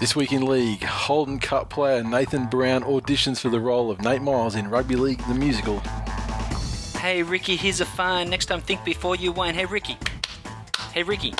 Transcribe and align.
This 0.00 0.16
week 0.16 0.32
in 0.32 0.44
league, 0.44 0.82
Holden 0.82 1.38
Cup 1.38 1.70
player 1.70 2.02
Nathan 2.02 2.46
Brown 2.46 2.82
auditions 2.82 3.38
for 3.38 3.48
the 3.48 3.60
role 3.60 3.92
of 3.92 4.02
Nate 4.02 4.22
Miles 4.22 4.56
in 4.56 4.68
Rugby 4.68 4.96
League 4.96 5.24
the 5.28 5.34
Musical. 5.34 5.78
Hey 6.98 7.22
Ricky, 7.22 7.54
here's 7.54 7.80
a 7.80 7.84
fine. 7.84 8.28
Next 8.28 8.46
time 8.46 8.60
think 8.60 8.84
before 8.84 9.14
you 9.14 9.30
whine. 9.30 9.54
Hey 9.54 9.66
Ricky. 9.66 9.96
Hey 10.92 11.04
Ricky. 11.04 11.32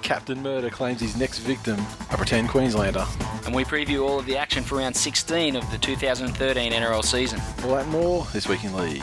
Captain 0.00 0.42
Murder 0.42 0.70
claims 0.70 1.02
his 1.02 1.18
next 1.18 1.40
victim, 1.40 1.78
a 2.10 2.16
pretend 2.16 2.48
Queenslander. 2.48 3.04
And 3.44 3.54
we 3.54 3.64
preview 3.64 4.08
all 4.08 4.18
of 4.18 4.24
the 4.24 4.38
action 4.38 4.62
for 4.62 4.78
round 4.78 4.96
16 4.96 5.54
of 5.54 5.70
the 5.70 5.76
2013 5.76 6.72
NRL 6.72 7.04
season. 7.04 7.42
All 7.62 7.74
that 7.74 7.82
and 7.82 7.90
more 7.90 8.26
this 8.32 8.48
week 8.48 8.64
in 8.64 8.74
league. 8.74 9.02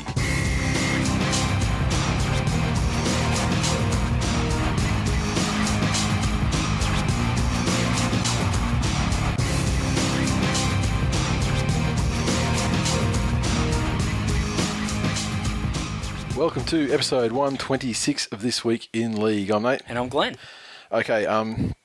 To 16.71 16.89
episode 16.93 17.33
126 17.33 18.27
of 18.27 18.41
This 18.41 18.63
Week 18.63 18.87
in 18.93 19.21
League. 19.21 19.49
I'm 19.51 19.63
Nate. 19.63 19.81
And 19.89 19.99
I'm 19.99 20.07
Glenn. 20.07 20.37
Okay, 20.89 21.25
um, 21.25 21.75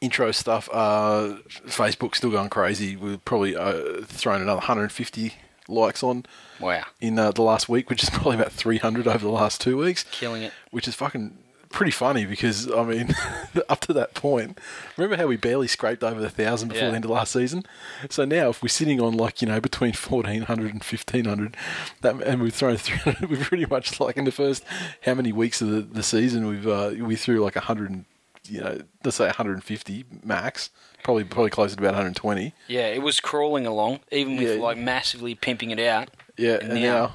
intro 0.00 0.32
stuff. 0.32 0.68
Uh, 0.72 1.36
Facebook's 1.66 2.18
still 2.18 2.32
going 2.32 2.48
crazy. 2.48 2.96
We've 2.96 3.24
probably 3.24 3.54
uh, 3.54 4.02
thrown 4.02 4.42
another 4.42 4.56
150 4.56 5.34
likes 5.68 6.02
on 6.02 6.26
Wow. 6.58 6.82
in 7.00 7.16
uh, 7.16 7.30
the 7.30 7.42
last 7.42 7.68
week, 7.68 7.88
which 7.88 8.02
is 8.02 8.10
probably 8.12 8.34
about 8.34 8.50
300 8.50 9.06
over 9.06 9.18
the 9.18 9.30
last 9.30 9.60
two 9.60 9.76
weeks, 9.76 10.04
Killing 10.10 10.42
it. 10.42 10.52
which 10.72 10.88
is 10.88 10.96
fucking 10.96 11.38
pretty 11.74 11.90
funny 11.92 12.24
because, 12.24 12.70
I 12.70 12.82
mean, 12.84 13.14
up 13.68 13.80
to 13.82 13.92
that 13.92 14.14
point, 14.14 14.58
remember 14.96 15.16
how 15.16 15.26
we 15.26 15.36
barely 15.36 15.68
scraped 15.68 16.02
over 16.02 16.20
the 16.20 16.30
thousand 16.30 16.68
before 16.68 16.84
Yeah. 16.84 16.90
the 16.90 16.96
end 16.96 17.04
of 17.04 17.10
last 17.10 17.32
season? 17.32 17.64
So 18.08 18.24
now, 18.24 18.48
if 18.48 18.62
we're 18.62 18.68
sitting 18.68 19.00
on 19.00 19.12
like, 19.14 19.42
you 19.42 19.48
know, 19.48 19.60
between 19.60 19.92
1400 19.92 20.72
and 20.72 20.82
1500, 20.82 21.56
that, 22.00 22.22
and 22.22 22.40
we've 22.42 22.54
thrown 22.54 22.76
300, 22.76 23.28
we've 23.30 23.40
pretty 23.40 23.66
much 23.66 24.00
like 24.00 24.16
in 24.16 24.24
the 24.24 24.32
first 24.32 24.64
how 25.02 25.14
many 25.14 25.32
weeks 25.32 25.60
of 25.60 25.68
the, 25.68 25.80
the 25.82 26.02
season, 26.02 26.46
we've 26.46 26.66
uh, 26.66 26.92
we 26.98 27.16
threw 27.16 27.40
like 27.44 27.56
a 27.56 27.60
100, 27.60 27.90
and, 27.90 28.04
you 28.48 28.60
know, 28.60 28.80
let's 29.04 29.16
say 29.16 29.26
150 29.26 30.04
max, 30.22 30.70
probably 31.02 31.24
probably 31.24 31.50
closer 31.50 31.76
to 31.76 31.80
about 31.82 31.92
120. 31.94 32.54
Yeah, 32.68 32.86
it 32.86 33.02
was 33.02 33.20
crawling 33.20 33.66
along, 33.66 34.00
even 34.12 34.36
with 34.36 34.56
Yeah. 34.56 34.62
like 34.62 34.78
massively 34.78 35.34
pimping 35.34 35.70
it 35.70 35.80
out. 35.80 36.10
Yeah, 36.36 36.54
And 36.54 36.72
and, 36.72 36.82
now- 36.82 37.06
now, 37.06 37.14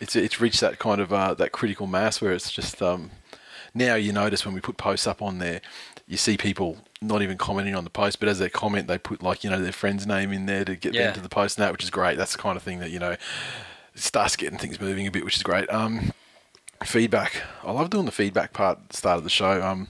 it's 0.00 0.16
it's 0.16 0.40
reached 0.40 0.60
that 0.60 0.78
kind 0.78 1.00
of 1.00 1.12
uh, 1.12 1.34
that 1.34 1.52
critical 1.52 1.86
mass 1.86 2.20
where 2.22 2.32
it's 2.32 2.50
just 2.50 2.80
um, 2.82 3.10
now 3.74 3.94
you 3.94 4.12
notice 4.12 4.44
when 4.44 4.54
we 4.54 4.60
put 4.60 4.76
posts 4.76 5.06
up 5.06 5.22
on 5.22 5.38
there, 5.38 5.60
you 6.06 6.16
see 6.16 6.36
people 6.36 6.78
not 7.02 7.22
even 7.22 7.38
commenting 7.38 7.74
on 7.74 7.84
the 7.84 7.90
post, 7.90 8.20
but 8.20 8.28
as 8.28 8.38
they 8.38 8.48
comment, 8.50 8.88
they 8.88 8.98
put 8.98 9.22
like 9.22 9.42
you 9.44 9.50
know 9.50 9.60
their 9.60 9.72
friend's 9.72 10.06
name 10.06 10.32
in 10.32 10.46
there 10.46 10.64
to 10.64 10.74
get 10.76 10.94
Yeah. 10.94 11.04
them 11.06 11.14
to 11.14 11.20
the 11.20 11.28
post 11.28 11.58
and 11.58 11.64
that, 11.64 11.72
which 11.72 11.84
is 11.84 11.90
great. 11.90 12.16
That's 12.18 12.32
the 12.32 12.38
kind 12.38 12.56
of 12.56 12.62
thing 12.62 12.78
that 12.80 12.90
you 12.90 12.98
know 12.98 13.16
starts 13.94 14.36
getting 14.36 14.58
things 14.58 14.80
moving 14.80 15.06
a 15.06 15.10
bit, 15.10 15.24
which 15.24 15.36
is 15.36 15.42
great. 15.42 15.68
Um, 15.70 16.12
feedback, 16.84 17.42
I 17.62 17.72
love 17.72 17.90
doing 17.90 18.06
the 18.06 18.12
feedback 18.12 18.52
part 18.52 18.78
at 18.78 18.88
the 18.90 18.96
start 18.96 19.18
of 19.18 19.24
the 19.24 19.30
show. 19.30 19.62
Um, 19.62 19.88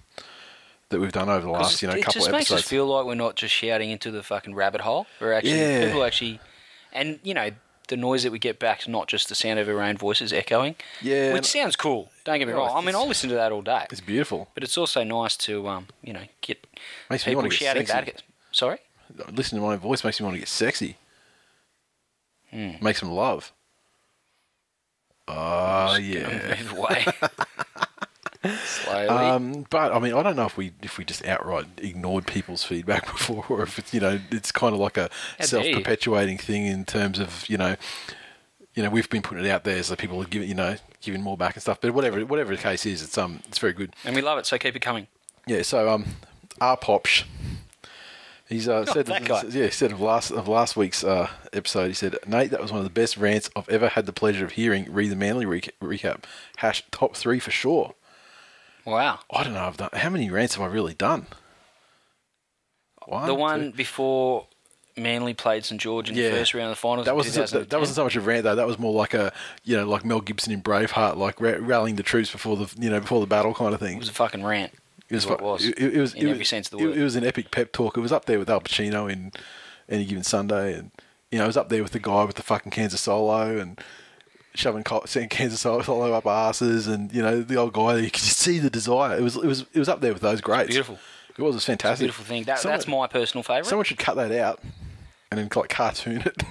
that 0.91 0.99
we've 0.99 1.13
done 1.13 1.29
over 1.29 1.43
the 1.47 1.53
last 1.53 1.81
you 1.83 1.87
know 1.89 1.95
it 1.95 1.99
couple 2.03 2.15
just 2.15 2.27
of 2.27 2.33
makes 2.33 2.47
episodes. 2.51 2.65
us 2.65 2.69
feel 2.69 2.85
like 2.85 3.07
we're 3.07 3.15
not 3.15 3.37
just 3.37 3.55
shouting 3.55 3.91
into 3.91 4.11
the 4.11 4.25
fucking 4.25 4.57
rabbit 4.57 4.81
hole. 4.81 5.07
We're 5.21 5.33
actually 5.35 5.61
Yeah. 5.61 5.85
people 5.87 6.03
actually, 6.03 6.41
and 6.93 7.21
you 7.23 7.33
know 7.33 7.51
the 7.91 7.97
noise 7.97 8.23
that 8.23 8.33
we 8.33 8.39
get 8.39 8.59
back 8.59 8.81
is 8.81 8.89
not 8.89 9.09
just 9.09 9.29
the 9.29 9.35
sound 9.35 9.59
of 9.59 9.69
our 9.69 9.83
own 9.83 9.97
voices 9.99 10.33
echoing. 10.33 10.77
Yeah, 11.03 11.35
which 11.35 11.47
sounds 11.47 11.77
cool. 11.77 12.11
Don't 12.25 12.39
get 12.39 12.47
me 12.49 12.55
wrong. 12.55 12.71
I 12.75 12.81
mean, 12.81 12.95
I'll 12.95 13.07
listen 13.07 13.29
to 13.31 13.35
that 13.35 13.53
all 13.53 13.63
day. 13.63 13.87
it's 13.91 14.01
beautiful. 14.01 14.49
But 14.55 14.63
it's 14.63 14.79
also 14.79 15.05
nice 15.05 15.37
to 15.39 15.69
um, 15.69 15.89
you 16.03 16.13
know 16.13 16.23
get 16.41 16.67
Makes 17.11 17.27
me 17.27 17.33
people 17.33 17.43
want 17.43 17.53
to 17.53 17.59
get 17.59 17.65
shouting 17.67 17.87
sexy. 17.87 18.13
back. 18.13 18.23
Sorry. 18.53 18.79
Listening 19.33 19.61
to 19.61 19.67
my 19.67 19.73
own 19.75 19.81
voice 19.81 20.05
makes 20.05 20.21
me 20.21 20.25
want 20.25 20.37
to 20.37 20.39
get 20.39 20.49
sexy. 20.49 20.97
Hmm. 22.51 22.73
Make 22.81 22.97
some 22.97 23.11
love. 23.11 23.53
Oh 25.29 25.97
yeah. 25.97 26.57
Slowly. 28.43 29.09
Um, 29.09 29.67
but 29.69 29.93
I 29.93 29.99
mean, 29.99 30.15
I 30.15 30.23
don't 30.23 30.37
know 30.37 30.47
if 30.47 30.57
we 30.57 30.73
if 30.83 30.97
we 30.97 31.05
just 31.05 31.25
outright 31.27 31.67
ignored 31.79 32.27
people's 32.27 32.65
feedback 32.65 33.05
before, 33.13 33.45
or 33.49 33.63
if 33.63 33.79
it's 33.79 33.93
you 33.93 34.01
know 34.01 34.19
it's 34.31 34.51
kind 34.51 34.75
of 34.75 34.81
like 34.81 34.97
a 34.97 35.11
you. 35.39 35.47
self-perpetuating 35.47 36.39
thing 36.39 36.67
in 36.67 36.85
terms 36.85 37.19
of 37.19 37.49
you 37.49 37.59
know, 37.59 37.77
you 38.75 38.83
know 38.83 38.89
we've 38.89 39.11
been 39.11 39.23
putting 39.23 39.45
it 39.45 39.51
out 39.51 39.65
there 39.65 39.83
so 39.83 39.95
people 39.95 40.21
are 40.23 40.27
giving 40.27 40.49
you 40.49 40.55
know 40.55 40.77
giving 41.03 41.23
more 41.23 41.37
back 41.37 41.55
and 41.55 41.63
stuff. 41.63 41.81
But 41.81 41.93
whatever 41.93 42.25
whatever 42.25 42.57
the 42.57 42.63
case 42.63 42.87
is, 42.87 43.03
it's 43.03 43.19
um 43.19 43.41
it's 43.49 43.59
very 43.59 43.75
good. 43.75 43.95
and 44.05 44.17
we 44.17 44.23
love 44.23 44.39
it, 44.39 44.47
so 44.47 44.57
keep 44.57 44.75
it 44.75 44.81
coming. 44.81 45.07
Yeah. 45.47 45.63
So 45.63 45.91
um, 45.91 46.07
R 46.61 46.77
Popsh. 46.77 47.25
He's 48.49 48.69
uh, 48.69 48.85
said 48.85 49.07
that 49.07 49.25
guy. 49.25 49.45
yeah 49.51 49.71
said 49.71 49.93
of 49.93 50.01
last 50.01 50.33
of 50.33 50.49
last 50.49 50.77
week's 50.77 51.05
uh, 51.05 51.29
episode. 51.53 51.87
He 51.87 51.95
said 51.95 52.17
Nate, 52.27 52.51
that 52.51 52.61
was 52.61 52.73
one 52.73 52.79
of 52.79 52.85
the 52.85 52.91
best 52.91 53.17
rants 53.17 53.49
I've 53.55 53.69
ever 53.69 53.91
had 53.91 54.07
the 54.07 54.13
pleasure 54.13 54.45
of 54.45 54.53
hearing. 54.53 54.93
Read 54.93 55.11
the 55.11 55.17
Manly 55.17 55.45
reca- 55.47 55.71
recap. 55.81 56.25
Hash 56.57 56.83
top 56.91 57.15
three 57.15 57.39
for 57.39 57.53
sure. 57.53 57.95
Wow. 58.91 59.21
I 59.33 59.45
don't 59.45 59.55
know. 59.55 59.65
I've 59.65 59.77
done 59.77 59.91
how 59.93 60.11
many 60.11 60.31
rants 60.31 60.55
have 60.57 60.63
I 60.63 60.67
really 60.67 60.95
done? 60.95 61.27
One, 63.07 63.23
the 63.27 63.33
two- 63.35 63.39
one 63.41 63.71
before 63.73 64.47
Manly 64.97 65.35
played 65.35 65.65
St 65.65 65.81
George 65.81 66.11
in 66.11 66.17
Yeah. 66.17 66.31
the 66.31 66.37
first 66.37 66.53
round 66.55 66.67
of 66.71 66.77
the 66.77 66.81
finals. 66.81 67.07
that 67.07 67.17
wasn't 67.17 67.49
so, 67.49 67.59
that, 67.61 67.71
that 67.71 67.81
wasn't 67.81 67.97
so 67.97 68.05
much 68.05 68.17
a 68.17 68.21
rant 68.21 68.45
though. 68.45 68.55
That 68.55 68.67
was 68.67 68.79
more 68.79 68.93
like 68.93 69.15
a 69.15 69.33
you 69.65 69.77
know 69.77 69.87
like 69.89 70.05
Mel 70.05 70.21
Gibson 70.21 70.53
in 70.53 70.63
Braveheart, 70.63 71.17
like 71.17 71.41
ra- 71.41 71.57
rallying 71.61 71.97
the 71.97 72.03
troops 72.03 72.31
before 72.31 72.57
the 72.57 72.73
you 72.79 72.91
know 72.91 73.01
before 73.01 73.21
the 73.21 73.27
battle 73.27 73.55
kind 73.55 73.73
of 73.75 73.81
thing. 73.81 73.97
It 73.97 74.01
was 74.01 74.09
a 74.09 74.13
fucking 74.13 74.45
rant. 74.45 74.73
It 75.09 75.15
was, 75.15 75.27
what 75.27 75.41
it 75.41 75.45
was, 75.45 75.65
It, 75.67 75.79
it 75.79 75.97
was 76.01 76.15
in 76.15 76.27
it 76.27 76.31
every 76.31 76.39
was- 76.41 76.49
sense 76.49 76.67
of 76.71 76.79
the 76.79 76.85
word. 76.87 76.97
It, 76.97 77.03
was 77.03 77.17
an 77.17 77.25
epic 77.25 77.51
pep 77.51 77.73
talk. 77.73 77.97
It 77.97 78.01
was 78.01 78.13
up 78.13 78.27
there 78.27 78.39
with 78.39 78.49
Al 78.49 78.61
Pacino 78.61 79.11
in 79.11 79.33
any 79.89 80.05
given 80.05 80.23
Sunday, 80.23 80.75
and 80.75 80.91
you 81.33 81.39
know 81.39 81.45
it 81.45 81.49
was 81.49 81.57
up 81.57 81.69
there 81.69 81.83
with 81.83 81.93
the 81.93 81.99
guy 81.99 82.23
with 82.25 82.37
the 82.37 82.43
fucking 82.43 82.71
Kansas 82.71 83.01
solo 83.01 83.59
and 83.59 83.81
shoving 84.55 84.83
Kansas 84.83 85.61
solo 85.61 86.13
up 86.13 86.27
asses, 86.27 86.87
and 86.87 87.13
you 87.13 87.23
know 87.23 87.43
the 87.43 87.57
old 87.57 87.73
guy. 87.73 87.97
You 87.99 88.11
could 88.11 88.23
just 88.23 88.39
see 88.39 88.59
the 88.59 88.71
desire. 88.71 89.17
It 89.17 89.23
was 89.23 89.37
it 89.37 89.45
was 89.47 89.67
it 89.73 89.79
was 89.79 89.89
up 89.89 90.01
there 90.01 90.13
with 90.13 90.23
those 90.23 90.41
greats. 90.41 90.69
beautiful. 90.69 90.99
It 91.37 91.43
was. 91.43 91.55
It 91.55 91.59
was 91.59 91.65
fantastic. 91.65 92.05
Beautiful 92.05 92.25
thing. 92.25 92.45
That, 92.45 92.59
Someone- 92.59 92.79
that's 92.79 92.89
my 92.89 93.07
personal 93.07 93.43
favourite. 93.43 93.67
Someone 93.67 93.85
should 93.85 93.99
cut 93.99 94.17
that 94.17 94.33
out 94.33 94.61
and 95.31 95.39
then 95.39 95.49
like 95.55 95.69
cartoon 95.71 96.23
it. 96.27 96.43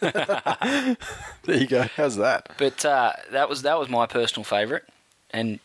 there 1.44 1.56
you 1.56 1.66
go. 1.66 1.82
How's 1.96 2.16
that? 2.16 2.50
But 2.58 2.84
uh, 2.84 3.12
that 3.30 3.48
was 3.48 3.62
that 3.62 3.78
was 3.78 3.88
my 3.88 4.06
personal 4.06 4.44
favourite, 4.44 4.82
and 5.30 5.60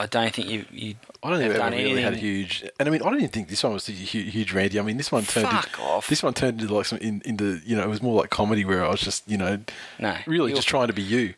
I 0.00 0.06
don't 0.06 0.32
think 0.34 0.48
you 0.48 0.64
you 0.72 0.94
I 1.22 1.30
don't 1.30 1.38
think 1.40 1.52
I've 1.54 1.60
ever 1.60 1.76
really 1.76 2.02
had 2.02 2.14
a 2.14 2.16
huge, 2.16 2.64
and 2.78 2.88
I 2.88 2.90
mean, 2.90 3.02
I 3.02 3.04
don't 3.04 3.16
even 3.16 3.28
think 3.28 3.48
this 3.48 3.62
one 3.62 3.74
was 3.74 3.88
a 3.88 3.92
huge, 3.92 4.32
huge 4.32 4.52
randy. 4.52 4.78
I 4.78 4.82
mean, 4.82 4.96
this 4.96 5.12
one 5.12 5.24
turned 5.24 5.48
Fuck 5.48 5.66
into, 5.66 5.82
off. 5.82 6.06
This 6.08 6.22
one 6.22 6.32
turned 6.34 6.60
into 6.60 6.74
like 6.74 6.86
some 6.86 6.98
in, 6.98 7.20
into 7.24 7.60
you 7.66 7.76
know, 7.76 7.82
it 7.82 7.88
was 7.88 8.00
more 8.02 8.18
like 8.20 8.30
comedy 8.30 8.64
where 8.64 8.84
I 8.84 8.88
was 8.88 9.00
just 9.00 9.28
you 9.28 9.36
know, 9.36 9.58
No, 9.98 10.16
really 10.26 10.52
just 10.54 10.66
trying 10.68 10.86
to 10.86 10.92
be 10.94 11.02
you, 11.02 11.34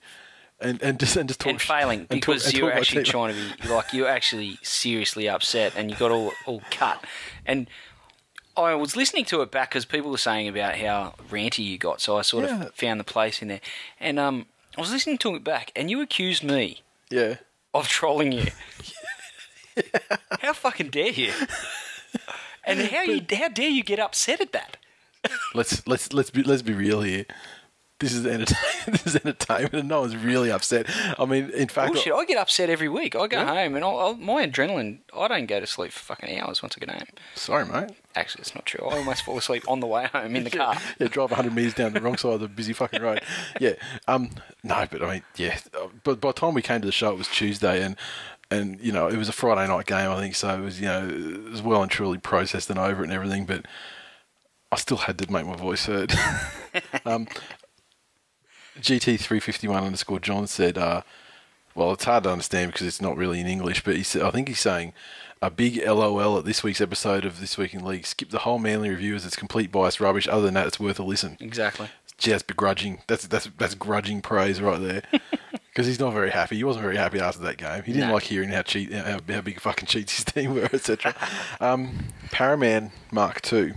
and 0.61 0.81
and 0.83 1.01
just 1.01 1.17
and 1.17 1.29
just 1.29 1.41
talk 1.41 1.51
and 1.51 1.61
failing 1.61 2.07
and 2.11 2.23
talk- 2.23 2.35
because 2.37 2.47
and 2.47 2.55
you're 2.55 2.73
actually 2.73 3.03
trying 3.03 3.35
to 3.35 3.63
be 3.63 3.69
like 3.69 3.93
you're 3.93 4.09
actually 4.09 4.59
seriously 4.63 5.29
upset 5.29 5.73
and 5.77 5.91
you 5.91 5.97
got 5.97 6.11
all 6.11 6.33
all 6.47 6.63
cut 6.71 7.05
and. 7.47 7.69
I 8.55 8.75
was 8.75 8.97
listening 8.97 9.25
to 9.27 9.41
it 9.41 9.51
back 9.51 9.71
because 9.71 9.87
people 9.87 10.11
were 10.11 10.19
saying 10.19 10.47
about 10.47 10.77
how 10.77 11.15
ranty 11.31 11.65
you 11.65 11.79
got, 11.79 12.03
so 12.03 12.19
I 12.19 12.21
sort 12.23 12.45
Yeah. 12.45 12.65
of 12.65 12.75
found 12.75 13.01
the 13.01 13.05
place 13.05 13.41
in 13.41 13.49
there. 13.49 13.63
And 13.99 14.19
um, 14.19 14.45
I 14.77 14.81
was 14.83 14.91
listening 14.93 15.17
to 15.25 15.35
it 15.37 15.43
back, 15.43 15.73
and 15.75 15.91
you 15.91 16.03
accused 16.03 16.45
me 16.45 16.83
Yeah, 17.09 17.37
of 17.75 17.89
trolling 17.89 18.33
you. 18.33 18.47
How 20.41 20.53
fucking 20.53 20.91
dare 20.91 21.11
you? 21.11 21.33
And 22.65 22.81
how 22.81 23.03
you 23.03 23.21
how 23.33 23.49
dare 23.49 23.71
you 23.71 23.83
get 23.83 23.99
upset 23.99 24.41
at 24.41 24.53
that? 24.53 24.77
let's 25.55 25.87
let's 25.87 26.13
let's 26.13 26.31
be 26.31 26.43
let's 26.43 26.63
be 26.63 26.73
real 26.73 27.03
here. 27.03 27.25
This 28.03 28.13
is 28.13 28.27
entertainment. 28.27 28.57
this 28.89 29.07
is 29.07 29.17
entertainment, 29.17 29.75
and 29.75 29.89
no 29.89 30.01
one's 30.03 30.17
really 30.17 30.51
upset. 30.51 30.87
I 31.19 31.25
mean, 31.25 31.49
in 31.51 31.69
fact, 31.69 31.95
Bullshit! 31.95 32.13
I 32.13 32.25
get 32.25 32.37
upset 32.37 32.69
every 32.69 32.89
week. 32.89 33.15
I 33.17 33.27
go 33.29 33.39
Yeah? 33.39 33.47
home 33.47 33.77
and 33.77 33.85
I'll, 33.85 33.99
I'll, 33.99 34.15
my 34.15 34.47
adrenaline. 34.47 34.99
I 35.17 35.29
don't 35.29 35.47
go 35.47 35.61
to 35.61 35.67
sleep 35.67 35.93
for 35.93 36.01
fucking 36.01 36.39
hours 36.39 36.63
once 36.63 36.75
I 36.77 36.85
get 36.85 36.91
home. 36.95 37.07
sorry, 37.35 37.65
mate. 37.65 37.91
Actually, 38.15 38.43
it's 38.43 38.55
not 38.55 38.67
true. 38.67 38.87
I 38.87 38.97
almost 38.99 39.23
fall 39.25 39.39
asleep 39.39 39.63
on 39.69 39.81
the 39.81 39.87
way 39.87 40.07
home 40.13 40.37
in 40.37 40.45
the 40.45 40.51
car. 40.63 40.77
Yeah, 40.99 41.09
drive 41.09 41.31
100 41.31 41.55
metres 41.55 41.73
down 41.75 41.95
the 41.95 42.01
wrong 42.03 42.19
side 42.19 42.35
of 42.35 42.41
the 42.41 42.49
busy 42.49 42.73
fucking 42.75 43.01
road. 43.01 43.23
Yeah. 43.61 43.75
Um. 44.09 44.31
No, 44.65 44.87
but 44.91 45.03
I 45.03 45.11
mean, 45.13 45.23
yeah. 45.37 45.59
uh, 45.75 45.89
But 46.05 46.21
by 46.21 46.29
the 46.31 46.33
time 46.35 46.55
we 46.55 46.63
came 46.63 46.81
to 46.81 46.87
the 46.87 46.93
show, 46.93 47.13
it 47.13 47.19
was 47.19 47.29
Tuesday, 47.29 47.83
and 47.83 47.97
and 48.51 48.81
you 48.81 48.91
know 48.93 49.07
it 49.07 49.17
was 49.17 49.29
a 49.29 49.33
Friday 49.33 49.67
night 49.69 49.87
game, 49.87 50.11
I 50.11 50.19
think. 50.21 50.35
So 50.35 50.49
it 50.59 50.61
was 50.61 50.81
you 50.81 50.87
know 50.89 51.09
it 51.09 51.51
was 51.51 51.63
well 51.63 51.83
and 51.83 51.91
truly 51.91 52.19
processed 52.19 52.69
and 52.71 52.79
over 52.79 53.03
it 53.03 53.05
and 53.05 53.13
everything. 53.13 53.47
But 53.47 53.67
I 54.73 54.77
still 54.77 54.97
had 54.97 55.19
to 55.19 55.31
make 55.31 55.47
my 55.47 55.57
voice 55.57 55.87
heard. 55.87 56.13
um. 57.07 57.29
GT 58.81 59.19
three 59.21 59.41
fifty 59.41 59.69
one 59.69 59.85
underscore 59.85 60.21
John 60.21 60.47
said, 60.47 60.79
uh, 60.79 61.03
"Well, 61.75 61.93
it's 61.93 62.05
hard 62.05 62.25
to 62.25 62.31
understand 62.33 62.73
because 62.73 62.87
it's 62.87 63.01
not 63.03 63.17
really 63.17 63.41
in 63.41 63.47
English, 63.47 63.85
but 63.85 63.97
he 63.97 64.03
said 64.03 64.23
I 64.23 64.31
think 64.31 64.49
he's 64.49 64.61
saying." 64.61 64.93
A 65.45 65.51
big 65.51 65.85
LOL 65.85 66.39
at 66.39 66.45
this 66.45 66.63
week's 66.63 66.81
episode 66.81 67.25
of 67.25 67.41
This 67.41 67.59
Week 67.59 67.75
in 67.75 67.85
League. 67.85 68.07
Skip 68.07 68.31
the 68.31 68.39
whole 68.39 68.61
Manly 68.61 68.91
review 68.91 69.17
as 69.17 69.27
it's 69.27 69.35
complete 69.35 69.73
bias 69.73 70.01
rubbish. 70.01 70.29
Other 70.29 70.43
than 70.43 70.55
that, 70.55 70.69
it's 70.69 70.79
worth 70.79 71.01
a 71.01 71.03
listen. 71.03 71.37
Exactly. 71.41 71.89
Gee, 72.17 72.31
that's 72.31 72.45
begrudging. 72.45 73.01
That's 73.09 73.27
that's 73.27 73.49
that's 73.59 73.75
grudging 73.75 74.23
praise 74.23 74.61
right 74.61 74.81
there. 74.81 75.03
because 75.51 75.89
he's 75.89 75.99
not 75.99 76.13
very 76.13 76.31
happy. 76.31 76.55
He 76.55 76.63
wasn't 76.63 76.85
very 76.85 76.97
happy 76.97 77.19
after 77.19 77.43
that 77.43 77.57
game. 77.57 77.83
He 77.83 77.93
didn't 77.93 78.11
No. 78.11 78.15
like 78.15 78.23
hearing 78.23 78.51
how 78.51 78.63
cheat, 78.63 78.93
how, 78.93 79.19
how 79.29 79.41
big 79.41 79.59
fucking 79.59 79.87
cheats 79.87 80.15
his 80.15 80.25
team 80.27 80.55
were, 80.55 80.69
etc. 80.73 81.13
um, 81.61 81.99
Paraman 82.29 82.93
Mark 83.11 83.41
Two. 83.43 83.73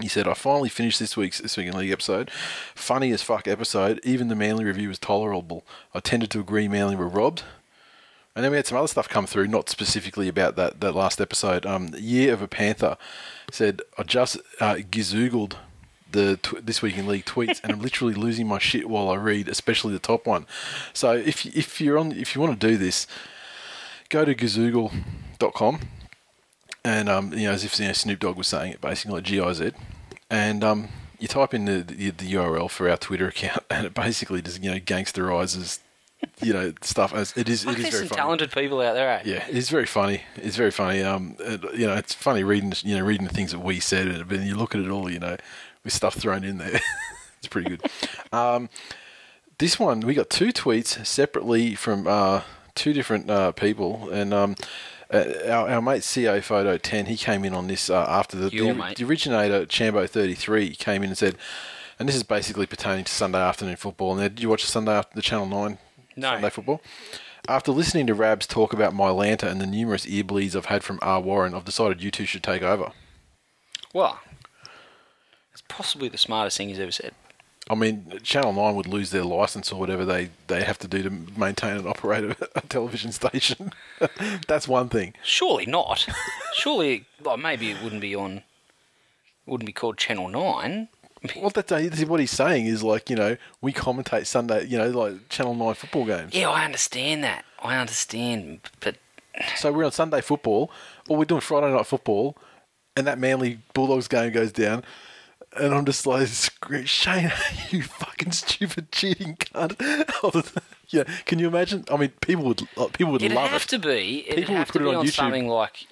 He 0.00 0.08
said, 0.08 0.28
"I 0.28 0.34
finally 0.34 0.68
finished 0.68 0.98
this 0.98 1.16
week's 1.16 1.38
this 1.38 1.56
week 1.56 1.66
in 1.66 1.76
league 1.76 1.90
episode. 1.90 2.30
Funny 2.74 3.12
as 3.12 3.22
fuck 3.22 3.48
episode. 3.48 4.00
Even 4.04 4.28
the 4.28 4.36
Manly 4.36 4.64
review 4.64 4.88
was 4.88 4.98
tolerable. 4.98 5.64
I 5.94 6.00
tended 6.00 6.30
to 6.30 6.40
agree 6.40 6.68
Manly 6.68 6.96
were 6.96 7.08
robbed." 7.08 7.42
And 8.38 8.44
then 8.44 8.52
we 8.52 8.56
had 8.56 8.68
some 8.68 8.78
other 8.78 8.86
stuff 8.86 9.08
come 9.08 9.26
through, 9.26 9.48
not 9.48 9.68
specifically 9.68 10.28
about 10.28 10.54
that, 10.54 10.80
that 10.80 10.94
last 10.94 11.20
episode. 11.20 11.66
Um, 11.66 11.90
Year 11.98 12.32
of 12.32 12.40
a 12.40 12.46
Panther 12.46 12.96
said, 13.50 13.82
I 13.98 14.04
just 14.04 14.36
uh, 14.60 14.76
gizoogled 14.76 15.54
the 16.12 16.36
tw- 16.36 16.64
This 16.64 16.80
Week 16.80 16.96
in 16.96 17.08
League 17.08 17.24
tweets 17.24 17.60
and 17.64 17.72
I'm 17.72 17.80
literally 17.82 18.14
losing 18.14 18.46
my 18.46 18.60
shit 18.60 18.88
while 18.88 19.10
I 19.10 19.16
read, 19.16 19.48
especially 19.48 19.92
the 19.92 19.98
top 19.98 20.24
one. 20.24 20.46
So 20.92 21.14
if, 21.14 21.46
if, 21.46 21.80
you're 21.80 21.98
on, 21.98 22.12
if 22.12 22.36
you 22.36 22.40
want 22.40 22.60
to 22.60 22.68
do 22.68 22.76
this, 22.76 23.08
go 24.08 24.24
to 24.24 24.36
gizoogle.com 24.36 25.80
and, 26.88 27.08
um, 27.10 27.34
you 27.34 27.44
know, 27.44 27.52
as 27.52 27.64
if 27.64 27.78
you 27.78 27.86
know, 27.86 27.92
Snoop 27.92 28.18
Dogg 28.18 28.38
was 28.38 28.48
saying 28.48 28.72
it, 28.72 28.80
basically 28.80 29.16
like 29.16 29.24
G-I-Z. 29.24 29.72
And 30.30 30.64
um, 30.64 30.88
you 31.18 31.28
type 31.28 31.52
in 31.52 31.66
the, 31.66 31.82
the, 31.82 32.10
the 32.10 32.32
URL 32.32 32.70
for 32.70 32.88
our 32.88 32.96
Twitter 32.96 33.28
account 33.28 33.62
and 33.70 33.84
it 33.84 33.92
basically 33.92 34.40
just, 34.40 34.62
you 34.62 34.70
know, 34.70 34.78
gangsterizes, 34.78 35.80
you 36.40 36.54
know, 36.54 36.72
stuff. 36.80 37.12
As 37.12 37.36
it 37.36 37.46
is, 37.46 37.66
it 37.66 37.76
is 37.76 37.82
there's 37.82 37.82
very 37.82 37.90
some 37.90 38.08
funny. 38.08 38.20
talented 38.20 38.52
people 38.52 38.80
out 38.80 38.94
there, 38.94 39.18
eh? 39.18 39.22
Yeah, 39.26 39.46
it's 39.50 39.68
very 39.68 39.84
funny. 39.84 40.22
It's 40.36 40.56
very 40.56 40.70
funny. 40.70 41.02
Um, 41.02 41.36
it, 41.40 41.62
you 41.74 41.86
know, 41.86 41.94
it's 41.94 42.14
funny 42.14 42.42
reading, 42.42 42.72
you 42.82 42.96
know, 42.96 43.04
reading 43.04 43.26
the 43.26 43.34
things 43.34 43.52
that 43.52 43.60
we 43.60 43.80
said, 43.80 44.08
but 44.26 44.38
then 44.38 44.46
you 44.46 44.56
look 44.56 44.74
at 44.74 44.80
it 44.80 44.88
all, 44.88 45.10
you 45.10 45.18
know, 45.18 45.36
with 45.84 45.92
stuff 45.92 46.14
thrown 46.14 46.42
in 46.42 46.56
there. 46.56 46.80
it's 47.38 47.48
pretty 47.48 47.68
good. 47.68 47.82
Um, 48.32 48.70
this 49.58 49.78
one, 49.78 50.00
we 50.00 50.14
got 50.14 50.30
two 50.30 50.54
tweets 50.54 51.04
separately 51.04 51.74
from 51.74 52.06
uh, 52.06 52.44
two 52.74 52.94
different 52.94 53.28
uh, 53.28 53.52
people, 53.52 54.08
and 54.08 54.32
um, 54.32 54.56
uh, 55.10 55.24
our, 55.48 55.68
our 55.70 55.82
mate 55.82 56.08
CO 56.14 56.40
Photo 56.40 56.76
Ten, 56.76 57.06
he 57.06 57.16
came 57.16 57.44
in 57.44 57.54
on 57.54 57.66
this 57.66 57.88
uh, 57.88 58.04
after 58.08 58.36
the, 58.36 58.50
Your 58.50 58.74
the, 58.74 58.94
the 58.96 59.04
originator 59.04 59.66
Chambo 59.66 60.08
Thirty 60.08 60.34
Three 60.34 60.74
came 60.74 61.02
in 61.02 61.10
and 61.10 61.18
said, 61.18 61.36
and 61.98 62.08
this 62.08 62.16
is 62.16 62.22
basically 62.22 62.66
pertaining 62.66 63.04
to 63.04 63.12
Sunday 63.12 63.38
afternoon 63.38 63.76
football. 63.76 64.14
Now, 64.14 64.22
did 64.28 64.40
you 64.40 64.48
watch 64.48 64.64
the 64.64 64.70
Sunday 64.70 64.92
after 64.92 65.14
the 65.14 65.22
Channel 65.22 65.46
Nine 65.46 65.78
No. 66.16 66.32
Sunday 66.34 66.50
football? 66.50 66.82
After 67.48 67.72
listening 67.72 68.06
to 68.08 68.14
Rabs 68.14 68.46
talk 68.46 68.74
about 68.74 68.92
my 68.94 69.08
Mylanta 69.08 69.44
and 69.44 69.60
the 69.60 69.66
numerous 69.66 70.06
ear 70.06 70.22
bleeds 70.24 70.54
I've 70.54 70.66
had 70.66 70.84
from 70.84 70.98
R. 71.00 71.20
Warren, 71.20 71.54
I've 71.54 71.64
decided 71.64 72.02
you 72.02 72.10
two 72.10 72.26
should 72.26 72.42
take 72.42 72.62
over. 72.62 72.92
Well, 73.94 74.20
it's 75.52 75.62
possibly 75.66 76.10
the 76.10 76.18
smartest 76.18 76.58
thing 76.58 76.68
he's 76.68 76.78
ever 76.78 76.92
said. 76.92 77.14
I 77.70 77.74
mean, 77.74 78.20
Channel 78.22 78.52
9 78.52 78.74
would 78.76 78.86
lose 78.86 79.10
their 79.10 79.24
license 79.24 79.70
or 79.72 79.78
whatever 79.78 80.04
they, 80.04 80.30
they 80.46 80.62
have 80.62 80.78
to 80.78 80.88
do 80.88 81.02
to 81.02 81.10
maintain 81.10 81.76
and 81.76 81.86
operate 81.86 82.24
a, 82.24 82.36
a 82.56 82.60
television 82.62 83.12
station. 83.12 83.72
That's 84.48 84.66
one 84.66 84.88
thing. 84.88 85.14
Surely 85.22 85.66
not. 85.66 86.06
Surely, 86.54 87.04
well, 87.22 87.36
maybe 87.36 87.70
it 87.70 87.82
wouldn't 87.82 88.00
be 88.00 88.14
on. 88.14 88.42
Wouldn't 89.46 89.66
be 89.66 89.72
called 89.72 89.98
Channel 89.98 90.28
Nine. 90.28 90.88
Well, 91.36 91.50
that's 91.50 91.72
uh, 91.72 91.80
that's 91.90 92.04
what 92.04 92.20
he's 92.20 92.30
saying 92.30 92.66
is 92.66 92.82
like, 92.84 93.10
you 93.10 93.16
know, 93.16 93.36
we 93.60 93.72
commentate 93.72 94.26
Sunday, 94.26 94.66
you 94.66 94.78
know, 94.78 94.88
like 94.90 95.28
Channel 95.28 95.54
9 95.54 95.74
football 95.74 96.04
games. 96.04 96.32
Yeah, 96.32 96.48
I 96.50 96.64
understand 96.64 97.24
that. 97.24 97.44
I 97.60 97.76
understand, 97.76 98.60
but 98.80 98.96
So 99.56 99.72
we're 99.72 99.84
on 99.84 99.92
Sunday 99.92 100.20
football, 100.20 100.70
or 101.08 101.16
we're 101.16 101.24
doing 101.24 101.40
Friday 101.40 101.72
night 101.72 101.86
football, 101.86 102.36
and 102.96 103.06
that 103.06 103.18
Manly 103.18 103.60
Bulldogs 103.74 104.06
game 104.06 104.32
goes 104.32 104.52
down, 104.52 104.84
and 105.56 105.74
I'm 105.74 105.84
just 105.84 106.06
like, 106.06 106.28
Shane, 106.84 107.32
you 107.70 107.82
fucking 107.82 108.32
stupid 108.32 108.92
cheating 108.92 109.36
cunt. 109.36 109.76
yeah, 110.88 111.04
can 111.24 111.38
you 111.38 111.48
imagine? 111.48 111.84
I 111.90 111.96
mean, 111.96 112.10
people 112.20 112.44
would 112.44 112.62
like, 112.76 112.92
people 112.92 113.12
would 113.12 113.22
it'd 113.22 113.34
love 113.36 113.50
have 113.50 113.62
it. 113.62 113.68
to 113.68 113.78
be. 113.78 114.24
It'd 114.26 114.36
People 114.38 114.54
would 114.54 114.58
have 114.60 114.68
put 114.68 114.78
to 114.80 114.84
it 114.84 114.88
on 114.88 114.94
on, 114.96 115.06
YouTube. 115.06 115.12
something 115.12 115.48
like. 115.48 115.86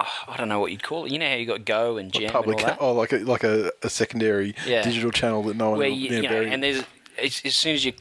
oh, 0.00 0.06
I 0.28 0.36
don't 0.36 0.48
know 0.48 0.60
what 0.60 0.70
you'd 0.72 0.82
call 0.82 1.04
it. 1.06 1.12
You 1.12 1.18
know 1.18 1.28
how 1.28 1.34
you 1.36 1.46
got 1.46 1.64
Go 1.64 1.96
and 1.96 2.12
Jam 2.12 2.30
Public, 2.30 2.60
and 2.60 2.70
all 2.70 2.76
that. 2.76 2.80
oh, 2.80 2.92
like 2.92 3.12
a 3.12 3.18
like 3.18 3.44
a, 3.44 3.72
a 3.82 3.90
secondary 3.90 4.54
Yeah. 4.66 4.82
digital 4.82 5.10
channel 5.10 5.42
that 5.44 5.56
no 5.56 5.70
one. 5.70 5.78
where 5.78 5.88
you, 5.88 6.10
you 6.16 6.22
know, 6.22 6.42
and 6.42 6.62
there's 6.62 6.82
as, 7.18 7.40
as 7.44 7.56
soon 7.56 7.74
as 7.74 7.84
you 7.84 7.92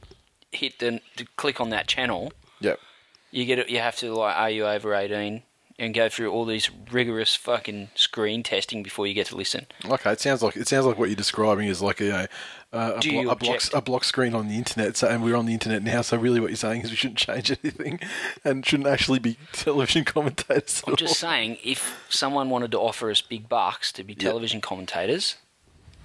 hit 0.52 0.80
the 0.80 1.02
to 1.18 1.26
click 1.38 1.60
on 1.62 1.70
that 1.72 1.88
channel, 1.88 2.32
Yep. 2.62 2.80
you 3.32 3.46
get 3.46 3.60
it. 3.60 3.70
You 3.70 3.80
have 3.80 3.96
to 3.98 4.14
like, 4.14 4.36
are 4.36 4.50
you 4.50 4.66
over 4.66 4.94
eighteen? 4.96 5.44
And 5.80 5.92
go 5.94 6.08
through 6.08 6.32
all 6.32 6.46
these 6.46 6.70
rigorous 6.92 7.36
fucking 7.36 7.90
screen 7.96 8.44
testing 8.44 8.84
before 8.84 9.08
you 9.08 9.16
get 9.16 9.28
to 9.28 9.36
listen. 9.36 9.66
Okay, 9.84 10.12
it 10.12 10.20
sounds 10.22 10.44
like 10.44 10.56
it 10.56 10.68
sounds 10.68 10.86
like 10.86 11.00
what 11.00 11.10
you're 11.10 11.16
describing 11.16 11.68
is 11.68 11.82
like 11.82 12.00
a, 12.00 12.04
you 12.04 12.12
know, 12.12 12.26
uh, 12.72 12.94
a, 12.96 13.00
blo- 13.00 13.02
you 13.02 13.30
a 13.32 13.36
block 13.36 13.62
a 13.74 13.82
block 13.82 14.04
screen 14.04 14.36
on 14.36 14.48
the 14.48 14.56
internet. 14.56 14.96
So, 14.98 15.08
and 15.08 15.24
we're 15.24 15.36
on 15.36 15.48
the 15.48 15.54
internet 15.54 15.82
now. 15.82 16.02
So 16.02 16.16
really, 16.16 16.40
what 16.40 16.52
you're 16.52 16.58
saying 16.58 16.82
is 16.84 16.92
we 16.92 16.96
shouldn't 16.96 17.18
change 17.18 17.50
anything, 17.64 18.00
and 18.46 18.64
shouldn't 18.64 18.88
actually 18.88 19.18
be 19.18 19.38
television 19.52 20.06
commentators. 20.06 20.84
at 20.84 20.90
I'm 20.90 20.96
just 20.96 21.24
all. 21.24 21.30
saying, 21.30 21.58
if 21.64 22.06
someone 22.08 22.52
wanted 22.52 22.72
to 22.72 22.80
offer 22.80 23.10
us 23.10 23.22
big 23.22 23.50
bucks 23.50 23.92
to 23.94 24.04
be 24.04 24.14
television 24.14 24.62
commentators, 24.62 25.38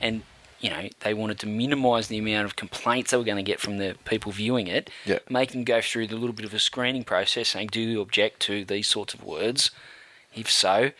and 0.01 0.23
you 0.61 0.71
know 0.71 0.89
they 1.01 1.15
wanted 1.15 1.39
to 1.41 1.47
minimise 1.47 2.09
the 2.09 2.19
amount 2.19 2.47
of 2.47 2.57
complaints 2.57 3.11
they 3.11 3.17
were 3.17 3.25
going 3.25 3.37
to 3.37 3.43
get 3.43 3.61
from 3.61 3.79
the 3.79 3.97
people 4.05 4.33
viewing 4.33 4.67
it, 4.67 4.91
Yeah. 5.05 5.19
make 5.29 5.53
them 5.53 5.65
go 5.65 5.81
through 5.81 6.07
the 6.09 6.17
little 6.17 6.35
bit 6.35 6.45
of 6.45 6.53
a 6.55 6.59
screening 6.59 7.05
process, 7.05 7.49
saying, 7.51 7.69
"Do 7.73 7.81
you 7.81 8.01
object 8.01 8.41
to 8.41 8.65
these 8.65 8.89
sorts 8.89 9.15
of 9.15 9.23
words? 9.23 9.71
If 10.35 10.51
so, 10.51 10.91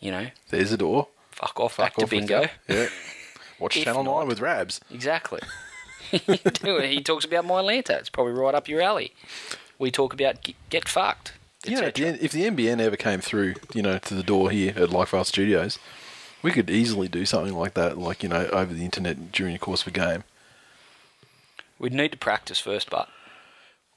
you 0.00 0.10
know, 0.10 0.28
There's 0.50 0.72
a 0.72 0.76
door. 0.76 1.08
fuck 1.30 1.58
off, 1.60 1.74
Fuck 1.74 1.84
back 1.86 1.94
to 1.94 2.02
off 2.04 2.10
with 2.10 2.20
bingo." 2.28 2.48
Yeah. 2.68 2.88
Watch 3.58 3.74
Channel 3.80 4.02
not- 4.02 4.18
Nine 4.20 4.28
with 4.28 4.40
Rabs. 4.40 4.80
Exactly. 4.90 5.40
he 6.10 7.00
talks 7.02 7.24
about 7.24 7.44
my 7.44 7.62
Lanta. 7.62 7.90
It's 7.98 8.10
probably 8.10 8.32
right 8.32 8.54
up 8.54 8.68
your 8.68 8.82
alley. 8.82 9.14
We 9.78 9.90
talk 9.90 10.12
about 10.12 10.42
get, 10.42 10.56
get 10.68 10.88
fucked. 10.88 11.32
You 11.64 11.80
know, 11.80 11.86
at 11.86 11.94
the 11.94 12.24
if 12.24 12.32
the 12.32 12.42
NBN 12.42 12.80
ever 12.80 12.96
came 12.96 13.20
through, 13.20 13.54
you 13.72 13.82
know, 13.82 13.98
to 13.98 14.14
the 14.14 14.22
door 14.24 14.50
here 14.50 14.70
at 14.76 14.88
Liferail 14.90 15.24
Studios, 15.24 15.78
we 16.42 16.50
could 16.50 16.70
easily 16.70 17.08
do 17.08 17.24
something 17.26 17.54
like 17.54 17.74
that, 17.74 17.98
like 17.98 18.22
you 18.22 18.28
know, 18.28 18.46
over 18.52 18.72
the 18.74 18.84
internet 18.84 19.32
during 19.32 19.52
the 19.52 19.58
course 19.58 19.82
of 19.82 19.88
a 19.88 19.90
game. 19.92 20.24
We'd 21.78 21.92
need 21.92 22.12
to 22.12 22.18
practice 22.18 22.58
first, 22.58 22.90
but 22.90 23.08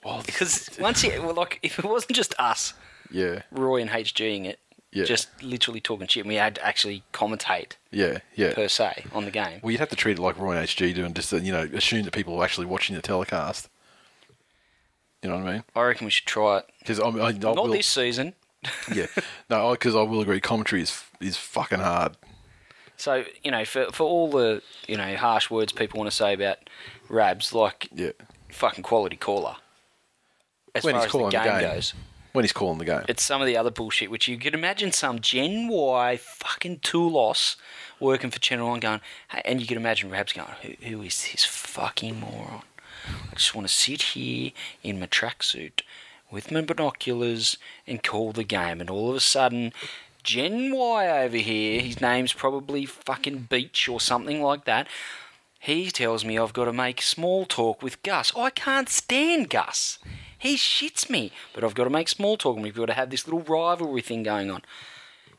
Well, 0.04 0.24
because 0.26 0.70
once 0.80 1.04
you 1.04 1.22
well, 1.22 1.34
like 1.36 1.60
if 1.64 1.78
it 1.80 1.86
wasn't 1.86 2.16
just 2.16 2.34
us, 2.40 2.74
yeah, 3.12 3.44
Roy 3.52 3.82
and 3.82 3.90
HGing 3.92 4.46
it, 4.46 4.60
Yeah. 4.92 5.06
just 5.06 5.28
literally 5.44 5.82
talking 5.82 6.08
shit, 6.08 6.22
and 6.24 6.30
we 6.30 6.36
had 6.36 6.56
to 6.56 6.66
actually 6.66 7.04
commentate 7.14 7.74
yeah, 7.92 8.20
yeah. 8.36 8.54
per 8.54 8.68
se 8.68 9.06
on 9.14 9.26
the 9.26 9.32
game. 9.32 9.60
Well, 9.62 9.72
you'd 9.72 9.80
have 9.80 9.90
to 9.90 9.96
treat 9.96 10.18
it 10.18 10.22
like 10.22 10.38
Roy 10.40 10.56
and 10.58 10.68
HG 10.68 10.96
do, 10.96 11.06
and 11.06 11.16
just 11.16 11.32
you 11.32 11.52
know, 11.52 11.70
assume 11.74 12.04
that 12.04 12.14
people 12.14 12.36
are 12.40 12.44
actually 12.44 12.66
watching 12.68 12.96
the 12.96 13.02
telecast. 13.02 13.70
You 15.22 15.30
know 15.32 15.38
what 15.38 15.48
I 15.48 15.54
mean? 15.54 15.64
I 15.76 15.82
reckon 15.82 16.06
we 16.06 16.12
should 16.12 16.28
try 16.28 16.60
it. 16.60 16.66
Because 16.80 17.00
I, 17.00 17.08
I, 17.08 17.28
I 17.30 17.32
Not 17.32 17.56
will, 17.56 17.68
this 17.70 17.88
season. 17.88 18.34
yeah, 18.94 19.08
no, 19.50 19.72
because 19.72 19.96
I 19.96 20.02
will 20.04 20.22
agree, 20.22 20.40
commentary 20.40 20.82
is 20.82 21.04
is 21.20 21.38
fucking 21.38 21.80
hard. 21.80 22.16
So 22.98 23.24
you 23.44 23.52
know, 23.52 23.66
for 23.66 23.92
for 23.92 24.04
all 24.04 24.30
the 24.30 24.62
you 24.88 24.98
know 24.98 25.16
harsh 25.16 25.50
words 25.50 25.72
people 25.72 25.98
want 26.00 26.10
to 26.10 26.16
say 26.16 26.34
about 26.34 26.58
Rabs, 27.10 27.54
like 27.54 27.90
Yeah, 27.94 28.12
fucking 28.50 28.84
quality 28.84 29.16
caller. 29.18 29.58
As 30.74 30.84
When 30.84 30.94
far 30.94 31.02
he's 31.02 31.06
as 31.06 31.12
the 31.12 31.18
calling 31.18 31.32
the 31.32 31.38
game, 31.38 31.60
game. 31.60 31.76
goes. 31.76 31.94
when 32.34 32.44
he's 32.44 32.52
calling 32.54 32.78
the 32.80 32.86
game. 32.86 33.04
It's 33.08 33.24
some 33.24 33.42
of 33.42 33.48
the 33.48 33.56
other 33.58 33.72
bullshit, 33.72 34.12
which 34.12 34.28
you 34.28 34.38
could 34.38 34.54
imagine 34.54 34.92
some 34.92 35.20
Gen 35.20 35.68
Y 35.70 36.18
fucking 36.18 36.80
toolos 36.80 37.56
working 38.00 38.30
for 38.30 38.40
Channel 38.40 38.68
9 38.72 38.80
going, 38.82 39.02
hey, 39.30 39.42
and 39.46 39.62
you 39.62 39.68
could 39.68 39.78
imagine 39.78 40.10
Rabs 40.10 40.34
going, 40.34 40.50
who, 40.62 40.74
who 40.86 41.02
is 41.04 41.30
this 41.32 41.46
fucking 41.46 42.20
moron? 42.20 42.64
I 43.32 43.36
just 43.36 43.56
want 43.56 43.68
to 43.68 43.74
sit 43.74 44.02
here 44.02 44.52
in 44.84 45.00
my 45.00 45.06
tracksuit 45.08 45.82
with 46.30 46.52
my 46.52 46.60
binoculars 46.60 47.58
and 47.88 48.04
call 48.04 48.34
the 48.34 48.44
game. 48.44 48.82
And 48.82 48.90
all 48.90 49.10
of 49.12 49.16
a 49.16 49.20
sudden, 49.22 49.72
Gen 50.26 50.76
Y 50.76 51.24
over 51.24 51.38
here, 51.38 51.80
his 51.82 52.02
name's 52.02 52.34
probably 52.34 52.86
fucking 52.86 53.48
Beach 53.50 53.88
or 53.88 54.02
something 54.02 54.42
like 54.42 54.66
that. 54.66 54.88
He 55.60 55.92
tells 55.92 56.26
me 56.26 56.38
I've 56.38 56.52
got 56.52 56.66
to 56.66 56.74
make 56.74 57.02
small 57.02 57.46
talk 57.46 57.84
with 57.84 58.02
Gus. 58.02 58.34
I 58.36 58.50
can't 58.50 58.90
stand 58.90 59.52
Gus. 59.52 60.00
He 60.38 60.56
shits 60.56 61.12
me. 61.12 61.32
But 61.54 61.64
I've 61.64 61.76
got 61.76 61.84
to 61.84 61.92
make 61.92 62.10
small 62.10 62.38
talk 62.38 62.56
and 62.56 62.64
we've 62.64 62.76
got 62.76 62.88
to 62.88 62.94
have 62.94 63.12
this 63.12 63.28
little 63.28 63.42
rivalry 63.42 64.02
thing 64.02 64.24
going 64.24 64.50
on. 64.50 64.64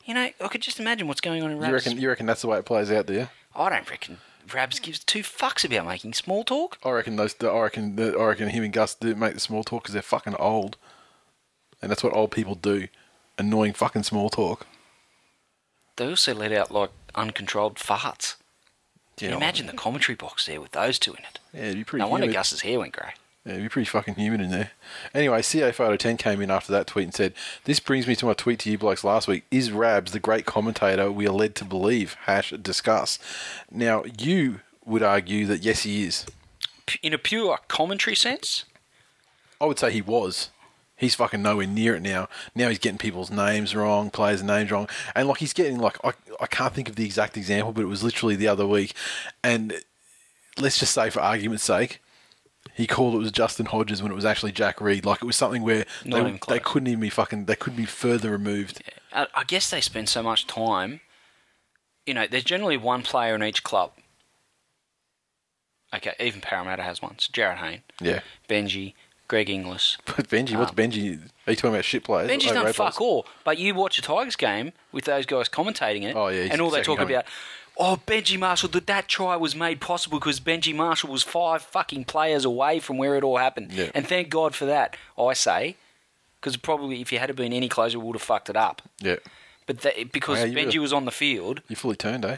You 0.05 0.13
know, 0.13 0.29
I 0.39 0.47
could 0.47 0.61
just 0.61 0.79
imagine 0.79 1.09
what's 1.09 1.21
going 1.21 1.43
on 1.43 1.51
in 1.51 1.59
Rabs. 1.59 1.67
You 1.69 1.75
reckon? 1.75 2.01
You 2.01 2.09
reckon 2.09 2.25
that's 2.25 2.41
the 2.41 2.47
way 2.47 2.57
it 2.57 2.65
plays 2.65 2.89
out, 2.89 3.07
do 3.07 3.13
you? 3.13 3.27
I 3.53 3.69
don't 3.69 3.89
reckon 3.89 4.19
Rabs 4.53 4.79
gives 4.79 4.99
two 4.99 5.19
fucks 5.19 5.65
about 5.65 5.85
making 5.85 6.13
small 6.13 6.45
talk. 6.45 6.77
I 6.81 6.91
reckon 6.91 7.17
those. 7.17 7.35
I 7.41 7.59
reckon. 7.59 7.99
I 7.99 8.23
reckon 8.23 8.49
him 8.49 8.63
and 8.63 8.71
Gus 8.71 8.95
do 8.95 9.13
make 9.15 9.33
the 9.33 9.41
small 9.41 9.65
talk 9.65 9.83
because 9.83 9.93
they're 9.93 10.01
fucking 10.01 10.35
old, 10.35 10.77
and 11.81 11.91
that's 11.91 12.03
what 12.03 12.13
old 12.13 12.31
people 12.31 12.55
do. 12.55 12.87
Annoying 13.37 13.73
fucking 13.73 14.03
small 14.03 14.29
talk. 14.29 14.65
They 15.97 16.07
also 16.07 16.33
let 16.33 16.51
out 16.51 16.71
like 16.71 16.91
uncontrolled 17.15 17.75
farts. 17.75 18.35
Can 19.17 19.31
Yeah, 19.31 19.37
Imagine 19.37 19.65
the 19.67 19.73
commentary 19.73 20.15
box 20.15 20.45
there 20.45 20.61
with 20.61 20.71
those 20.71 20.97
two 20.99 21.11
in 21.13 21.19
it. 21.23 21.39
Yeah, 21.53 21.61
it'd 21.63 21.75
be 21.75 21.83
pretty. 21.83 22.03
No 22.03 22.09
wonder 22.09 22.25
humid. 22.25 22.35
Gus's 22.37 22.61
hair 22.61 22.79
went 22.79 22.93
grey. 22.93 23.13
Yeah, 23.45 23.53
it'd 23.53 23.63
be 23.63 23.69
pretty 23.69 23.85
fucking 23.89 24.15
humid 24.15 24.41
in 24.41 24.51
there. 24.51 24.71
Anyway, 25.13 25.41
CA 25.41 25.71
Photo 25.71 25.95
10 25.95 26.17
came 26.17 26.41
in 26.41 26.51
after 26.51 26.71
that 26.73 26.85
tweet 26.85 27.05
and 27.05 27.13
said, 27.13 27.33
This 27.63 27.79
brings 27.79 28.05
me 28.05 28.15
to 28.17 28.25
my 28.25 28.33
tweet 28.33 28.59
to 28.59 28.69
you 28.69 28.77
blokes 28.77 29.03
last 29.03 29.27
week. 29.27 29.45
Is 29.49 29.71
Rabs 29.71 30.11
the 30.11 30.19
great 30.19 30.45
commentator 30.45 31.11
we 31.11 31.27
are 31.27 31.31
led 31.33 31.55
to 31.55 31.65
believe? 31.65 32.15
Hash 32.25 32.51
discuss. 32.51 33.17
Now, 33.71 34.03
you 34.19 34.59
would 34.85 35.01
argue 35.01 35.45
that 35.47 35.63
yes, 35.63 35.83
he 35.83 36.03
is. 36.03 36.25
p- 36.85 36.99
in 37.01 37.13
a 37.13 37.17
pure 37.17 37.57
commentary 37.69 38.15
sense, 38.15 38.65
I 39.59 39.65
would 39.65 39.79
say 39.79 39.91
he 39.91 40.01
was. 40.01 40.49
He's 40.97 41.13
fucking 41.13 41.43
nowhere 41.43 41.67
near 41.67 41.95
it 41.95 42.01
now. 42.01 42.27
Now 42.55 42.69
he's 42.69 42.79
getting 42.79 42.97
people's 42.97 43.29
names 43.29 43.75
wrong, 43.75 44.09
players' 44.09 44.41
names 44.41 44.71
wrong, 44.71 44.89
and 45.15 45.27
like 45.27 45.37
he's 45.37 45.53
getting 45.53 45.77
like 45.77 45.97
I, 46.03 46.13
I 46.41 46.47
can't 46.47 46.73
think 46.73 46.89
of 46.89 46.95
the 46.95 47.05
exact 47.05 47.37
example, 47.37 47.71
but 47.71 47.81
it 47.81 47.87
was 47.87 48.03
literally 48.03 48.35
the 48.35 48.47
other 48.47 48.65
week, 48.65 48.93
and 49.43 49.73
let's 50.59 50.79
just 50.79 50.93
say 50.93 51.11
for 51.11 51.19
argument's 51.19 51.63
sake, 51.63 52.01
he 52.73 52.87
called 52.87 53.13
it 53.15 53.19
was 53.19 53.31
Justin 53.31 53.67
Hodges 53.67 54.01
when 54.01 54.11
it 54.11 54.15
was 54.15 54.25
actually 54.25 54.51
Jack 54.51 54.81
Reed. 54.81 55.05
Like 55.05 55.21
it 55.21 55.25
was 55.25 55.35
something 55.35 55.61
where 55.61 55.85
Not 56.03 56.23
they, 56.23 56.55
they 56.55 56.59
couldn't 56.59 56.87
even 56.87 57.01
be 57.01 57.09
fucking 57.09 57.45
they 57.45 57.55
couldn't 57.55 57.77
be 57.77 57.85
further 57.85 58.31
removed. 58.31 58.81
I, 59.13 59.27
I 59.35 59.43
guess 59.43 59.69
they 59.69 59.81
spend 59.81 60.09
so 60.09 60.23
much 60.23 60.47
time. 60.47 61.01
You 62.05 62.13
know, 62.13 62.25
there's 62.25 62.43
generally 62.43 62.77
one 62.77 63.03
player 63.03 63.35
in 63.35 63.43
each 63.43 63.63
club. 63.63 63.91
Okay, 65.93 66.13
even 66.19 66.41
Parramatta 66.41 66.83
has 66.83 67.01
one. 67.01 67.13
It's 67.13 67.27
Jarryd 67.27 67.57
Hayne, 67.57 67.83
Yeah, 68.01 68.19
Benji, 68.49 68.93
Greg 69.27 69.49
Inglis. 69.49 69.97
but 70.05 70.27
Benji, 70.29 70.57
what's 70.57 70.71
Benji? 70.71 71.19
Are 71.45 71.51
you 71.51 71.55
talking 71.55 71.71
about 71.71 71.85
shit 71.85 72.03
players? 72.03 72.29
Benji's 72.29 72.51
Oh, 72.51 72.63
done 72.63 72.73
fuck 72.73 73.01
all. 73.01 73.25
But 73.43 73.57
you 73.57 73.73
watch 73.73 73.97
a 73.97 74.01
Tigers 74.01 74.35
game 74.35 74.71
with 74.91 75.05
those 75.05 75.25
guys 75.25 75.49
commentating 75.49 76.03
it, 76.03 76.15
Oh, 76.15 76.27
yeah, 76.29 76.47
and 76.51 76.61
all 76.61 76.69
they 76.69 76.81
talk 76.81 76.97
coming. 76.99 77.13
about, 77.15 77.25
oh, 77.77 77.99
Benji 78.07 78.39
Marshall, 78.39 78.69
that 78.69 78.87
that 78.87 79.07
try 79.07 79.35
was 79.35 79.55
made 79.55 79.81
possible 79.81 80.19
because 80.19 80.39
Benji 80.39 80.73
Marshall 80.73 81.11
was 81.11 81.23
five 81.23 81.61
fucking 81.61 82.05
players 82.05 82.45
away 82.45 82.79
from 82.79 82.97
where 82.97 83.15
it 83.15 83.23
all 83.23 83.37
happened. 83.37 83.71
Yeah. 83.73 83.91
And 83.93 84.07
thank 84.07 84.29
God 84.29 84.55
for 84.55 84.65
that, 84.65 84.95
I 85.17 85.33
say, 85.33 85.75
because 86.39 86.55
probably 86.57 87.01
if 87.01 87.11
you 87.11 87.19
had 87.19 87.35
been 87.35 87.51
any 87.53 87.67
closer, 87.69 87.99
we 87.99 88.05
would 88.05 88.15
have 88.15 88.21
fucked 88.21 88.49
it 88.49 88.55
up. 88.55 88.81
Yeah, 89.01 89.17
But 89.65 89.81
that, 89.81 90.11
because 90.13 90.39
Oh, 90.41 90.45
yeah, 90.45 90.53
Benji 90.53 90.65
really- 90.67 90.79
was 90.79 90.93
on 90.93 91.05
the 91.05 91.11
field, 91.11 91.61
you 91.67 91.75
fully 91.75 91.95
turned, 91.97 92.23
eh? 92.23 92.37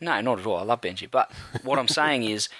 no, 0.00 0.20
not 0.22 0.38
at 0.38 0.46
all. 0.46 0.56
I 0.58 0.62
love 0.62 0.80
Benji. 0.80 1.10
But 1.10 1.30
what 1.62 1.78
I'm 1.78 1.88
saying 1.88 2.22
is, 2.24 2.48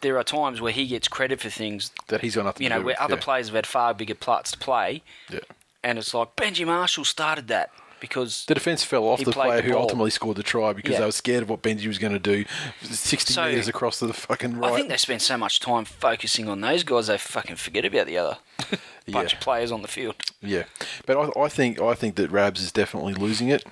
there 0.00 0.18
are 0.18 0.24
times 0.24 0.60
where 0.60 0.72
he 0.72 0.86
gets 0.86 1.08
credit 1.08 1.40
for 1.40 1.50
things, 1.50 1.90
That 2.08 2.20
he's 2.20 2.34
got 2.36 2.44
nothing 2.44 2.64
you 2.64 2.68
know, 2.70 2.76
where 2.76 2.84
with, 2.86 2.98
other 2.98 3.14
yeah. 3.14 3.20
players 3.20 3.46
have 3.48 3.54
had 3.54 3.66
far 3.66 3.94
bigger 3.94 4.14
parts 4.14 4.50
to 4.52 4.58
play, 4.58 5.02
Yeah. 5.30 5.40
and 5.82 5.98
it's 5.98 6.14
like 6.14 6.36
Benji 6.36 6.66
Marshall 6.66 7.04
started 7.04 7.48
that 7.48 7.70
because 8.00 8.44
The 8.46 8.54
defence 8.54 8.84
fell 8.84 9.04
off 9.08 9.24
the 9.24 9.32
player 9.32 9.56
the 9.60 9.62
who 9.70 9.76
ultimately 9.76 10.10
scored 10.10 10.36
the 10.36 10.42
try 10.44 10.72
because 10.72 10.92
Yeah. 10.92 11.00
they 11.00 11.06
were 11.06 11.10
scared 11.12 11.42
of 11.42 11.50
what 11.50 11.62
Benji 11.62 11.86
was 11.88 11.98
going 11.98 12.12
to 12.12 12.18
do. 12.20 12.44
60 12.82 13.32
So- 13.34 13.46
metres 13.48 13.66
across 13.68 13.98
to 13.98 14.06
the 14.06 14.12
fucking 14.14 14.56
right. 14.58 14.72
I 14.72 14.76
think 14.76 14.88
they 14.88 14.96
spend 14.96 15.20
so 15.22 15.36
much 15.36 15.58
time 15.60 15.84
focusing 15.84 16.48
on 16.48 16.60
those 16.60 16.84
guys 16.84 17.08
they 17.08 17.18
fucking 17.18 17.56
forget 17.56 17.84
about 17.84 18.06
the 18.06 18.16
other 18.18 18.38
bunch 18.68 19.32
Yeah. 19.32 19.36
of 19.38 19.40
players 19.40 19.72
on 19.72 19.82
the 19.82 19.88
field. 19.88 20.14
Yeah, 20.40 20.64
but 21.06 21.16
I, 21.36 21.40
I 21.40 21.48
think 21.48 21.80
I 21.80 21.94
think 21.94 22.14
that 22.16 22.30
Rabs 22.30 22.62
is 22.62 22.70
definitely 22.70 23.14
losing 23.14 23.48
it. 23.48 23.64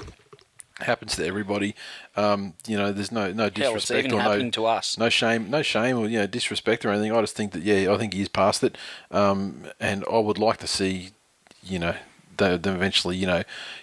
Happens 0.81 1.17
to 1.17 1.27
everybody. 1.27 1.75
Um, 2.17 2.53
you 2.67 2.77
know, 2.77 2.93
there's 2.93 3.11
no 3.11 3.33
no 3.33 3.45
Hell, 3.45 3.51
disrespect 3.51 4.09
even 4.09 4.21
or 4.21 4.39
no 4.39 4.51
to 4.51 4.67
us. 4.67 4.99
no 4.99 5.09
shame, 5.09 5.49
no 5.49 5.63
shame 5.63 5.99
or 5.99 6.07
you 6.07 6.19
know 6.19 6.27
disrespect 6.27 6.85
or 6.85 6.91
anything. 6.91 7.13
I 7.13 7.21
just 7.23 7.35
think 7.35 7.53
that 7.53 7.63
yeah, 7.63 7.91
I 7.93 7.97
think 7.97 8.13
he's 8.13 8.29
past 8.29 8.63
it, 8.63 8.77
um, 9.11 9.65
and 9.81 10.05
I 10.13 10.19
would 10.19 10.39
like 10.39 10.59
to 10.59 10.67
see, 10.67 11.13
you 11.63 11.79
know, 11.79 11.95
them 12.37 12.61
them 12.61 12.77
eventually 12.77 13.17
you 13.17 13.27
know 13.27 13.43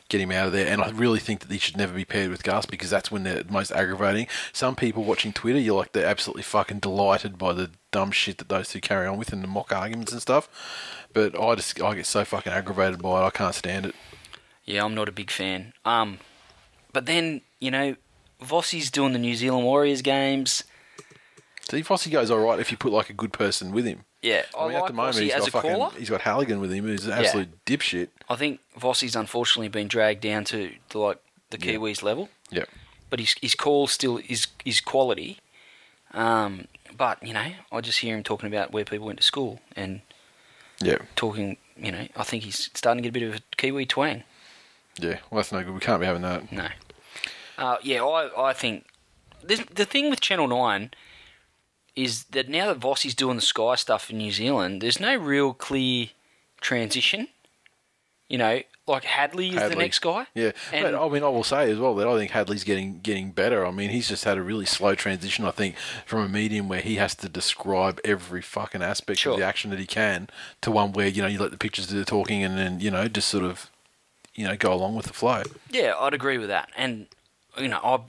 get 0.10 0.22
him 0.22 0.32
out 0.32 0.46
of 0.46 0.54
there. 0.54 0.68
And 0.68 0.84
I 0.84 0.92
really 0.92 1.20
think 1.20 1.40
that 1.40 1.52
he 1.52 1.58
should 1.58 1.78
never 1.78 1.94
be 1.96 2.06
paired 2.06 2.30
with 2.30 2.44
Gus 2.44 2.68
because 2.68 2.92
that's 2.92 3.10
when 3.10 3.24
they're 3.24 3.44
most 3.50 3.72
aggravating. 3.72 4.28
Some 4.52 4.76
people 4.76 5.04
watching 5.04 5.34
Twitter, 5.34 5.58
you're 5.60 5.76
like 5.78 5.94
they're 5.94 6.06
absolutely 6.06 6.44
fucking 6.44 6.78
delighted 6.80 7.40
by 7.40 7.54
the 7.54 7.72
dumb 7.92 8.12
shit 8.12 8.38
that 8.38 8.50
those 8.50 8.70
two 8.70 8.82
carry 8.82 9.08
on 9.08 9.18
with 9.18 9.34
and 9.34 9.44
the 9.44 9.48
mock 9.48 9.72
arguments 9.72 10.12
and 10.12 10.22
stuff. 10.22 10.48
But 11.12 11.40
I 11.40 11.56
just 11.56 11.82
I 11.82 11.96
get 11.96 12.06
so 12.06 12.24
fucking 12.24 12.52
aggravated 12.52 13.02
by 13.02 13.24
it. 13.24 13.26
I 13.26 13.30
can't 13.32 13.56
stand 13.56 13.88
it. 13.88 13.96
Yeah, 14.66 14.86
I'm 14.86 14.94
not 14.94 15.10
a 15.10 15.12
big 15.12 15.32
fan. 15.32 15.74
Um, 15.84 16.20
but 16.94 17.06
then 17.06 17.42
you 17.60 17.72
know, 17.72 17.96
Vossi's 18.42 18.90
doing 18.92 19.14
the 19.14 19.20
New 19.20 19.36
Zealand 19.36 19.66
Warriors 19.66 20.02
games. 20.02 20.64
See, 21.70 21.82
Vossi 21.82 22.12
goes 22.12 22.30
all 22.30 22.40
right 22.40 22.60
if 22.60 22.72
you 22.72 22.78
put 22.78 22.92
like 22.92 23.10
a 23.10 23.14
good 23.14 23.34
person 23.34 23.72
with 23.72 23.86
him. 23.86 24.04
Yeah, 24.22 24.44
I, 24.58 24.64
I 24.64 24.68
mean, 24.68 24.74
like 24.74 24.84
at 24.84 24.88
the 24.88 24.94
moment 24.94 25.16
Vossi 25.18 25.22
he's 25.24 25.34
got 25.36 25.48
a 25.48 25.52
fucking 25.52 25.72
caller. 25.72 25.92
he's 25.98 26.10
got 26.10 26.22
Halligan 26.22 26.60
with 26.62 26.72
him, 26.72 26.86
who's 26.86 27.06
an 27.06 27.14
absolute 27.14 27.66
dipshit. 27.66 28.08
I 28.30 28.36
think 28.36 28.60
Vossi's 28.80 29.16
unfortunately 29.16 29.68
been 29.70 29.88
dragged 29.90 30.22
down 30.22 30.44
to, 30.46 30.72
to 30.90 31.00
like 31.00 31.20
the 31.50 31.58
Kiwis 31.58 32.04
level, 32.04 32.30
Yeah, 32.50 32.66
but 33.10 33.20
his 33.20 33.36
his 33.42 33.56
call 33.56 33.88
still 33.88 34.20
is 34.28 34.48
is 34.66 34.80
quality. 34.82 35.40
Um, 36.14 36.68
but 36.96 37.22
you 37.26 37.34
know, 37.34 37.52
I 37.72 37.82
just 37.82 38.00
hear 38.00 38.16
him 38.16 38.24
talking 38.24 38.48
about 38.48 38.72
where 38.72 38.86
people 38.86 39.08
went 39.08 39.20
to 39.20 39.24
school 39.26 39.60
and 39.76 40.02
yeah, 40.82 40.98
talking. 41.16 41.58
You 41.76 41.92
know, 41.92 42.08
I 42.16 42.24
think 42.24 42.44
he's 42.44 42.70
starting 42.76 43.02
to 43.04 43.10
get 43.10 43.18
a 43.18 43.20
bit 43.20 43.28
of 43.30 43.36
a 43.40 43.56
Kiwi 43.58 43.86
twang. 43.88 44.24
yeah. 45.00 45.18
Well, 45.32 45.40
that's 45.40 45.52
no 45.52 45.64
good. 45.64 45.74
We 45.74 45.80
can't 45.80 46.00
be 46.00 46.06
having 46.06 46.22
that. 46.22 46.52
No. 46.52 46.68
Uh, 47.64 47.78
yeah, 47.82 48.04
I, 48.04 48.50
I 48.50 48.54
think 48.54 48.86
this, 49.42 49.62
the 49.74 49.86
thing 49.86 50.10
with 50.10 50.20
Channel 50.20 50.48
9 50.50 50.92
is 51.96 52.26
that 52.26 52.50
now 52.50 52.68
that 52.68 52.80
Vossi's 52.80 53.16
doing 53.16 53.38
the 53.38 53.42
Sky 53.42 53.76
stuff 53.76 54.10
in 54.10 54.18
New 54.18 54.32
Zealand, 54.32 54.82
there's 54.82 55.00
no 55.00 55.16
real 55.16 55.54
clear 55.54 56.08
transition. 56.60 57.30
You 58.28 58.38
know, 58.40 58.62
like 58.88 59.04
Hadley 59.06 59.50
is 59.50 59.70
the 59.70 59.76
next 59.76 60.00
guy. 60.00 60.26
Yeah, 60.34 60.52
And- 60.74 60.84
but 60.84 60.96
I 60.96 61.08
mean, 61.08 61.24
I 61.24 61.28
will 61.30 61.44
say 61.44 61.72
as 61.72 61.78
well 61.78 61.94
that 61.96 62.08
I 62.08 62.18
think 62.18 62.32
Hadley's 62.32 62.64
getting 62.66 63.00
getting 63.00 63.32
better. 63.32 63.66
I 63.66 63.72
mean, 63.72 63.92
he's 63.92 64.10
just 64.10 64.24
had 64.26 64.38
a 64.38 64.42
really 64.42 64.66
slow 64.66 64.96
transition. 64.96 65.46
I 65.46 65.52
think 65.52 65.76
from 66.06 66.20
a 66.22 66.28
medium 66.28 66.68
where 66.68 66.82
he 66.82 66.96
has 66.96 67.14
to 67.16 67.30
describe 67.30 68.00
every 68.04 68.42
fucking 68.42 68.82
aspect 68.82 69.20
Sure. 69.20 69.34
of 69.34 69.40
the 69.40 69.46
action 69.46 69.70
that 69.70 69.80
he 69.80 69.86
can 69.86 70.30
to 70.62 70.72
one 70.72 70.92
where 70.94 71.08
you 71.08 71.22
know 71.22 71.28
you 71.30 71.40
let 71.40 71.52
the 71.52 71.58
pictures 71.58 71.88
do 71.88 71.98
the 71.98 72.06
talking 72.06 72.44
and 72.44 72.58
then 72.58 72.80
you 72.82 72.90
know 72.92 73.08
just 73.08 73.28
sort 73.30 73.44
of 73.46 73.70
you 74.34 74.46
know 74.48 74.58
go 74.58 74.74
along 74.74 74.96
with 74.96 75.06
the 75.06 75.14
flow. 75.14 75.44
Yeah, 75.70 75.94
I'd 76.00 76.14
agree 76.16 76.38
with 76.40 76.50
that. 76.50 76.70
And, 76.76 77.08
you 77.58 77.68
know, 77.68 77.80
I 77.84 78.00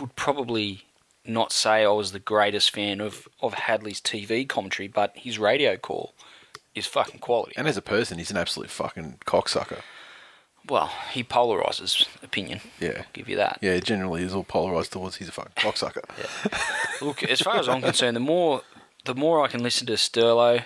would 0.00 0.16
probably 0.16 0.82
not 1.26 1.52
say 1.52 1.84
I 1.84 1.88
was 1.88 2.12
the 2.12 2.18
greatest 2.18 2.70
fan 2.70 3.00
of, 3.00 3.28
of 3.40 3.54
Hadley's 3.54 4.00
TV 4.00 4.48
commentary, 4.48 4.88
but 4.88 5.12
his 5.14 5.38
radio 5.38 5.76
call 5.76 6.14
is 6.74 6.86
fucking 6.86 7.20
quality. 7.20 7.54
And 7.56 7.66
as 7.66 7.76
a 7.76 7.82
person, 7.82 8.18
he's 8.18 8.30
an 8.30 8.36
absolute 8.36 8.70
fucking 8.70 9.18
cocksucker. 9.26 9.80
Well, 10.68 10.90
he 11.12 11.22
polarises 11.22 12.06
opinion. 12.22 12.60
Yeah. 12.80 12.98
I'll 12.98 13.04
give 13.12 13.28
you 13.28 13.36
that. 13.36 13.58
Yeah, 13.60 13.78
generally 13.80 14.22
he's 14.22 14.34
all 14.34 14.44
polarized 14.44 14.92
towards 14.92 15.16
he's 15.16 15.28
a 15.28 15.32
fucking 15.32 15.52
cocksucker. 15.56 16.04
Look, 17.02 17.22
as 17.22 17.40
far 17.42 17.56
as 17.56 17.68
I'm 17.68 17.82
concerned, 17.82 18.16
the 18.16 18.20
more 18.20 18.62
the 19.04 19.14
more 19.14 19.44
I 19.44 19.48
can 19.48 19.62
listen 19.62 19.86
to 19.88 19.94
Sterlo, 19.94 20.62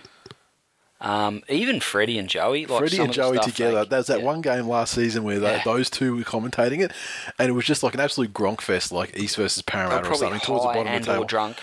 um, 1.00 1.42
even 1.48 1.80
Freddie 1.80 2.18
and 2.18 2.28
Joey, 2.28 2.66
like 2.66 2.78
Freddie 2.80 2.96
some 2.96 3.04
and 3.04 3.10
the 3.10 3.14
Joey 3.14 3.36
stuff 3.36 3.46
together. 3.54 3.84
they- 3.84 3.96
was 3.98 4.06
that 4.08 4.18
yeah. 4.20 4.24
one 4.24 4.40
game 4.40 4.66
last 4.68 4.94
season 4.94 5.22
where 5.24 5.38
they, 5.38 5.52
Yeah. 5.56 5.62
those 5.64 5.88
two 5.90 6.16
were 6.16 6.22
commentating 6.22 6.80
it, 6.80 6.92
and 7.38 7.48
it 7.48 7.52
was 7.52 7.64
just 7.64 7.82
like 7.82 7.94
an 7.94 8.00
absolute 8.00 8.32
gronk 8.32 8.60
fest, 8.60 8.90
like 8.92 9.16
East 9.16 9.36
versus 9.36 9.62
They're 9.62 9.72
Parramatta 9.72 10.08
or 10.08 10.14
something 10.16 10.40
towards 10.40 10.62
the 10.64 10.68
bottom 10.68 10.86
of 10.88 10.92
and 10.92 11.04
the 11.04 11.12
table. 11.12 11.24
drunk. 11.24 11.56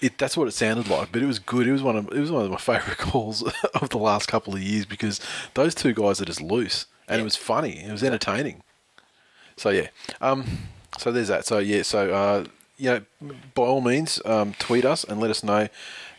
It, 0.00 0.18
that's 0.18 0.36
what 0.36 0.48
it 0.48 0.50
sounded 0.52 0.88
like, 0.88 1.12
but 1.12 1.22
it 1.22 1.26
was 1.26 1.38
good. 1.38 1.68
It 1.68 1.72
was 1.72 1.82
one 1.82 1.94
of 1.96 2.06
it 2.08 2.18
was 2.18 2.32
one 2.32 2.44
of 2.44 2.50
my 2.50 2.56
favourite 2.58 2.98
calls 2.98 3.42
of 3.74 3.88
the 3.90 3.98
last 3.98 4.26
couple 4.26 4.52
of 4.54 4.60
years 4.60 4.84
because 4.84 5.20
those 5.54 5.74
two 5.76 5.92
guys 5.92 6.20
are 6.20 6.24
just 6.24 6.40
loose, 6.40 6.86
and 7.08 7.20
it 7.20 7.24
was 7.24 7.36
funny. 7.36 7.78
It 7.84 7.92
was 7.92 8.02
entertaining. 8.02 8.64
So 9.56 9.70
yeah, 9.70 9.88
um, 10.20 10.44
so 10.98 11.12
there's 11.12 11.28
that. 11.28 11.46
So 11.46 11.58
yeah, 11.58 11.82
so 11.82 12.12
uh, 12.12 12.44
you 12.78 12.90
know, 13.20 13.34
by 13.54 13.62
all 13.62 13.80
means, 13.80 14.20
um, 14.24 14.54
tweet 14.58 14.84
us 14.84 15.04
and 15.04 15.20
let 15.20 15.30
us 15.30 15.44
know 15.44 15.68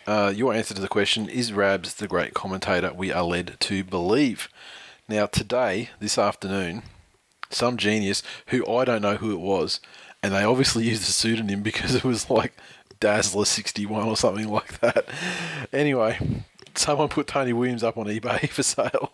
uh, 0.07 0.33
your 0.36 0.53
answer 0.53 0.74
to 0.74 0.81
the 0.81 0.88
question: 0.88 1.29
Is 1.29 1.53
Rabs 1.53 1.95
the 1.95 2.07
great 2.07 2.33
commentator 2.33 2.93
we 2.93 3.12
are 3.12 3.24
led 3.24 3.57
to 3.62 3.83
believe? 3.83 4.50
Now 5.07 5.25
today, 5.25 5.89
this 6.00 6.17
afternoon, 6.17 6.83
some 7.50 7.77
genius 7.77 8.24
who 8.48 8.65
I 8.67 8.86
don't 8.86 9.01
know 9.01 9.15
who 9.15 9.31
it 9.33 9.39
was, 9.39 9.79
and 10.22 10.33
they 10.33 10.43
obviously 10.43 10.83
used 10.89 11.03
a 11.03 11.12
pseudonym 11.12 11.62
because 11.62 11.95
it 11.95 12.03
was 12.03 12.29
like 12.29 12.53
Dazzler 13.00 13.45
sixty 13.45 13.86
one 13.86 14.07
or 14.07 14.17
something 14.17 14.50
like 14.50 14.79
that. 14.79 15.05
Anyway, 15.72 16.43
someone 16.75 17.10
put 17.10 17.27
Tony 17.27 17.53
Williams 17.53 17.84
up 17.84 17.98
on 17.98 18.06
eBay 18.06 18.50
for 18.51 18.63
sale. 18.63 19.12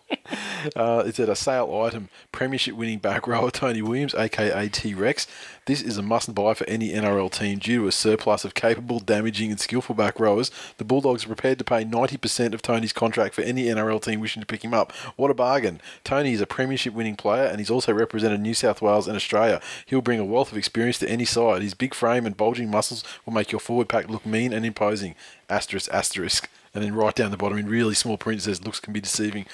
Uh, 0.76 1.02
it 1.06 1.14
said 1.14 1.28
a 1.28 1.36
sale 1.36 1.82
item: 1.82 2.08
Premiership 2.32 2.74
winning 2.74 2.98
back 2.98 3.26
rower 3.26 3.50
Tony 3.50 3.82
Williams, 3.82 4.14
aka 4.14 4.68
T 4.68 4.94
Rex. 4.94 5.26
This 5.66 5.82
is 5.82 5.98
a 5.98 6.02
must 6.02 6.34
buy 6.34 6.54
for 6.54 6.66
any 6.68 6.90
NRL 6.90 7.30
team 7.30 7.58
due 7.58 7.82
to 7.82 7.88
a 7.88 7.92
surplus 7.92 8.44
of 8.44 8.54
capable, 8.54 8.98
damaging, 8.98 9.50
and 9.50 9.60
skillful 9.60 9.94
back 9.94 10.18
rowers. 10.18 10.50
The 10.78 10.84
Bulldogs 10.84 11.24
are 11.24 11.28
prepared 11.28 11.58
to 11.58 11.64
pay 11.64 11.84
90% 11.84 12.54
of 12.54 12.62
Tony's 12.62 12.92
contract 12.92 13.34
for 13.34 13.42
any 13.42 13.64
NRL 13.64 14.02
team 14.02 14.20
wishing 14.20 14.40
to 14.40 14.46
pick 14.46 14.64
him 14.64 14.74
up. 14.74 14.92
What 15.16 15.30
a 15.30 15.34
bargain! 15.34 15.80
Tony 16.02 16.32
is 16.32 16.40
a 16.40 16.46
Premiership 16.46 16.94
winning 16.94 17.16
player 17.16 17.44
and 17.44 17.58
he's 17.58 17.70
also 17.70 17.92
represented 17.92 18.40
New 18.40 18.54
South 18.54 18.82
Wales 18.82 19.06
and 19.06 19.16
Australia. 19.16 19.60
He'll 19.86 20.02
bring 20.02 20.20
a 20.20 20.24
wealth 20.24 20.50
of 20.50 20.58
experience 20.58 20.98
to 20.98 21.08
any 21.08 21.24
side. 21.24 21.62
His 21.62 21.74
big 21.74 21.94
frame 21.94 22.26
and 22.26 22.36
bulging 22.36 22.70
muscles 22.70 23.04
will 23.24 23.32
make 23.32 23.52
your 23.52 23.60
forward 23.60 23.88
pack 23.88 24.08
look 24.08 24.26
mean 24.26 24.52
and 24.52 24.66
imposing. 24.66 25.14
Asterisk, 25.48 25.88
asterisk. 25.92 26.48
And 26.74 26.84
then 26.84 26.94
right 26.94 27.14
down 27.14 27.30
the 27.30 27.36
bottom 27.36 27.58
in 27.58 27.66
really 27.66 27.94
small 27.94 28.16
print 28.16 28.42
says 28.42 28.64
looks 28.64 28.80
can 28.80 28.92
be 28.92 29.00
deceiving. 29.00 29.46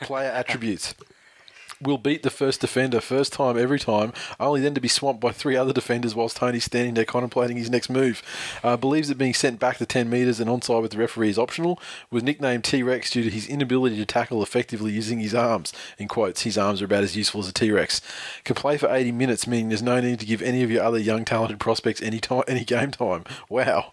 Player 0.00 0.30
attributes 0.34 0.94
will 1.80 1.98
beat 1.98 2.22
the 2.22 2.30
first 2.30 2.60
defender 2.60 3.00
first 3.00 3.32
time 3.32 3.58
every 3.58 3.78
time, 3.78 4.12
only 4.40 4.60
then 4.60 4.74
to 4.74 4.80
be 4.80 4.88
swamped 4.88 5.20
by 5.20 5.32
three 5.32 5.56
other 5.56 5.72
defenders 5.72 6.14
whilst 6.14 6.36
Tony's 6.36 6.64
standing 6.64 6.94
there 6.94 7.04
contemplating 7.04 7.56
his 7.56 7.70
next 7.70 7.90
move. 7.90 8.22
Uh, 8.62 8.76
believes 8.76 9.08
that 9.08 9.18
being 9.18 9.34
sent 9.34 9.60
back 9.60 9.76
to 9.78 9.86
10 9.86 10.08
metres 10.08 10.40
and 10.40 10.48
onside 10.48 10.82
with 10.82 10.92
the 10.92 10.98
referee 10.98 11.28
is 11.28 11.38
optional. 11.38 11.78
Was 12.10 12.22
nicknamed 12.22 12.64
T 12.64 12.82
Rex 12.82 13.10
due 13.10 13.22
to 13.22 13.30
his 13.30 13.46
inability 13.46 13.96
to 13.96 14.06
tackle 14.06 14.42
effectively 14.42 14.92
using 14.92 15.20
his 15.20 15.34
arms. 15.34 15.72
In 15.98 16.08
quotes, 16.08 16.42
his 16.42 16.56
arms 16.56 16.80
are 16.80 16.86
about 16.86 17.04
as 17.04 17.16
useful 17.16 17.40
as 17.40 17.48
a 17.48 17.52
T 17.52 17.70
Rex. 17.70 18.00
Can 18.44 18.56
play 18.56 18.78
for 18.78 18.92
80 18.92 19.12
minutes, 19.12 19.46
meaning 19.46 19.68
there's 19.68 19.82
no 19.82 20.00
need 20.00 20.20
to 20.20 20.26
give 20.26 20.42
any 20.42 20.62
of 20.62 20.70
your 20.70 20.82
other 20.82 20.98
young 20.98 21.24
talented 21.24 21.60
prospects 21.60 22.02
any 22.02 22.20
time, 22.20 22.44
any 22.48 22.64
game 22.64 22.90
time. 22.90 23.24
Wow. 23.48 23.92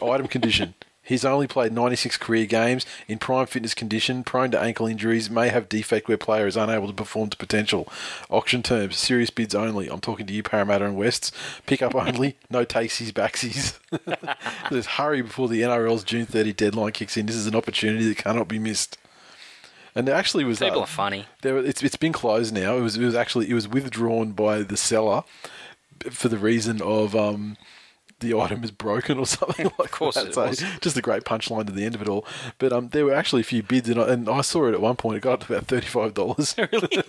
Item 0.00 0.26
condition. 0.26 0.74
He's 1.04 1.24
only 1.24 1.48
played 1.48 1.72
96 1.72 2.16
career 2.18 2.46
games 2.46 2.86
in 3.08 3.18
prime 3.18 3.46
fitness 3.46 3.74
condition, 3.74 4.22
prone 4.22 4.52
to 4.52 4.60
ankle 4.60 4.86
injuries, 4.86 5.28
may 5.28 5.48
have 5.48 5.68
defect 5.68 6.06
where 6.06 6.16
player 6.16 6.46
is 6.46 6.56
unable 6.56 6.86
to 6.86 6.92
perform 6.92 7.28
to 7.30 7.36
potential. 7.36 7.88
Auction 8.30 8.62
terms, 8.62 8.96
serious 8.96 9.30
bids 9.30 9.54
only. 9.54 9.88
I'm 9.88 10.00
talking 10.00 10.26
to 10.26 10.32
you, 10.32 10.44
Parramatta 10.44 10.84
and 10.84 10.96
Wests. 10.96 11.32
Pick 11.66 11.82
up 11.82 11.96
only, 11.96 12.36
no 12.50 12.64
takesies, 12.64 13.10
backsies. 13.10 13.78
There's 14.70 14.86
hurry 14.86 15.22
before 15.22 15.48
the 15.48 15.62
NRL's 15.62 16.04
June 16.04 16.24
30 16.24 16.52
deadline 16.52 16.92
kicks 16.92 17.16
in. 17.16 17.26
This 17.26 17.36
is 17.36 17.48
an 17.48 17.56
opportunity 17.56 18.08
that 18.08 18.18
cannot 18.18 18.46
be 18.46 18.60
missed. 18.60 18.96
And 19.94 20.06
there 20.08 20.14
actually 20.14 20.44
was 20.44 20.60
People 20.60 20.78
uh, 20.78 20.84
are 20.84 20.86
funny. 20.86 21.26
there, 21.42 21.58
it's 21.58 21.82
it's 21.82 21.96
been 21.96 22.14
closed 22.14 22.54
now. 22.54 22.76
It 22.78 22.80
was 22.80 22.96
it 22.96 23.04
was 23.04 23.14
actually 23.14 23.50
it 23.50 23.54
was 23.54 23.68
withdrawn 23.68 24.32
by 24.32 24.62
the 24.62 24.76
seller 24.76 25.24
for 26.10 26.28
the 26.28 26.38
reason 26.38 26.80
of 26.80 27.14
um, 27.14 27.58
the 28.22 28.38
item 28.38 28.64
is 28.64 28.70
broken 28.70 29.18
or 29.18 29.26
something 29.38 29.70
like 29.78 29.90
course 29.90 30.14
that. 30.14 30.34
so 30.34 30.50
just 30.80 30.96
a 30.96 31.02
great 31.02 31.24
punchline 31.24 31.66
to 31.66 31.72
the 31.72 31.84
end 31.84 31.94
of 31.94 32.02
it 32.02 32.08
all. 32.08 32.26
But 32.58 32.72
um, 32.72 32.88
there 32.88 33.04
were 33.04 33.14
actually 33.14 33.42
a 33.42 33.44
few 33.44 33.62
bids, 33.62 33.88
and 33.88 34.00
I, 34.00 34.08
and 34.08 34.28
I 34.28 34.40
saw 34.40 34.66
it 34.68 34.74
at 34.74 34.80
one 34.80 34.96
point. 34.96 35.18
It 35.18 35.20
got 35.20 35.34
up 35.34 35.46
to 35.48 35.54
about 35.54 35.66
thirty 35.66 35.86
five 35.86 36.14
dollars, 36.14 36.54
Really? 36.72 36.88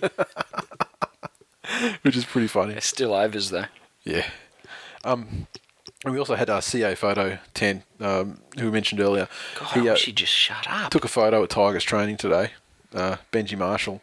which 2.02 2.16
is 2.16 2.24
pretty 2.24 2.48
funny. 2.48 2.72
They're 2.72 2.80
still 2.80 3.14
overs 3.14 3.50
though. 3.50 3.64
Yeah. 4.04 4.26
Um, 5.04 5.46
and 6.04 6.12
we 6.12 6.18
also 6.18 6.34
had 6.34 6.50
our 6.50 6.60
CA 6.60 6.94
photo 6.94 7.38
ten, 7.54 7.82
um, 8.00 8.38
who 8.58 8.66
we 8.66 8.70
mentioned 8.70 9.00
earlier. 9.00 9.28
God, 9.58 9.80
he 9.80 9.88
I 9.88 9.92
uh, 9.92 9.96
he'd 9.96 10.16
just 10.16 10.32
shut 10.32 10.66
up. 10.68 10.90
took 10.90 11.04
a 11.04 11.08
photo 11.08 11.42
at 11.42 11.50
Tigers 11.50 11.84
training 11.84 12.16
today. 12.18 12.50
Uh, 12.94 13.16
Benji 13.32 13.58
Marshall 13.58 14.00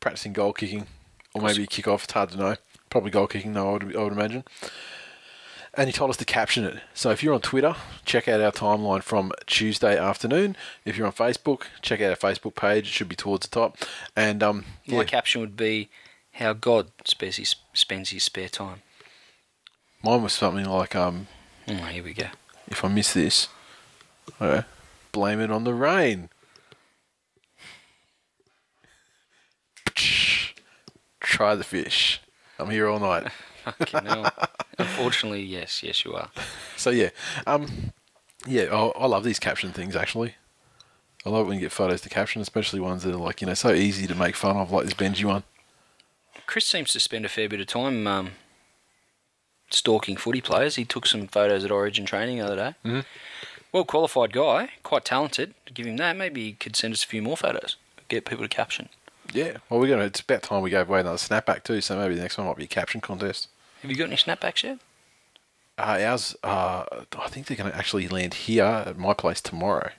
practicing 0.00 0.32
goal 0.32 0.52
kicking, 0.52 0.86
or 1.34 1.42
maybe 1.42 1.66
kick 1.66 1.86
off. 1.86 2.04
It's 2.04 2.12
hard 2.12 2.30
to 2.30 2.36
know. 2.36 2.56
Probably 2.90 3.10
goal 3.10 3.26
kicking, 3.26 3.54
though. 3.54 3.70
I 3.70 3.72
would, 3.72 3.96
I 3.96 4.02
would 4.02 4.12
imagine. 4.12 4.44
And 5.74 5.88
he 5.88 5.92
told 5.92 6.10
us 6.10 6.18
to 6.18 6.26
caption 6.26 6.64
it. 6.64 6.80
So 6.92 7.10
if 7.10 7.22
you're 7.22 7.32
on 7.32 7.40
Twitter, 7.40 7.74
check 8.04 8.28
out 8.28 8.42
our 8.42 8.52
timeline 8.52 9.02
from 9.02 9.32
Tuesday 9.46 9.96
afternoon. 9.96 10.54
If 10.84 10.98
you're 10.98 11.06
on 11.06 11.14
Facebook, 11.14 11.62
check 11.80 12.00
out 12.02 12.10
our 12.10 12.16
Facebook 12.16 12.54
page. 12.54 12.88
It 12.88 12.90
should 12.92 13.08
be 13.08 13.16
towards 13.16 13.48
the 13.48 13.54
top. 13.54 13.78
And 14.14 14.42
um, 14.42 14.66
My 14.86 14.98
yeah, 14.98 15.04
caption 15.04 15.40
would 15.40 15.56
be, 15.56 15.88
"How 16.32 16.52
God 16.52 16.88
spends 17.06 17.36
his, 17.36 17.56
spends 17.72 18.10
his 18.10 18.22
spare 18.24 18.48
time." 18.50 18.82
mine 20.04 20.22
was 20.22 20.32
something 20.32 20.64
like, 20.66 20.94
um, 20.96 21.28
Oh, 21.68 21.74
here 21.74 22.02
we 22.02 22.12
go. 22.12 22.26
if 22.66 22.84
I 22.84 22.88
miss 22.88 23.12
this, 23.14 23.46
okay, 24.40 24.66
blame 25.12 25.40
it 25.40 25.50
on 25.50 25.62
the 25.64 25.72
rain. 25.74 26.28
Try 31.20 31.54
the 31.54 31.64
fish. 31.64 32.20
I'm 32.58 32.70
here 32.70 32.88
all 32.88 32.98
night. 32.98 33.30
Fucking 33.64 34.04
hell. 34.04 34.32
Unfortunately, 34.78 35.42
yes, 35.42 35.82
yes, 35.82 36.04
you 36.04 36.14
are. 36.14 36.30
So 36.76 36.90
yeah, 36.90 37.10
um, 37.46 37.92
yeah, 38.46 38.64
I, 38.72 38.86
I 38.98 39.06
love 39.06 39.24
these 39.24 39.38
caption 39.38 39.72
things 39.72 39.94
actually. 39.96 40.34
I 41.24 41.30
love 41.30 41.46
it 41.46 41.48
when 41.48 41.54
you 41.58 41.60
get 41.60 41.72
photos 41.72 42.00
to 42.00 42.08
caption, 42.08 42.42
especially 42.42 42.80
ones 42.80 43.04
that 43.04 43.14
are 43.14 43.16
like 43.18 43.40
you 43.40 43.46
know 43.46 43.54
so 43.54 43.72
easy 43.72 44.06
to 44.06 44.14
make 44.14 44.34
fun 44.34 44.56
of, 44.56 44.72
like 44.72 44.84
this 44.84 44.94
Benji 44.94 45.24
one. 45.24 45.44
Chris 46.46 46.66
seems 46.66 46.92
to 46.92 47.00
spend 47.00 47.24
a 47.24 47.28
fair 47.28 47.48
bit 47.48 47.60
of 47.60 47.66
time 47.68 48.06
um, 48.06 48.30
stalking 49.70 50.16
footy 50.16 50.40
players. 50.40 50.76
He 50.76 50.84
took 50.84 51.06
some 51.06 51.28
photos 51.28 51.64
at 51.64 51.70
Origin 51.70 52.04
training 52.06 52.38
the 52.38 52.44
other 52.46 52.56
day. 52.56 52.74
Mhm. 52.84 53.04
Well 53.72 53.84
qualified 53.84 54.32
guy, 54.32 54.70
quite 54.82 55.04
talented. 55.04 55.54
Give 55.72 55.86
him 55.86 55.96
that. 55.96 56.16
Maybe 56.16 56.42
he 56.44 56.52
could 56.52 56.76
send 56.76 56.92
us 56.92 57.04
a 57.04 57.06
few 57.06 57.22
more 57.22 57.36
photos. 57.36 57.76
Get 58.08 58.26
people 58.26 58.44
to 58.44 58.48
caption. 58.48 58.88
Yeah, 59.32 59.58
well 59.70 59.80
we're 59.80 59.88
gonna. 59.88 60.04
It's 60.04 60.20
about 60.20 60.42
time 60.42 60.62
we 60.62 60.70
gave 60.70 60.88
away 60.88 61.00
another 61.00 61.16
snapback 61.16 61.62
too. 61.62 61.80
So 61.80 61.96
maybe 61.96 62.14
the 62.16 62.20
next 62.22 62.36
one 62.36 62.46
might 62.48 62.56
be 62.56 62.64
a 62.64 62.68
caption 62.68 63.00
contest. 63.00 63.48
Have 63.82 63.90
you 63.90 63.96
got 63.96 64.04
any 64.06 64.16
snapbacks 64.16 64.62
yet? 64.62 64.78
Uh, 65.78 65.98
ours, 66.04 66.36
uh, 66.44 66.84
I 67.18 67.28
think 67.28 67.46
they're 67.46 67.56
going 67.56 67.70
to 67.70 67.76
actually 67.76 68.06
land 68.08 68.34
here 68.34 68.64
at 68.64 68.96
my 68.98 69.14
place 69.14 69.40
tomorrow. 69.40 69.90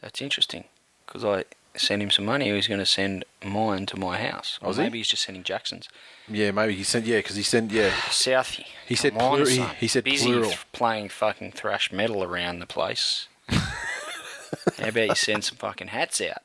That's 0.00 0.22
interesting. 0.22 0.64
Because 1.06 1.24
I 1.24 1.44
sent 1.76 2.00
him 2.02 2.10
some 2.10 2.24
money. 2.24 2.46
He 2.46 2.52
was 2.52 2.68
going 2.68 2.80
to 2.80 2.86
send 2.86 3.24
mine 3.44 3.86
to 3.86 3.98
my 3.98 4.18
house. 4.18 4.58
Or 4.62 4.68
Was 4.68 4.76
he? 4.78 4.84
maybe 4.84 4.98
he's 4.98 5.08
just 5.08 5.24
sending 5.24 5.42
Jackson's. 5.42 5.88
Yeah, 6.28 6.50
maybe 6.52 6.74
he 6.74 6.84
sent. 6.84 7.04
Yeah, 7.06 7.18
because 7.18 7.36
he 7.36 7.42
sent. 7.42 7.70
Yeah, 7.72 7.90
Southie. 8.08 8.66
He 8.86 8.94
said 8.94 9.12
come 9.14 9.22
on, 9.22 9.38
plur- 9.42 9.50
he- 9.50 9.64
he 9.80 9.88
said 9.88 10.04
Busy 10.04 10.26
plural. 10.32 10.52
playing 10.72 11.08
fucking 11.10 11.52
thrash 11.52 11.92
metal 11.92 12.22
around 12.24 12.60
the 12.60 12.66
place. 12.66 13.28
How 13.48 14.88
about 14.88 15.08
you 15.08 15.14
send 15.14 15.44
some 15.44 15.56
fucking 15.58 15.88
hats 15.88 16.20
out? 16.20 16.42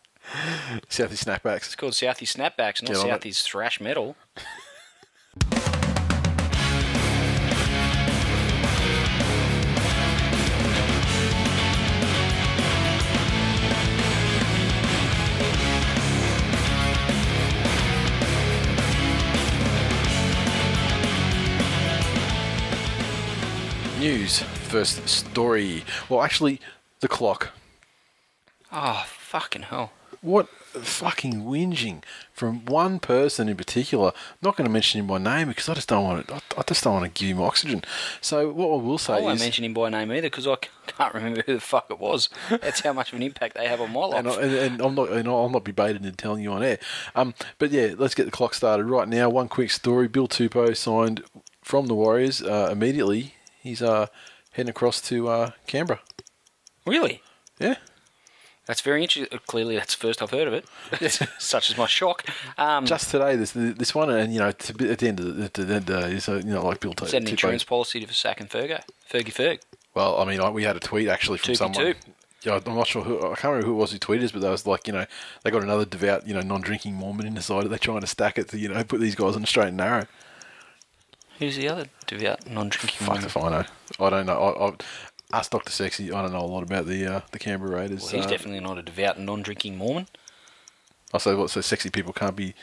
Southie 0.89 1.17
snapbacks. 1.23 1.67
It's 1.67 1.75
called 1.75 1.93
Southie 1.93 2.28
Snapbacks, 2.28 2.82
not 2.84 2.91
it. 2.91 2.97
Southie's 2.97 3.41
thrash 3.41 3.80
metal. 3.80 4.15
News 24.08 24.39
first 24.39 25.06
story. 25.10 25.84
Well, 26.08 26.22
actually, 26.22 26.62
the 27.02 27.10
clock. 27.10 27.50
Oh, 28.72 29.04
fucking 29.06 29.63
hell. 29.63 29.91
What 30.22 30.48
fucking 30.48 31.43
whinging 31.43 32.04
from 32.32 32.63
one 32.63 33.00
person 33.00 33.50
in 33.50 33.58
particular. 33.58 34.13
I'm 34.15 34.38
not 34.41 34.56
going 34.56 34.65
to 34.65 34.72
mention 34.72 35.02
him 35.02 35.08
by 35.08 35.17
name 35.17 35.50
because 35.50 35.67
I 35.67 35.74
just 35.74 35.89
don't 35.89 36.06
want 36.06 36.26
to. 36.26 36.36
I, 36.58 36.63
just 36.65 36.86
don't 36.86 36.93
want 36.93 37.13
to 37.13 37.20
give 37.20 37.36
him 37.36 37.43
oxygen. 37.43 37.84
So 38.22 38.50
what 38.50 38.67
I 38.67 38.82
will 38.82 38.98
say 38.98 39.15
I 39.15 39.20
won't 39.20 39.36
is, 39.36 39.41
mention 39.41 39.65
him 39.65 39.74
by 39.74 39.89
name 39.89 40.10
either 40.13 40.30
because 40.30 40.48
I 40.48 40.56
can't 40.88 41.13
remember 41.13 41.43
who 41.46 41.56
the 41.56 41.60
fuck 41.60 41.88
it 41.89 42.00
was. 42.00 42.30
That's 42.50 42.80
how 42.80 42.93
much 42.93 43.12
of 43.12 43.17
an 43.17 43.24
impact 43.24 43.58
they 43.58 43.67
have 43.67 43.82
on 43.82 43.91
my 43.91 44.06
life. 44.06 44.38
and, 44.39 44.82
I, 44.82 44.86
I'm 44.86 44.96
not, 44.96 45.10
and 45.10 45.28
I'll 45.28 45.50
not 45.50 45.65
be 45.65 45.74
baited 45.74 46.06
into 46.06 46.15
telling 46.15 46.43
you 46.43 46.54
on 46.54 46.63
air. 46.63 46.80
Um, 47.13 47.34
but 47.60 47.72
yeah, 47.72 47.93
let's 47.98 48.15
get 48.15 48.24
the 48.24 48.32
clock 48.32 48.54
started 48.54 48.86
right 48.86 49.10
now. 49.10 49.30
One 49.30 49.50
quick 49.50 49.70
story: 49.70 50.08
Bill 50.08 50.30
Tupou 50.30 50.78
signed 50.78 51.26
from 51.62 51.88
the 51.88 51.93
Warriors 51.93 52.41
uh, 52.41 52.70
immediately. 52.72 53.34
He's 53.67 53.82
uh, 53.82 54.08
heading 54.51 54.69
across 54.69 55.01
to 55.01 55.27
uh, 55.27 55.51
Canberra. 55.67 55.99
Really? 56.86 57.21
Yeah. 57.60 57.75
That's 58.65 58.80
very 58.82 59.01
interesting. 59.01 59.39
Clearly, 59.45 59.75
that's 59.75 59.95
the 59.95 59.99
first 59.99 60.21
I've 60.21 60.32
heard 60.32 60.47
of 60.47 60.53
it. 60.53 60.65
Such 61.39 61.69
is 61.69 61.77
my 61.77 61.86
shock. 61.88 62.25
Um, 62.58 62.86
Just 62.86 63.12
today, 63.12 63.36
this 63.36 63.51
this 63.51 63.93
one, 63.93 64.10
and 64.10 64.34
you 64.34 64.39
know, 64.39 64.51
to, 64.51 64.89
at 64.89 64.99
the 64.99 65.08
end 65.08 65.19
of 65.19 65.53
the, 65.53 65.63
the 65.63 65.75
end, 65.75 65.91
uh, 65.91 65.99
is, 65.99 66.27
uh, 66.27 66.36
you 66.36 66.53
know, 66.53 66.65
like 66.65 66.80
Bill 66.80 66.93
is 67.01 67.12
that 67.12 67.21
an 67.21 67.27
insurance 67.27 67.63
policy 67.63 68.06
to 68.06 68.13
sacking 68.13 68.47
Fergo? 68.47 68.82
Fergie 69.10 69.34
Ferg. 69.34 69.60
Well, 69.93 70.17
I 70.19 70.25
mean, 70.25 70.41
I, 70.41 70.49
we 70.49 70.63
had 70.63 70.75
a 70.75 70.82
tweet 70.82 71.08
actually 71.08 71.38
from 71.39 71.53
Toopy 71.53 71.58
someone. 71.58 71.86
toop. 71.86 71.95
Yeah, 72.43 72.60
I'm 72.65 72.75
not 72.75 72.88
sure 72.88 73.03
who. 73.03 73.17
I 73.17 73.36
can't 73.36 73.45
remember 73.45 73.67
who 73.67 73.73
it 73.73 73.77
was 73.77 73.91
who 73.91 73.99
tweeted 73.99 74.23
us, 74.23 74.32
but 74.32 74.41
they 74.41 74.49
was 74.49 74.67
like, 74.67 74.88
you 74.88 74.93
know, 74.93 75.06
they 75.43 75.51
got 75.51 75.63
another 75.63 75.86
devout, 75.86 76.27
you 76.27 76.34
know, 76.34 76.41
non-drinking 76.41 76.93
Mormon 76.93 77.25
in 77.25 77.36
the 77.36 77.41
side. 77.41 77.65
They're 77.65 77.77
trying 77.77 78.01
to 78.01 78.08
stack 78.08 78.38
it 78.38 78.49
to, 78.49 78.58
you 78.58 78.69
know, 78.69 78.84
put 78.84 78.99
these 78.99 79.15
guys 79.15 79.36
on 79.36 79.41
the 79.41 79.47
straight 79.47 79.69
and 79.69 79.77
narrow. 79.77 80.08
Who's 81.39 81.56
the 81.56 81.69
other 81.69 81.86
devout 82.08 82.50
non-drinking 82.50 83.06
Fuck 83.06 83.23
if 83.23 83.38
I 83.38 83.50
know. 83.50 83.63
I 84.00 84.10
don't 84.10 84.26
know. 84.26 84.39
I, 84.39 84.69
I, 84.69 84.73
ask 85.34 85.52
Doctor 85.52 85.71
Sexy. 85.71 86.12
I 86.12 86.21
don't 86.21 86.32
know 86.32 86.41
a 86.41 86.45
lot 86.45 86.63
about 86.63 86.88
the 86.88 87.06
uh, 87.06 87.21
the 87.32 87.39
Canberra 87.39 87.82
Raiders. 87.82 88.04
Well, 88.04 88.12
he's 88.12 88.26
uh, 88.26 88.30
definitely 88.30 88.60
not 88.60 88.78
a 88.78 88.82
devout 88.82 89.19
non-drinking 89.19 89.78
Mormon. 89.78 90.08
I 91.13 91.19
say 91.19 91.36
what? 91.36 91.50
So 91.50 91.62
sexy 91.62 91.89
people 91.89 92.13
can't 92.13 92.36
be 92.36 92.54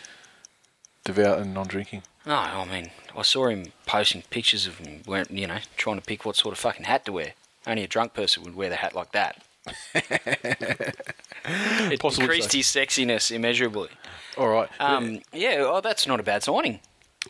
devout 1.05 1.39
and 1.39 1.55
non-drinking. 1.55 2.03
No, 2.27 2.37
I 2.37 2.65
mean, 2.65 2.91
I 3.17 3.23
saw 3.23 3.49
him 3.49 3.73
posting 3.87 4.23
pictures 4.31 4.67
of 4.67 4.79
him 4.79 5.03
wearing, 5.07 5.27
you 5.31 5.47
know, 5.47 5.59
trying 5.77 5.97
to 5.97 6.03
pick 6.03 6.25
what 6.25 6.37
sort 6.37 6.53
of 6.53 6.59
fucking 6.59 6.85
hat 6.85 7.05
to 7.07 7.13
wear. 7.13 7.35
Only 7.67 7.85
a 7.85 7.89
drunk 7.89 8.15
person 8.15 8.43
would 8.45 8.55
wear 8.55 8.69
the 8.69 8.77
hat 8.77 8.95
like 8.95 9.13
that. 9.13 9.43
it 9.95 12.01
Possibly 12.01 12.25
increased 12.25 12.53
so. 12.53 12.59
his 12.59 12.67
sexiness 12.67 13.31
immeasurably. 13.31 13.89
All 14.37 14.49
right. 14.49 14.69
Um, 14.81 15.21
yeah, 15.33 15.57
oh, 15.61 15.81
that's 15.81 16.07
not 16.07 16.21
a 16.21 16.23
bad 16.23 16.43
signing. 16.43 16.81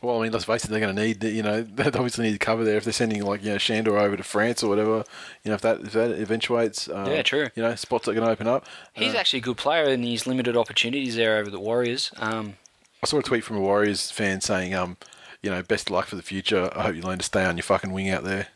Well, 0.05 0.21
I 0.21 0.23
mean, 0.23 0.33
let's 0.33 0.45
face 0.45 0.65
it. 0.65 0.71
They're 0.71 0.81
going 0.81 0.95
to 0.95 1.03
need, 1.03 1.21
the- 1.21 1.31
you 1.31 1.43
know, 1.43 1.63
they 1.75 1.85
obviously 1.87 2.31
need 2.31 2.39
cover 2.41 2.63
there 2.65 2.77
if 2.77 2.85
they're 2.85 2.93
sending 2.93 3.23
like 3.25 3.43
you 3.43 3.51
know 3.53 3.59
Shandor 3.59 3.97
over 3.99 4.17
to 4.17 4.23
France 4.23 4.63
or 4.63 4.69
whatever. 4.69 5.05
You 5.45 5.49
know, 5.51 5.55
if 5.55 5.61
that 5.63 5.81
if 5.81 5.93
that 5.93 6.11
eventuates, 6.13 6.89
um, 6.89 7.07
Yeah, 7.11 7.23
true. 7.23 7.49
You 7.57 7.63
know, 7.63 7.75
spots 7.75 8.07
are 8.09 8.13
going 8.15 8.25
to 8.27 8.31
open 8.31 8.47
up. 8.47 8.67
He's 8.93 9.15
Uh, 9.15 9.19
actually 9.19 9.41
a 9.41 9.43
good 9.43 9.57
player 9.57 9.85
in 9.85 10.03
his 10.03 10.27
limited 10.27 10.57
opportunities 10.57 11.17
there 11.17 11.39
over 11.39 11.51
the 11.51 11.59
Warriors. 11.61 12.13
Um, 12.19 12.55
I 13.03 13.07
saw 13.07 13.19
a 13.19 13.23
tweet 13.23 13.45
from 13.45 13.57
a 13.57 13.61
Warriors 13.61 14.11
fan 14.11 14.41
saying, 14.41 14.75
um, 14.75 14.97
you 15.43 15.51
know, 15.51 15.63
best 15.63 15.89
of 15.89 15.95
luck 15.95 16.07
for 16.07 16.17
the 16.17 16.23
future. 16.23 16.71
I 16.77 16.83
hope 16.85 16.95
you 16.97 17.03
learn 17.03 17.19
to 17.19 17.25
stay 17.25 17.45
on 17.45 17.57
your 17.57 17.65
fucking 17.65 17.93
wing 17.93 18.09
out 18.11 18.25
there. 18.25 18.49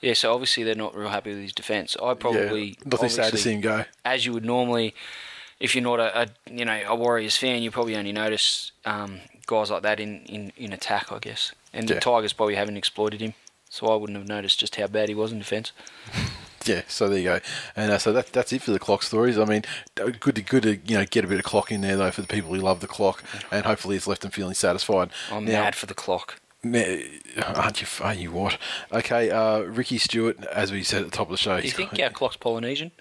yeah, 0.00 0.14
so 0.14 0.32
obviously 0.32 0.62
they're 0.64 0.74
not 0.74 0.94
real 0.96 1.10
happy 1.10 1.30
with 1.30 1.42
his 1.42 1.52
defence. 1.52 1.96
I 2.02 2.14
probably, 2.14 2.64
yeah, 2.64 2.74
nothing 2.86 3.08
sad 3.10 3.30
to 3.32 3.36
see 3.38 3.52
him 3.52 3.60
go. 3.60 3.84
as 4.04 4.24
you 4.26 4.32
would 4.32 4.44
normally, 4.44 4.94
if 5.60 5.74
you're 5.74 5.84
not 5.84 6.00
a, 6.00 6.22
a 6.22 6.26
you 6.50 6.64
know 6.64 6.80
a 6.86 6.94
Warriors 6.96 7.36
fan, 7.36 7.62
you 7.62 7.70
probably 7.70 7.94
only 7.94 8.10
notice 8.12 8.72
um, 8.84 9.20
guys 9.46 9.70
like 9.70 9.82
that 9.82 10.00
in, 10.00 10.24
in, 10.26 10.52
in 10.56 10.72
attack, 10.72 11.10
I 11.12 11.18
guess. 11.18 11.52
And 11.72 11.88
Yeah. 11.88 11.94
the 11.96 12.00
Tigers 12.00 12.32
probably 12.32 12.54
haven't 12.54 12.76
exploited 12.76 13.20
him, 13.20 13.34
so 13.68 13.86
I 13.88 13.96
wouldn't 13.96 14.18
have 14.18 14.28
noticed 14.28 14.60
just 14.60 14.76
how 14.76 14.86
bad 14.86 15.08
he 15.08 15.14
was 15.14 15.32
in 15.32 15.38
defence. 15.38 15.72
Yeah, 16.64 16.82
so 16.86 17.08
there 17.08 17.18
you 17.18 17.24
go, 17.24 17.40
and 17.74 17.90
uh, 17.90 17.98
so 17.98 18.12
that, 18.12 18.32
that's 18.32 18.52
it 18.52 18.62
for 18.62 18.70
the 18.70 18.78
clock 18.78 19.02
stories. 19.02 19.36
I 19.36 19.44
mean, 19.46 19.64
good 19.96 20.36
to 20.36 20.42
good 20.42 20.62
to 20.62 20.76
you 20.86 20.96
know 20.96 21.04
get 21.04 21.24
a 21.24 21.26
bit 21.26 21.40
of 21.40 21.44
clock 21.44 21.72
in 21.72 21.80
there 21.80 21.96
though 21.96 22.12
for 22.12 22.20
the 22.22 22.28
people 22.28 22.54
who 22.54 22.60
love 22.60 22.78
the 22.78 22.86
clock, 22.86 23.24
and 23.50 23.66
hopefully 23.66 23.96
it's 23.96 24.06
left 24.06 24.22
them 24.22 24.30
feeling 24.30 24.54
satisfied. 24.54 25.10
I'm 25.32 25.44
Now- 25.44 25.64
mad 25.64 25.74
for 25.74 25.86
the 25.86 25.94
clock. 25.94 26.40
Aren't 26.64 27.80
you? 27.80 27.86
Are 28.00 28.14
you 28.14 28.30
what? 28.30 28.58
Okay, 28.92 29.28
uh, 29.32 29.58
Ricky 29.62 29.98
Stewart, 29.98 30.40
as 30.46 30.70
we 30.70 30.84
said 30.84 31.02
at 31.02 31.10
the 31.10 31.16
top 31.16 31.26
of 31.26 31.32
the 31.32 31.36
show. 31.36 31.60
Do 31.60 31.66
you 31.66 31.72
think 31.72 31.98
our 31.98 32.10
clock's 32.10 32.36
Polynesian? 32.36 32.92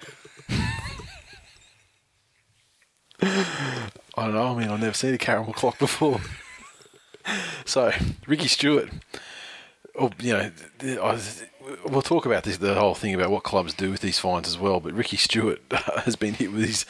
I 3.21 3.89
don't 4.15 4.33
know. 4.33 4.55
I 4.55 4.59
mean, 4.59 4.69
I've 4.69 4.79
never 4.79 4.93
seen 4.93 5.13
a 5.13 5.17
caramel 5.17 5.53
clock 5.53 5.77
before. 5.77 6.21
so, 7.65 7.91
Ricky 8.27 8.47
Stewart. 8.47 8.89
Oh, 9.99 10.09
you 10.19 10.33
know, 10.33 10.51
I 11.03 11.19
we'll 11.85 12.01
talk 12.01 12.25
about 12.25 12.43
this, 12.43 12.57
the 12.57 12.75
whole 12.75 12.95
thing 12.95 13.13
about 13.13 13.31
what 13.31 13.43
clubs 13.43 13.73
do 13.73 13.91
with 13.91 14.01
these 14.01 14.19
fines 14.19 14.47
as 14.47 14.57
well. 14.57 14.79
But 14.79 14.93
Ricky 14.93 15.17
Stewart 15.17 15.61
has 15.71 16.15
been 16.15 16.33
hit 16.33 16.51
with 16.51 16.65
his 16.65 16.85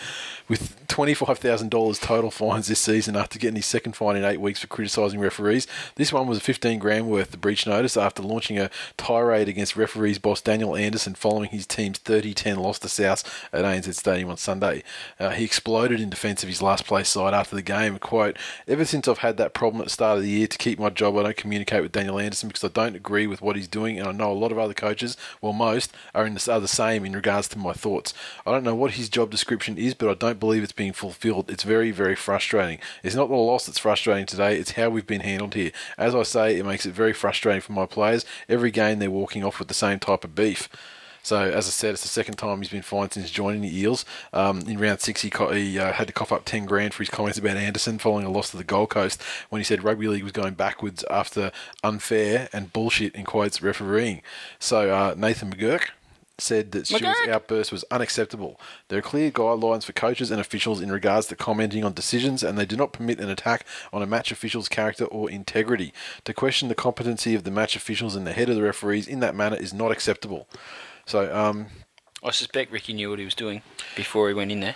with 0.47 0.85
twenty 0.87 1.13
five 1.13 1.39
thousand 1.39 1.69
dollars 1.69 1.99
total 1.99 2.29
fines 2.31 2.67
this 2.67 2.79
season 2.79 3.15
after 3.15 3.39
getting 3.39 3.55
his 3.55 3.65
second 3.65 3.95
fine 3.95 4.17
in 4.17 4.23
eight 4.23 4.41
weeks 4.41 4.59
for 4.59 4.67
criticising 4.67 5.19
referees. 5.19 5.67
This 5.95 6.11
one 6.11 6.27
was 6.27 6.37
a 6.37 6.41
fifteen 6.41 6.79
grand 6.79 7.09
worth 7.09 7.33
of 7.33 7.41
breach 7.41 7.65
notice 7.65 7.95
after 7.95 8.21
launching 8.21 8.59
a 8.59 8.69
tirade 8.97 9.47
against 9.47 9.75
referees 9.75 10.19
boss 10.19 10.41
Daniel 10.41 10.75
Anderson 10.75 11.15
following 11.15 11.49
his 11.49 11.65
team's 11.65 11.99
30-10 11.99 12.57
loss 12.57 12.79
to 12.79 12.89
South 12.89 13.47
at 13.53 13.63
ANZ 13.63 13.93
Stadium 13.95 14.29
on 14.29 14.37
Sunday. 14.37 14.83
Uh, 15.19 15.29
he 15.29 15.45
exploded 15.45 15.99
in 15.99 16.09
defence 16.09 16.43
of 16.43 16.49
his 16.49 16.61
last 16.61 16.85
place 16.85 17.09
side 17.09 17.33
after 17.33 17.55
the 17.55 17.61
game. 17.61 17.97
Quote: 17.97 18.37
Ever 18.67 18.85
since 18.85 19.07
I've 19.07 19.19
had 19.19 19.37
that 19.37 19.53
problem 19.53 19.81
at 19.81 19.85
the 19.85 19.91
start 19.91 20.17
of 20.17 20.23
the 20.23 20.29
year 20.29 20.47
to 20.47 20.57
keep 20.57 20.79
my 20.79 20.89
job, 20.89 21.17
I 21.17 21.23
don't 21.23 21.37
communicate 21.37 21.81
with 21.81 21.91
Daniel 21.91 22.19
Anderson 22.19 22.49
because 22.49 22.63
I 22.63 22.69
don't 22.69 22.95
agree 22.95 23.27
with 23.27 23.41
what 23.41 23.55
he's 23.55 23.67
doing, 23.67 23.99
and 23.99 24.07
I 24.07 24.11
know 24.11 24.31
a 24.31 24.33
lot 24.33 24.51
of 24.51 24.59
other 24.61 24.73
coaches, 24.73 25.17
well 25.41 25.53
most, 25.53 25.93
are 26.13 26.25
in 26.25 26.33
the, 26.33 26.51
are 26.51 26.59
the 26.59 26.67
same 26.67 27.05
in 27.05 27.13
regards 27.13 27.47
to 27.49 27.57
my 27.57 27.73
thoughts. 27.73 28.13
I 28.45 28.51
don't 28.51 28.63
know 28.63 28.75
what 28.75 28.91
his 28.91 29.09
job 29.09 29.29
description 29.29 29.77
is, 29.77 29.93
but 29.93 30.09
I 30.09 30.13
don't 30.13 30.39
believe 30.39 30.63
it's 30.63 30.71
being 30.71 30.93
fulfilled. 30.93 31.49
It's 31.49 31.63
very, 31.63 31.91
very 31.91 32.15
frustrating. 32.15 32.79
It's 33.03 33.15
not 33.15 33.29
the 33.29 33.35
loss 33.35 33.65
that's 33.65 33.79
frustrating 33.79 34.25
today; 34.25 34.57
it's 34.57 34.71
how 34.71 34.89
we've 34.89 35.07
been 35.07 35.21
handled 35.21 35.55
here. 35.55 35.71
As 35.97 36.15
I 36.15 36.23
say, 36.23 36.57
it 36.57 36.65
makes 36.65 36.85
it 36.85 36.93
very 36.93 37.13
frustrating 37.13 37.61
for 37.61 37.73
my 37.73 37.85
players. 37.85 38.25
Every 38.47 38.71
game 38.71 38.99
they're 38.99 39.11
walking 39.11 39.43
off 39.43 39.59
with 39.59 39.67
the 39.67 39.73
same 39.73 39.99
type 39.99 40.23
of 40.23 40.35
beef. 40.35 40.69
So, 41.23 41.37
as 41.37 41.67
I 41.67 41.71
said, 41.71 41.93
it's 41.93 42.01
the 42.01 42.07
second 42.07 42.35
time 42.35 42.59
he's 42.59 42.69
been 42.69 42.81
fined 42.81 43.13
since 43.13 43.29
joining 43.29 43.61
the 43.61 43.79
Eels. 43.79 44.05
Um, 44.33 44.61
in 44.61 44.79
round 44.79 45.01
six, 45.01 45.21
he, 45.21 45.29
co- 45.29 45.51
he 45.51 45.77
uh, 45.77 45.93
had 45.93 46.07
to 46.07 46.13
cough 46.13 46.31
up 46.31 46.45
10 46.45 46.65
grand 46.65 46.93
for 46.93 47.03
his 47.03 47.09
comments 47.09 47.37
about 47.37 47.57
Anderson 47.57 47.99
following 47.99 48.25
a 48.25 48.31
loss 48.31 48.51
to 48.51 48.57
the 48.57 48.63
Gold 48.63 48.89
Coast 48.89 49.21
when 49.49 49.59
he 49.59 49.63
said 49.63 49.83
rugby 49.83 50.07
league 50.07 50.23
was 50.23 50.31
going 50.31 50.55
backwards 50.55 51.03
after 51.09 51.51
unfair 51.83 52.49
and 52.51 52.73
bullshit, 52.73 53.13
in 53.15 53.25
quotes, 53.25 53.61
refereeing. 53.61 54.21
So, 54.59 54.89
uh, 54.89 55.13
Nathan 55.15 55.53
McGuirk 55.53 55.89
said 56.41 56.71
that 56.71 56.87
Stewart's 56.87 57.27
outburst 57.29 57.71
was 57.71 57.85
unacceptable. 57.91 58.59
There 58.87 58.97
are 58.99 59.03
clear 59.03 59.31
guidelines 59.31 59.83
for 59.83 59.93
coaches 59.93 60.31
and 60.31 60.41
officials 60.41 60.81
in 60.81 60.91
regards 60.91 61.27
to 61.27 61.35
commenting 61.35 61.83
on 61.83 61.93
decisions, 61.93 62.43
and 62.43 62.57
they 62.57 62.65
do 62.65 62.75
not 62.75 62.93
permit 62.93 63.19
an 63.19 63.29
attack 63.29 63.65
on 63.93 64.01
a 64.01 64.07
match 64.07 64.31
official's 64.31 64.67
character 64.67 65.05
or 65.05 65.29
integrity. 65.29 65.93
To 66.25 66.33
question 66.33 66.67
the 66.67 66.75
competency 66.75 67.35
of 67.35 67.43
the 67.43 67.51
match 67.51 67.75
officials 67.75 68.15
and 68.15 68.25
the 68.25 68.33
head 68.33 68.49
of 68.49 68.55
the 68.55 68.63
referees 68.63 69.07
in 69.07 69.19
that 69.19 69.35
manner 69.35 69.55
is 69.55 69.73
not 69.73 69.91
acceptable. 69.91 70.47
So, 71.11 71.35
um, 71.35 71.67
I 72.23 72.31
suspect 72.31 72.71
Ricky 72.71 72.93
knew 72.93 73.09
what 73.09 73.19
he 73.19 73.25
was 73.25 73.35
doing 73.35 73.61
before 73.97 74.29
he 74.29 74.33
went 74.33 74.49
in 74.51 74.61
there. 74.61 74.75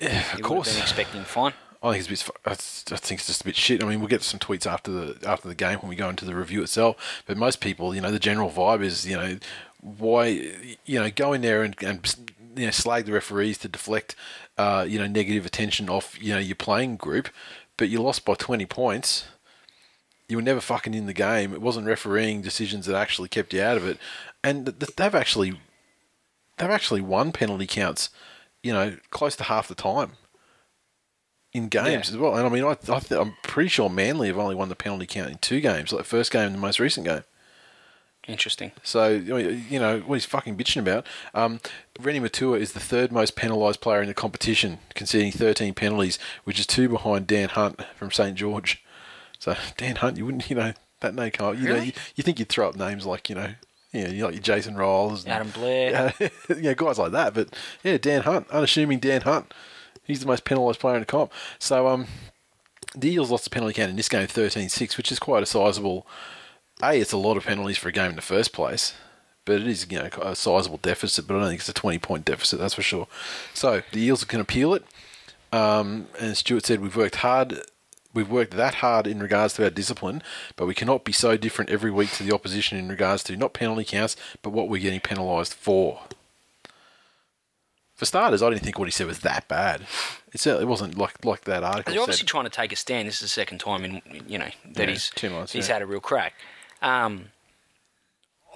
of 0.00 0.08
He 0.08 0.36
would 0.36 0.44
course, 0.44 0.72
been 0.72 0.82
expecting 0.82 1.22
fine. 1.22 1.52
I 1.82 1.90
think 1.92 2.00
it's 2.00 2.08
a 2.08 2.10
bit. 2.10 2.18
fu- 2.18 2.50
I 2.50 2.50
s- 2.52 2.84
I 2.90 2.96
think 2.96 3.20
it's 3.20 3.28
just 3.28 3.42
a 3.42 3.44
bit 3.44 3.54
shit. 3.54 3.82
I 3.82 3.86
mean, 3.86 4.00
we'll 4.00 4.08
get 4.08 4.22
some 4.24 4.40
tweets 4.40 4.66
after 4.66 4.90
the 4.90 5.28
after 5.28 5.46
the 5.46 5.54
game 5.54 5.78
when 5.78 5.88
we 5.88 5.94
go 5.94 6.08
into 6.08 6.24
the 6.24 6.34
review 6.34 6.62
itself. 6.62 7.22
But 7.26 7.36
most 7.36 7.60
people, 7.60 7.94
you 7.94 8.00
know, 8.00 8.10
the 8.10 8.18
general 8.18 8.50
vibe 8.50 8.82
is, 8.82 9.06
you 9.06 9.16
know, 9.16 9.38
why, 9.80 10.24
you 10.84 10.98
know, 11.00 11.10
go 11.10 11.32
in 11.32 11.42
there 11.42 11.62
and, 11.62 11.76
and 11.82 12.14
you 12.56 12.66
know 12.66 12.70
slag 12.72 13.04
the 13.06 13.12
referees 13.12 13.58
to 13.58 13.68
deflect, 13.68 14.16
uh, 14.58 14.84
you 14.88 14.98
know, 14.98 15.06
negative 15.06 15.46
attention 15.46 15.88
off, 15.88 16.20
you 16.20 16.32
know, 16.32 16.40
your 16.40 16.56
playing 16.56 16.96
group. 16.96 17.28
But 17.76 17.88
you 17.88 18.02
lost 18.02 18.24
by 18.24 18.34
twenty 18.34 18.66
points. 18.66 19.26
You 20.28 20.36
were 20.36 20.42
never 20.42 20.60
fucking 20.60 20.94
in 20.94 21.06
the 21.06 21.12
game. 21.12 21.52
It 21.52 21.60
wasn't 21.60 21.86
refereeing 21.86 22.40
decisions 22.42 22.86
that 22.86 22.96
actually 22.96 23.28
kept 23.28 23.52
you 23.52 23.60
out 23.62 23.76
of 23.76 23.86
it, 23.86 23.98
and 24.44 24.66
th- 24.66 24.78
th- 24.78 24.96
they've 24.96 25.14
actually, 25.14 25.60
they've 26.58 26.70
actually 26.70 27.00
won 27.00 27.32
penalty 27.32 27.66
counts, 27.66 28.10
you 28.62 28.72
know, 28.72 28.96
close 29.10 29.36
to 29.36 29.44
half 29.44 29.68
the 29.68 29.74
time 29.74 30.12
in 31.52 31.68
games 31.68 32.08
Yeah. 32.08 32.14
as 32.14 32.16
well. 32.16 32.36
And 32.36 32.46
I 32.46 32.48
mean, 32.48 32.64
I, 32.64 32.70
I 32.70 32.98
th- 33.00 33.12
I'm 33.20 33.34
pretty 33.42 33.68
sure 33.68 33.88
Manly 33.90 34.28
have 34.28 34.38
only 34.38 34.54
won 34.54 34.68
the 34.68 34.74
penalty 34.76 35.06
count 35.06 35.30
in 35.30 35.38
two 35.38 35.60
games, 35.60 35.92
like 35.92 36.02
the 36.04 36.08
first 36.08 36.30
game 36.32 36.46
and 36.46 36.54
the 36.54 36.58
most 36.60 36.80
recent 36.80 37.06
game. 37.06 37.22
Interesting. 38.28 38.70
So, 38.84 39.08
you 39.08 39.80
know, 39.80 39.98
what 40.00 40.14
he's 40.14 40.24
fucking 40.24 40.56
bitching 40.56 40.78
about. 40.80 41.04
Um, 41.34 41.58
Reni 41.98 42.20
Maitua 42.20 42.60
is 42.60 42.72
the 42.72 42.78
third 42.78 43.10
most 43.10 43.34
penalised 43.34 43.80
player 43.80 44.00
in 44.00 44.06
the 44.06 44.14
competition, 44.14 44.78
conceding 44.94 45.32
13 45.32 45.74
penalties, 45.74 46.20
which 46.44 46.60
is 46.60 46.66
two 46.66 46.88
behind 46.88 47.26
Dan 47.26 47.48
Hunt 47.48 47.80
from 47.96 48.12
St. 48.12 48.36
George. 48.36 48.82
So, 49.40 49.56
Dan 49.76 49.96
Hunt, 49.96 50.16
you 50.18 50.24
wouldn't, 50.24 50.48
you 50.48 50.54
know, 50.54 50.72
that 51.00 51.16
name 51.16 51.32
can't, 51.32 51.58
you 51.58 51.68
know, 51.68 51.74
Really? 51.74 51.86
you, 51.86 51.92
you 52.14 52.22
think 52.22 52.38
you'd 52.38 52.48
throw 52.48 52.68
up 52.68 52.76
names 52.76 53.04
like, 53.04 53.28
you 53.28 53.34
know, 53.34 53.54
you 53.92 54.08
know, 54.08 54.26
like 54.26 54.34
your 54.34 54.42
Jason 54.42 54.74
Rolls, 54.76 55.24
and- 55.24 55.32
Adam 55.32 55.50
Blair. 55.50 56.12
yeah, 56.20 56.28
yeah, 56.58 56.74
guys 56.74 56.98
like 56.98 57.12
that. 57.12 57.34
But 57.34 57.54
yeah, 57.82 57.98
Dan 57.98 58.22
Hunt, 58.22 58.48
unassuming 58.50 58.98
Dan 58.98 59.22
Hunt, 59.22 59.52
he's 60.04 60.20
the 60.20 60.26
most 60.26 60.44
penalised 60.44 60.80
player 60.80 60.94
in 60.94 61.00
the 61.00 61.06
comp. 61.06 61.32
So 61.58 61.88
um, 61.88 62.06
the 62.96 63.12
Eels 63.12 63.30
lost 63.30 63.44
the 63.44 63.50
penalty 63.50 63.74
count 63.74 63.90
in 63.90 63.96
this 63.96 64.08
game 64.08 64.26
13-6, 64.26 64.96
which 64.96 65.12
is 65.12 65.18
quite 65.18 65.42
a 65.42 65.46
sizable. 65.46 66.06
A, 66.82 66.98
it's 67.00 67.12
a 67.12 67.16
lot 67.18 67.36
of 67.36 67.44
penalties 67.44 67.78
for 67.78 67.88
a 67.88 67.92
game 67.92 68.10
in 68.10 68.16
the 68.16 68.22
first 68.22 68.52
place, 68.52 68.94
but 69.44 69.60
it 69.60 69.66
is 69.68 69.86
you 69.90 69.98
know 69.98 70.08
a 70.20 70.34
sizable 70.34 70.78
deficit. 70.78 71.26
But 71.26 71.36
I 71.36 71.40
don't 71.40 71.48
think 71.50 71.60
it's 71.60 71.68
a 71.68 71.72
twenty 71.74 71.98
point 71.98 72.24
deficit, 72.24 72.58
that's 72.58 72.74
for 72.74 72.82
sure. 72.82 73.06
So 73.54 73.82
the 73.92 74.00
Eels 74.02 74.24
can 74.24 74.40
appeal 74.40 74.74
it. 74.74 74.84
Um, 75.52 76.06
and 76.18 76.36
Stewart 76.36 76.64
said 76.66 76.80
we've 76.80 76.96
worked 76.96 77.16
hard. 77.16 77.60
We've 78.14 78.28
worked 78.28 78.52
that 78.54 78.76
hard 78.76 79.06
in 79.06 79.20
regards 79.20 79.54
to 79.54 79.64
our 79.64 79.70
discipline, 79.70 80.22
but 80.56 80.66
we 80.66 80.74
cannot 80.74 81.04
be 81.04 81.12
so 81.12 81.36
different 81.36 81.70
every 81.70 81.90
week 81.90 82.10
to 82.12 82.22
the 82.22 82.34
opposition 82.34 82.78
in 82.78 82.88
regards 82.88 83.22
to 83.24 83.36
not 83.36 83.52
penalty 83.54 83.84
counts, 83.84 84.16
but 84.42 84.50
what 84.50 84.68
we're 84.68 84.82
getting 84.82 85.00
penalised 85.00 85.54
for. 85.54 86.02
For 87.94 88.04
starters, 88.06 88.42
I 88.42 88.50
didn't 88.50 88.62
think 88.62 88.78
what 88.78 88.88
he 88.88 88.92
said 88.92 89.06
was 89.06 89.20
that 89.20 89.46
bad. 89.48 89.82
It 90.32 90.40
certainly 90.40 90.66
wasn't 90.66 90.98
like 90.98 91.24
like 91.24 91.42
that 91.44 91.62
article 91.62 91.92
He's 91.92 92.00
obviously 92.00 92.22
said. 92.22 92.28
trying 92.28 92.44
to 92.44 92.50
take 92.50 92.72
a 92.72 92.76
stand. 92.76 93.06
This 93.06 93.14
is 93.16 93.20
the 93.20 93.28
second 93.28 93.58
time 93.58 93.84
in 93.84 94.02
you 94.26 94.38
know 94.38 94.48
that 94.72 94.84
Yeah, 94.88 94.90
he's 94.94 95.10
two 95.14 95.30
months, 95.30 95.52
he's 95.52 95.68
yeah. 95.68 95.74
had 95.74 95.82
a 95.82 95.86
real 95.86 96.00
crack. 96.00 96.34
Um, 96.80 97.26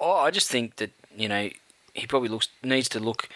oh, 0.01 0.17
I 0.17 0.31
just 0.31 0.49
think 0.49 0.75
that 0.77 0.91
you 1.15 1.29
know 1.29 1.49
he 1.93 2.07
probably 2.07 2.29
looks 2.29 2.49
needs 2.63 2.89
to 2.89 2.99
look 2.99 3.29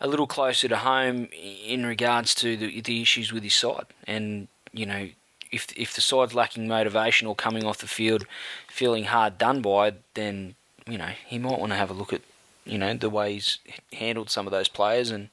a 0.00 0.06
little 0.06 0.26
closer 0.26 0.68
to 0.68 0.76
home 0.76 1.28
in 1.32 1.86
regards 1.86 2.34
to 2.36 2.56
the 2.56 2.80
the 2.82 3.00
issues 3.00 3.32
with 3.32 3.42
his 3.42 3.54
side, 3.54 3.86
and 4.06 4.48
you 4.72 4.84
know 4.84 5.08
if 5.56 5.66
if 5.76 5.90
the 5.94 6.00
side's 6.00 6.34
lacking 6.34 6.68
motivation 6.68 7.26
or 7.28 7.34
coming 7.34 7.64
off 7.64 7.78
the 7.78 7.88
field 7.88 8.22
feeling 8.68 9.04
hard 9.04 9.38
done 9.38 9.60
by, 9.62 9.94
then 10.14 10.54
you 10.86 10.98
know 10.98 11.10
he 11.26 11.38
might 11.38 11.58
want 11.58 11.72
to 11.72 11.76
have 11.82 11.90
a 11.90 11.94
look 12.00 12.12
at 12.12 12.22
you 12.64 12.78
know 12.78 12.94
the 12.94 13.10
way 13.10 13.32
he's 13.34 13.58
handled 13.92 14.28
some 14.30 14.46
of 14.46 14.52
those 14.52 14.68
players 14.68 15.10
and. 15.10 15.28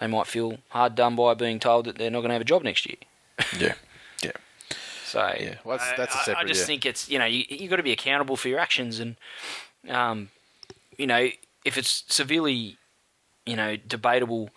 They 0.00 0.08
might 0.08 0.26
feel 0.26 0.58
hard 0.70 0.96
done 0.96 1.14
by 1.14 1.34
being 1.34 1.60
told 1.60 1.84
that 1.86 1.96
they're 1.98 2.10
not 2.10 2.18
going 2.20 2.30
to 2.30 2.34
have 2.34 2.42
a 2.42 2.52
job 2.54 2.64
next 2.64 2.84
year. 2.84 2.96
yeah, 3.58 3.74
yeah. 4.20 4.32
So 5.04 5.20
Yeah, 5.38 5.54
well, 5.64 5.78
that's- 5.78 5.96
that's 5.96 6.14
a 6.14 6.18
I- 6.18 6.20
I, 6.20 6.24
separate- 6.24 6.44
I 6.44 6.48
just 6.48 6.60
yeah. 6.62 6.66
think 6.66 6.84
it's 6.84 7.08
you 7.08 7.18
know 7.20 7.24
you 7.26 7.44
you 7.48 7.68
got 7.68 7.76
to 7.76 7.82
be 7.84 7.92
accountable 7.92 8.36
for 8.36 8.48
your 8.48 8.58
actions, 8.58 8.98
and 8.98 9.14
um, 9.88 10.30
you 10.98 11.06
know 11.06 11.30
if 11.64 11.78
it's 11.78 12.02
severely 12.08 12.76
you 13.46 13.54
know 13.54 13.76
debatable 13.76 14.50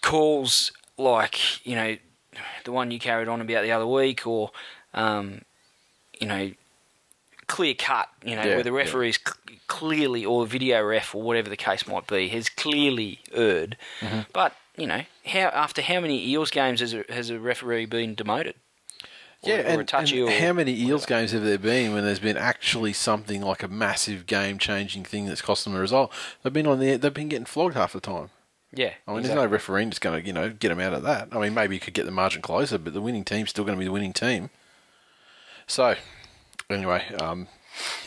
calls 0.00 0.72
like 0.96 1.64
you 1.66 1.76
know 1.76 1.96
the 2.64 2.72
one 2.72 2.90
you 2.90 2.98
carried 2.98 3.28
on 3.28 3.40
about 3.40 3.62
the 3.62 3.72
other 3.72 3.86
week, 3.86 4.26
or 4.26 4.50
um, 4.94 5.42
you 6.20 6.26
know 6.26 6.50
clear 7.46 7.74
cut, 7.74 8.08
you 8.24 8.34
know 8.36 8.42
Yeah, 8.42 8.54
where 8.54 8.62
the 8.62 8.70
yeah. 8.70 8.76
referee's 8.78 9.16
c- 9.16 9.58
clearly 9.66 10.24
or 10.24 10.46
video 10.46 10.82
ref 10.82 11.14
or 11.14 11.22
whatever 11.22 11.50
the 11.50 11.56
case 11.56 11.86
might 11.86 12.06
be 12.06 12.28
has 12.28 12.48
clearly 12.48 13.20
erred, 13.32 13.76
Mm-hmm. 14.00 14.20
but 14.32 14.54
you 14.76 14.86
know 14.86 15.02
how 15.26 15.40
after 15.48 15.82
how 15.82 16.00
many 16.00 16.26
Eels 16.28 16.50
games 16.50 16.80
has 16.80 16.94
a, 16.94 17.04
has 17.10 17.30
a 17.30 17.38
referee 17.38 17.86
been 17.86 18.14
demoted? 18.14 18.54
Or- 19.42 19.50
Yeah, 19.50 19.56
and, 19.56 19.80
a 19.82 19.84
touchy 19.84 20.20
and 20.20 20.28
or 20.30 20.32
how 20.32 20.52
many 20.54 20.72
Eels 20.74 21.04
games 21.04 21.32
have 21.32 21.44
there 21.44 21.58
been 21.58 21.92
when 21.92 22.02
there's 22.02 22.18
been 22.18 22.38
actually 22.38 22.94
something 22.94 23.42
like 23.42 23.62
a 23.62 23.68
massive 23.68 24.24
game-changing 24.26 25.04
thing 25.04 25.26
that's 25.26 25.42
cost 25.42 25.64
them 25.64 25.76
a 25.76 25.80
result? 25.80 26.10
They've 26.42 26.52
been 26.52 26.66
on 26.66 26.78
the, 26.80 26.96
they've 26.96 27.12
been 27.12 27.28
getting 27.28 27.44
flogged 27.44 27.74
half 27.74 27.92
the 27.92 28.00
time. 28.00 28.30
Yeah, 28.76 28.92
I 29.06 29.12
mean, 29.12 29.22
there's 29.22 29.34
no 29.34 29.46
refereeing 29.46 29.88
that's 29.88 29.98
going 29.98 30.20
to 30.20 30.26
you 30.26 30.32
know 30.32 30.50
get 30.50 30.68
them 30.68 30.80
out 30.80 30.94
of 30.94 31.02
that. 31.02 31.28
I 31.32 31.38
mean, 31.38 31.54
maybe 31.54 31.74
you 31.74 31.80
could 31.80 31.94
get 31.94 32.06
the 32.06 32.12
margin 32.12 32.42
closer, 32.42 32.78
but 32.78 32.92
the 32.94 33.00
winning 33.00 33.24
team's 33.24 33.50
still 33.50 33.64
going 33.64 33.76
to 33.76 33.78
be 33.78 33.84
the 33.84 33.92
winning 33.92 34.12
team. 34.12 34.50
So, 35.66 35.94
anyway, 36.68 37.04
um, 37.20 37.48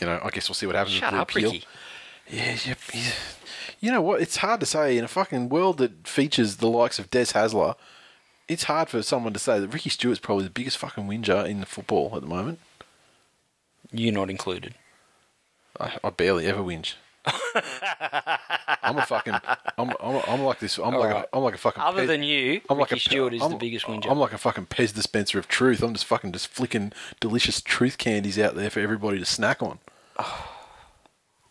you 0.00 0.06
know, 0.06 0.20
I 0.22 0.30
guess 0.30 0.48
we'll 0.48 0.54
see 0.54 0.66
what 0.66 0.76
happens 0.76 0.96
Shut 0.96 1.12
with 1.12 1.16
the 1.16 1.22
up, 1.22 1.30
appeal. 1.30 1.52
Ricky. 1.52 1.64
Yeah, 2.30 2.56
yeah, 2.64 2.74
yeah. 2.94 3.12
You 3.80 3.92
know 3.92 4.02
what? 4.02 4.20
It's 4.20 4.38
hard 4.38 4.60
to 4.60 4.66
say 4.66 4.98
in 4.98 5.04
a 5.04 5.08
fucking 5.08 5.48
world 5.48 5.78
that 5.78 6.06
features 6.06 6.56
the 6.56 6.68
likes 6.68 6.98
of 6.98 7.10
Des 7.10 7.26
Hasler. 7.26 7.74
It's 8.48 8.64
hard 8.64 8.88
for 8.88 9.02
someone 9.02 9.32
to 9.32 9.38
say 9.38 9.60
that 9.60 9.68
Ricky 9.68 9.90
Stewart's 9.90 10.20
probably 10.20 10.44
the 10.44 10.50
biggest 10.50 10.78
fucking 10.78 11.06
whinger 11.06 11.44
in 11.46 11.60
the 11.60 11.66
football 11.66 12.12
at 12.14 12.22
the 12.22 12.26
moment. 12.26 12.58
You're 13.90 14.12
not 14.12 14.30
included. 14.30 14.74
I, 15.78 15.96
I 16.02 16.10
barely 16.10 16.46
ever 16.46 16.60
whinge. 16.60 16.94
I'm 18.82 18.98
a 18.98 19.06
fucking. 19.06 19.34
I'm, 19.76 19.90
I'm, 20.00 20.22
I'm 20.26 20.40
like 20.42 20.58
this. 20.60 20.78
I'm 20.78 20.94
like 20.94 21.12
right. 21.12 21.24
a, 21.24 21.36
I'm 21.36 21.42
like 21.42 21.54
a 21.54 21.58
fucking. 21.58 21.82
Other 21.82 22.04
Pez- 22.04 22.08
than 22.08 22.22
you, 22.22 22.60
I'm 22.68 22.78
like 22.78 22.90
Ricky 22.90 23.00
a 23.06 23.10
Stewart 23.10 23.34
is 23.34 23.42
I'm, 23.42 23.50
the 23.50 23.56
biggest 23.56 23.88
whinger. 23.88 24.10
I'm 24.10 24.18
like 24.18 24.32
a 24.32 24.38
fucking 24.38 24.66
Pez 24.66 24.94
dispenser 24.94 25.38
of 25.38 25.48
truth. 25.48 25.82
I'm 25.82 25.92
just 25.92 26.06
fucking 26.06 26.32
just 26.32 26.48
flicking 26.48 26.92
delicious 27.20 27.60
truth 27.60 27.98
candies 27.98 28.38
out 28.38 28.54
there 28.54 28.70
for 28.70 28.80
everybody 28.80 29.18
to 29.18 29.24
snack 29.24 29.62
on. 29.62 29.78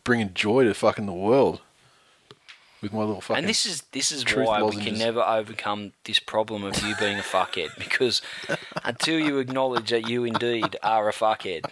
Bringing 0.04 0.34
joy 0.34 0.63
to 0.63 0.74
fucking 0.74 1.06
the 1.06 1.13
world 1.13 1.62
with 2.82 2.94
my 2.94 3.00
little 3.00 3.22
fucking. 3.22 3.44
and 3.44 3.50
this 3.50 3.66
is 3.66 3.82
this 3.92 4.12
is 4.12 4.24
why 4.36 4.62
we 4.62 4.78
can 4.78 4.98
never 4.98 5.22
overcome 5.22 5.94
this 6.04 6.20
problem 6.20 6.63
of 6.63 6.82
you 6.84 6.96
being 6.96 7.18
a 7.18 7.24
fuckhead 7.24 7.70
because 7.78 8.22
until 8.84 9.20
you 9.20 9.40
acknowledge 9.40 9.90
that 9.90 10.08
you 10.08 10.24
indeed 10.24 10.76
are 10.84 11.10
a 11.10 11.13
fuckhead, 11.13 11.66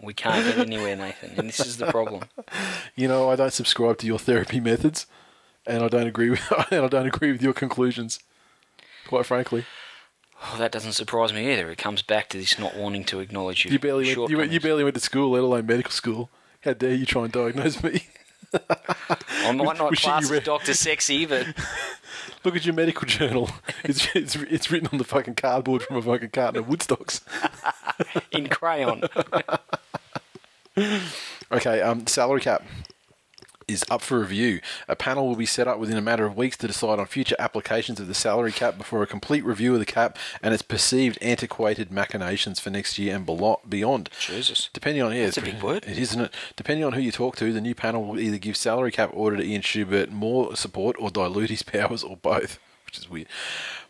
we 0.00 0.14
can't 0.14 0.44
get 0.44 0.58
anywhere, 0.58 0.96
Nathan. 0.96 1.32
And 1.36 1.48
this 1.48 1.60
is 1.60 1.76
the 1.78 1.86
problem. 1.86 2.24
you 2.96 3.08
know, 3.08 3.30
I 3.30 3.36
don't 3.36 3.52
subscribe 3.52 3.98
to 3.98 4.06
your 4.06 4.18
therapy 4.18 4.60
methods, 4.60 5.06
and 5.66 5.82
I 5.82 5.88
don't 5.88 6.06
agree 6.06 6.30
with 6.30 6.40
and 6.70 6.84
I 6.84 6.88
don't 6.88 7.06
agree 7.06 7.32
with 7.32 7.42
your 7.42 7.52
conclusions. 7.52 8.20
Quite 9.06 9.26
frankly, 9.26 9.64
Well, 10.42 10.58
that 10.58 10.70
doesn't 10.72 10.92
surprise 10.92 11.32
me 11.32 11.52
either. 11.52 11.70
It 11.70 11.78
comes 11.78 12.02
back 12.02 12.28
to 12.30 12.38
this 12.38 12.58
not 12.58 12.76
wanting 12.76 13.04
to 13.04 13.20
acknowledge 13.20 13.64
your 13.64 13.72
you 13.72 13.78
barely 13.78 14.14
went, 14.14 14.30
you, 14.30 14.42
you 14.42 14.60
barely 14.60 14.84
went 14.84 14.94
to 14.96 15.00
school, 15.00 15.30
let 15.30 15.42
alone 15.42 15.66
medical 15.66 15.92
school. 15.92 16.30
How 16.62 16.74
dare 16.74 16.94
you 16.94 17.06
try 17.06 17.24
and 17.24 17.32
diagnose 17.32 17.82
me? 17.82 18.06
I 18.52 19.52
might 19.52 19.78
not 19.78 19.96
class 19.96 20.30
as 20.30 20.42
Doctor 20.44 20.74
Sexy, 20.74 21.26
but 21.26 21.46
Look 22.44 22.56
at 22.56 22.64
your 22.64 22.74
medical 22.74 23.06
journal. 23.06 23.50
It's, 23.84 24.14
it's 24.14 24.34
it's 24.36 24.70
written 24.70 24.88
on 24.92 24.98
the 24.98 25.04
fucking 25.04 25.36
cardboard 25.36 25.82
from 25.82 25.96
a 25.96 26.02
fucking 26.02 26.30
carton 26.30 26.60
of 26.60 26.66
Woodstocks. 26.66 27.20
in 28.32 28.48
crayon. 28.48 29.04
Okay, 31.50 31.80
um, 31.80 32.06
salary 32.06 32.40
cap 32.40 32.62
is 33.68 33.84
up 33.90 34.00
for 34.00 34.18
review. 34.18 34.60
A 34.88 34.96
panel 34.96 35.28
will 35.28 35.36
be 35.36 35.46
set 35.46 35.68
up 35.68 35.78
within 35.78 35.96
a 35.96 36.02
matter 36.02 36.24
of 36.24 36.36
weeks 36.36 36.56
to 36.56 36.66
decide 36.66 36.98
on 36.98 37.06
future 37.06 37.36
applications 37.38 38.00
of 38.00 38.08
the 38.08 38.14
salary 38.14 38.50
cap 38.50 38.78
before 38.78 39.02
a 39.02 39.06
complete 39.06 39.44
review 39.44 39.74
of 39.74 39.78
the 39.78 39.86
cap 39.86 40.16
and 40.42 40.54
its 40.54 40.62
perceived 40.62 41.18
antiquated 41.20 41.92
machinations 41.92 42.58
for 42.58 42.70
next 42.70 42.98
year 42.98 43.14
and 43.14 43.26
beyond. 43.68 44.10
Jesus. 44.18 44.70
Depending 44.72 45.02
on 45.02 45.14
yeah, 45.14 45.26
That's 45.26 45.36
a 45.36 45.42
big 45.42 45.62
word. 45.62 45.84
It 45.86 45.98
isn't 45.98 46.20
it. 46.20 46.34
Depending 46.56 46.84
on 46.84 46.94
who 46.94 47.00
you 47.00 47.12
talk 47.12 47.36
to, 47.36 47.52
the 47.52 47.60
new 47.60 47.74
panel 47.74 48.04
will 48.04 48.18
either 48.18 48.38
give 48.38 48.56
salary 48.56 48.90
cap 48.90 49.10
auditor 49.14 49.42
Ian 49.42 49.62
Schubert 49.62 50.10
more 50.10 50.56
support 50.56 50.96
or 50.98 51.10
dilute 51.10 51.50
his 51.50 51.62
powers, 51.68 52.02
or 52.02 52.16
both, 52.16 52.58
which 52.86 52.98
is 52.98 53.08
weird. 53.10 53.28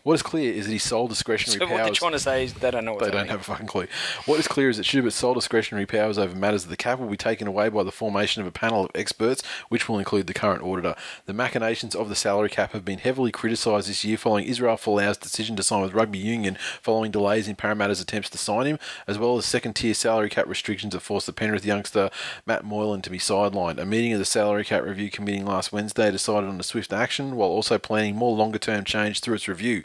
What 0.08 0.14
is 0.14 0.22
clear 0.22 0.50
is 0.54 0.64
that 0.64 0.72
his 0.72 0.84
sole 0.84 1.06
discretionary 1.06 1.58
So 1.58 1.66
what 1.66 1.76
powers. 1.76 1.86
they're 1.86 1.94
trying 1.94 2.12
to 2.12 2.18
say 2.18 2.44
is 2.44 2.54
they 2.54 2.70
don't 2.70 2.86
know 2.86 2.94
what's 2.94 3.04
They 3.04 3.10
don't 3.10 3.28
have 3.28 3.40
a 3.40 3.44
fucking 3.44 3.66
clue. 3.66 3.88
What 4.24 4.40
is 4.40 4.48
clear 4.48 4.70
is 4.70 4.78
that 4.78 4.86
Schubert's 4.86 5.16
sole 5.16 5.34
discretionary 5.34 5.84
powers 5.84 6.16
over 6.16 6.34
matters 6.34 6.64
of 6.64 6.70
the 6.70 6.78
cap 6.78 6.98
will 6.98 7.10
be 7.10 7.18
taken 7.18 7.46
away 7.46 7.68
by 7.68 7.82
the 7.82 7.92
formation 7.92 8.40
of 8.40 8.48
a 8.48 8.50
panel 8.50 8.86
of 8.86 8.90
experts, 8.94 9.42
which 9.68 9.86
will 9.86 9.98
include 9.98 10.26
the 10.26 10.32
current 10.32 10.62
auditor. 10.62 10.94
The 11.26 11.34
machinations 11.34 11.94
of 11.94 12.08
the 12.08 12.14
salary 12.14 12.48
cap 12.48 12.72
have 12.72 12.86
been 12.86 13.00
heavily 13.00 13.30
criticised 13.30 13.86
this 13.86 14.02
year 14.02 14.16
following 14.16 14.46
Israel 14.46 14.78
Folau's 14.78 15.18
decision 15.18 15.56
to 15.56 15.62
sign 15.62 15.82
with 15.82 15.92
Rugby 15.92 16.18
Union 16.18 16.56
following 16.80 17.10
delays 17.10 17.46
in 17.46 17.54
Parramatta's 17.54 18.00
attempts 18.00 18.30
to 18.30 18.38
sign 18.38 18.64
him, 18.64 18.78
as 19.06 19.18
well 19.18 19.36
as 19.36 19.44
second 19.44 19.74
tier 19.74 19.92
salary 19.92 20.30
cap 20.30 20.46
restrictions 20.46 20.94
that 20.94 21.00
forced 21.00 21.26
the 21.26 21.34
Penrith 21.34 21.66
youngster 21.66 22.08
Matt 22.46 22.64
Moylan 22.64 23.02
to 23.02 23.10
be 23.10 23.18
sidelined. 23.18 23.76
A 23.76 23.84
meeting 23.84 24.14
of 24.14 24.20
the 24.20 24.24
salary 24.24 24.64
cap 24.64 24.84
review 24.84 25.10
committee 25.10 25.42
last 25.42 25.70
Wednesday 25.70 26.10
decided 26.10 26.48
on 26.48 26.58
a 26.58 26.62
swift 26.62 26.94
action 26.94 27.36
while 27.36 27.50
also 27.50 27.76
planning 27.76 28.16
more 28.16 28.34
longer 28.34 28.58
term 28.58 28.84
change 28.84 29.20
through 29.20 29.34
its 29.34 29.46
review. 29.46 29.84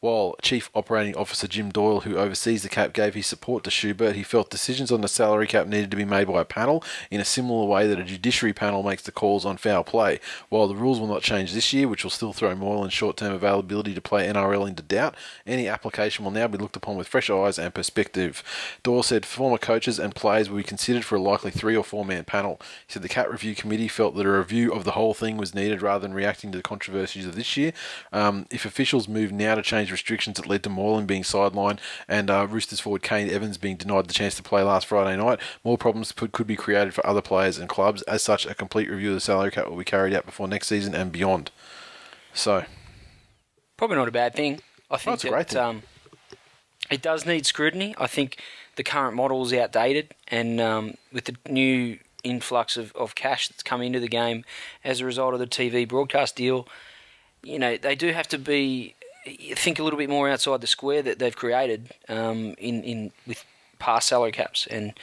While 0.00 0.36
Chief 0.42 0.70
Operating 0.76 1.16
Officer 1.16 1.48
Jim 1.48 1.70
Doyle, 1.70 2.02
who 2.02 2.18
oversees 2.18 2.62
the 2.62 2.68
cap, 2.68 2.92
gave 2.92 3.14
his 3.14 3.26
support 3.26 3.64
to 3.64 3.70
Schubert, 3.70 4.14
he 4.14 4.22
felt 4.22 4.48
decisions 4.48 4.92
on 4.92 5.00
the 5.00 5.08
salary 5.08 5.48
cap 5.48 5.66
needed 5.66 5.90
to 5.90 5.96
be 5.96 6.04
made 6.04 6.28
by 6.28 6.40
a 6.40 6.44
panel 6.44 6.84
in 7.10 7.20
a 7.20 7.24
similar 7.24 7.66
way 7.66 7.88
that 7.88 7.98
a 7.98 8.04
judiciary 8.04 8.52
panel 8.52 8.84
makes 8.84 9.02
the 9.02 9.10
calls 9.10 9.44
on 9.44 9.56
foul 9.56 9.82
play. 9.82 10.20
While 10.50 10.68
the 10.68 10.76
rules 10.76 11.00
will 11.00 11.08
not 11.08 11.22
change 11.22 11.52
this 11.52 11.72
year, 11.72 11.88
which 11.88 12.04
will 12.04 12.12
still 12.12 12.32
throw 12.32 12.54
Moylan's 12.54 12.92
short-term 12.92 13.32
availability 13.32 13.92
to 13.92 14.00
play 14.00 14.28
NRL 14.28 14.68
into 14.68 14.84
doubt, 14.84 15.16
any 15.44 15.66
application 15.66 16.24
will 16.24 16.30
now 16.30 16.46
be 16.46 16.58
looked 16.58 16.76
upon 16.76 16.96
with 16.96 17.08
fresh 17.08 17.28
eyes 17.28 17.58
and 17.58 17.74
perspective. 17.74 18.44
Doyle 18.84 19.02
said 19.02 19.26
former 19.26 19.58
coaches 19.58 19.98
and 19.98 20.14
players 20.14 20.48
will 20.48 20.58
be 20.58 20.62
considered 20.62 21.04
for 21.04 21.16
a 21.16 21.20
likely 21.20 21.50
three 21.50 21.76
or 21.76 21.82
four-man 21.82 22.22
panel. 22.22 22.60
He 22.86 22.92
said 22.92 23.02
the 23.02 23.08
cap 23.08 23.28
review 23.28 23.56
committee 23.56 23.88
felt 23.88 24.14
that 24.14 24.26
a 24.26 24.30
review 24.30 24.72
of 24.72 24.84
the 24.84 24.92
whole 24.92 25.12
thing 25.12 25.36
was 25.38 25.56
needed 25.56 25.82
rather 25.82 26.02
than 26.02 26.14
reacting 26.14 26.52
to 26.52 26.58
the 26.58 26.62
controversies 26.62 27.26
of 27.26 27.34
this 27.34 27.56
year. 27.56 27.72
Um, 28.12 28.46
if 28.52 28.64
officials 28.64 29.08
move 29.08 29.32
now 29.32 29.56
to 29.56 29.62
change 29.62 29.87
restrictions 29.92 30.36
that 30.36 30.46
led 30.46 30.62
to 30.62 30.70
Moylan 30.70 31.06
being 31.06 31.22
sidelined 31.22 31.78
and 32.06 32.30
uh, 32.30 32.46
Roosters 32.46 32.80
forward 32.80 33.02
Kane 33.02 33.30
Evans 33.30 33.58
being 33.58 33.76
denied 33.76 34.08
the 34.08 34.14
chance 34.14 34.34
to 34.36 34.42
play 34.42 34.62
last 34.62 34.86
Friday 34.86 35.16
night, 35.16 35.40
more 35.64 35.78
problems 35.78 36.12
could, 36.12 36.32
could 36.32 36.46
be 36.46 36.56
created 36.56 36.94
for 36.94 37.06
other 37.06 37.22
players 37.22 37.58
and 37.58 37.68
clubs. 37.68 38.02
As 38.02 38.22
such, 38.22 38.46
a 38.46 38.54
complete 38.54 38.90
review 38.90 39.10
of 39.10 39.14
the 39.14 39.20
salary 39.20 39.50
cap 39.50 39.68
will 39.68 39.76
be 39.76 39.84
carried 39.84 40.14
out 40.14 40.26
before 40.26 40.48
next 40.48 40.68
season 40.68 40.94
and 40.94 41.12
beyond. 41.12 41.50
So, 42.32 42.64
Probably 43.78 43.96
not 43.96 44.08
a 44.08 44.12
bad 44.12 44.34
thing. 44.34 44.60
I 44.90 44.96
think 44.96 45.14
it's 45.14 45.24
a 45.24 45.28
great 45.28 45.48
thing. 45.48 45.58
Um, 45.58 45.82
it 46.90 47.00
does 47.00 47.24
need 47.24 47.46
scrutiny. 47.46 47.94
I 47.96 48.08
think 48.08 48.38
the 48.76 48.82
current 48.82 49.14
model 49.14 49.44
is 49.44 49.52
outdated, 49.52 50.14
and 50.26 50.60
um, 50.60 50.94
with 51.12 51.24
the 51.24 51.36
new 51.48 51.98
influx 52.24 52.76
of, 52.76 52.92
of 52.96 53.14
cash 53.14 53.48
that's 53.48 53.62
come 53.62 53.80
into 53.80 54.00
the 54.00 54.08
game 54.08 54.44
as 54.82 55.00
a 55.00 55.04
result 55.04 55.32
of 55.32 55.40
the 55.40 55.46
TV 55.46 55.86
broadcast 55.86 56.34
deal, 56.34 56.66
you 57.42 57.58
know 57.58 57.76
they 57.76 57.94
do 57.94 58.12
have 58.12 58.26
to 58.28 58.38
be 58.38 58.94
think 59.54 59.78
a 59.78 59.82
little 59.82 59.98
bit 59.98 60.10
more 60.10 60.28
outside 60.28 60.60
the 60.60 60.66
square 60.66 61.02
that 61.02 61.18
they've 61.18 61.34
created 61.34 61.92
um, 62.08 62.54
in 62.58 62.82
in 62.82 63.12
with 63.26 63.44
past 63.78 64.08
salary 64.08 64.32
caps. 64.32 64.66
And 64.70 64.94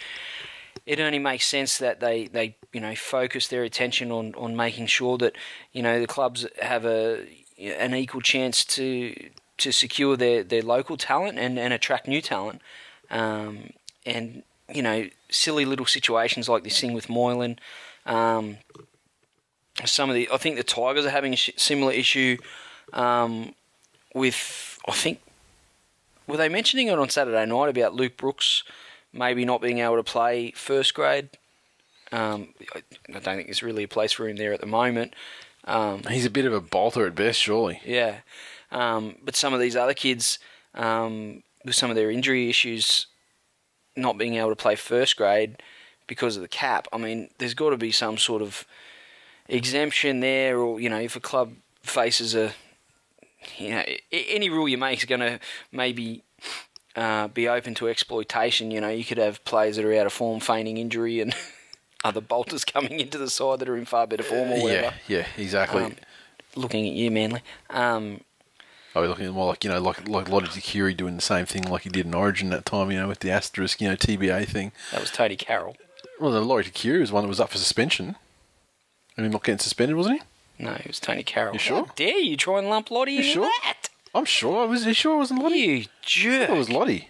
it 0.85 0.99
only 0.99 1.19
makes 1.19 1.45
sense 1.45 1.77
that 1.77 1.99
they, 1.99 2.27
they 2.27 2.55
you 2.73 2.81
know 2.81 2.95
focus 2.95 3.47
their 3.47 3.63
attention 3.63 4.11
on, 4.11 4.33
on 4.35 4.55
making 4.55 4.87
sure 4.87 5.17
that 5.17 5.35
you 5.71 5.81
know 5.81 5.99
the 5.99 6.07
clubs 6.07 6.45
have 6.61 6.85
a 6.85 7.25
an 7.57 7.95
equal 7.95 8.21
chance 8.21 8.65
to 8.65 9.29
to 9.57 9.71
secure 9.71 10.17
their, 10.17 10.43
their 10.43 10.61
local 10.61 10.97
talent 10.97 11.39
and, 11.39 11.57
and 11.57 11.71
attract 11.73 12.07
new 12.07 12.21
talent. 12.21 12.61
Um, 13.09 13.69
and 14.05 14.43
you 14.73 14.81
know 14.81 15.07
silly 15.29 15.65
little 15.65 15.85
situations 15.85 16.49
like 16.49 16.63
this 16.63 16.79
thing 16.79 16.93
with 16.93 17.09
Moylan 17.09 17.59
um, 18.05 18.57
some 19.83 20.09
of 20.09 20.15
the 20.15 20.29
I 20.31 20.37
think 20.37 20.57
the 20.57 20.63
Tigers 20.63 21.05
are 21.05 21.09
having 21.11 21.33
a 21.33 21.37
similar 21.37 21.91
issue 21.91 22.37
um, 22.93 23.53
with 24.15 24.79
I 24.87 24.93
think 24.93 25.19
were 26.25 26.37
they 26.37 26.49
mentioning 26.49 26.87
it 26.87 26.97
on 26.97 27.09
Saturday 27.09 27.45
night 27.45 27.69
about 27.69 27.93
Luke 27.93 28.17
Brooks 28.17 28.63
maybe 29.13 29.45
not 29.45 29.61
being 29.61 29.79
able 29.79 29.97
to 29.97 30.03
play 30.03 30.51
first 30.51 30.95
grade? 30.95 31.29
Um, 32.11 32.49
I 32.73 32.81
I 33.09 33.19
don't 33.19 33.35
think 33.35 33.47
there's 33.47 33.61
really 33.61 33.83
a 33.83 33.87
place 33.87 34.13
for 34.13 34.27
him 34.27 34.37
there 34.37 34.53
at 34.53 34.61
the 34.61 34.65
moment. 34.65 35.13
Um, 35.65 36.03
he's 36.09 36.25
a 36.25 36.31
bit 36.31 36.45
of 36.45 36.53
a 36.53 36.61
bolter 36.61 37.05
at 37.05 37.15
best, 37.15 37.39
surely. 37.39 37.81
yeah, 37.85 38.17
um, 38.71 39.15
but 39.23 39.35
some 39.35 39.53
of 39.53 39.59
these 39.59 39.75
other 39.75 39.95
kids 39.95 40.39
um, 40.75 41.43
with 41.63 41.75
some 41.75 41.89
of 41.89 41.95
their 41.95 42.11
injury 42.11 42.49
issues, 42.49 43.07
not 43.95 44.17
being 44.17 44.35
able 44.35 44.49
to 44.49 44.55
play 44.55 44.75
first 44.75 45.17
grade 45.17 45.61
because 46.07 46.35
of 46.35 46.43
the 46.43 46.47
cap. 46.47 46.87
I 46.93 46.97
mean, 46.97 47.29
there's 47.39 47.55
got 47.55 47.71
to 47.71 47.77
be 47.77 47.91
some 47.91 48.17
sort 48.17 48.43
of 48.43 48.65
exemption 49.47 50.19
there, 50.19 50.57
or 50.59 50.79
you 50.79 50.89
know, 50.89 50.99
if 50.99 51.15
a 51.15 51.19
club 51.19 51.53
faces 51.81 52.35
a, 52.35 52.53
you 53.57 53.69
know, 53.71 53.83
any 54.11 54.49
rule 54.49 54.67
you 54.67 54.77
make 54.77 54.99
is 54.99 55.05
going 55.05 55.21
to 55.21 55.39
maybe 55.71 56.23
uh, 56.95 57.27
be 57.27 57.47
open 57.47 57.75
to 57.75 57.87
exploitation. 57.87 58.71
You 58.71 58.81
know, 58.81 58.89
you 58.89 59.03
could 59.03 59.17
have 59.17 59.43
players 59.45 59.75
that 59.75 59.85
are 59.85 59.93
out 59.93 60.05
of 60.05 60.13
form, 60.13 60.39
feigning 60.39 60.77
injury, 60.77 61.19
and 61.19 61.35
other 62.03 62.21
bolters 62.21 62.63
coming 62.63 62.99
into 62.99 63.17
the 63.17 63.29
side 63.29 63.59
that 63.59 63.69
are 63.69 63.77
in 63.77 63.85
far 63.85 64.07
better 64.07 64.23
form 64.23 64.51
or 64.51 64.61
whatever. 64.61 64.93
Yeah, 65.07 65.19
yeah, 65.19 65.27
exactly. 65.37 65.83
Um, 65.83 65.95
looking 66.55 66.87
at 66.87 66.93
you, 66.93 67.11
Manly. 67.11 67.41
Um, 67.69 68.21
Are 68.95 69.01
we 69.01 69.07
looking 69.07 69.25
at 69.25 69.33
more 69.33 69.47
like 69.47 69.63
you 69.63 69.69
know, 69.69 69.81
like 69.81 70.07
like 70.07 70.29
Lote 70.29 70.45
Tuqiri 70.45 70.95
doing 70.95 71.15
the 71.15 71.21
same 71.21 71.45
thing 71.45 71.63
like 71.63 71.83
he 71.83 71.89
did 71.89 72.05
in 72.05 72.13
Origin 72.13 72.49
that 72.49 72.65
time, 72.65 72.91
you 72.91 72.99
know, 72.99 73.07
with 73.07 73.19
the 73.19 73.31
asterisk, 73.31 73.81
you 73.81 73.89
know, 73.89 73.95
TBA 73.95 74.47
thing. 74.47 74.71
that 74.91 75.01
was 75.01 75.11
Tony 75.11 75.35
Carroll. 75.35 75.75
Well, 76.19 76.31
the 76.31 76.41
Lote 76.41 76.65
Tuqiri 76.65 77.01
was 77.01 77.11
one 77.11 77.23
that 77.23 77.29
was 77.29 77.39
up 77.39 77.49
for 77.49 77.57
suspension, 77.57 78.15
and 79.17 79.25
he 79.25 79.31
not 79.31 79.43
getting 79.43 79.59
suspended, 79.59 79.97
wasn't 79.97 80.21
he? 80.21 80.25
No, 80.57 80.71
it 80.73 80.87
was 80.87 80.99
Tony 80.99 81.23
Carroll. 81.23 81.53
You 81.53 81.59
sure? 81.59 81.85
How 81.85 81.91
dare 81.95 82.19
you 82.19 82.37
try 82.37 82.59
and 82.59 82.69
lump 82.69 82.89
Lote 82.91 83.09
You 83.09 83.17
into 83.19 83.29
sure? 83.29 83.49
that? 83.65 83.89
I'm 84.13 84.25
sure. 84.25 84.63
I 84.63 84.65
was. 84.65 84.85
You 84.85 84.93
sure 84.93 85.15
it 85.15 85.17
wasn't 85.17 85.43
Lote? 85.43 85.53
You 85.53 85.85
jerk. 86.01 86.49
It 86.49 86.57
was 86.57 86.69
Lote. 86.69 87.01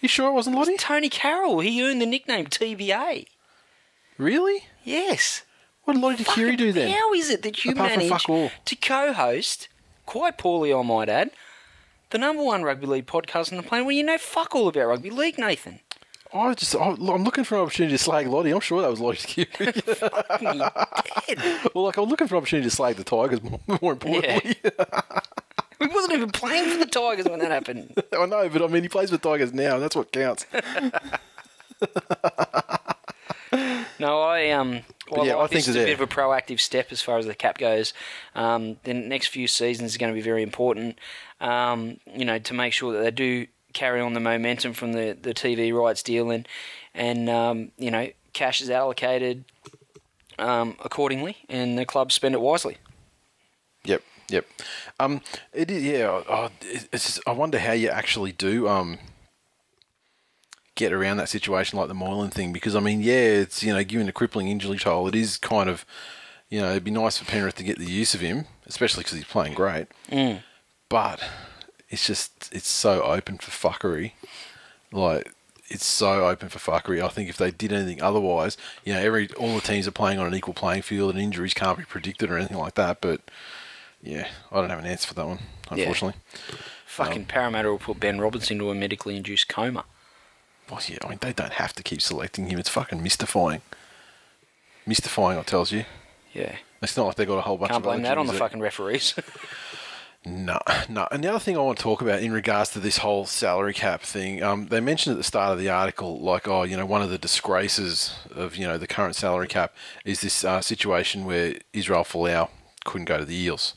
You 0.00 0.08
sure 0.08 0.28
it 0.30 0.34
wasn't 0.34 0.56
Lote? 0.56 0.78
Tony 0.78 1.08
Carroll. 1.08 1.60
He 1.60 1.82
earned 1.82 2.00
the 2.00 2.06
nickname 2.06 2.46
TBA. 2.46 3.26
Really? 4.16 4.64
Yes. 4.84 5.42
What 5.84 5.94
did 5.94 6.02
Lote 6.02 6.18
Tuqiri 6.18 6.56
do 6.56 6.72
then? 6.72 6.90
How 6.90 7.12
is 7.14 7.30
it 7.30 7.42
that 7.42 7.64
you 7.64 7.72
Apart 7.72 7.96
managed 7.96 8.26
to 8.66 8.76
co-host, 8.76 9.68
quite 10.06 10.36
poorly 10.36 10.72
I 10.72 10.82
might 10.82 11.08
add, 11.08 11.30
the 12.10 12.18
number 12.18 12.42
one 12.42 12.62
rugby 12.62 12.86
league 12.86 13.06
podcast 13.06 13.50
on 13.52 13.56
the 13.56 13.62
planet 13.62 13.86
when 13.86 13.96
you 13.96 14.04
know 14.04 14.18
fuck 14.18 14.54
all 14.54 14.68
about 14.68 14.86
rugby 14.86 15.10
league, 15.10 15.38
Nathan? 15.38 15.80
I 16.32 16.46
was 16.48 16.56
just. 16.56 16.74
I- 16.76 16.90
I'm 16.90 17.24
looking 17.24 17.44
for 17.44 17.54
an 17.56 17.62
opportunity 17.62 17.94
to 17.96 18.02
slag 18.02 18.26
Lote. 18.26 18.46
I'm 18.46 18.60
sure 18.60 18.82
that 18.82 18.90
was 18.90 19.00
Lote's 19.00 19.24
cue. 19.26 19.46
Well, 21.74 21.84
like 21.84 21.96
I'm 21.96 22.08
looking 22.08 22.26
for 22.26 22.34
an 22.36 22.38
opportunity 22.38 22.68
to 22.68 22.74
slag 22.74 22.96
the 22.96 23.04
Tigers. 23.04 23.42
More, 23.42 23.60
more 23.82 23.92
importantly, 23.92 24.56
He 25.78 25.86
wasn't 25.86 26.14
even 26.14 26.30
playing 26.30 26.70
for 26.70 26.78
the 26.78 26.86
Tigers 26.86 27.26
when 27.26 27.38
that 27.40 27.50
happened. 27.50 28.02
I 28.18 28.26
know, 28.26 28.48
but 28.48 28.62
I 28.62 28.66
mean, 28.66 28.82
he 28.82 28.88
plays 28.88 29.10
for 29.10 29.18
Tigers 29.18 29.52
now, 29.52 29.74
and 29.74 29.82
that's 29.82 29.94
what 29.96 30.10
counts. 30.12 30.46
No, 34.00 34.20
I 34.20 34.50
um, 34.50 34.82
Well, 35.10 35.26
yeah, 35.26 35.34
like 35.34 35.44
I 35.44 35.46
think 35.48 35.64
this 35.64 35.68
is 35.68 35.74
that 35.74 35.82
a 35.82 35.86
bit 35.86 35.94
of 35.94 36.00
a 36.02 36.06
proactive 36.06 36.60
step 36.60 36.92
as 36.92 37.02
far 37.02 37.18
as 37.18 37.26
the 37.26 37.34
cap 37.34 37.58
goes. 37.58 37.92
Um, 38.36 38.76
the 38.84 38.94
next 38.94 39.28
few 39.28 39.48
seasons 39.48 39.90
is 39.92 39.96
going 39.96 40.12
to 40.12 40.14
be 40.14 40.20
very 40.20 40.42
important. 40.42 40.98
Um, 41.40 41.98
you 42.14 42.24
know, 42.24 42.38
to 42.38 42.54
make 42.54 42.72
sure 42.72 42.92
that 42.92 43.00
they 43.00 43.10
do 43.10 43.46
carry 43.78 44.00
on 44.00 44.12
the 44.12 44.20
momentum 44.20 44.72
from 44.72 44.92
the, 44.92 45.16
the 45.20 45.32
TV 45.32 45.72
rights 45.72 46.02
deal 46.02 46.30
and 46.30 46.48
and 46.94 47.28
um, 47.30 47.70
you 47.78 47.90
know 47.90 48.10
cash 48.32 48.60
is 48.60 48.70
allocated 48.70 49.44
um, 50.38 50.76
accordingly, 50.84 51.36
and 51.48 51.78
the 51.78 51.86
clubs 51.86 52.14
spend 52.14 52.34
it 52.34 52.40
wisely. 52.40 52.78
Yep, 53.84 54.02
yep. 54.28 54.46
Um, 54.98 55.20
it 55.52 55.70
is. 55.70 55.82
Yeah. 55.84 56.22
Oh, 56.28 56.50
it's. 56.62 57.06
Just, 57.06 57.20
I 57.26 57.32
wonder 57.32 57.58
how 57.58 57.72
you 57.72 57.88
actually 57.88 58.32
do 58.32 58.68
um 58.68 58.98
get 60.74 60.92
around 60.92 61.16
that 61.16 61.28
situation 61.28 61.76
like 61.76 61.88
the 61.88 61.94
Moylan 61.94 62.30
thing 62.30 62.52
because 62.52 62.74
I 62.74 62.80
mean, 62.80 63.00
yeah, 63.00 63.42
it's 63.42 63.62
you 63.62 63.72
know, 63.72 63.84
given 63.84 64.08
a 64.08 64.12
crippling 64.12 64.48
injury 64.48 64.78
toll, 64.78 65.08
it 65.08 65.14
is 65.14 65.36
kind 65.36 65.70
of 65.70 65.86
you 66.48 66.60
know, 66.60 66.70
it'd 66.70 66.84
be 66.84 66.90
nice 66.90 67.18
for 67.18 67.24
Penrith 67.26 67.56
to 67.56 67.64
get 67.64 67.78
the 67.78 67.84
use 67.84 68.14
of 68.14 68.20
him, 68.20 68.46
especially 68.66 69.02
because 69.02 69.18
he's 69.18 69.24
playing 69.24 69.54
great. 69.54 69.86
Mm. 70.10 70.42
But 70.88 71.22
it's 71.90 72.06
just 72.06 72.50
it's 72.52 72.68
so 72.68 73.02
open 73.02 73.38
for 73.38 73.50
fuckery, 73.50 74.12
like. 74.92 75.32
It's 75.70 75.84
so 75.84 76.26
open 76.26 76.48
for 76.48 76.58
fuckery. 76.58 77.04
I 77.04 77.08
think 77.08 77.28
if 77.28 77.36
they 77.36 77.50
did 77.50 77.74
anything 77.74 78.00
otherwise, 78.00 78.56
you 78.86 78.94
know, 78.94 79.00
every 79.00 79.28
all 79.34 79.54
the 79.54 79.60
teams 79.60 79.86
are 79.86 79.90
playing 79.90 80.18
on 80.18 80.26
an 80.26 80.34
equal 80.34 80.54
playing 80.54 80.80
field, 80.80 81.10
and 81.10 81.20
injuries 81.22 81.52
can't 81.52 81.76
be 81.76 81.84
predicted 81.84 82.30
or 82.30 82.38
anything 82.38 82.56
like 82.56 82.74
that. 82.76 83.02
But 83.02 83.20
yeah, 84.02 84.28
I 84.50 84.62
don't 84.62 84.70
have 84.70 84.78
an 84.78 84.86
answer 84.86 85.08
for 85.08 85.12
that 85.12 85.26
one, 85.26 85.40
Yeah. 85.70 85.80
unfortunately. 85.84 86.18
Fucking 86.86 87.18
um, 87.18 87.24
Parramatta 87.26 87.68
will 87.68 87.78
put 87.78 88.00
Ben 88.00 88.18
Roberts 88.18 88.50
into 88.50 88.70
a 88.70 88.74
medically 88.74 89.14
induced 89.18 89.48
coma. 89.50 89.84
Well, 90.70 90.80
yeah, 90.88 91.00
I 91.04 91.08
mean, 91.10 91.18
they 91.20 91.34
don't 91.34 91.52
have 91.52 91.74
to 91.74 91.82
keep 91.82 92.00
selecting 92.00 92.46
him. 92.48 92.58
It's 92.58 92.70
fucking 92.70 93.02
mystifying. 93.02 93.60
Mystifying, 94.86 95.38
I 95.38 95.42
tells 95.42 95.70
you. 95.70 95.84
Yeah, 96.32 96.56
It's 96.80 96.96
not 96.96 97.04
like 97.08 97.16
they 97.16 97.26
got 97.26 97.36
a 97.36 97.42
whole 97.42 97.58
bunch 97.58 97.72
can't 97.72 97.80
of 97.80 97.90
blame 97.90 98.00
that 98.04 98.16
on 98.16 98.26
the 98.26 98.32
fucking 98.32 98.60
referees. 98.60 99.14
No, 100.26 100.58
no. 100.88 101.06
And 101.10 101.22
the 101.22 101.28
other 101.28 101.38
thing 101.38 101.56
I 101.56 101.60
want 101.60 101.78
to 101.78 101.82
talk 101.82 102.02
about 102.02 102.22
in 102.22 102.32
regards 102.32 102.70
to 102.70 102.80
this 102.80 102.98
whole 102.98 103.24
salary 103.24 103.72
cap 103.72 104.02
thing, 104.02 104.42
um, 104.42 104.66
they 104.66 104.80
mentioned 104.80 105.12
at 105.14 105.16
the 105.16 105.24
start 105.24 105.52
of 105.52 105.58
the 105.58 105.70
article, 105.70 106.20
like, 106.20 106.48
oh, 106.48 106.64
you 106.64 106.76
know, 106.76 106.84
one 106.84 107.02
of 107.02 107.10
the 107.10 107.18
disgraces 107.18 108.14
of 108.34 108.56
you 108.56 108.66
know 108.66 108.78
the 108.78 108.86
current 108.86 109.14
salary 109.14 109.46
cap 109.46 109.74
is 110.04 110.20
this 110.20 110.44
uh, 110.44 110.60
situation 110.60 111.24
where 111.24 111.54
Israel 111.72 112.02
Folau 112.04 112.48
couldn't 112.84 113.06
go 113.06 113.18
to 113.18 113.24
the 113.24 113.36
Eels. 113.36 113.74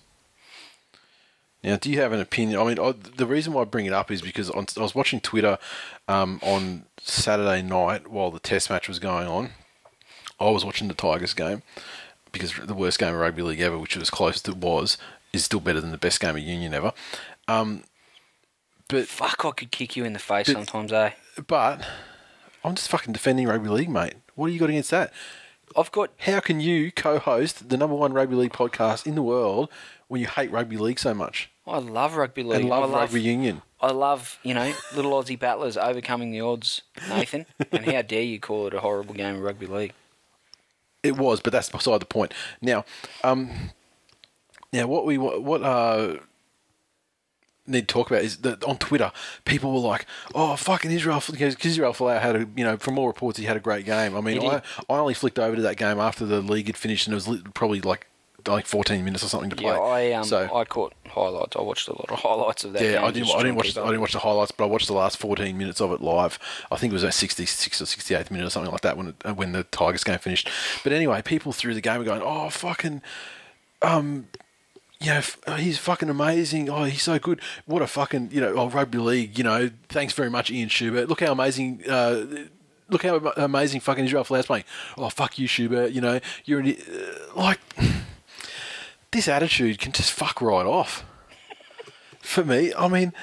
Now, 1.64 1.78
do 1.78 1.92
you 1.92 2.00
have 2.02 2.12
an 2.12 2.20
opinion? 2.20 2.60
I 2.60 2.64
mean, 2.64 2.80
I, 2.80 2.92
the 2.94 3.28
reason 3.28 3.54
why 3.54 3.62
I 3.62 3.66
bring 3.66 3.86
it 3.86 3.94
up 3.94 4.10
is 4.10 4.22
because 4.22 4.50
on, 4.50 4.66
I 4.78 4.82
was 4.82 4.96
watching 4.96 5.22
Twitter 5.22 5.60
um, 6.08 6.40
on 6.42 6.86
Saturday 7.00 7.62
night 7.62 8.08
while 8.08 8.32
the 8.32 8.40
Test 8.40 8.70
match 8.70 8.88
was 8.88 8.98
going 8.98 9.28
on. 9.28 9.52
I 10.40 10.50
was 10.50 10.66
watching 10.66 10.88
the 10.88 10.96
Tigers 10.96 11.36
game 11.36 11.62
because 12.32 12.56
the 12.56 12.74
worst 12.74 12.98
game 12.98 13.14
of 13.14 13.20
rugby 13.20 13.44
league 13.44 13.60
ever, 13.60 13.78
which 13.78 13.96
was 13.96 14.10
close 14.10 14.48
it 14.48 14.58
was, 14.58 14.98
is 15.34 15.46
still 15.46 15.60
better 15.60 15.80
than 15.82 15.92
the 15.92 15.98
best 15.98 16.20
game 16.20 16.36
of 16.36 16.42
union 16.42 16.74
ever. 16.74 16.92
Um, 17.48 17.84
but 18.90 19.08
Fuck, 19.08 19.46
I 19.46 19.52
could 19.52 19.72
kick 19.72 19.96
you 19.96 20.04
in 20.04 20.14
the 20.14 20.20
face 20.20 20.48
But- 20.48 20.54
sometimes, 20.54 20.92
eh? 20.92 21.12
but 21.48 21.86
I'm 22.64 22.76
just 22.76 22.90
fucking 22.90 23.14
defending 23.14 23.48
rugby 23.48 23.70
league, 23.70 23.90
mate. 23.90 24.16
What 24.36 24.48
do 24.48 24.54
you 24.54 24.60
got 24.60 24.70
against 24.70 24.92
that? 24.92 25.14
I've 25.78 25.92
got 25.92 26.12
How 26.20 26.42
can 26.42 26.60
you 26.60 26.92
co-host 26.92 27.70
the 27.70 27.78
number 27.78 27.96
one 27.96 28.12
rugby 28.14 28.36
league 28.36 28.52
podcast 28.52 29.08
in 29.08 29.16
the 29.16 29.22
world 29.24 29.70
when 30.10 30.20
you 30.20 30.28
hate 30.28 30.52
rugby 30.52 30.76
league 30.76 31.00
so 31.00 31.14
much 31.14 31.50
I 31.66 31.78
love 31.78 32.18
rugby 32.18 32.44
league. 32.44 32.62
and 32.62 32.70
love, 32.70 32.84
I 32.84 32.88
love 32.88 32.94
rugby 33.14 33.22
union? 33.22 33.62
I 33.80 33.92
love, 33.92 34.38
you 34.44 34.54
know, 34.54 34.74
little 34.96 35.12
Aussie 35.12 35.40
battlers 35.40 35.78
overcoming 35.78 36.32
the 36.32 36.42
odds, 36.42 36.82
Nathan. 37.08 37.46
and 37.72 37.86
how 37.86 38.02
dare 38.02 38.22
you 38.24 38.40
call 38.40 38.68
it 38.68 38.74
a 38.74 38.82
horrible 38.82 39.14
game 39.14 39.36
of 39.36 39.42
rugby 39.42 39.66
league? 39.68 39.94
It 41.04 41.18
was, 41.18 41.40
but 41.40 41.54
that's 41.54 41.70
beside 41.70 42.02
the 42.02 42.06
point. 42.06 42.34
Now, 42.62 42.84
um, 43.24 43.50
now 44.74 44.88
what 44.88 45.06
we 45.06 45.18
what 45.18 45.64
uh 45.64 46.18
need 47.68 47.88
to 47.88 47.94
talk 47.94 48.10
about 48.10 48.24
is 48.24 48.38
that 48.38 48.64
on 48.64 48.78
Twitter, 48.78 49.12
people 49.46 49.72
were 49.72 49.80
like, 49.80 50.06
"Oh, 50.34 50.56
fucking 50.56 50.92
Israel!" 50.92 51.22
Because 51.30 51.56
Israel 51.64 51.94
Folau 51.94 52.20
had 52.20 52.36
a, 52.36 52.48
you 52.56 52.64
know, 52.64 52.78
from 52.78 52.98
all 52.98 53.08
reports, 53.08 53.38
he 53.38 53.46
had 53.46 53.58
a 53.58 53.62
great 53.62 53.86
game. 53.86 54.16
I 54.16 54.22
mean, 54.22 54.44
I, 54.44 54.62
I 54.90 54.98
only 54.98 55.14
flicked 55.14 55.40
over 55.40 55.56
to 55.56 55.62
that 55.62 55.78
game 55.78 56.00
after 56.00 56.26
the 56.26 56.42
league 56.42 56.68
had 56.68 56.78
finished, 56.78 57.08
and 57.08 57.14
it 57.14 57.28
was 57.28 57.42
probably 57.54 57.82
like 57.82 58.08
like 58.48 58.66
14 58.66 59.06
minutes 59.06 59.24
or 59.24 59.28
something 59.28 59.50
to 59.52 59.56
play. 59.56 59.74
Yeah, 59.74 59.80
I 59.80 60.12
um, 60.14 60.24
so 60.24 60.50
I 60.54 60.66
caught 60.66 60.94
highlights. 61.08 61.56
I 61.56 61.62
watched 61.62 61.88
a 61.88 61.92
lot 61.92 62.10
of 62.10 62.20
highlights 62.20 62.64
of 62.64 62.74
that. 62.74 62.80
game 62.80 62.94
yeah, 62.94 63.06
I 63.06 63.12
didn't. 63.12 63.30
I 63.30 63.44
didn't 63.44 63.56
watch. 63.56 63.68
keep 63.68 63.78
I 63.78 63.86
didn't 63.86 64.02
watch 64.02 64.14
the 64.14 64.20
highlights, 64.20 64.52
but 64.52 64.64
I 64.64 64.68
watched 64.68 64.88
the 64.88 64.94
last 64.94 65.18
14 65.18 65.58
minutes 65.58 65.82
of 65.82 65.92
it 65.92 66.02
live. 66.02 66.40
I 66.72 66.78
think 66.78 66.92
it 66.92 66.96
was 66.96 67.04
at 67.04 67.14
66 67.14 67.82
or 67.82 67.86
68th 67.86 68.32
minute 68.32 68.48
or 68.48 68.50
something 68.50 68.72
like 68.72 68.82
that 68.82 68.98
when 68.98 69.10
it, 69.10 69.16
uh, 69.26 69.34
when 69.34 69.52
the 69.52 69.64
Tigers 69.66 70.04
game 70.04 70.20
finished. 70.20 70.50
But 70.84 70.94
anyway, 70.94 71.22
people 71.22 71.52
through 71.52 71.76
the 71.76 71.82
game 71.82 72.00
were 72.00 72.06
going, 72.06 72.22
"Oh, 72.24 72.50
fucking, 72.50 73.02
um, 73.82 74.28
you 75.02 75.08
know, 75.12 75.22
oh, 75.48 75.56
he's 75.56 75.78
fucking 75.80 76.10
amazing. 76.10 76.70
Oh, 76.70 76.84
he's 76.84 77.02
so 77.02 77.18
good. 77.18 77.42
What 77.66 77.82
a 77.82 77.88
fucking, 77.88 78.30
you 78.32 78.40
know, 78.40 78.54
oh, 78.56 78.70
rugby 78.70 79.00
league. 79.00 79.38
You 79.38 79.44
know, 79.44 79.72
thanks 79.90 80.14
very 80.14 80.30
much, 80.30 80.52
Ian 80.52 80.70
Schubert. 80.70 81.10
Look 81.10 81.22
how 81.22 81.32
amazing." 81.32 81.84
Uh, 81.90 82.26
Look 82.90 83.04
how 83.04 83.16
am- 83.16 83.32
amazing 83.38 83.80
fucking 83.80 84.04
Israel 84.04 84.26
Folau's 84.26 84.48
playing. 84.48 84.66
Oh 84.98 85.08
fuck 85.08 85.40
you, 85.40 85.48
Schubert. 85.48 85.94
You 85.94 86.02
know 86.02 86.20
you're 86.44 86.60
an, 86.60 86.76
uh, 86.76 87.40
like 87.40 87.62
this 89.12 89.30
attitude 89.30 89.80
can 89.80 89.94
just 89.94 90.12
fuck 90.12 90.42
right 90.42 90.66
off. 90.66 91.06
For 92.20 92.44
me, 92.44 92.74
I 92.74 92.90
mean, 92.90 93.14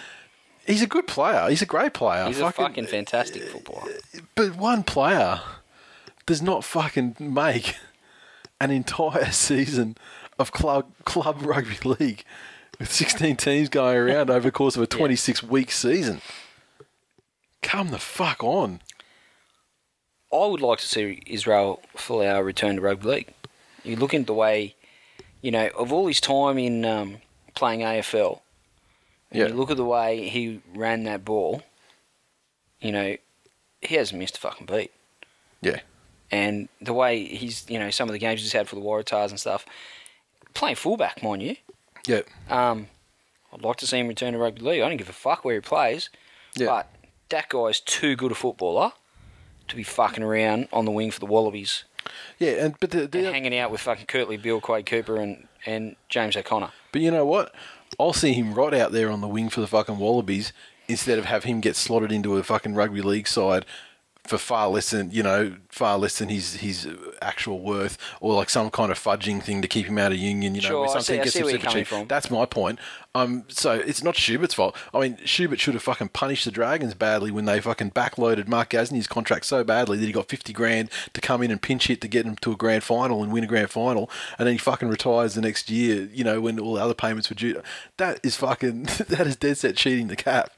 he's 0.67 0.81
a 0.81 0.87
good 0.87 1.07
player. 1.07 1.51
He's 1.51 1.61
a 1.61 1.67
great 1.67 1.93
player. 1.93 2.27
He's 2.27 2.41
a 2.41 2.51
fucking 2.51 2.87
fantastic 2.87 3.43
footballer. 3.43 3.93
But 4.35 4.57
one 4.57 4.85
player 4.85 5.43
does 6.25 6.41
not 6.41 6.65
fucking 6.65 7.17
make 7.21 7.77
an 8.59 8.71
entire 8.71 9.31
season 9.33 9.99
of 10.39 10.53
club 10.53 10.87
club 11.05 11.39
rugby 11.43 11.77
league 11.89 12.25
with 12.79 12.93
16 12.93 13.37
teams 13.37 13.69
going 13.69 13.97
around 13.97 14.31
over 14.31 14.41
the 14.49 14.53
course 14.53 14.77
of 14.77 14.83
a 14.83 14.87
26 14.87 15.43
week 15.43 15.71
season. 15.73 16.21
Come 17.63 17.89
the 17.89 17.99
fuck 17.99 18.43
on. 18.45 18.81
I 20.33 20.47
would 20.47 20.61
like 20.61 20.79
to 20.81 20.87
see 20.87 21.23
Israel 21.27 21.83
Folau 21.97 22.45
return 22.45 22.77
to 22.77 22.83
rugby 22.83 23.09
league. 23.09 23.29
You 23.83 23.97
look 23.97 24.13
at 24.15 24.27
the 24.27 24.35
way, 24.35 24.75
you 25.41 25.51
know, 25.51 25.69
of 25.77 25.93
all 25.93 26.07
his 26.07 26.21
time 26.21 26.59
in 26.59 26.85
um, 26.85 27.17
playing 27.55 27.81
AFL, 27.81 28.41
Yeah. 29.33 29.47
you 29.49 29.55
look 29.55 29.71
at 29.71 29.77
the 29.79 29.85
way 29.85 30.29
he 30.29 30.61
ran 30.75 31.05
that 31.05 31.25
ball, 31.25 31.63
you 32.81 32.93
know, 32.93 33.17
he 33.81 33.95
hasn't 33.95 34.19
missed 34.19 34.37
a 34.37 34.41
fucking 34.41 34.67
beat. 34.67 34.93
Yeah. 35.63 35.81
And 36.31 36.69
the 36.81 36.93
way 36.93 37.25
he's, 37.25 37.65
you 37.71 37.79
know, 37.79 37.91
some 37.91 38.09
of 38.09 38.13
the 38.13 38.19
games 38.19 38.43
he's 38.43 38.53
had 38.53 38.69
for 38.69 38.75
the 38.77 38.83
Waratahs 38.83 39.31
and 39.31 39.41
stuff, 39.41 39.65
playing 40.55 40.77
fullback, 40.77 41.23
mind 41.23 41.43
you. 41.43 41.57
Yeah. 42.07 42.21
Um, 42.49 42.89
I'd 43.53 43.63
like 43.63 43.77
to 43.77 43.87
see 43.87 43.99
him 43.99 44.09
return 44.09 44.33
to 44.33 44.39
rugby 44.39 44.61
league. 44.63 44.83
I 44.83 44.89
don't 44.89 44.97
give 44.97 45.09
a 45.09 45.13
fuck 45.13 45.45
where 45.45 45.55
he 45.55 45.61
plays, 45.61 46.11
Yeah. 46.57 46.67
but 46.67 46.91
that 47.31 47.49
guy's 47.49 47.81
too 47.81 48.17
good 48.17 48.33
a 48.33 48.35
footballer 48.35 48.93
to 49.69 49.77
be 49.77 49.83
fucking 49.83 50.23
around 50.23 50.69
on 50.73 50.85
the 50.85 50.91
wing 50.91 51.11
for 51.11 51.21
the 51.21 51.27
Wallabies 51.27 51.85
Yeah, 52.39 52.53
and 52.65 52.75
but 52.81 52.91
the, 52.91 53.03
and 53.03 53.15
hanging 53.15 53.57
out 53.59 53.71
with 53.71 53.81
fucking 53.83 54.07
Kurtley, 54.07 54.41
Beale, 54.41 54.61
Quade 54.61 54.87
Cooper, 54.87 55.17
and, 55.17 55.47
and 55.67 55.97
James 56.09 56.37
O'Connor. 56.37 56.71
But 56.93 57.03
you 57.03 57.11
know 57.11 57.27
what? 57.27 57.55
I'll 58.01 58.13
see 58.15 58.33
him 58.33 58.55
right 58.55 58.73
out 58.75 58.93
there 58.93 59.11
on 59.11 59.21
the 59.21 59.29
wing 59.29 59.49
for 59.51 59.61
the 59.61 59.67
fucking 59.67 59.99
Wallabies 59.99 60.53
instead 60.89 61.19
of 61.19 61.27
have 61.27 61.45
him 61.45 61.61
get 61.61 61.77
slotted 61.77 62.11
into 62.13 62.37
a 62.37 62.43
fucking 62.43 62.75
rugby 62.75 63.03
league 63.03 63.29
side 63.29 63.67
for 64.29 64.39
far 64.39 64.69
less 64.69 64.91
than 64.91 65.11
you 65.11 65.23
know, 65.23 65.57
far 65.71 65.99
less 65.99 66.19
than 66.19 66.29
his 66.29 66.55
his 66.57 66.87
actual 67.23 67.61
worth, 67.61 67.99
or 68.21 68.35
like 68.35 68.51
some 68.51 68.71
kind 68.71 68.93
of 68.93 68.99
fudging 68.99 69.43
thing 69.43 69.63
to 69.63 69.69
keep 69.69 69.87
him 69.87 69.99
out 69.99 70.13
of 70.13 70.19
union. 70.19 70.55
You 70.55 70.61
know, 70.63 70.69
Sure, 70.69 70.87
where 70.87 71.01
see- 71.01 71.17
gets 71.17 71.33
see 71.33 71.39
him 71.41 71.45
where 71.47 71.55
super 71.55 71.71
cheap. 71.71 71.87
from. 71.87 72.07
That's 72.07 72.31
my 72.31 72.45
point. 72.47 72.79
Um, 73.15 73.45
so 73.49 73.73
it's 73.73 74.03
not 74.05 74.15
Schubert's 74.15 74.55
fault. 74.55 74.77
I 74.95 75.01
mean, 75.01 75.19
Schubert 75.25 75.59
should 75.59 75.75
have 75.75 75.83
fucking 75.83 76.11
punished 76.11 76.45
the 76.45 76.51
Dragons 76.53 76.95
badly 76.95 77.31
when 77.31 77.47
they 77.47 77.61
fucking 77.61 77.91
backloaded 77.93 78.47
Mark 78.47 78.71
Gasnier's 78.71 79.07
contract 79.09 79.47
so 79.47 79.65
badly 79.65 79.97
that 79.97 80.07
he 80.07 80.13
got 80.13 80.29
fifty 80.29 80.53
grand 80.53 80.91
to 81.15 81.21
come 81.21 81.43
in 81.43 81.51
and 81.51 81.61
pinch 81.61 81.87
hit 81.89 82.01
to 82.03 82.09
get 82.09 82.27
him 82.27 82.37
to 82.37 82.53
a 82.53 82.57
grand 82.57 82.85
final 82.85 83.23
and 83.23 83.33
win 83.33 83.43
a 83.45 83.47
grand 83.49 83.71
final, 83.71 84.09
and 84.39 84.47
then 84.47 84.55
he 84.55 84.59
fucking 84.59 84.89
retires 84.89 85.35
the 85.35 85.41
next 85.41 85.71
year. 85.71 86.09
You 86.13 86.23
know, 86.23 86.41
when 86.41 86.61
all 86.61 86.75
the 86.75 86.83
other 86.83 86.95
payments 86.95 87.31
were 87.31 87.37
due. 87.37 87.61
That 87.97 88.21
is 88.23 88.37
fucking. 88.37 88.83
that 89.09 89.27
is 89.27 89.37
dead 89.37 89.57
set 89.59 89.75
cheating 89.77 90.09
the 90.09 90.17
cap. 90.17 90.51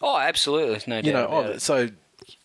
Oh, 0.00 0.18
absolutely, 0.18 0.70
there's 0.70 0.86
no 0.86 0.96
doubt 0.96 1.04
You 1.06 1.12
know, 1.12 1.26
oh, 1.30 1.58
so. 1.58 1.88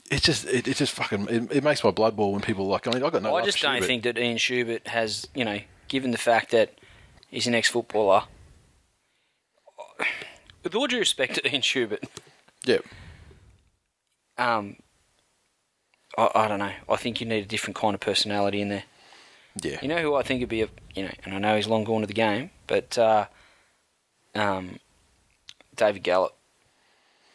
It 0.09 0.23
just, 0.23 0.45
it, 0.45 0.67
it 0.67 0.75
just 0.75 0.93
fucking, 0.93 1.27
it, 1.29 1.51
it 1.57 1.63
makes 1.63 1.83
my 1.83 1.91
blood 1.91 2.15
boil 2.15 2.31
when 2.31 2.41
people 2.41 2.65
like. 2.67 2.87
I 2.87 2.91
mean, 2.91 3.03
I 3.03 3.09
got 3.09 3.21
no. 3.21 3.35
I 3.35 3.43
just 3.45 3.61
don't 3.61 3.83
think 3.83 4.03
that 4.03 4.17
Ian 4.17 4.37
Schubert 4.37 4.87
has, 4.87 5.27
you 5.35 5.45
know, 5.45 5.59
given 5.87 6.11
the 6.11 6.17
fact 6.17 6.51
that 6.51 6.73
he's 7.29 7.45
an 7.47 7.53
ex-footballer. 7.53 8.23
With 10.63 10.75
all 10.75 10.87
due 10.87 10.99
respect 10.99 11.35
to 11.35 11.47
Ian 11.47 11.61
Schubert, 11.61 12.03
Yeah, 12.65 12.79
um, 14.37 14.77
I, 16.17 16.29
I 16.35 16.47
don't 16.47 16.59
know. 16.59 16.73
I 16.89 16.95
think 16.95 17.21
you 17.21 17.27
need 17.27 17.43
a 17.43 17.47
different 17.47 17.75
kind 17.75 17.93
of 17.93 18.01
personality 18.01 18.61
in 18.61 18.69
there. 18.69 18.83
yeah, 19.61 19.77
You 19.81 19.87
know 19.87 20.01
who 20.01 20.15
I 20.15 20.23
think 20.23 20.39
would 20.41 20.49
be 20.49 20.61
a, 20.63 20.69
you 20.95 21.03
know, 21.03 21.11
and 21.23 21.35
I 21.35 21.37
know 21.39 21.55
he's 21.55 21.67
long 21.67 21.83
gone 21.83 22.01
to 22.01 22.07
the 22.07 22.13
game, 22.13 22.49
but 22.67 22.97
uh, 22.97 23.27
um, 24.35 24.79
David 25.75 26.03
Gallop. 26.03 26.35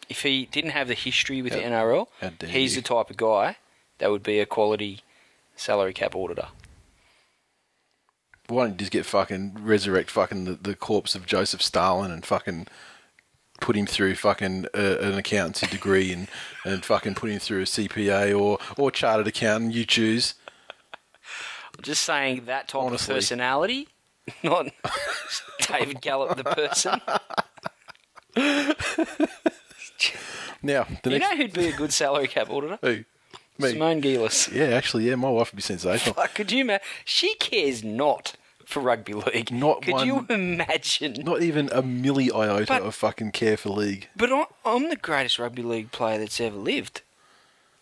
If 0.09 0.21
he 0.21 0.45
didn't 0.45 0.71
have 0.71 0.87
the 0.87 0.93
history 0.93 1.41
with 1.41 1.53
the 1.53 1.59
NRL, 1.59 2.07
how 2.21 2.29
dare 2.29 2.49
he's 2.49 2.75
you. 2.75 2.81
the 2.81 2.87
type 2.87 3.09
of 3.09 3.17
guy 3.17 3.57
that 3.97 4.11
would 4.11 4.23
be 4.23 4.39
a 4.39 4.45
quality 4.45 5.01
salary 5.55 5.93
cap 5.93 6.15
auditor. 6.15 6.47
why 8.47 8.63
don't 8.65 8.73
you 8.73 8.77
just 8.79 8.91
get 8.91 9.05
fucking 9.05 9.57
resurrect 9.61 10.11
fucking 10.11 10.45
the, 10.45 10.53
the 10.53 10.75
corpse 10.75 11.15
of 11.15 11.25
Joseph 11.25 11.61
Stalin 11.61 12.11
and 12.11 12.25
fucking 12.25 12.67
put 13.61 13.75
him 13.75 13.85
through 13.85 14.15
fucking 14.15 14.67
uh, 14.75 14.97
an 14.99 15.13
accountancy 15.15 15.65
degree 15.67 16.11
and, 16.11 16.27
and 16.65 16.83
fucking 16.83 17.15
put 17.15 17.29
him 17.29 17.39
through 17.39 17.61
a 17.61 17.65
CPA 17.65 18.37
or, 18.39 18.59
or 18.77 18.91
chartered 18.91 19.27
accountant, 19.27 19.73
you 19.73 19.85
choose. 19.85 20.33
I'm 21.77 21.83
just 21.83 22.03
saying 22.03 22.45
that 22.45 22.67
type 22.67 22.81
Honestly. 22.81 23.13
of 23.13 23.17
personality, 23.17 23.87
not 24.43 24.67
David 25.67 26.01
Gallop 26.01 26.37
the 26.37 26.43
person. 26.43 27.01
Now, 30.63 30.87
the 31.03 31.11
You 31.11 31.19
next. 31.19 31.29
know 31.31 31.37
who'd 31.37 31.53
be 31.53 31.67
a 31.67 31.75
good 31.75 31.93
salary 31.93 32.27
cap 32.27 32.49
auditor? 32.49 32.79
Who? 32.81 33.03
Me. 33.57 33.69
Simone 33.69 33.99
Gillis. 34.01 34.49
Yeah, 34.51 34.65
actually, 34.65 35.07
yeah, 35.07 35.15
my 35.15 35.29
wife 35.29 35.51
would 35.51 35.57
be 35.57 35.61
sensational. 35.61 36.15
Fuck, 36.15 36.33
could 36.35 36.51
you 36.51 36.61
imagine? 36.61 36.85
She 37.05 37.35
cares 37.35 37.83
not 37.83 38.33
for 38.65 38.79
rugby 38.81 39.13
league. 39.13 39.51
Not 39.51 39.83
Could 39.83 39.93
one- 39.93 40.07
you 40.07 40.25
imagine? 40.29 41.13
Not 41.23 41.41
even 41.43 41.69
a 41.71 41.83
milli 41.83 42.31
iota 42.33 42.65
But- 42.67 42.81
of 42.81 42.95
fucking 42.95 43.31
care 43.31 43.57
for 43.57 43.69
league. 43.69 44.09
But 44.15 44.31
I- 44.33 44.45
I'm 44.65 44.89
the 44.89 44.95
greatest 44.95 45.37
rugby 45.39 45.61
league 45.61 45.91
player 45.91 46.17
that's 46.17 46.41
ever 46.41 46.57
lived. 46.57 47.01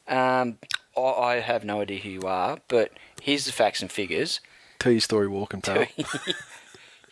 Um, 0.07 0.57
I, 0.97 1.01
I 1.01 1.35
have 1.39 1.63
no 1.63 1.81
idea 1.81 1.99
who 2.01 2.09
you 2.09 2.21
are, 2.23 2.57
but 2.67 2.91
here's 3.21 3.45
the 3.45 3.51
facts 3.53 3.81
and 3.81 3.89
figures. 3.91 4.41
Tell 4.79 4.91
your 4.91 5.01
story, 5.01 5.27
walking 5.27 5.61
pal. 5.61 5.85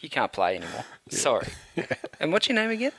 You 0.02 0.10
can't 0.10 0.34
play 0.34 0.56
anymore. 0.58 0.84
Sorry. 1.12 1.48
And 2.20 2.32
what's 2.34 2.50
your 2.50 2.56
name 2.56 2.72
again? 2.72 2.92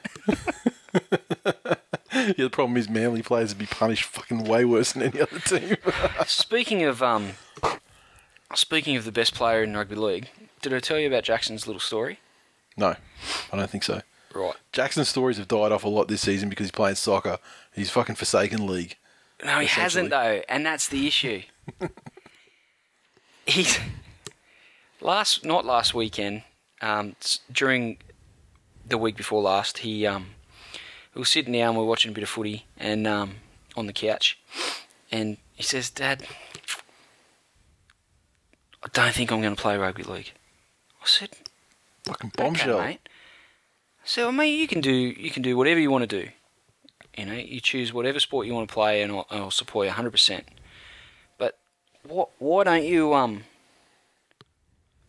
yeah, 2.37 2.45
the 2.45 2.51
problem 2.51 2.77
is 2.77 2.89
Manly 2.89 3.23
players 3.23 3.51
would 3.51 3.59
be 3.59 3.67
punished 3.67 4.05
fucking 4.05 4.45
way 4.45 4.65
worse 4.65 4.93
than 4.93 5.03
any 5.03 5.21
other 5.21 5.39
team. 5.39 5.77
Speaking 6.27 6.83
of 6.83 7.03
um, 7.03 7.33
speaking 8.55 8.97
of 8.97 9.05
the 9.05 9.13
best 9.13 9.35
player 9.35 9.63
in 9.63 9.77
rugby 9.77 9.97
league, 9.97 10.29
did 10.61 10.73
I 10.73 10.81
tell 10.81 10.99
you 10.99 11.07
about 11.07 11.25
Jackson's 11.25 11.67
little 11.67 11.81
story? 11.81 12.19
no, 12.77 12.97
I 13.53 13.57
don't 13.57 13.69
think 13.69 13.85
so. 13.85 14.01
Right. 14.35 14.55
Jackson's 14.73 15.09
stories 15.09 15.37
have 15.37 15.49
died 15.49 15.73
off 15.73 15.85
a 15.85 15.89
lot 15.89 16.09
this 16.09 16.23
season 16.23 16.49
because 16.49 16.65
he's 16.65 16.71
playing 16.71 16.95
soccer. 16.95 17.39
He's 17.75 17.91
fucking 17.91 18.15
forsaken 18.15 18.67
league. 18.67 18.97
No, 19.45 19.59
he 19.59 19.67
hasn't 19.67 20.11
though, 20.11 20.43
and 20.49 20.65
that's 20.65 20.89
the 20.89 21.07
issue. 21.07 21.43
He's 23.47 23.79
last, 25.01 25.45
not 25.45 25.65
last 25.65 25.95
weekend. 25.95 26.45
Um, 26.81 27.17
during 27.51 27.99
the 28.87 28.99
week 28.99 29.17
before 29.17 29.43
last, 29.43 29.79
he 29.79 30.07
um, 30.07 30.29
we 31.15 31.21
were 31.21 31.25
sitting 31.25 31.53
down, 31.53 31.69
and 31.71 31.77
we 31.77 31.83
were 31.83 31.89
watching 31.89 32.11
a 32.11 32.15
bit 32.15 32.23
of 32.23 32.29
footy, 32.29 32.67
and 32.77 33.07
um, 33.07 33.37
on 33.77 33.87
the 33.87 33.93
couch, 33.93 34.39
and 35.11 35.37
he 35.55 35.63
says, 35.63 35.91
"Dad, 35.91 36.25
I 38.83 38.89
don't 38.93 39.15
think 39.15 39.31
I'm 39.31 39.41
going 39.43 39.55
to 39.55 39.61
play 39.61 39.77
rugby 39.77 40.03
league." 40.03 40.33
I 41.03 41.07
said, 41.07 41.31
Fucking 42.05 42.33
"Okay, 42.35 42.43
bombshell. 42.43 42.79
mate." 42.81 43.09
So, 44.05 44.25
well, 44.25 44.33
mate, 44.33 44.59
you 44.59 44.67
can 44.67 44.81
do 44.81 44.93
you 44.93 45.31
can 45.31 45.43
do 45.43 45.57
whatever 45.57 45.79
you 45.81 45.91
want 45.91 46.09
to 46.09 46.23
do. 46.23 46.31
You 47.17 47.27
know, 47.27 47.35
you 47.35 47.61
choose 47.61 47.93
whatever 47.93 48.19
sport 48.21 48.47
you 48.47 48.55
want 48.55 48.69
to 48.69 48.73
play, 48.73 49.03
and 49.03 49.13
I'll, 49.13 49.27
I'll 49.31 49.51
support 49.51 49.87
you 49.87 49.93
100%. 49.93 50.45
But 51.37 51.59
what? 52.05 52.31
Why 52.39 52.65
don't 52.65 52.85
you 52.85 53.13
um? 53.15 53.45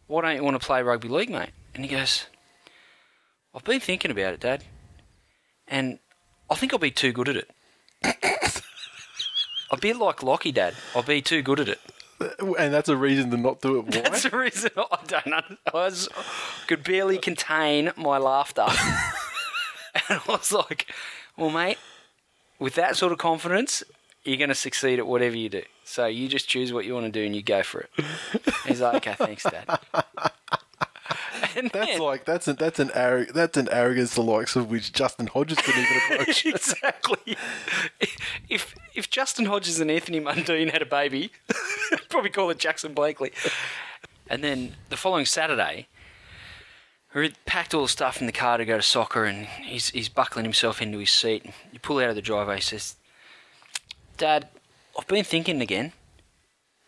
Why 0.07 0.21
don't 0.21 0.35
you 0.35 0.43
want 0.43 0.59
to 0.59 0.65
play 0.65 0.83
rugby 0.83 1.07
league, 1.07 1.29
mate? 1.29 1.51
And 1.73 1.83
he 1.83 1.89
goes, 1.89 2.27
I've 3.55 3.63
been 3.63 3.79
thinking 3.79 4.11
about 4.11 4.33
it, 4.33 4.41
Dad, 4.41 4.63
and 5.67 5.99
I 6.49 6.55
think 6.55 6.73
I'll 6.73 6.79
be 6.79 6.91
too 6.91 7.11
good 7.11 7.29
at 7.29 7.35
it. 7.35 7.49
I'll 9.71 9.79
be 9.79 9.93
like 9.93 10.21
Lockie, 10.21 10.51
Dad. 10.51 10.75
I'll 10.95 11.03
be 11.03 11.21
too 11.21 11.41
good 11.41 11.59
at 11.59 11.67
it. 11.67 11.79
And 12.39 12.73
that's 12.73 12.89
a 12.89 12.95
reason 12.95 13.31
to 13.31 13.37
not 13.37 13.61
do 13.61 13.79
it. 13.79 13.85
Why? 13.85 14.01
That's 14.01 14.23
the 14.23 14.37
reason 14.37 14.69
I 14.77 14.99
don't 15.07 15.27
know. 15.27 15.41
I 15.67 15.71
was, 15.73 16.09
could 16.67 16.83
barely 16.83 17.17
contain 17.17 17.91
my 17.97 18.17
laughter. 18.17 18.65
and 20.09 20.19
I 20.19 20.21
was 20.27 20.51
like, 20.51 20.87
well, 21.37 21.49
mate, 21.49 21.79
with 22.59 22.75
that 22.75 22.95
sort 22.95 23.11
of 23.11 23.17
confidence, 23.17 23.83
you're 24.23 24.37
going 24.37 24.49
to 24.49 24.55
succeed 24.55 24.99
at 24.99 25.07
whatever 25.07 25.35
you 25.35 25.49
do. 25.49 25.63
So 25.83 26.05
you 26.05 26.27
just 26.27 26.47
choose 26.47 26.71
what 26.71 26.85
you 26.85 26.93
want 26.93 27.07
to 27.07 27.11
do 27.11 27.25
and 27.25 27.35
you 27.35 27.41
go 27.41 27.63
for 27.63 27.81
it. 27.81 27.89
He's 28.65 28.79
like, 28.79 28.95
okay, 28.95 29.15
thanks, 29.15 29.43
Dad. 29.43 29.67
And 31.55 31.69
That's 31.73 31.91
then- 31.91 31.99
like 31.99 32.25
that's 32.25 32.47
an 32.47 32.55
that's 32.57 32.79
an 32.79 32.89
arro- 32.89 33.31
that's 33.33 33.57
an 33.57 33.67
arrogance 33.71 34.13
the 34.15 34.21
likes 34.23 34.55
of 34.55 34.69
which 34.69 34.93
Justin 34.93 35.27
Hodges 35.27 35.57
could 35.57 35.75
even 35.75 35.97
approach. 36.21 36.45
exactly. 36.45 37.37
If 38.49 38.75
if 38.95 39.09
Justin 39.09 39.45
Hodges 39.45 39.79
and 39.79 39.91
Anthony 39.91 40.19
Mundine 40.19 40.71
had 40.71 40.81
a 40.81 40.85
baby, 40.85 41.31
I'd 41.91 42.09
probably 42.09 42.29
call 42.29 42.49
it 42.49 42.59
Jackson 42.59 42.93
Blakely. 42.93 43.31
And 44.29 44.43
then 44.43 44.75
the 44.89 44.95
following 44.97 45.25
Saturday, 45.25 45.87
we 47.13 47.33
packed 47.45 47.73
all 47.73 47.83
the 47.83 47.87
stuff 47.89 48.21
in 48.21 48.25
the 48.25 48.31
car 48.33 48.57
to 48.57 48.65
go 48.65 48.77
to 48.77 48.81
soccer, 48.83 49.25
and 49.25 49.45
he's 49.45 49.89
he's 49.89 50.09
buckling 50.09 50.45
himself 50.45 50.81
into 50.81 50.97
his 50.99 51.11
seat. 51.11 51.45
You 51.71 51.79
pull 51.79 51.99
out 51.99 52.09
of 52.09 52.15
the 52.15 52.21
driveway. 52.21 52.55
He 52.55 52.61
says, 52.61 52.95
"Dad, 54.17 54.47
I've 54.97 55.07
been 55.07 55.23
thinking 55.25 55.61
again, 55.61 55.91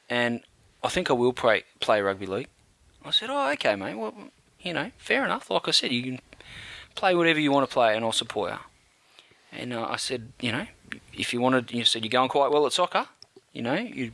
and 0.10 0.42
I 0.84 0.88
think 0.90 1.10
I 1.10 1.14
will 1.14 1.34
play 1.34 1.64
play 1.80 2.02
rugby 2.02 2.26
league." 2.26 2.48
I 3.04 3.12
said, 3.12 3.30
"Oh, 3.30 3.52
okay, 3.52 3.76
mate. 3.76 3.96
Well, 3.96 4.16
you 4.66 4.74
know, 4.74 4.92
fair 4.98 5.24
enough. 5.24 5.50
Like 5.50 5.68
I 5.68 5.72
said, 5.72 5.92
you 5.92 6.04
can 6.04 6.20
play 6.96 7.16
whatever 7.16 7.40
you 7.40 7.52
want 7.52 7.70
to 7.70 7.74
play, 7.74 7.96
and 7.96 8.04
I'll 8.04 8.12
support 8.12 8.52
you." 8.52 8.58
And 9.58 9.72
uh, 9.72 9.88
I 9.90 9.96
said, 9.96 10.34
you 10.42 10.52
know, 10.52 10.66
if 11.14 11.32
you 11.34 11.40
wanted, 11.40 11.72
you 11.72 11.86
said 11.86 12.04
you're 12.04 12.10
going 12.10 12.30
quite 12.30 12.52
well 12.52 12.66
at 12.66 12.74
soccer. 12.74 13.08
You 13.54 13.62
know, 13.62 13.76
you, 13.76 14.12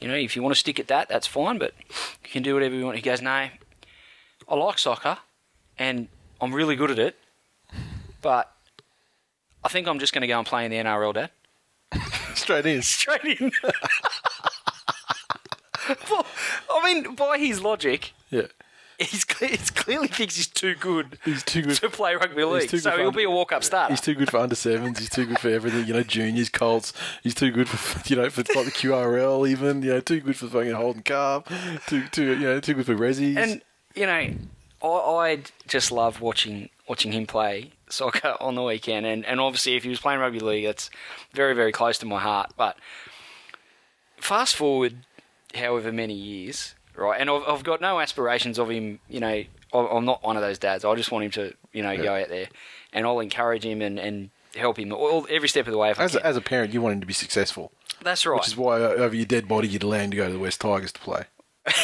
you 0.00 0.08
know, 0.08 0.14
if 0.14 0.36
you 0.36 0.42
want 0.42 0.54
to 0.54 0.58
stick 0.58 0.80
at 0.80 0.88
that, 0.88 1.08
that's 1.08 1.26
fine. 1.26 1.58
But 1.58 1.74
you 2.24 2.30
can 2.30 2.42
do 2.42 2.54
whatever 2.54 2.74
you 2.74 2.84
want. 2.84 2.96
He 2.96 3.02
goes, 3.02 3.20
no, 3.20 3.48
I 4.48 4.54
like 4.54 4.78
soccer, 4.78 5.18
and 5.78 6.08
I'm 6.40 6.54
really 6.54 6.76
good 6.76 6.90
at 6.90 6.98
it. 6.98 7.16
But 8.22 8.50
I 9.62 9.68
think 9.68 9.86
I'm 9.86 9.98
just 9.98 10.14
going 10.14 10.22
to 10.22 10.28
go 10.28 10.38
and 10.38 10.46
play 10.46 10.64
in 10.64 10.70
the 10.70 10.78
NRL, 10.78 11.12
Dad. 11.12 11.30
Straight 12.34 12.64
in. 12.64 12.80
Straight 12.80 13.40
in. 13.40 13.52
well, 16.10 16.26
I 16.72 16.82
mean, 16.84 17.14
by 17.14 17.38
his 17.38 17.60
logic, 17.60 18.12
Yeah. 18.30 18.46
He's 18.98 19.24
cle- 19.24 19.48
he 19.48 19.56
clearly 19.56 20.08
thinks 20.08 20.36
he's 20.36 20.46
too 20.46 20.74
good 20.74 21.18
He's 21.24 21.42
too 21.42 21.62
good. 21.62 21.76
to 21.76 21.90
play 21.90 22.14
rugby 22.14 22.44
league. 22.44 22.62
too 22.68 22.76
good 22.76 22.82
So 22.82 22.90
for 22.92 22.96
he'll 22.98 23.06
under- 23.08 23.16
be 23.16 23.24
a 23.24 23.30
walk-up 23.30 23.64
starter. 23.64 23.92
He's 23.92 24.00
too 24.00 24.14
good 24.14 24.30
for 24.30 24.38
under 24.38 24.54
sevens. 24.54 24.98
He's 24.98 25.10
too 25.10 25.26
good 25.26 25.38
for 25.38 25.48
everything. 25.50 25.86
You 25.86 25.94
know, 25.94 26.02
juniors, 26.02 26.48
Colts. 26.48 26.92
He's 27.22 27.34
too 27.34 27.50
good 27.50 27.68
for 27.68 28.00
you 28.12 28.16
know 28.16 28.30
for 28.30 28.40
like 28.54 28.66
the 28.66 28.70
QRL 28.72 29.48
even. 29.48 29.82
You 29.82 29.94
know, 29.94 30.00
too 30.00 30.20
good 30.20 30.36
for 30.36 30.46
fucking 30.48 30.72
Holden 30.72 31.02
Cup. 31.02 31.48
Too 31.86 32.06
too 32.08 32.24
you 32.36 32.46
know 32.46 32.60
too 32.60 32.74
good 32.74 32.86
for 32.86 32.94
Rezzies. 32.94 33.36
And 33.36 33.62
you 33.94 34.06
know, 34.06 34.34
I, 34.82 34.86
I 34.88 35.38
just 35.68 35.90
love 35.92 36.20
watching 36.20 36.68
watching 36.88 37.12
him 37.12 37.26
play 37.26 37.72
soccer 37.88 38.36
on 38.40 38.54
the 38.54 38.62
weekend, 38.62 39.06
and, 39.06 39.24
and 39.24 39.40
obviously 39.40 39.76
if 39.76 39.82
he 39.84 39.88
was 39.88 40.00
playing 40.00 40.20
rugby 40.20 40.40
league, 40.40 40.64
that's 40.66 40.90
very 41.32 41.54
very 41.54 41.72
close 41.72 41.98
to 41.98 42.06
my 42.06 42.20
heart. 42.20 42.52
But 42.56 42.76
fast 44.16 44.56
forward, 44.56 44.96
however 45.54 45.92
many 45.92 46.14
years, 46.14 46.74
right? 46.96 47.20
And 47.20 47.30
I've, 47.30 47.42
I've 47.46 47.64
got 47.64 47.80
no 47.80 48.00
aspirations 48.00 48.58
of 48.58 48.70
him. 48.70 49.00
You 49.08 49.20
know, 49.20 49.44
I'm 49.72 50.04
not 50.04 50.22
one 50.22 50.36
of 50.36 50.42
those 50.42 50.58
dads. 50.58 50.84
I 50.84 50.94
just 50.94 51.10
want 51.10 51.24
him 51.24 51.30
to 51.32 51.54
you 51.72 51.82
know 51.82 51.96
go 51.96 52.14
out 52.14 52.28
there, 52.28 52.48
and 52.92 53.06
I'll 53.06 53.20
encourage 53.20 53.64
him 53.64 53.82
and, 53.82 53.98
and 53.98 54.30
help 54.56 54.78
him 54.78 54.92
all, 54.92 55.26
every 55.30 55.48
step 55.48 55.66
of 55.66 55.72
the 55.72 55.78
way. 55.78 55.90
If 55.90 56.00
as 56.00 56.14
a, 56.14 56.24
as 56.24 56.36
a 56.36 56.40
parent, 56.40 56.72
you 56.72 56.80
want 56.80 56.94
him 56.94 57.00
to 57.00 57.06
be 57.06 57.12
successful, 57.12 57.72
that's 58.02 58.24
right. 58.26 58.36
which 58.36 58.48
is 58.48 58.56
why 58.56 58.80
uh, 58.80 58.88
over 58.88 59.14
your 59.14 59.26
dead 59.26 59.48
body 59.48 59.68
you'd 59.68 59.82
allow 59.82 59.98
him 59.98 60.10
to 60.10 60.16
go 60.16 60.26
to 60.26 60.32
the 60.32 60.38
West 60.38 60.60
Tigers 60.60 60.92
to 60.92 61.00
play. 61.00 61.24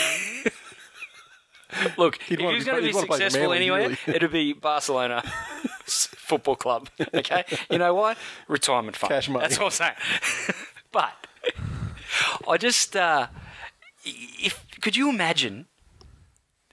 Look, 1.99 2.17
if 2.17 2.39
He'd 2.39 2.41
he 2.41 2.47
was 2.47 2.65
going 2.65 2.83
to 2.83 2.87
be 2.87 2.93
wanna 2.93 3.07
play 3.07 3.19
for 3.19 3.23
successful 3.25 3.53
anywhere, 3.53 3.89
really. 3.89 3.99
it'd 4.07 4.33
be 4.33 4.53
Barcelona 4.53 5.23
Football 5.85 6.57
Club. 6.57 6.89
Okay, 7.15 7.45
you 7.71 7.79
know 7.79 7.95
why? 7.95 8.17
Retirement 8.49 8.97
fund. 8.97 9.11
Cash 9.11 9.29
money. 9.29 9.43
That's 9.43 9.59
what 9.59 9.67
I'm 9.67 9.71
saying. 9.71 10.55
but 10.93 11.13
I 12.49 12.57
just, 12.57 12.97
uh, 12.97 13.29
if 14.05 14.65
could 14.81 14.97
you 14.97 15.09
imagine 15.11 15.67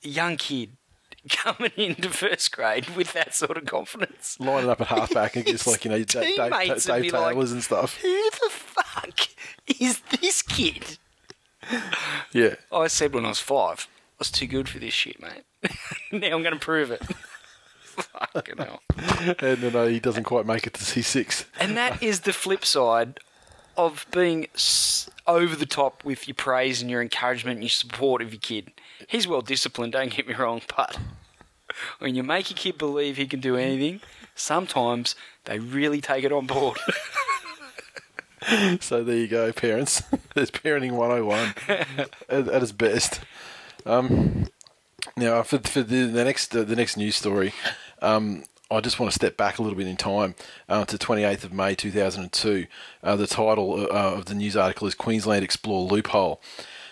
a 0.03 0.07
young 0.07 0.37
kid 0.37 0.71
coming 1.29 1.71
into 1.75 2.09
first 2.09 2.51
grade 2.51 2.89
with 2.95 3.13
that 3.13 3.35
sort 3.35 3.57
of 3.57 3.65
confidence? 3.65 4.37
Lining 4.39 4.69
up 4.69 4.81
at 4.81 4.87
halfback 4.87 5.35
against 5.35 5.67
like 5.67 5.85
you 5.85 5.91
know 5.91 6.03
Dave, 6.03 6.35
Dave, 6.35 6.83
Dave 6.83 7.01
be 7.01 7.11
like, 7.11 7.35
and 7.35 7.63
stuff. 7.63 7.97
Who 8.01 8.29
the 8.31 8.49
fuck 8.49 9.27
is 9.79 10.01
this 10.21 10.41
kid? 10.41 10.97
Yeah. 12.31 12.55
I 12.71 12.87
said 12.87 13.13
when 13.13 13.25
I 13.25 13.29
was 13.29 13.39
five, 13.39 13.87
I 13.89 14.15
was 14.19 14.31
too 14.31 14.47
good 14.47 14.69
for 14.69 14.79
this 14.79 14.93
shit, 14.93 15.21
mate. 15.21 15.43
now 16.11 16.35
I'm 16.35 16.43
going 16.43 16.53
to 16.53 16.59
prove 16.59 16.91
it. 16.91 17.01
Fucking 18.33 18.57
hell. 18.57 18.81
And 19.39 19.57
then 19.57 19.75
uh, 19.75 19.85
he 19.87 19.99
doesn't 19.99 20.23
quite 20.23 20.45
make 20.45 20.67
it 20.67 20.73
to 20.75 20.81
C6. 20.81 21.45
And 21.59 21.75
that 21.77 22.01
is 22.01 22.21
the 22.21 22.33
flip 22.33 22.63
side 22.63 23.19
of 23.75 24.05
being 24.11 24.47
s- 24.53 24.96
over 25.27 25.55
the 25.55 25.65
top 25.65 26.03
with 26.03 26.27
your 26.27 26.35
praise 26.35 26.81
and 26.81 26.89
your 26.89 27.01
encouragement 27.01 27.55
and 27.55 27.63
your 27.63 27.69
support 27.69 28.21
of 28.21 28.31
your 28.33 28.39
kid. 28.39 28.71
He's 29.07 29.27
well 29.27 29.41
disciplined, 29.41 29.93
don't 29.93 30.11
get 30.11 30.27
me 30.27 30.33
wrong, 30.33 30.61
but 30.75 30.97
when 31.99 32.15
you 32.15 32.23
make 32.23 32.49
your 32.49 32.57
kid 32.57 32.77
believe 32.77 33.17
he 33.17 33.27
can 33.27 33.39
do 33.39 33.55
anything, 33.55 34.01
sometimes 34.35 35.15
they 35.45 35.59
really 35.59 36.01
take 36.01 36.23
it 36.23 36.31
on 36.31 36.47
board. 36.47 36.77
So 38.79 39.03
there 39.03 39.17
you 39.17 39.27
go, 39.27 39.51
parents. 39.51 40.03
There's 40.33 40.51
parenting 40.51 40.91
101 40.91 41.55
at, 42.29 42.47
at 42.47 42.63
its 42.63 42.71
best. 42.71 43.19
Um, 43.85 44.47
Now, 45.17 45.43
for, 45.43 45.57
for 45.59 45.81
the, 45.81 46.05
the 46.05 46.23
next 46.23 46.55
uh, 46.55 46.63
the 46.63 46.75
next 46.75 46.95
news 46.95 47.15
story, 47.15 47.53
um, 48.01 48.43
I 48.69 48.81
just 48.81 48.99
want 48.99 49.11
to 49.11 49.15
step 49.15 49.37
back 49.37 49.59
a 49.59 49.61
little 49.61 49.77
bit 49.77 49.87
in 49.87 49.95
time 49.95 50.35
uh, 50.67 50.83
to 50.85 50.97
28th 50.97 51.45
of 51.45 51.53
May 51.53 51.73
2002. 51.73 52.67
Uh, 53.01 53.15
the 53.15 53.27
title 53.27 53.85
uh, 53.85 53.87
of 53.87 54.25
the 54.25 54.35
news 54.35 54.57
article 54.57 54.87
is 54.87 54.93
Queensland 54.93 55.43
Explore 55.43 55.87
Loophole. 55.87 56.41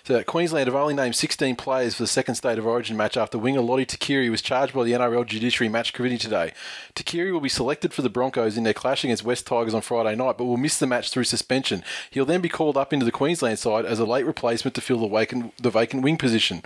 So 0.05 0.23
Queensland 0.23 0.67
have 0.67 0.76
only 0.76 0.93
named 0.93 1.15
16 1.15 1.55
players 1.55 1.95
for 1.95 2.03
the 2.03 2.07
second 2.07 2.36
State 2.36 2.59
of 2.59 2.65
Origin 2.67 2.95
match 2.95 3.17
after 3.17 3.38
winger 3.39 3.59
Lote 3.59 3.88
Tuqiri 3.88 4.30
was 4.30 4.41
charged 4.41 4.73
by 4.73 4.84
the 4.84 4.91
NRL 4.91 5.26
Judiciary 5.26 5.67
Match 5.67 5.93
Committee 5.93 6.19
today. 6.19 6.53
Tuqiri 6.93 7.34
will 7.34 7.41
be 7.41 7.49
selected 7.49 7.91
for 7.91 8.03
the 8.03 8.09
Broncos 8.09 8.55
in 8.55 8.63
their 8.63 8.73
clash 8.73 9.03
against 9.03 9.26
West 9.26 9.47
Tigers 9.47 9.73
on 9.73 9.82
Friday 9.82 10.15
night, 10.15 10.38
but 10.38 10.45
will 10.45 10.57
miss 10.57 10.78
the 10.78 10.88
match 10.88 11.09
through 11.09 11.23
suspension. 11.23 11.84
He'll 12.11 12.23
then 12.23 12.41
be 12.41 12.49
called 12.49 12.78
up 12.78 12.93
into 12.93 13.03
the 13.03 13.11
Queensland 13.11 13.57
side 13.59 13.86
as 13.86 13.99
a 13.99 14.05
late 14.05 14.28
replacement 14.28 14.76
to 14.76 14.82
fill 14.82 14.99
the 14.99 15.07
vacant, 15.07 15.57
the 15.57 15.71
vacant 15.71 16.03
wing 16.03 16.17
position. 16.17 16.61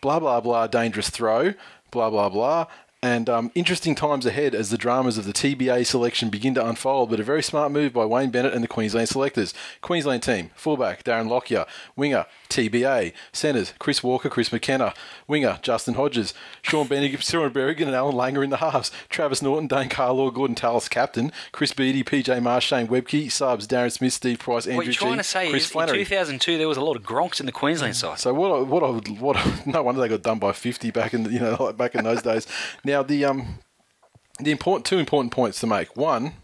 Blah, 0.00 0.18
blah, 0.18 0.40
blah, 0.40 0.66
dangerous 0.66 1.10
throw, 1.10 1.52
blah, 1.90 2.08
blah, 2.08 2.30
blah. 2.30 2.66
And 3.04 3.28
um, 3.28 3.50
interesting 3.56 3.96
times 3.96 4.26
ahead 4.26 4.54
as 4.54 4.70
the 4.70 4.78
dramas 4.78 5.18
of 5.18 5.24
the 5.24 5.32
TBA 5.32 5.84
selection 5.86 6.30
begin 6.30 6.54
to 6.54 6.64
unfold, 6.64 7.10
but 7.10 7.18
a 7.18 7.24
very 7.24 7.42
smart 7.42 7.72
move 7.72 7.92
by 7.92 8.04
Wayne 8.04 8.30
Bennett 8.30 8.54
and 8.54 8.62
the 8.62 8.68
Queensland 8.68 9.08
selectors. 9.08 9.52
Queensland 9.80 10.22
team, 10.22 10.50
fullback 10.54 11.02
Darren 11.02 11.28
Lockyer, 11.28 11.66
winger 11.96 12.26
TBA, 12.48 13.12
centres 13.32 13.74
Chris 13.80 14.04
Walker, 14.04 14.28
Chris 14.28 14.52
McKenna, 14.52 14.94
winger 15.26 15.58
Justin 15.62 15.94
Hodges, 15.94 16.32
Sean 16.62 16.86
Bennigan, 16.86 17.20
Cyril 17.24 17.50
Berrigan 17.50 17.86
and 17.86 17.94
Allan 17.96 18.14
Langer 18.14 18.44
in 18.44 18.50
the 18.50 18.58
halves, 18.58 18.92
Travis 19.08 19.42
Norton, 19.42 19.66
Dane 19.66 19.88
Carlaw, 19.88 20.32
Gordon 20.32 20.54
Tallis 20.54 20.88
captain, 20.88 21.32
Chris 21.50 21.72
Beattie, 21.72 22.04
PJ 22.04 22.40
Marsh, 22.40 22.66
Shane 22.66 22.86
Webke, 22.86 23.32
subs 23.32 23.66
Darren 23.66 23.90
Smith, 23.90 24.12
Steve 24.12 24.38
Price, 24.38 24.64
Andrew 24.66 24.76
what 24.76 24.86
you're 24.86 24.94
trying 24.94 25.12
G, 25.14 25.18
to 25.18 25.24
say 25.24 25.50
Chris 25.50 25.64
is 25.64 25.70
Flannery. 25.72 25.98
in 25.98 26.04
2002 26.06 26.56
there 26.56 26.68
was 26.68 26.76
a 26.76 26.84
lot 26.84 26.94
of 26.94 27.02
gronks 27.02 27.40
in 27.40 27.46
the 27.46 27.52
Queensland 27.52 27.96
side. 27.96 28.20
So 28.20 28.32
what? 28.32 28.52
I, 28.52 28.62
what? 28.62 28.82
I 28.84 29.10
what? 29.14 29.36
I- 29.36 29.62
no 29.66 29.82
wonder 29.82 30.00
they 30.00 30.08
got 30.08 30.22
done 30.22 30.38
by 30.38 30.52
fifty 30.52 30.92
back 30.92 31.14
in 31.14 31.24
you 31.32 31.40
know 31.40 31.56
like 31.58 31.76
back 31.82 31.96
in 31.96 32.04
those 32.04 32.22
days. 32.22 32.46
Now 32.84 32.91
the 33.00 33.24
um 33.24 33.60
the 34.38 34.50
important 34.50 34.84
two 34.84 34.98
important 34.98 35.32
points 35.32 35.58
to 35.60 35.66
make. 35.66 35.96
One, 35.96 36.34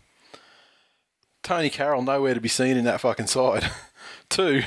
Tonie 1.42 1.68
Carroll 1.70 2.02
nowhere 2.02 2.32
to 2.34 2.40
be 2.40 2.48
seen 2.48 2.76
in 2.78 2.84
that 2.84 3.00
fucking 3.00 3.26
side. 3.26 3.70
Two. 4.28 4.62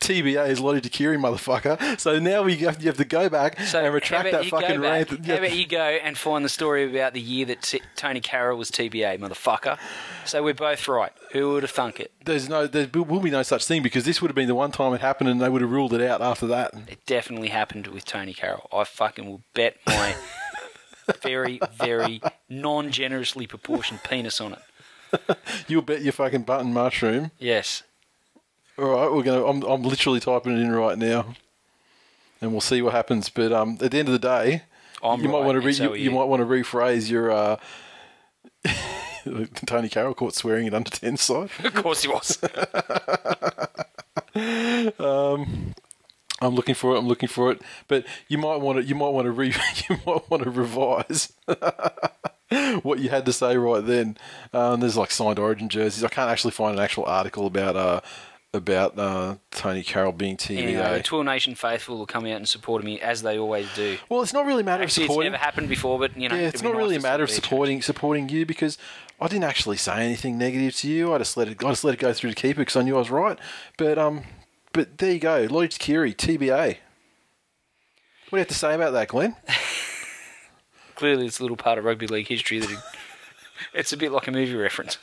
TBA 0.00 0.48
is 0.48 0.60
Lote 0.60 0.82
Tuqiri, 0.82 1.18
motherfucker. 1.18 2.00
So 2.00 2.18
now 2.18 2.42
we 2.42 2.56
have, 2.58 2.80
you 2.80 2.86
have 2.88 2.96
to 2.96 3.04
go 3.04 3.28
back 3.28 3.60
So 3.60 3.84
and 3.84 3.92
retract 3.92 4.30
that 4.30 4.46
fucking 4.46 4.80
back- 4.80 5.10
rant. 5.10 5.26
How 5.26 5.34
about 5.36 5.52
you 5.52 5.66
go 5.66 5.78
and 5.78 6.16
find 6.16 6.42
the 6.42 6.48
story 6.48 6.88
about 6.90 7.12
the 7.12 7.20
year 7.20 7.44
that 7.44 7.60
T- 7.60 7.82
Tonie 7.96 8.20
Carroll 8.22 8.56
was 8.56 8.70
TBA, 8.70 9.18
motherfucker? 9.18 9.78
So 10.24 10.42
we're 10.42 10.54
both 10.54 10.88
right. 10.88 11.12
Who 11.32 11.50
would 11.50 11.64
have 11.64 11.70
thunk 11.72 12.00
it? 12.00 12.12
There's 12.24 12.48
no, 12.48 12.66
there 12.66 12.88
will 12.94 13.20
be 13.20 13.28
no 13.28 13.42
such 13.42 13.66
thing 13.66 13.82
because 13.82 14.04
this 14.04 14.22
would 14.22 14.28
have 14.30 14.34
been 14.36 14.48
the 14.48 14.54
one 14.54 14.72
time 14.72 14.94
it 14.94 15.02
happened, 15.02 15.28
and 15.28 15.38
they 15.38 15.50
would 15.50 15.60
have 15.60 15.70
ruled 15.70 15.92
it 15.92 16.00
out 16.00 16.22
after 16.22 16.46
that. 16.46 16.72
It 16.88 17.04
definitely 17.04 17.48
happened 17.48 17.88
with 17.88 18.06
Tonie 18.06 18.32
Carroll. 18.32 18.70
I 18.72 18.84
fucking 18.84 19.26
will 19.26 19.42
bet 19.52 19.76
my 19.86 20.14
very, 21.18 21.60
very 21.72 22.20
non-generously 22.48 23.46
proportioned 23.46 24.02
penis 24.02 24.40
on 24.40 24.54
it. 24.54 25.38
You'll 25.68 25.82
bet 25.82 26.02
your 26.02 26.12
fucking 26.12 26.42
button 26.42 26.72
mushroom. 26.72 27.30
Yes. 27.38 27.82
All 28.78 28.84
right, 28.84 29.12
we're 29.12 29.22
gonna. 29.22 29.44
I'm, 29.44 29.62
I'm 29.62 29.82
literally 29.82 30.20
typing 30.20 30.56
it 30.56 30.60
in 30.60 30.70
right 30.70 30.96
now, 30.96 31.34
and 32.40 32.52
we'll 32.52 32.60
see 32.60 32.80
what 32.80 32.92
happens. 32.94 33.28
But 33.28 33.52
um, 33.52 33.76
at 33.80 33.90
the 33.90 33.98
end 33.98 34.08
of 34.08 34.12
the 34.12 34.18
day, 34.18 34.62
I'm 35.02 35.20
you 35.20 35.28
might 35.28 35.44
want 35.44 35.60
to 35.60 35.66
re- 35.66 35.72
so 35.72 35.94
you, 35.94 36.04
you 36.04 36.10
might 36.10 36.24
want 36.24 36.40
to 36.40 36.46
rephrase 36.46 37.10
your 37.10 37.30
uh, 37.30 37.56
Tonie 39.66 39.88
Carroll 39.88 40.14
caught 40.14 40.34
swearing 40.34 40.66
at 40.66 40.74
under 40.74 40.90
ten 40.90 41.16
side. 41.16 41.50
Of 41.64 41.74
course 41.74 42.02
he 42.02 42.08
was. 42.08 42.38
I'm 46.40 46.54
looking 46.54 46.74
for 46.74 46.94
it. 46.94 46.98
I'm 46.98 47.06
looking 47.08 47.28
for 47.28 47.50
it. 47.50 47.60
But 47.88 48.06
you 48.28 48.38
might 48.38 48.56
want 48.60 48.78
to. 48.78 48.84
You 48.84 48.94
might 48.94 49.10
want 49.10 49.26
to 49.26 49.30
re. 49.32 49.54
You 49.90 49.96
might 50.06 50.30
want 50.30 50.42
to 50.44 50.50
revise 50.50 51.32
what 52.82 52.98
you 52.98 53.10
had 53.10 53.26
to 53.26 53.32
say 53.32 53.56
right 53.56 53.84
then. 53.84 54.16
Um, 54.52 54.80
there's 54.80 54.96
like 54.96 55.10
signed 55.10 55.38
Origin 55.38 55.68
jerseys. 55.68 56.04
I 56.04 56.08
can't 56.08 56.30
actually 56.30 56.52
find 56.52 56.78
an 56.78 56.84
actual 56.84 57.04
article 57.04 57.46
about 57.46 57.76
uh 57.76 58.00
about 58.52 58.98
uh, 58.98 59.36
Tonie 59.52 59.84
Carroll 59.84 60.10
being 60.10 60.36
TBA. 60.36 60.58
anyway, 60.58 60.96
the 60.96 61.02
Tour 61.04 61.22
Nation 61.22 61.54
faithful 61.54 61.98
will 61.98 62.06
come 62.06 62.24
out 62.24 62.32
and 62.32 62.48
support 62.48 62.82
me 62.82 63.00
as 63.00 63.22
they 63.22 63.38
always 63.38 63.68
do. 63.76 63.96
well, 64.08 64.22
it's 64.22 64.32
not 64.32 64.44
really 64.44 64.62
a 64.62 64.64
matter 64.64 64.82
Actually, 64.82 65.04
of 65.04 65.10
it's 65.10 65.18
never 65.20 65.36
happened 65.36 65.68
before, 65.68 66.00
but 66.00 66.16
you 66.16 66.28
know, 66.28 66.34
Yeah, 66.34 66.48
it's 66.48 66.60
not 66.60 66.72
nice 66.72 66.78
really 66.82 66.96
a 66.96 67.00
matter 67.00 67.22
of 67.22 67.30
see 67.30 67.34
a 67.36 67.40
change. 67.42 67.44
supporting 67.48 67.82
supporting 67.82 68.28
you 68.28 68.44
because 68.44 68.76
I 69.20 69.28
didn't 69.28 69.44
actually 69.44 69.76
say 69.76 70.04
anything 70.04 70.36
negative 70.36 70.74
to 70.78 70.88
you. 70.88 71.14
I 71.14 71.18
just 71.18 71.36
let 71.36 71.46
it 71.46 71.62
I 71.64 71.68
just 71.68 71.84
let 71.84 71.94
it 71.94 72.00
go 72.00 72.12
through 72.12 72.30
to 72.30 72.34
keep 72.34 72.56
it 72.56 72.62
because 72.62 72.74
I 72.74 72.82
knew 72.82 72.96
I 72.96 72.98
was 72.98 73.10
right. 73.10 73.38
But 73.76 73.98
um, 74.00 74.24
but 74.72 74.98
there 74.98 75.12
you 75.12 75.18
go, 75.18 75.46
Lloyd 75.50 75.76
Kiri, 75.78 76.14
TBA. 76.14 76.76
What 78.28 78.30
do 78.30 78.36
you 78.36 78.38
have 78.38 78.48
to 78.48 78.54
say 78.54 78.74
about 78.74 78.92
that, 78.92 79.08
Glenn? 79.08 79.36
Clearly, 80.94 81.26
it's 81.26 81.38
a 81.38 81.42
little 81.42 81.56
part 81.56 81.78
of 81.78 81.84
rugby 81.84 82.06
league 82.06 82.28
history 82.28 82.60
that 82.60 82.70
it, 82.70 82.78
it's 83.74 83.92
a 83.92 83.96
bit 83.96 84.12
like 84.12 84.28
a 84.28 84.32
movie 84.32 84.54
reference. 84.54 84.98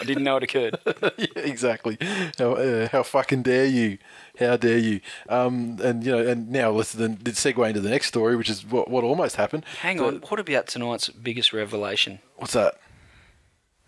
I 0.00 0.04
didn't 0.04 0.22
know 0.22 0.36
it 0.36 0.44
occurred. 0.44 0.78
yeah, 1.18 1.26
exactly. 1.36 1.98
How, 2.38 2.52
uh, 2.52 2.88
how 2.88 3.02
fucking 3.02 3.42
dare 3.42 3.66
you? 3.66 3.98
How 4.38 4.56
dare 4.56 4.78
you? 4.78 5.00
Um, 5.28 5.78
and 5.82 6.04
you 6.04 6.12
know, 6.12 6.24
and 6.24 6.50
now 6.50 6.70
let's 6.70 6.92
then 6.92 7.16
segue 7.16 7.66
into 7.68 7.80
the 7.80 7.90
next 7.90 8.06
story, 8.06 8.36
which 8.36 8.48
is 8.48 8.64
what 8.64 8.88
what 8.88 9.02
almost 9.02 9.34
happened. 9.36 9.64
Hang 9.80 10.00
on, 10.00 10.18
what 10.28 10.38
about 10.38 10.68
tonight's 10.68 11.08
biggest 11.08 11.52
revelation? 11.52 12.20
What's 12.36 12.52
that? 12.52 12.74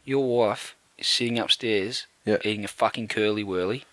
Your 0.05 0.27
wife 0.27 0.75
is 0.99 1.07
sitting 1.07 1.39
upstairs 1.39 2.07
Yeah. 2.25 2.39
eating 2.45 2.65
a 2.65 2.69
fucking 2.69 3.07
curly 3.07 3.45
whirly. 3.45 3.85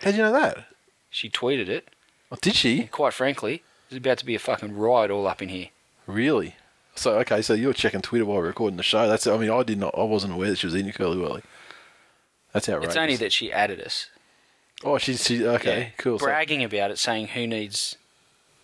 How 0.00 0.10
do 0.10 0.16
you 0.16 0.22
know 0.22 0.32
that? 0.32 0.66
She 1.10 1.28
tweeted 1.28 1.68
it. 1.68 1.88
Oh, 2.30 2.36
did 2.40 2.54
she 2.54 2.84
Quite 2.84 3.14
frankly, 3.14 3.62
there's 3.88 3.98
about 3.98 4.18
to 4.18 4.26
be 4.26 4.34
a 4.34 4.38
fucking 4.38 4.76
riot 4.76 5.10
all 5.10 5.26
up 5.26 5.40
in 5.42 5.48
here. 5.48 5.68
really? 6.06 6.56
So 6.94 7.14
okay, 7.20 7.42
so 7.42 7.54
you're 7.54 7.72
checking 7.72 8.02
Twitter 8.02 8.24
while 8.24 8.40
recording 8.40 8.76
the 8.76 8.82
show. 8.82 9.06
That's 9.08 9.26
I 9.26 9.36
mean, 9.36 9.50
I 9.50 9.62
did 9.62 9.78
not, 9.78 9.94
I 9.96 10.02
wasn't 10.02 10.32
aware 10.34 10.50
that 10.50 10.56
she 10.58 10.66
was 10.66 10.74
eating 10.74 10.90
a 10.90 10.92
curly 10.92 11.16
whirly. 11.16 11.42
That's 12.52 12.68
outrageous. 12.68 12.94
It's 12.94 13.00
only 13.00 13.16
that 13.16 13.32
she 13.32 13.52
added 13.52 13.80
us. 13.80 14.08
Oh, 14.82 14.98
she's 14.98 15.24
she 15.24 15.46
okay, 15.46 15.78
Yeah. 15.80 15.88
cool. 15.96 16.18
So, 16.18 16.26
Bragging 16.26 16.64
about 16.64 16.90
it, 16.90 16.98
saying 16.98 17.28
who 17.28 17.46
needs 17.46 17.96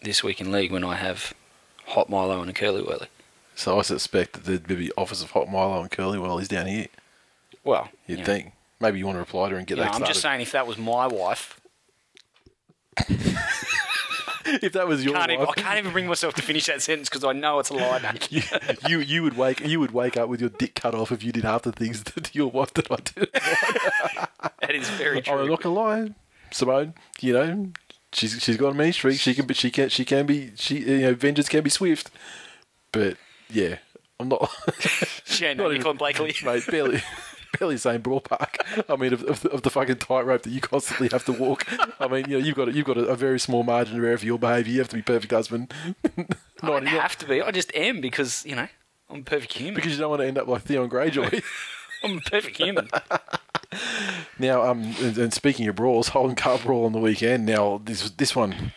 this 0.03 0.24
week 0.24 0.41
in 0.41 0.51
league 0.51 0.72
when 0.72 0.82
I 0.85 0.97
have 0.97 1.32
hot 1.87 2.09
Milo 2.11 2.41
and 2.41 2.51
a 2.51 2.53
curly 2.53 2.82
whirly. 2.82 3.07
so 3.55 3.78
I 3.78 3.82
suspect 3.82 4.32
that 4.32 4.45
there'd 4.47 4.66
be 4.66 4.91
offers 4.97 5.22
of 5.22 5.30
hot 5.30 5.49
Milo 5.49 5.80
and 5.80 5.91
curly 5.91 6.18
whirlies 6.18 6.49
down 6.49 6.66
here. 6.66 6.87
Well, 7.62 7.89
You'd 8.09 8.18
you 8.18 8.24
know, 8.24 8.24
think 8.26 8.53
maybe 8.85 8.99
you 8.99 9.07
want 9.07 9.16
to 9.16 9.20
reply 9.20 9.49
to 9.49 9.55
her 9.55 9.59
and 9.59 9.66
get 9.66 9.78
know, 9.78 9.85
that 9.85 9.89
I'm 9.89 9.95
started. 9.97 10.12
just 10.12 10.22
saying 10.22 10.41
if 10.43 10.53
that 10.53 10.66
was 10.66 10.78
my 10.78 11.07
wife, 11.07 11.61
if 14.47 14.72
that 14.72 14.87
was 14.87 15.05
your 15.05 15.14
can't 15.14 15.30
even, 15.30 15.47
I 15.47 15.53
can't 15.53 15.78
even 15.78 15.93
bring 15.93 16.07
myself 16.07 16.35
to 16.35 16.43
finish 16.43 16.66
that 16.66 16.82
sentence 16.82 17.09
because 17.09 17.24
I 17.24 17.32
know 17.32 17.59
it's 17.59 17.70
a 17.70 17.74
lie. 17.74 18.18
you, 18.30 18.43
you 18.87 18.99
you 19.01 19.22
would 19.22 19.37
wake 19.37 19.66
you 19.66 19.80
would 19.80 19.93
wake 19.93 20.16
up 20.16 20.28
with 20.28 20.41
your 20.41 20.51
dick 20.51 20.74
cut 20.74 20.95
off 20.95 21.11
if 21.11 21.22
you 21.24 21.32
did 21.32 21.45
half 21.45 21.62
the 21.62 21.72
things 21.72 22.03
that 22.14 22.35
your 22.35 22.51
wife 22.51 22.74
that 22.74 22.91
I 22.91 22.97
did. 22.97 23.32
that 23.32 24.74
is 24.74 24.89
very 24.91 25.18
oh, 25.18 25.22
true. 25.22 25.39
I'm 25.41 25.49
not 25.49 25.62
gonna 25.62 25.74
lie, 25.74 26.14
Simone. 26.51 26.95
You 27.20 27.32
know, 27.32 27.68
she's 28.12 28.43
she's 28.43 28.57
got 28.57 28.68
a 28.68 28.74
mean 28.74 28.93
streak. 28.93 29.18
She 29.18 29.35
can, 29.35 29.47
but 29.47 29.57
she 29.57 29.70
can 29.70 29.89
she 29.89 30.05
can 30.05 30.26
be 30.26 30.53
she 30.57 30.78
you 30.78 31.01
know 31.01 31.14
vengeance 31.14 31.49
can 31.49 31.62
be 31.62 31.70
swift. 31.70 32.11
But 32.93 33.16
yeah, 33.51 33.78
I'm 34.20 34.28
not. 34.28 34.51
She 35.24 35.47
ain't 35.47 35.59
not 35.59 35.64
no 35.64 35.72
even- 35.72 35.97
Blakely. 35.97 36.35
mate, 36.45 36.64
barely, 36.68 37.03
barely 37.59 37.76
saying 37.76 38.00
Brawl 38.02 38.20
Park. 38.20 38.59
I 38.88 38.96
mean, 38.96 39.12
of, 39.12 39.22
of, 39.24 39.40
the, 39.40 39.50
of 39.50 39.62
the 39.62 39.70
fucking 39.70 39.96
tightrope 39.96 40.42
that 40.42 40.50
you 40.50 40.61
constantly 40.61 41.09
have 41.12 41.24
to 41.26 41.32
walk. 41.32 41.66
I 42.00 42.09
mean, 42.09 42.24
you 42.28 42.38
know, 42.38 42.44
you've 42.44 42.57
got 42.57 42.68
a, 42.68 42.72
you've 42.72 42.86
got 42.86 42.98
a, 42.98 43.07
a 43.07 43.16
very 43.16 43.38
small 43.40 43.62
margin 43.62 43.98
of 43.98 44.05
error 44.05 44.18
for 44.18 44.26
your 44.26 44.38
behaviour. 44.38 44.72
You 44.72 44.78
have 44.80 44.88
to 44.88 44.96
be 44.96 45.02
perfect 45.02 45.32
husband. 45.32 45.72
I 46.05 46.26
don't 46.66 46.84
Not- 46.84 46.92
have 46.92 47.16
to 47.18 47.26
be. 47.26 47.42
I 47.42 47.50
just 47.50 47.74
am 47.74 48.00
because 48.00 48.44
you 48.46 48.55
know 48.57 48.68
I'm 49.11 49.20
a 49.20 49.24
perfect 49.24 49.52
human. 49.55 49.74
because 49.74 49.92
you 49.92 49.98
don't 49.98 50.11
want 50.11 50.22
to 50.22 50.26
end 50.28 50.38
up 50.38 50.46
like 50.46 50.62
Theon 50.62 50.88
Greyjoy. 50.90 51.42
I'm 52.05 52.18
a 52.18 52.20
perfect 52.20 52.57
human. 52.59 52.88
now, 54.38 54.62
um, 54.70 54.94
and, 55.00 55.16
and 55.16 55.32
speaking 55.32 55.66
of 55.68 55.76
brawls, 55.76 56.09
Holden 56.09 56.36
Cup 56.36 56.62
brawl 56.62 56.84
on 56.84 56.92
the 56.92 56.98
weekend. 56.98 57.46
Now, 57.46 57.80
this 57.84 58.11
this 58.11 58.36
one 58.36 58.72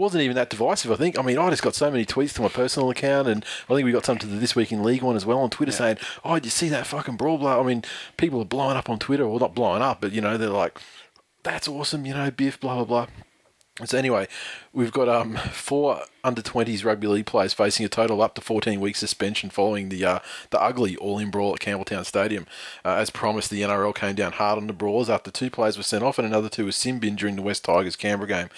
wasn't 0.00 0.22
even 0.22 0.34
that 0.36 0.50
divisive. 0.50 0.90
I 0.90 0.96
think. 0.96 1.18
I 1.18 1.22
mean, 1.22 1.38
I 1.38 1.50
just 1.50 1.62
got 1.62 1.74
so 1.74 1.90
many 1.90 2.04
tweets 2.04 2.34
to 2.34 2.42
my 2.42 2.48
personal 2.48 2.90
account, 2.90 3.28
and 3.28 3.44
I 3.68 3.74
think 3.74 3.84
we 3.84 3.92
got 3.92 4.06
some 4.06 4.18
to 4.18 4.26
the 4.26 4.36
This 4.36 4.56
Week 4.56 4.72
in 4.72 4.82
League 4.82 5.02
one 5.02 5.16
as 5.16 5.26
well 5.26 5.38
on 5.38 5.50
Twitter 5.50 5.72
saying, 5.72 5.98
"Oh, 6.24 6.34
did 6.34 6.46
you 6.46 6.50
see 6.50 6.68
that 6.70 6.86
fucking 6.86 7.16
brawl 7.16 7.38
blow?" 7.38 7.60
I 7.60 7.66
mean, 7.66 7.84
people 8.16 8.40
are 8.40 8.46
blowing 8.46 8.76
up 8.76 8.90
on 8.90 8.98
Twitter, 8.98 9.28
well, 9.28 9.38
not 9.38 9.54
blowing 9.54 9.82
up, 9.82 10.00
but 10.00 10.12
you 10.12 10.20
know, 10.20 10.36
they're 10.36 10.48
like, 10.48 10.78
"That's 11.42 11.68
awesome," 11.68 12.06
you 12.06 12.14
know, 12.14 12.30
Biff, 12.30 12.58
blah 12.58 12.76
blah 12.76 12.84
blah. 12.84 13.06
So 13.86 13.96
anyway, 13.96 14.28
we've 14.72 14.92
got 14.92 15.08
um, 15.08 15.36
four 15.36 16.02
under 16.22 16.42
twenties 16.42 16.84
rugby 16.84 17.06
league 17.06 17.26
players 17.26 17.54
facing 17.54 17.86
a 17.86 17.88
total 17.88 18.20
up 18.20 18.34
to 18.34 18.40
fourteen 18.40 18.80
week 18.80 18.96
suspension 18.96 19.48
following 19.50 19.88
the 19.88 20.04
uh, 20.04 20.18
the 20.50 20.60
ugly 20.60 20.96
all 20.96 21.18
in 21.18 21.30
brawl 21.30 21.54
at 21.54 21.60
Campbelltown 21.60 22.04
Stadium. 22.04 22.46
Uh, 22.84 22.94
as 22.94 23.10
promised, 23.10 23.50
the 23.50 23.62
NRL 23.62 23.94
came 23.94 24.14
down 24.14 24.32
hard 24.32 24.58
on 24.58 24.66
the 24.66 24.72
brawlers 24.72 25.08
after 25.08 25.30
two 25.30 25.50
players 25.50 25.76
were 25.76 25.82
sent 25.82 26.04
off 26.04 26.18
and 26.18 26.26
another 26.26 26.48
two 26.48 26.66
were 26.66 26.72
sin 26.72 26.98
bin 26.98 27.16
during 27.16 27.36
the 27.36 27.42
West 27.42 27.64
Tigers 27.64 27.96
Canberra 27.96 28.28
game. 28.28 28.48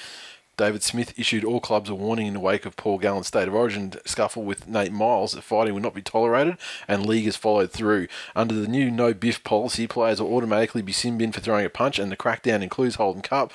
David 0.56 0.82
Smith 0.82 1.18
issued 1.18 1.44
all 1.44 1.60
clubs 1.60 1.88
a 1.88 1.94
warning 1.94 2.26
in 2.26 2.34
the 2.34 2.40
wake 2.40 2.66
of 2.66 2.76
Paul 2.76 2.98
Gallen's 2.98 3.28
state 3.28 3.48
of 3.48 3.54
origin 3.54 3.94
scuffle 4.04 4.42
with 4.42 4.68
Nate 4.68 4.92
Myles 4.92 5.32
that 5.32 5.42
fighting 5.42 5.74
would 5.74 5.82
not 5.82 5.94
be 5.94 6.02
tolerated, 6.02 6.56
and 6.86 7.06
league 7.06 7.24
has 7.24 7.36
followed 7.36 7.70
through. 7.70 8.06
Under 8.36 8.54
the 8.54 8.68
new 8.68 8.90
no 8.90 9.14
biff 9.14 9.42
policy, 9.44 9.86
players 9.86 10.20
will 10.20 10.34
automatically 10.34 10.82
be 10.82 10.92
sin 10.92 11.16
bin 11.16 11.32
for 11.32 11.40
throwing 11.40 11.64
a 11.64 11.70
punch, 11.70 11.98
and 11.98 12.12
the 12.12 12.16
crackdown 12.16 12.62
includes 12.62 12.96
Holden 12.96 13.22
Cup. 13.22 13.52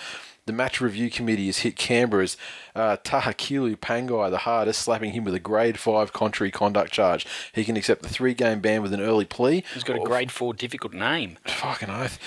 The 0.47 0.53
match 0.53 0.79
review 0.79 1.09
committee 1.09 1.47
has 1.47 1.59
hit 1.59 1.75
Canberra's 1.75 2.37
uh, 2.73 2.95
Tahakilu 3.03 3.75
Pangai 3.75 4.31
the 4.31 4.37
hardest, 4.39 4.81
slapping 4.81 5.11
him 5.11 5.25
with 5.25 5.35
a 5.35 5.41
grade 5.41 5.77
5 5.77 6.13
contrary 6.13 6.51
conduct 6.51 6.93
charge. 6.93 7.27
He 7.51 7.65
can 7.65 7.75
accept 7.75 8.01
the 8.01 8.07
three 8.07 8.33
game 8.33 8.61
ban 8.61 8.81
with 8.81 8.93
an 8.93 9.01
early 9.01 9.25
plea. 9.25 9.65
He's 9.73 9.83
got 9.83 9.97
a 9.97 9.99
grade 9.99 10.31
four 10.31 10.53
difficult 10.53 10.93
name. 10.93 11.37
Fucking 11.45 11.89
oath. 11.89 12.17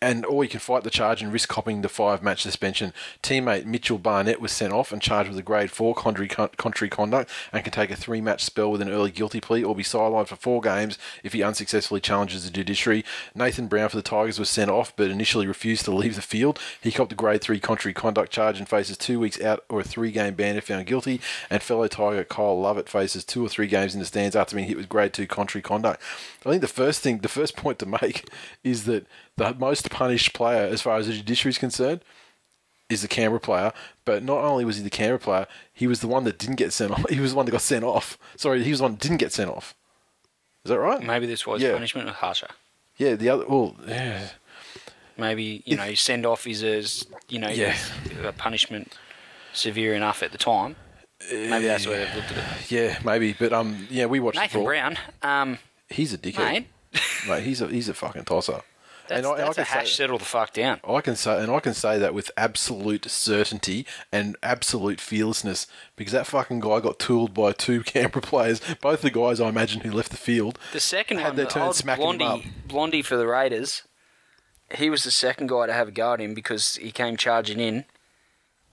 And 0.00 0.26
or 0.26 0.44
you 0.44 0.50
can 0.50 0.60
fight 0.60 0.84
the 0.84 0.90
charge 0.90 1.22
and 1.22 1.32
risk 1.32 1.48
copping 1.48 1.82
the 1.82 1.88
five 1.88 2.22
match 2.22 2.42
suspension. 2.42 2.92
Teammate 3.22 3.64
Mitchell 3.64 3.98
Barnett 3.98 4.40
was 4.40 4.52
sent 4.52 4.72
off 4.72 4.92
and 4.92 5.00
charged 5.00 5.30
with 5.30 5.38
a 5.38 5.42
grade 5.42 5.70
four 5.70 5.94
contrary, 5.94 6.28
contrary 6.28 6.90
conduct 6.90 7.30
and 7.52 7.64
can 7.64 7.72
take 7.72 7.90
a 7.90 7.96
three 7.96 8.20
match 8.20 8.44
spell 8.44 8.70
with 8.70 8.82
an 8.82 8.90
early 8.90 9.10
guilty 9.10 9.40
plea 9.40 9.64
or 9.64 9.74
be 9.74 9.82
sidelined 9.82 10.28
for 10.28 10.36
four 10.36 10.60
games 10.60 10.98
if 11.22 11.32
he 11.32 11.42
unsuccessfully 11.42 12.00
challenges 12.00 12.44
the 12.44 12.50
judiciary. 12.50 13.04
Nathan 13.34 13.68
Brown 13.68 13.88
for 13.88 13.96
the 13.96 14.02
Tigers 14.02 14.38
was 14.38 14.50
sent 14.50 14.70
off 14.70 14.94
but 14.96 15.10
initially 15.10 15.46
refused 15.46 15.84
to 15.86 15.94
leave 15.94 16.16
the 16.16 16.22
field. 16.22 16.58
He 16.80 16.92
copped 16.92 17.12
a 17.12 17.16
grade 17.16 17.40
three 17.40 17.60
contrary 17.60 17.94
conduct 17.94 18.32
charge 18.32 18.58
and 18.58 18.68
faces 18.68 18.98
two 18.98 19.18
weeks 19.18 19.40
out 19.40 19.64
or 19.68 19.80
a 19.80 19.84
three 19.84 20.10
game 20.10 20.34
ban 20.34 20.56
if 20.56 20.64
found 20.64 20.86
guilty. 20.86 21.20
And 21.50 21.62
fellow 21.62 21.88
Tiger 21.88 22.24
Kyle 22.24 22.58
Lovett 22.58 22.88
faces 22.88 23.24
two 23.24 23.44
or 23.44 23.48
three 23.48 23.66
games 23.66 23.94
in 23.94 24.00
the 24.00 24.06
stands 24.06 24.36
after 24.36 24.56
being 24.56 24.68
hit 24.68 24.76
with 24.76 24.88
grade 24.88 25.12
two 25.12 25.26
contrary 25.26 25.62
conduct. 25.62 26.02
I 26.46 26.50
think 26.50 26.60
the 26.62 26.68
first 26.68 27.00
thing, 27.00 27.18
the 27.18 27.28
first 27.28 27.56
point 27.56 27.78
to 27.80 27.86
make 27.86 28.28
is 28.64 28.84
that 28.84 29.06
the 29.36 29.52
most 29.54 29.90
punished 29.90 30.32
player, 30.32 30.66
as 30.66 30.80
far 30.80 30.96
as 30.96 31.06
the 31.08 31.12
judiciary 31.14 31.50
is 31.50 31.58
concerned, 31.58 32.00
is 32.88 33.02
the 33.02 33.08
Canberra 33.08 33.40
player. 33.40 33.72
But 34.04 34.22
not 34.22 34.38
only 34.38 34.64
was 34.64 34.76
he 34.76 34.82
the 34.84 34.90
Canberra 34.90 35.18
player, 35.18 35.46
he 35.74 35.86
was 35.86 36.00
the 36.00 36.08
one 36.08 36.24
that 36.24 36.38
didn't 36.38 36.56
get 36.56 36.72
sent 36.72 36.92
off. 36.92 37.08
He 37.10 37.20
was 37.20 37.32
the 37.32 37.36
one 37.36 37.46
that 37.46 37.52
got 37.52 37.62
sent 37.62 37.84
off. 37.84 38.16
Sorry, 38.36 38.62
he 38.62 38.70
was 38.70 38.78
the 38.78 38.84
one 38.84 38.92
that 38.92 39.00
didn't 39.00 39.16
get 39.18 39.32
sent 39.32 39.50
off. 39.50 39.74
Is 40.64 40.70
that 40.70 40.78
right? 40.78 41.02
Maybe 41.02 41.26
this 41.26 41.46
was 41.46 41.60
Yeah. 41.62 41.72
punishment 41.72 42.06
was 42.06 42.16
harsher. 42.16 42.48
Yeah, 42.96 43.14
the 43.14 43.28
other. 43.28 43.46
Well, 43.46 43.76
yeah. 43.86 44.28
Maybe 45.18 45.62
you 45.64 45.76
know 45.76 45.94
send 45.94 46.26
off 46.26 46.46
is 46.46 46.62
as 46.62 47.06
you 47.28 47.38
know 47.38 47.48
Yeah. 47.48 47.76
a 48.24 48.32
punishment 48.32 48.94
severe 49.52 49.94
enough 49.94 50.22
at 50.22 50.32
the 50.32 50.38
time. 50.38 50.76
Maybe 51.30 51.66
that's 51.66 51.84
the 51.84 51.90
way 51.90 51.98
they've 52.04 52.14
looked 52.14 52.32
at 52.32 52.38
it. 52.62 52.70
Yeah, 52.70 52.98
maybe. 53.04 53.32
But 53.32 53.52
um, 53.52 53.86
yeah, 53.90 54.04
we 54.06 54.20
watched 54.20 54.38
Nathan. 54.38 54.64
Brown, 54.64 54.98
um, 55.22 55.58
He's 55.88 56.12
a 56.12 56.18
dickhead, 56.18 56.52
mate, 56.52 56.66
mate. 57.28 57.42
He's 57.44 57.60
a 57.60 57.68
he's 57.68 57.88
a 57.88 57.94
fucking 57.94 58.24
tosser. 58.24 58.60
that's, 59.08 59.24
I- 59.26 59.30
I 59.32 59.36
that's 59.38 59.50
a 59.50 59.54
can 59.54 59.64
say- 59.66 59.78
hash 59.78 59.94
settle 59.94 60.18
the 60.18 60.24
fuck 60.24 60.52
down. 60.52 60.80
I 60.86 61.00
can 61.00 61.14
say, 61.16 61.40
and 61.42 61.50
I 61.52 61.60
can 61.60 61.74
say 61.74 61.98
that 61.98 62.12
with 62.14 62.30
absolute 62.36 63.08
certainty 63.10 63.86
and 64.10 64.36
absolute 64.42 65.00
fearlessness, 65.00 65.66
because 65.94 66.12
that 66.12 66.26
fucking 66.26 66.60
guy 66.60 66.80
got 66.80 66.98
tooled 66.98 67.32
by 67.34 67.52
two 67.52 67.82
Canberra 67.84 68.22
players. 68.22 68.60
Both 68.80 69.02
the 69.02 69.10
guys 69.10 69.40
I 69.40 69.48
imagine 69.48 69.82
who 69.82 69.92
left 69.92 70.10
the 70.10 70.16
field. 70.16 70.58
The 70.72 70.80
second 70.80 71.18
Had 71.18 71.28
one, 71.28 71.36
their 71.36 71.44
the 71.46 71.50
turn 71.52 71.72
smacking 71.72 72.04
him 72.10 72.18
Blondie, 72.18 72.46
Blondie 72.66 73.02
for 73.02 73.16
the 73.16 73.26
Raiders, 73.26 73.82
he 74.74 74.90
was 74.90 75.04
the 75.04 75.12
second 75.12 75.48
guy 75.48 75.66
to 75.66 75.72
have 75.72 75.88
a 75.88 75.92
go 75.92 76.14
at 76.14 76.20
him 76.20 76.34
because 76.34 76.74
he 76.76 76.90
came 76.90 77.16
charging 77.16 77.60
in 77.60 77.84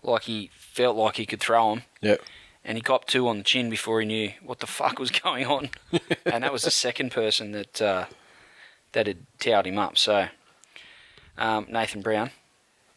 like 0.01 0.23
he 0.23 0.49
felt 0.55 0.97
like 0.97 1.17
he 1.17 1.25
could 1.27 1.39
throw 1.39 1.73
him. 1.73 1.83
Yeah, 2.01 2.15
and 2.65 2.77
he 2.77 2.81
copped 2.81 3.09
two 3.09 3.27
on 3.27 3.37
the 3.37 3.43
chin 3.43 3.69
before 3.69 3.99
he 3.99 4.05
knew 4.05 4.31
what 4.41 4.59
the 4.59 4.67
fuck 4.79 4.99
was 4.99 5.11
going 5.11 5.45
on. 5.45 5.69
and 6.25 6.43
that 6.43 6.53
was 6.53 6.63
the 6.63 6.71
second 6.71 7.11
person 7.11 7.51
that 7.51 7.81
uh, 7.81 8.05
that 8.93 9.07
had 9.07 9.25
towed 9.39 9.67
him 9.67 9.77
up. 9.77 9.97
So, 9.97 10.27
um, 11.37 11.67
Nathan 11.69 12.01
Brown, 12.01 12.31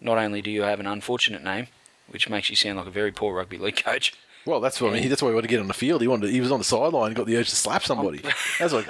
not 0.01 0.19
only 0.19 0.43
do 0.43 0.51
you 0.51 0.63
have 0.63 0.81
an 0.81 0.87
unfortunate 0.87 1.43
name, 1.43 1.69
which 2.09 2.29
makes 2.29 2.51
you 2.51 2.57
sound 2.57 2.79
like 2.79 2.87
a 2.87 2.91
very 2.91 3.13
poor 3.13 3.35
rugby 3.35 3.59
league 3.59 3.83
coach, 3.83 4.13
well, 4.47 4.61
that's 4.61 4.81
what 4.81 4.93
I 4.93 5.01
mean. 5.01 5.09
That's 5.09 5.21
why 5.21 5.29
he 5.29 5.35
wanted 5.35 5.49
to 5.49 5.51
get 5.51 5.61
on 5.61 5.67
the 5.67 5.75
field. 5.75 6.01
He 6.01 6.09
wanted. 6.09 6.27
To, 6.27 6.33
he 6.33 6.41
was 6.41 6.53
on 6.53 6.59
the 6.59 6.65
sideline 6.65 7.09
and 7.09 7.17
got 7.17 7.27
the 7.27 7.37
urge 7.37 7.51
to 7.51 7.57
slap 7.57 7.83
somebody. 7.83 8.23
That's 8.59 8.73
what. 8.73 8.87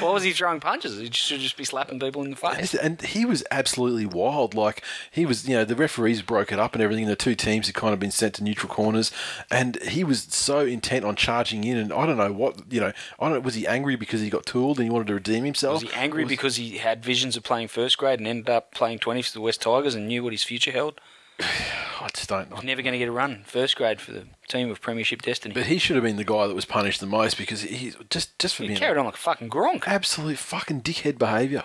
why 0.00 0.12
was 0.12 0.22
he 0.22 0.32
throwing 0.32 0.60
punches? 0.60 0.98
He 0.98 1.10
should 1.10 1.40
just 1.40 1.56
be 1.56 1.64
slapping 1.64 1.98
people 1.98 2.22
in 2.22 2.30
the 2.30 2.36
face. 2.36 2.74
And 2.74 3.02
he 3.02 3.24
was 3.24 3.44
absolutely 3.50 4.06
wild. 4.06 4.54
Like 4.54 4.82
he 5.10 5.26
was, 5.26 5.48
you 5.48 5.56
know, 5.56 5.64
the 5.64 5.74
referees 5.74 6.22
broke 6.22 6.52
it 6.52 6.58
up 6.58 6.74
and 6.74 6.82
everything. 6.82 7.06
The 7.06 7.16
two 7.16 7.34
teams 7.34 7.66
had 7.66 7.74
kind 7.74 7.92
of 7.92 8.00
been 8.00 8.10
sent 8.10 8.34
to 8.34 8.44
neutral 8.44 8.72
corners, 8.72 9.10
and 9.50 9.80
he 9.82 10.04
was 10.04 10.22
so 10.22 10.60
intent 10.60 11.04
on 11.04 11.16
charging 11.16 11.64
in. 11.64 11.76
And 11.76 11.92
I 11.92 12.06
don't 12.06 12.16
know 12.16 12.32
what, 12.32 12.72
you 12.72 12.80
know, 12.80 12.92
I 13.18 13.28
don't. 13.28 13.42
Was 13.42 13.54
he 13.54 13.66
angry 13.66 13.96
because 13.96 14.20
he 14.20 14.30
got 14.30 14.46
tooled 14.46 14.78
and 14.78 14.86
he 14.86 14.90
wanted 14.90 15.08
to 15.08 15.14
redeem 15.14 15.44
himself? 15.44 15.82
Was 15.82 15.90
he 15.90 15.98
angry 15.98 16.24
Was- 16.24 16.30
because 16.30 16.56
he 16.56 16.78
had 16.78 17.04
visions 17.04 17.36
of 17.36 17.42
playing 17.42 17.68
first 17.68 17.98
grade 17.98 18.20
and 18.20 18.28
ended 18.28 18.48
up 18.48 18.72
playing 18.72 19.00
20 19.00 19.22
for 19.22 19.32
the 19.32 19.40
West 19.40 19.62
Tigers 19.62 19.94
and 19.94 20.06
knew 20.06 20.22
what 20.22 20.32
his 20.32 20.44
future 20.44 20.70
held? 20.70 21.00
I 21.40 22.08
just 22.14 22.28
don't. 22.28 22.52
He's 22.52 22.64
never 22.64 22.82
going 22.82 22.92
to 22.92 22.98
get 22.98 23.08
a 23.08 23.12
run 23.12 23.42
first 23.46 23.76
grade 23.76 24.00
for 24.00 24.12
the 24.12 24.26
team 24.48 24.70
of 24.70 24.80
Premiership 24.80 25.22
destiny. 25.22 25.54
But 25.54 25.66
he 25.66 25.78
should 25.78 25.96
have 25.96 26.04
been 26.04 26.16
the 26.16 26.24
guy 26.24 26.46
that 26.46 26.54
was 26.54 26.64
punished 26.64 27.00
the 27.00 27.06
most 27.06 27.36
because 27.38 27.62
he's 27.62 27.96
just 28.10 28.38
just 28.38 28.56
for 28.56 28.62
he 28.62 28.68
being 28.68 28.78
carried 28.78 28.98
on 28.98 29.04
like 29.04 29.14
a 29.14 29.18
fucking 29.18 29.50
gronk. 29.50 29.86
absolute 29.86 30.38
fucking 30.38 30.82
dickhead 30.82 31.18
behaviour. 31.18 31.64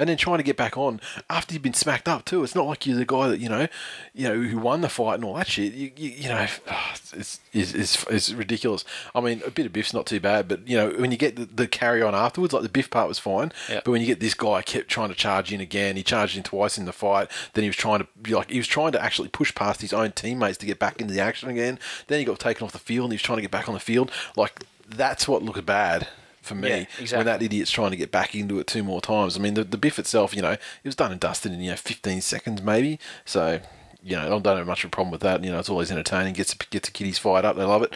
And 0.00 0.08
then 0.08 0.16
trying 0.16 0.38
to 0.38 0.42
get 0.42 0.56
back 0.56 0.78
on 0.78 0.98
after 1.28 1.52
you've 1.52 1.62
been 1.62 1.74
smacked 1.74 2.08
up 2.08 2.24
too. 2.24 2.42
It's 2.42 2.54
not 2.54 2.66
like 2.66 2.86
you're 2.86 2.96
the 2.96 3.04
guy 3.04 3.28
that 3.28 3.38
you 3.38 3.50
know, 3.50 3.68
you 4.14 4.26
know, 4.26 4.40
who 4.40 4.58
won 4.58 4.80
the 4.80 4.88
fight 4.88 5.16
and 5.16 5.24
all 5.24 5.34
that 5.34 5.46
shit. 5.46 5.74
You, 5.74 5.92
you, 5.94 6.10
you 6.10 6.28
know, 6.30 6.46
it's, 7.12 7.40
it's 7.52 7.74
it's 7.74 8.04
it's 8.04 8.32
ridiculous. 8.32 8.84
I 9.14 9.20
mean, 9.20 9.42
a 9.46 9.50
bit 9.50 9.66
of 9.66 9.72
biff's 9.72 9.92
not 9.92 10.06
too 10.06 10.18
bad, 10.18 10.48
but 10.48 10.66
you 10.66 10.76
know, 10.76 10.90
when 10.90 11.10
you 11.12 11.18
get 11.18 11.36
the, 11.36 11.44
the 11.44 11.68
carry 11.68 12.02
on 12.02 12.14
afterwards, 12.14 12.54
like 12.54 12.62
the 12.62 12.70
biff 12.70 12.88
part 12.88 13.08
was 13.08 13.18
fine. 13.18 13.52
Yeah. 13.68 13.82
But 13.84 13.90
when 13.92 14.00
you 14.00 14.06
get 14.06 14.20
this 14.20 14.34
guy 14.34 14.62
kept 14.62 14.88
trying 14.88 15.10
to 15.10 15.14
charge 15.14 15.52
in 15.52 15.60
again, 15.60 15.96
he 15.96 16.02
charged 16.02 16.34
in 16.34 16.42
twice 16.42 16.78
in 16.78 16.86
the 16.86 16.92
fight. 16.92 17.30
Then 17.52 17.62
he 17.62 17.68
was 17.68 17.76
trying 17.76 17.98
to 17.98 18.06
be 18.22 18.34
like 18.34 18.50
he 18.50 18.58
was 18.58 18.66
trying 18.66 18.92
to 18.92 19.02
actually 19.02 19.28
push 19.28 19.54
past 19.54 19.82
his 19.82 19.92
own 19.92 20.12
teammates 20.12 20.56
to 20.58 20.66
get 20.66 20.78
back 20.78 21.00
into 21.00 21.12
the 21.12 21.20
action 21.20 21.50
again. 21.50 21.78
Then 22.06 22.18
he 22.18 22.24
got 22.24 22.38
taken 22.38 22.64
off 22.64 22.72
the 22.72 22.78
field 22.78 23.04
and 23.04 23.12
he 23.12 23.16
was 23.16 23.22
trying 23.22 23.36
to 23.36 23.42
get 23.42 23.50
back 23.50 23.68
on 23.68 23.74
the 23.74 23.80
field. 23.80 24.10
Like 24.34 24.64
that's 24.88 25.28
what 25.28 25.42
looked 25.42 25.66
bad 25.66 26.08
for 26.42 26.54
me 26.54 26.86
Yeah, 26.98 27.16
when 27.16 27.26
that 27.26 27.42
idiot's 27.42 27.70
trying 27.70 27.90
to 27.90 27.96
get 27.96 28.10
back 28.10 28.34
into 28.34 28.58
it 28.58 28.66
two 28.66 28.82
more 28.82 29.00
times. 29.00 29.36
I 29.36 29.40
mean, 29.40 29.54
the, 29.54 29.64
the 29.64 29.78
biff 29.78 29.98
itself, 29.98 30.34
you 30.34 30.42
know, 30.42 30.52
it 30.52 30.60
was 30.84 30.96
done 30.96 31.12
and 31.12 31.20
dusted 31.20 31.52
in 31.52 31.60
you 31.60 31.70
know 31.70 31.76
15 31.76 32.20
seconds 32.20 32.62
maybe. 32.62 32.98
So 33.24 33.60
you 34.02 34.16
know, 34.16 34.36
I 34.36 34.38
don't 34.38 34.56
have 34.56 34.66
much 34.66 34.84
of 34.84 34.88
a 34.88 34.90
problem 34.90 35.10
with 35.12 35.20
that. 35.20 35.44
You 35.44 35.52
know, 35.52 35.58
it's 35.58 35.68
always 35.68 35.90
entertaining. 35.90 36.32
Gets 36.34 36.54
gets 36.54 36.88
the 36.88 36.92
kiddies 36.92 37.18
fired 37.18 37.44
up. 37.44 37.56
They 37.56 37.64
love 37.64 37.82
it. 37.82 37.94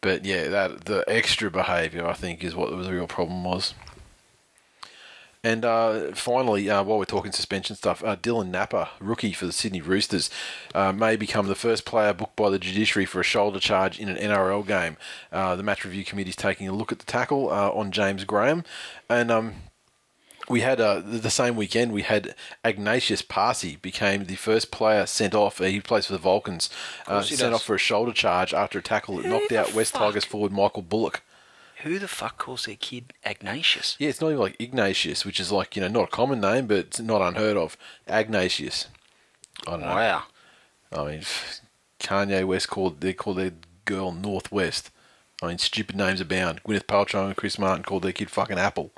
But 0.00 0.24
yeah, 0.24 0.48
that 0.48 0.84
the 0.86 1.04
extra 1.08 1.50
behaviour 1.50 2.06
I 2.06 2.14
think 2.14 2.42
is 2.44 2.54
what 2.54 2.70
the 2.70 2.92
real 2.92 3.06
problem 3.06 3.44
was. 3.44 3.74
And 5.42 5.64
uh, 5.64 6.12
finally, 6.12 6.68
uh, 6.68 6.82
while 6.82 6.98
we're 6.98 7.06
talking 7.06 7.32
suspension 7.32 7.74
stuff, 7.74 8.04
uh, 8.04 8.16
Dylan 8.16 8.48
Napa, 8.48 8.90
rookie 9.00 9.32
for 9.32 9.46
the 9.46 9.52
Sydney 9.52 9.80
Roosters, 9.80 10.28
uh, 10.74 10.92
may 10.92 11.16
become 11.16 11.46
the 11.46 11.54
first 11.54 11.86
player 11.86 12.12
booked 12.12 12.36
by 12.36 12.50
the 12.50 12.58
judiciary 12.58 13.06
for 13.06 13.20
a 13.20 13.24
shoulder 13.24 13.58
charge 13.58 13.98
in 13.98 14.10
an 14.10 14.16
NRL 14.16 14.66
game. 14.66 14.98
Uh, 15.32 15.56
the 15.56 15.62
match 15.62 15.84
review 15.84 16.04
committee 16.04 16.30
is 16.30 16.36
taking 16.36 16.68
a 16.68 16.72
look 16.72 16.92
at 16.92 16.98
the 16.98 17.06
tackle 17.06 17.50
uh, 17.50 17.70
on 17.70 17.90
James 17.90 18.24
Graham, 18.24 18.64
and 19.08 19.30
um, 19.30 19.54
we 20.50 20.60
had 20.60 20.78
uh, 20.78 21.00
the 21.02 21.30
same 21.30 21.56
weekend. 21.56 21.92
We 21.92 22.02
had 22.02 22.34
Ignatius 22.62 23.22
Paasi 23.22 23.80
became 23.80 24.26
the 24.26 24.34
first 24.34 24.70
player 24.70 25.06
sent 25.06 25.34
off. 25.34 25.58
Uh, 25.58 25.64
he 25.64 25.80
plays 25.80 26.04
for 26.04 26.12
the 26.12 26.18
Vulcans, 26.18 26.68
uh, 27.06 27.22
sent 27.22 27.40
does. 27.40 27.54
off 27.54 27.62
for 27.62 27.76
a 27.76 27.78
shoulder 27.78 28.12
charge 28.12 28.52
after 28.52 28.80
a 28.80 28.82
tackle 28.82 29.16
that 29.16 29.26
knocked 29.26 29.52
out 29.52 29.72
West 29.72 29.92
fuck? 29.92 30.02
Tigers 30.02 30.24
forward 30.26 30.52
Michael 30.52 30.82
Bullock. 30.82 31.22
Who 31.82 31.98
the 31.98 32.08
fuck 32.08 32.38
calls 32.38 32.66
their 32.66 32.76
kid 32.76 33.12
Ignatius? 33.24 33.96
Yeah, 33.98 34.08
it's 34.10 34.20
not 34.20 34.28
even 34.28 34.40
like 34.40 34.60
Ignatius, 34.60 35.24
which 35.24 35.40
is 35.40 35.50
like 35.50 35.76
you 35.76 35.82
know 35.82 35.88
not 35.88 36.04
a 36.04 36.10
common 36.10 36.40
name, 36.40 36.66
but 36.66 36.76
it's 36.78 37.00
not 37.00 37.22
unheard 37.22 37.56
of. 37.56 37.76
Ignatius. 38.06 38.86
I 39.66 39.70
don't 39.72 39.80
know. 39.80 39.86
Wow. 39.86 40.22
I 40.92 41.04
mean, 41.04 41.22
Kanye 42.00 42.44
West 42.46 42.68
called 42.68 43.00
they 43.00 43.12
called 43.12 43.38
their 43.38 43.52
girl 43.84 44.12
Northwest. 44.12 44.90
I 45.42 45.46
mean, 45.48 45.58
stupid 45.58 45.96
names 45.96 46.20
abound. 46.20 46.62
Gwyneth 46.64 46.84
Paltrow 46.84 47.26
and 47.26 47.36
Chris 47.36 47.58
Martin 47.58 47.82
called 47.82 48.02
their 48.02 48.12
kid 48.12 48.30
fucking 48.30 48.58
Apple. 48.58 48.90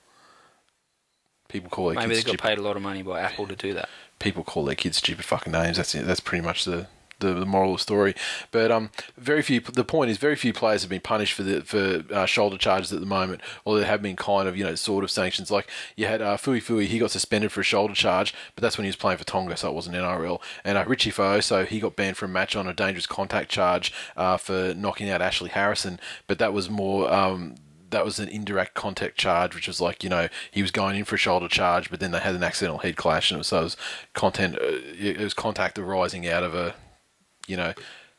People 1.49 1.71
call 1.71 1.87
their 1.89 1.97
kids 1.97 2.07
Maybe 2.07 2.15
they 2.17 2.23
got 2.23 2.29
stupid. 2.31 2.43
paid 2.43 2.59
a 2.59 2.63
lot 2.63 2.77
of 2.77 2.83
money 2.83 3.03
by 3.03 3.21
Apple 3.21 3.47
to 3.47 3.55
do 3.55 3.75
that. 3.75 3.89
People 4.19 4.43
call 4.43 4.65
their 4.65 4.75
kids 4.75 4.97
stupid 4.97 5.25
fucking 5.25 5.53
names. 5.53 5.77
That's 5.77 5.95
it. 5.95 6.07
That's 6.07 6.21
pretty 6.21 6.45
much 6.45 6.65
the. 6.65 6.89
The, 7.23 7.35
the 7.35 7.47
moral 7.47 7.73
of 7.73 7.79
the 7.79 7.83
story, 7.83 8.15
but 8.51 8.71
um, 8.71 8.91
very 9.17 9.43
few. 9.43 9.61
The 9.61 9.85
point 9.85 10.11
is, 10.11 10.19
very 10.19 10.37
few 10.37 10.53
players 10.53 10.83
have 10.83 10.91
been 10.91 11.01
punished 11.01 11.35
for 11.35 11.43
the 11.43 11.63
for 11.63 12.03
uh, 12.13 12.27
shoulder 12.27 12.59
charges 12.59 12.93
at 12.93 13.01
the 13.01 13.07
moment, 13.07 13.41
or 13.65 13.79
there 13.79 13.87
have 13.87 14.03
been 14.03 14.17
kind 14.17 14.49
of 14.49 14.57
you 14.57 14.65
know 14.65 14.75
sort 14.75 15.05
of 15.05 15.11
sanctions. 15.11 15.51
Like 15.51 15.71
you 15.97 16.07
had 16.07 16.21
uh, 16.21 16.37
Fui 16.37 16.61
Fui, 16.61 16.87
he 16.87 16.99
got 16.99 17.11
suspended 17.11 17.53
for 17.53 17.61
a 17.61 17.65
shoulder 17.65 17.95
charge, 17.95 18.35
but 18.55 18.63
that's 18.63 18.77
when 18.77 18.85
he 18.85 18.89
was 18.89 18.97
playing 18.97 19.19
for 19.19 19.25
Tonga, 19.25 19.57
so 19.57 19.69
it 19.69 19.75
wasn't 19.75 19.97
NRL. 19.97 20.41
And 20.65 20.77
uh, 20.77 20.85
Richie 20.87 21.13
Fa'aoso, 21.13 21.67
he 21.67 21.81
got 21.81 21.97
banned 21.97 22.17
for 22.17 22.25
a 22.25 22.29
match 22.29 22.57
on 22.57 22.67
a 22.67 22.75
dangerous 22.75 23.07
contact 23.07 23.51
charge 23.51 23.93
uh, 24.17 24.37
for 24.37 24.75
knocking 24.75 25.09
out 25.09 25.23
Ashley 25.23 25.51
Harrison, 25.51 26.01
but 26.27 26.39
that 26.39 26.53
was 26.53 26.69
more. 26.69 27.13
Um, 27.13 27.57
that 27.93 28.05
was 28.05 28.19
an 28.19 28.29
indirect 28.29 28.75
contact 28.75 29.17
charge, 29.17 29.55
which 29.55 29.69
was 29.69 29.81
like 29.81 30.03
you 30.03 30.11
know 30.11 30.29
he 30.51 30.61
was 30.63 30.71
going 30.71 30.97
in 30.97 31.05
for 31.05 31.15
a 31.15 31.19
shoulder 31.19 31.47
charge, 31.47 31.91
but 31.91 32.01
then 32.01 32.11
they 32.11 32.19
had 32.19 32.35
an 32.35 32.43
accidental 32.43 32.79
head 32.79 32.97
clash, 32.97 33.31
and 33.31 33.37
it 33.37 33.41
was, 33.41 33.47
so 33.47 33.61
it 33.61 33.65
was 33.65 33.77
content. 34.15 34.57
Uh, 34.57 34.81
it 34.99 35.19
was 35.19 35.35
contact 35.35 35.79
arising 35.79 36.27
out 36.27 36.43
of 36.43 36.55
a, 36.55 36.75
you 37.47 37.57
know, 37.57 37.73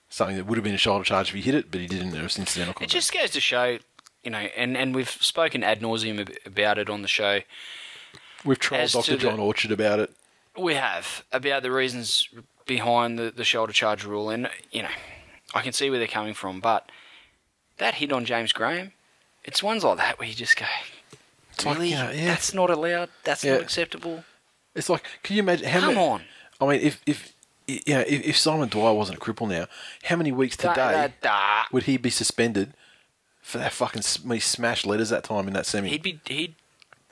something 0.10 0.36
that 0.38 0.46
would 0.46 0.58
have 0.58 0.64
been 0.64 0.76
a 0.76 0.78
shoulder 0.78 1.04
charge 1.04 1.30
if 1.30 1.36
he 1.36 1.42
hit 1.42 1.56
it, 1.56 1.72
but 1.72 1.82
he 1.82 1.88
didn't. 1.88 2.14
It 2.16 2.22
was 2.24 2.38
incidental 2.38 2.76
It 2.82 2.90
just 2.90 3.14
goes 3.14 3.32
to 3.32 3.40
show, 3.42 3.80
you 4.24 4.32
know, 4.32 4.38
and, 4.38 4.78
and 4.78 4.94
we've 4.96 5.10
spoken 5.10 5.64
ad 5.64 5.82
nauseum 5.82 6.36
about 6.46 6.78
it 6.78 6.90
on 6.90 7.02
the 7.02 7.08
show. 7.08 7.40
We've 8.46 8.60
trolled 8.60 8.92
Dr. 8.92 9.12
the- 9.14 9.18
John 9.18 9.40
Orchard 9.40 9.72
about 9.72 10.00
it. 10.00 10.12
We 10.58 10.76
have 10.76 11.24
about 11.32 11.64
the 11.64 11.72
reasons 11.72 12.30
behind 12.68 13.18
the, 13.18 13.32
the 13.32 13.44
shoulder 13.44 13.74
charge 13.74 14.06
rule, 14.06 14.30
and 14.30 14.50
you 14.72 14.84
know, 14.84 14.90
I 15.56 15.62
can 15.62 15.74
see 15.74 15.90
where 15.90 15.98
they're 15.98 16.08
coming 16.08 16.34
from, 16.36 16.60
but 16.60 16.90
that 17.78 17.96
hit 17.96 18.12
on 18.12 18.24
James 18.24 18.54
Graham, 18.54 18.92
it's 19.44 19.64
ones 19.64 19.84
like 19.84 19.98
that 19.98 20.20
where 20.20 20.28
you 20.28 20.36
just 20.36 20.56
go, 20.56 20.66
like, 21.66 21.76
really, 21.78 21.90
you 21.90 21.96
know, 21.96 22.12
yeah. 22.12 22.28
that's 22.28 22.54
not 22.54 22.70
allowed, 22.70 23.10
that's 23.24 23.44
Yeah. 23.44 23.54
not 23.54 23.62
acceptable. 23.64 24.24
It's 24.76 24.90
like, 24.90 25.04
can 25.24 25.36
you 25.38 25.42
imagine 25.42 25.68
how 25.68 25.80
Come 25.80 25.96
many? 25.96 26.08
on. 26.08 26.22
I 26.62 26.68
mean, 26.68 26.82
if 26.82 27.02
if 27.08 27.34
you 27.68 27.80
know, 27.88 28.02
if, 28.02 28.24
if 28.26 28.38
Simon 28.38 28.70
Dwyer 28.70 28.94
wasn't 28.94 29.18
a 29.18 29.22
cripple 29.22 29.48
now, 29.50 29.68
how 30.04 30.16
many 30.16 30.32
weeks 30.32 30.58
today 30.58 30.74
da- 30.76 31.08
da. 31.22 31.64
would 31.72 31.84
he 31.84 31.98
be 31.98 32.10
suspended 32.10 32.74
for 33.42 33.58
that 33.58 33.72
fucking 33.74 34.04
me 34.26 34.40
smash 34.40 34.86
letters 34.86 35.10
that 35.10 35.24
time 35.24 35.48
in 35.48 35.54
that 35.54 35.66
semi? 35.66 35.90
He'd 35.90 36.02
be 36.04 36.20
he 36.28 36.56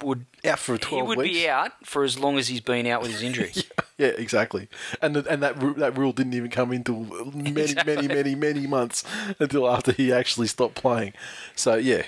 would 0.04 0.26
out 0.46 0.58
for 0.60 0.78
twelve. 0.78 1.04
he 1.04 1.08
would 1.08 1.18
weeks. 1.20 1.38
be 1.40 1.48
out 1.50 1.72
for 1.86 2.04
as 2.04 2.18
long 2.18 2.38
as 2.40 2.48
he's 2.48 2.60
been 2.62 2.88
out 2.88 3.02
with 3.02 3.12
his 3.12 3.22
injury. 3.24 3.52
Yeah, 3.98 4.08
exactly. 4.18 4.68
And 5.00 5.16
the, 5.16 5.32
and 5.32 5.44
that 5.44 5.60
that 5.78 5.96
rule 5.96 6.12
didn't 6.12 6.34
even 6.34 6.50
come 6.50 6.72
into 6.72 6.92
many 7.36 7.62
Exactly. 7.62 7.96
many 7.96 8.08
many 8.08 8.34
many 8.34 8.66
months 8.66 9.04
until 9.38 9.70
after 9.70 9.92
he 9.92 10.12
actually 10.12 10.48
stopped 10.48 10.74
playing. 10.74 11.14
So 11.56 11.76
yeah. 11.76 12.02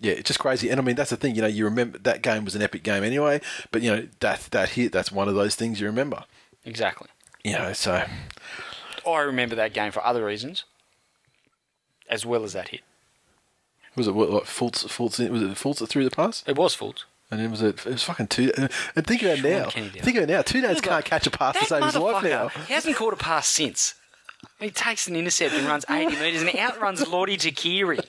Yeah, 0.00 0.14
it's 0.14 0.26
just 0.26 0.40
crazy. 0.40 0.70
And 0.70 0.80
I 0.80 0.82
mean 0.82 0.96
that's 0.96 1.10
the 1.10 1.16
thing, 1.16 1.36
you 1.36 1.42
know, 1.42 1.46
you 1.46 1.64
remember 1.66 1.98
that 1.98 2.22
game 2.22 2.44
was 2.44 2.56
an 2.56 2.62
epic 2.62 2.82
game 2.82 3.04
anyway, 3.04 3.40
but 3.70 3.80
you 3.82 3.94
know, 3.94 4.08
that 4.18 4.48
that 4.50 4.70
hit 4.70 4.90
that's 4.90 5.12
one 5.12 5.28
of 5.28 5.36
those 5.36 5.54
things 5.54 5.80
you 5.80 5.86
remember. 5.86 6.24
exactly. 6.64 7.06
You 7.44 7.52
know, 7.52 7.72
so 7.72 8.04
oh, 9.06 9.12
I 9.12 9.22
remember 9.22 9.54
that 9.56 9.72
game 9.72 9.92
for 9.92 10.04
other 10.04 10.24
reasons, 10.24 10.64
as 12.08 12.26
well 12.26 12.44
as 12.44 12.52
that 12.52 12.68
hit. 12.68 12.82
was 13.96 14.06
it 14.06 14.14
what 14.14 14.30
like 14.30 14.42
Fultz 14.44 14.84
Fultz 14.86 15.18
was 15.30 15.42
it 15.42 15.50
Fultz 15.52 15.78
that 15.78 15.86
threw 15.88 16.04
the 16.04 16.10
pass? 16.10 16.44
It 16.46 16.56
was 16.56 16.74
fault. 16.74 17.04
And 17.30 17.40
it 17.40 17.50
was 17.50 17.62
it, 17.62 17.78
it 17.86 17.92
was 17.92 18.02
fucking 18.02 18.26
two. 18.26 18.52
And 18.56 19.06
think 19.06 19.22
about 19.22 19.38
it 19.38 19.44
now. 19.44 19.70
Kennedy. 19.70 20.00
Think 20.00 20.16
about 20.16 20.28
it 20.28 20.32
now. 20.32 20.42
Two 20.42 20.60
days 20.60 20.80
can't 20.80 21.04
catch 21.04 21.26
a 21.26 21.30
pass 21.30 21.58
to 21.58 21.64
save 21.64 21.84
his 21.84 21.96
life 21.96 22.24
now. 22.24 22.48
he 22.48 22.74
hasn't 22.74 22.96
caught 22.96 23.12
a 23.12 23.16
pass 23.16 23.46
since. 23.46 23.94
He 24.58 24.70
takes 24.70 25.06
an 25.06 25.16
intercept 25.16 25.54
and 25.54 25.66
runs 25.66 25.84
80 25.88 26.16
metres 26.16 26.40
and 26.40 26.50
he 26.50 26.58
outruns 26.58 27.06
Lote 27.06 27.28
Tuqiri. 27.28 28.04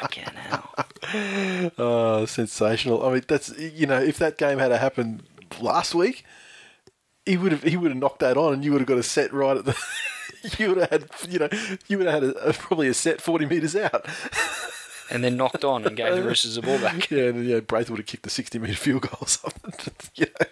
Fucking 0.00 0.24
hell. 0.24 0.74
Oh, 1.76 2.24
sensational! 2.26 3.04
I 3.04 3.14
mean, 3.14 3.24
that's 3.26 3.58
you 3.58 3.84
know, 3.84 4.00
if 4.00 4.16
that 4.18 4.38
game 4.38 4.58
had 4.58 4.70
happened 4.70 5.24
last 5.60 5.92
week, 5.92 6.24
he 7.30 7.36
would 7.36 7.52
have 7.52 7.62
he 7.62 7.76
would 7.76 7.92
have 7.92 7.98
knocked 7.98 8.18
that 8.18 8.36
on, 8.36 8.52
and 8.52 8.64
you 8.64 8.72
would 8.72 8.80
have 8.80 8.88
got 8.88 8.98
a 8.98 9.02
set 9.04 9.32
right 9.32 9.56
at 9.56 9.64
the. 9.64 9.76
you 10.58 10.68
would 10.68 10.78
have 10.78 10.90
had 10.90 11.04
you 11.28 11.38
know 11.38 11.48
you 11.86 11.96
would 11.96 12.06
have 12.06 12.22
had 12.22 12.32
a, 12.34 12.48
a, 12.48 12.52
probably 12.52 12.88
a 12.88 12.94
set 12.94 13.20
forty 13.20 13.46
meters 13.46 13.76
out. 13.76 14.06
And 15.12 15.24
then 15.24 15.36
knocked 15.36 15.64
on 15.64 15.84
and 15.84 15.96
gave 15.96 16.14
the 16.14 16.22
Roosters 16.22 16.54
the 16.54 16.62
ball 16.62 16.78
back. 16.80 17.10
Yeah, 17.10 17.24
and 17.24 17.44
yeah, 17.44 17.60
Braith 17.60 17.90
would 17.90 17.98
have 17.98 18.06
kicked 18.06 18.22
the 18.24 18.30
sixty 18.30 18.58
meter 18.58 18.74
field 18.74 19.02
goal 19.02 19.18
or 19.20 19.28
something. 19.28 19.72
you 20.14 20.26
know. 20.26 20.46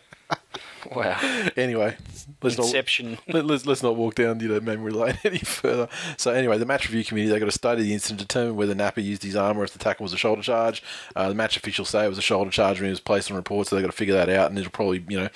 Wow. 0.95 1.18
Anyway, 1.57 1.97
let's 2.43 2.57
not 2.57 2.66
Inception. 2.66 3.18
let, 3.29 3.45
let's, 3.45 3.66
let's 3.66 3.83
not 3.83 3.97
walk 3.97 4.14
down 4.14 4.41
you 4.41 4.49
know 4.49 4.61
memory 4.61 4.93
lane 4.93 5.18
any 5.24 5.39
further. 5.39 5.89
So 6.16 6.33
anyway, 6.33 6.59
the 6.59 6.66
match 6.66 6.89
review 6.89 7.05
committee 7.05 7.29
they 7.29 7.39
got 7.39 7.47
to 7.47 7.53
study 7.53 7.83
the 7.83 7.93
incident, 7.93 8.20
determine 8.20 8.57
whether 8.57 8.74
Napa 8.74 9.01
used 9.01 9.22
his 9.22 9.37
arm 9.37 9.59
or 9.59 9.64
if 9.64 9.72
the 9.72 9.79
tackle 9.79 10.05
was 10.05 10.12
a 10.12 10.16
shoulder 10.16 10.43
charge. 10.43 10.83
Uh, 11.14 11.29
the 11.29 11.35
match 11.35 11.57
officials 11.57 11.91
say 11.91 12.05
it 12.05 12.09
was 12.09 12.18
a 12.18 12.22
shoulder 12.22 12.51
charge 12.51 12.79
when 12.79 12.87
he 12.87 12.91
was 12.91 13.01
placed 13.01 13.31
on 13.31 13.37
report, 13.37 13.66
so 13.66 13.76
they 13.76 13.83
got 13.83 13.91
to 13.91 13.97
figure 13.97 14.14
that 14.14 14.29
out, 14.29 14.51
and 14.51 14.59
it'll 14.59 14.70
probably 14.70 15.05
you 15.09 15.20
know 15.20 15.29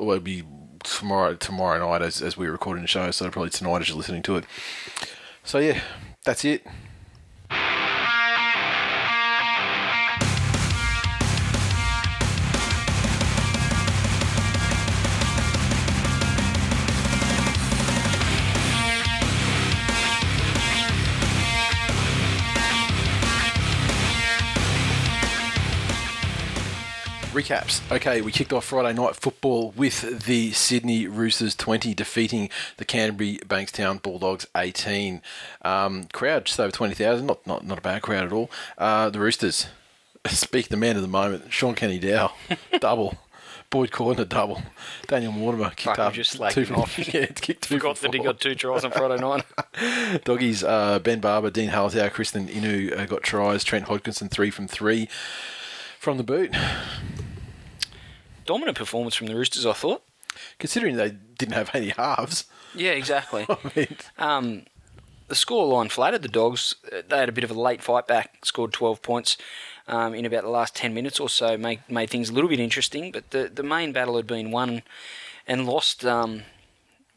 well, 0.00 0.16
it'll 0.16 0.24
be 0.24 0.42
tomorrow 0.82 1.34
tomorrow 1.34 1.78
night 1.78 2.02
as 2.02 2.22
as 2.22 2.36
we're 2.36 2.52
recording 2.52 2.82
the 2.82 2.88
show, 2.88 3.10
so 3.10 3.30
probably 3.30 3.50
tonight 3.50 3.82
as 3.82 3.88
you're 3.88 3.98
listening 3.98 4.22
to 4.22 4.36
it. 4.36 4.44
So 5.44 5.58
yeah, 5.58 5.80
that's 6.24 6.44
it. 6.44 6.66
Recaps. 27.50 27.90
Okay, 27.90 28.20
we 28.20 28.30
kicked 28.30 28.52
off 28.52 28.66
Friday 28.66 28.96
night 28.96 29.16
football 29.16 29.72
with 29.76 30.24
the 30.26 30.52
Sydney 30.52 31.08
Roosters 31.08 31.56
20 31.56 31.94
defeating 31.94 32.48
the 32.76 32.84
Canterbury 32.84 33.40
Bankstown 33.44 34.00
Bulldogs 34.00 34.46
18. 34.56 35.20
Um, 35.62 36.04
crowd 36.12 36.44
just 36.44 36.60
over 36.60 36.70
20,000, 36.70 37.26
not, 37.26 37.44
not 37.48 37.66
not 37.66 37.78
a 37.78 37.80
bad 37.80 38.02
crowd 38.02 38.24
at 38.24 38.32
all. 38.32 38.52
Uh, 38.78 39.10
the 39.10 39.18
Roosters, 39.18 39.66
speak 40.28 40.68
the 40.68 40.76
man 40.76 40.94
of 40.94 41.02
the 41.02 41.08
moment, 41.08 41.52
Sean 41.52 41.74
Kenny 41.74 41.98
Dow, 41.98 42.32
double. 42.80 43.18
Boyd 43.68 43.90
Cordner 43.90 44.28
double. 44.28 44.62
Daniel 45.08 45.32
Mortimer 45.32 45.70
kicked 45.70 45.96
Fuck, 45.96 45.98
up 45.98 46.12
just 46.12 46.40
two 46.50 46.64
from, 46.64 46.76
off. 46.76 46.98
yeah, 47.14 47.26
kicked 47.26 47.62
two 47.62 47.78
Forgot 47.78 47.96
that 47.96 48.14
he 48.14 48.20
got 48.20 48.40
two 48.40 48.54
tries 48.54 48.84
on 48.84 48.92
Friday 48.92 49.20
night. 49.20 49.44
Doggies, 50.24 50.62
uh, 50.62 51.00
Ben 51.00 51.18
Barba, 51.18 51.50
Dean 51.50 51.70
Hallertau, 51.70 52.10
Krisnan 52.10 52.48
Inu 52.48 52.96
uh, 52.96 53.06
got 53.06 53.24
tries. 53.24 53.64
Trent 53.64 53.86
Hodkinson, 53.86 54.30
three 54.30 54.50
from 54.50 54.68
three 54.68 55.08
from 55.98 56.16
the 56.16 56.24
boot. 56.24 56.54
Dominant 58.50 58.76
performance 58.76 59.14
from 59.14 59.28
the 59.28 59.36
Roosters, 59.36 59.64
I 59.64 59.72
thought. 59.74 60.02
Considering 60.58 60.96
they 60.96 61.10
didn't 61.38 61.54
have 61.54 61.70
any 61.72 61.90
halves, 61.90 62.46
Yeah, 62.74 62.90
exactly. 62.92 63.46
I 63.48 63.56
mean, 63.76 63.96
Um, 64.18 64.64
the 65.28 65.36
scoreline 65.36 65.88
flattered 65.88 66.22
the 66.22 66.28
Dogs. 66.28 66.74
They 67.08 67.16
had 67.16 67.28
a 67.28 67.32
bit 67.32 67.44
of 67.44 67.52
a 67.52 67.60
late 67.60 67.80
fight 67.80 68.08
back, 68.08 68.44
scored 68.44 68.72
12 68.72 69.02
points 69.02 69.36
um, 69.86 70.14
in 70.14 70.24
about 70.26 70.42
the 70.42 70.50
last 70.50 70.74
10 70.74 70.92
minutes 70.92 71.20
or 71.20 71.28
so, 71.28 71.56
made, 71.56 71.80
made 71.88 72.10
things 72.10 72.28
a 72.28 72.32
little 72.32 72.50
bit 72.50 72.58
interesting. 72.58 73.12
But 73.12 73.30
the, 73.30 73.48
the 73.54 73.62
main 73.62 73.92
battle 73.92 74.16
had 74.16 74.26
been 74.26 74.50
won 74.50 74.82
and 75.46 75.64
lost 75.66 76.04
um, 76.04 76.42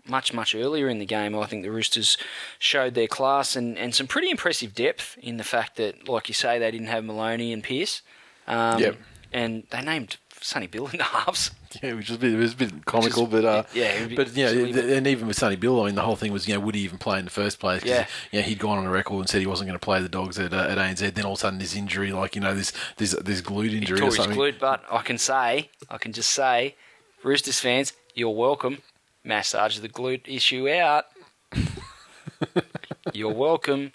much, 0.05 0.33
much 0.33 0.53
earlier 0.53 0.87
in 0.87 0.99
the 0.99 1.05
game. 1.07 1.35
I 1.35 1.47
think 1.47 1.63
the 1.63 1.71
Roosters 1.71 2.15
showed 2.59 2.93
their 2.93 3.07
class 3.07 3.55
and, 3.55 3.75
and 3.79 3.95
some 3.95 4.05
pretty 4.05 4.29
impressive 4.29 4.75
depth 4.75 5.17
in 5.19 5.37
the 5.37 5.43
fact 5.43 5.77
that, 5.77 6.07
like 6.07 6.27
you 6.27 6.35
say, 6.35 6.59
they 6.59 6.69
didn't 6.69 6.87
have 6.87 7.03
Maloney 7.03 7.51
and 7.51 7.63
Pearce. 7.63 8.03
Um, 8.47 8.79
Yep. 8.79 8.97
And 9.35 9.63
they 9.71 9.81
named 9.81 10.17
Sonny 10.43 10.67
Bill 10.67 10.87
in 10.87 10.97
the 10.97 11.03
halves. 11.05 11.51
yeah, 11.81 11.93
which 11.93 12.09
was 12.09 12.17
a 12.17 12.19
bit, 12.19 12.33
it 12.33 12.37
was 12.37 12.53
a 12.53 12.57
bit 12.57 12.85
comical, 12.85 13.27
but 13.27 13.45
uh, 13.45 13.63
yeah, 13.73 13.85
it 13.93 14.03
was 14.03 14.11
a 14.11 14.15
but 14.15 14.35
you 14.37 14.45
know, 14.45 14.51
silly, 14.71 14.95
and 14.97 15.07
even 15.07 15.25
with 15.27 15.37
Sonny 15.37 15.55
Bill, 15.55 15.81
I 15.81 15.85
mean, 15.85 15.95
the 15.95 16.01
whole 16.01 16.17
thing 16.17 16.33
was, 16.33 16.47
you 16.47 16.53
know, 16.53 16.59
would 16.59 16.75
he 16.75 16.81
even 16.81 16.97
play 16.97 17.17
in 17.17 17.23
the 17.25 17.31
first 17.31 17.59
place? 17.59 17.81
'Cause, 17.81 17.89
Yeah. 17.89 18.07
you 18.31 18.39
know, 18.39 18.45
he'd 18.45 18.59
gone 18.59 18.77
on 18.77 18.85
a 18.85 18.89
record 18.91 19.19
and 19.19 19.29
said 19.29 19.39
he 19.39 19.47
wasn't 19.47 19.67
going 19.69 19.79
to 19.79 19.83
play 19.83 20.01
the 20.01 20.09
Dogs 20.09 20.37
at, 20.37 20.53
uh, 20.53 20.57
at 20.69 20.77
ANZ. 20.77 21.13
Then 21.15 21.23
all 21.25 21.31
of 21.33 21.37
a 21.39 21.41
sudden, 21.41 21.59
this 21.59 21.75
injury, 21.75 22.11
like 22.11 22.35
you 22.35 22.41
know, 22.41 22.53
this 22.53 22.73
this 22.97 23.11
this 23.21 23.41
glute 23.41 23.73
injury 23.73 24.01
or 24.01 24.11
something. 24.11 24.37
glute, 24.37 24.59
but 24.59 24.83
I 24.91 25.01
can 25.01 25.17
say, 25.17 25.69
I 25.89 25.97
can 25.97 26.11
just 26.13 26.29
say, 26.31 26.75
Roosters 27.23 27.59
fans, 27.61 27.93
you're 28.13 28.29
welcome. 28.35 28.79
Massage 29.23 29.79
the 29.79 29.87
glute 29.89 30.27
issue 30.27 30.69
out. 30.69 31.05
you're 33.13 33.31
welcome. 33.33 33.93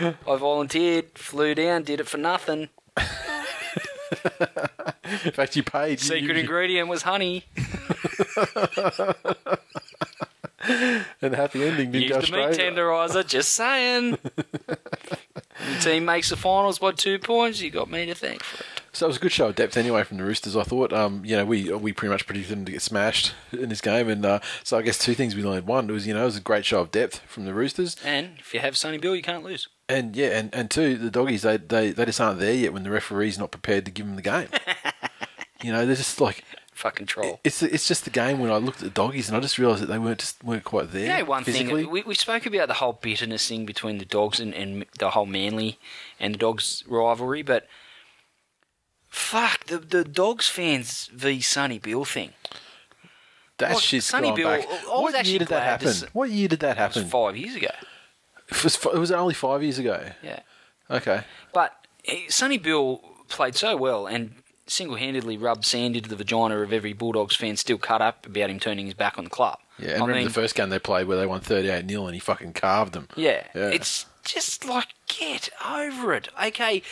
I 0.00 0.14
volunteered, 0.36 1.16
flew 1.16 1.54
down, 1.54 1.84
did 1.84 2.00
it 2.00 2.08
for 2.08 2.18
nothing. 2.18 2.68
In 5.24 5.32
fact, 5.32 5.56
you 5.56 5.62
paid. 5.62 6.00
Secret 6.00 6.36
you- 6.36 6.42
ingredient 6.42 6.88
was 6.88 7.02
honey. 7.02 7.44
and 11.20 11.34
happy 11.34 11.62
ending 11.64 11.90
didn't 11.92 12.02
Use 12.08 12.10
go 12.12 12.20
the 12.22 12.32
meat 12.46 12.54
straight. 12.54 12.74
tenderizer, 12.74 13.26
just 13.26 13.50
saying. 13.52 14.18
Your 15.70 15.80
team 15.80 16.04
makes 16.04 16.30
the 16.30 16.36
finals 16.36 16.78
by 16.78 16.92
two 16.92 17.18
points, 17.18 17.60
you 17.60 17.70
got 17.70 17.88
me 17.90 18.06
to 18.06 18.14
thank 18.14 18.42
for 18.42 18.60
it. 18.60 18.66
So 18.92 19.06
it 19.06 19.08
was 19.08 19.16
a 19.16 19.20
good 19.20 19.32
show 19.32 19.48
of 19.48 19.54
depth 19.56 19.76
anyway 19.76 20.04
from 20.04 20.18
the 20.18 20.24
Roosters. 20.24 20.56
I 20.56 20.62
thought, 20.62 20.92
um, 20.92 21.24
you 21.24 21.36
know, 21.36 21.44
we 21.44 21.72
we 21.72 21.92
pretty 21.92 22.12
much 22.12 22.26
predicted 22.26 22.52
them 22.56 22.64
to 22.64 22.72
get 22.72 22.82
smashed 22.82 23.34
in 23.52 23.68
this 23.68 23.80
game, 23.80 24.08
and 24.08 24.24
uh, 24.24 24.38
so 24.62 24.78
I 24.78 24.82
guess 24.82 24.98
two 24.98 25.14
things 25.14 25.34
we 25.34 25.42
learned. 25.42 25.66
One 25.66 25.86
was, 25.88 26.06
you 26.06 26.14
know, 26.14 26.22
it 26.22 26.26
was 26.26 26.36
a 26.36 26.40
great 26.40 26.64
show 26.64 26.80
of 26.80 26.90
depth 26.92 27.18
from 27.26 27.44
the 27.44 27.54
Roosters, 27.54 27.96
And 28.04 28.30
if 28.38 28.54
you 28.54 28.60
have 28.60 28.76
Sonny 28.76 28.98
Bill, 28.98 29.16
you 29.16 29.22
can't 29.22 29.42
lose. 29.44 29.68
and 29.88 30.14
yeah, 30.14 30.38
and, 30.38 30.54
and 30.54 30.70
two, 30.70 30.96
the 30.96 31.10
doggies 31.10 31.42
they, 31.42 31.56
they 31.56 31.90
they 31.90 32.04
just 32.04 32.20
aren't 32.20 32.38
there 32.40 32.54
yet 32.54 32.72
when 32.72 32.84
the 32.84 32.90
referee's 32.90 33.38
not 33.38 33.50
prepared 33.50 33.84
to 33.86 33.90
give 33.90 34.06
them 34.06 34.14
the 34.16 34.22
game. 34.22 34.48
You 35.64 35.72
know, 35.72 35.86
they're 35.86 35.96
just 35.96 36.20
like 36.20 36.44
Fucking 36.74 37.06
troll. 37.06 37.38
it's 37.44 37.62
it's 37.62 37.86
just 37.86 38.04
the 38.04 38.10
game 38.10 38.40
when 38.40 38.50
I 38.50 38.56
looked 38.56 38.78
at 38.78 38.84
the 38.84 38.90
doggies 38.90 39.28
and 39.28 39.36
I 39.36 39.40
just 39.40 39.58
realised 39.58 39.80
that 39.82 39.86
they 39.86 39.98
weren't 39.98 40.18
just 40.18 40.42
weren't 40.42 40.64
quite 40.64 40.90
there. 40.90 41.18
You 41.18 41.22
know, 41.22 41.30
one 41.30 41.44
physically. 41.44 41.82
thing 41.84 41.90
we, 41.92 42.02
we 42.02 42.14
spoke 42.16 42.46
about 42.46 42.66
the 42.68 42.74
whole 42.74 42.94
bitterness 43.00 43.48
thing 43.48 43.64
between 43.64 43.98
the 43.98 44.04
dogs 44.04 44.40
and, 44.40 44.52
and 44.54 44.84
the 44.98 45.10
whole 45.10 45.24
Manly 45.26 45.78
and 46.18 46.34
the 46.34 46.38
dogs 46.38 46.82
rivalry, 46.88 47.42
but 47.42 47.68
fuck 49.08 49.66
the 49.66 49.78
the 49.78 50.04
dogs 50.04 50.48
fans 50.48 51.08
v 51.12 51.40
Sonny 51.40 51.78
Bill 51.78 52.04
thing. 52.04 52.32
that 53.58 53.70
Well, 53.70 53.78
shit's 53.80 54.06
Sonny 54.06 54.28
gone 54.28 54.36
Bill- 54.36 54.48
back. 54.58 54.66
What 54.88 55.26
year 55.26 55.38
did 55.38 55.48
that 55.48 55.62
happen? 55.62 56.08
What 56.12 56.30
year 56.30 56.48
did 56.48 56.60
that 56.60 56.76
It 56.76 56.80
was 56.88 56.94
happen? 56.96 57.08
five 57.08 57.36
years 57.36 57.54
ago. 57.54 57.70
It 58.50 58.62
was, 58.64 58.76
it 58.84 58.98
was 58.98 59.10
only 59.12 59.34
five 59.34 59.62
years 59.62 59.78
ago. 59.78 60.10
Yeah, 60.22 60.40
Okay. 60.90 61.22
but 61.52 61.86
eh, 62.06 62.22
Sonny 62.28 62.58
Bill 62.58 63.00
played 63.28 63.54
so 63.54 63.76
well 63.76 64.06
and 64.06 64.34
single-handedly 64.66 65.36
rubbed 65.36 65.64
sand 65.64 65.96
into 65.96 66.08
the 66.08 66.16
vagina 66.16 66.58
of 66.58 66.72
every 66.72 66.92
Bulldogs 66.92 67.36
fan 67.36 67.56
still 67.56 67.78
cut 67.78 68.00
up 68.00 68.26
about 68.26 68.50
him 68.50 68.58
turning 68.58 68.86
his 68.86 68.94
back 68.94 69.18
on 69.18 69.24
the 69.24 69.30
club. 69.30 69.58
Yeah, 69.78 69.90
and 69.90 69.94
I 69.96 70.06
remember 70.06 70.14
mean, 70.16 70.24
the 70.28 70.32
first 70.32 70.54
game 70.54 70.70
they 70.70 70.78
played 70.78 71.06
where 71.06 71.18
they 71.18 71.26
won 71.26 71.40
38 71.40 71.88
0 71.88 72.06
and 72.06 72.14
he 72.14 72.20
fucking 72.20 72.52
carved 72.54 72.92
them. 72.92 73.08
Yeah, 73.16 73.44
Yeah. 73.54 73.68
it's 73.70 74.06
just 74.24 74.64
like 74.64 74.88
get 75.08 75.50
over 75.66 76.14
it. 76.14 76.28
Okay, 76.42 76.82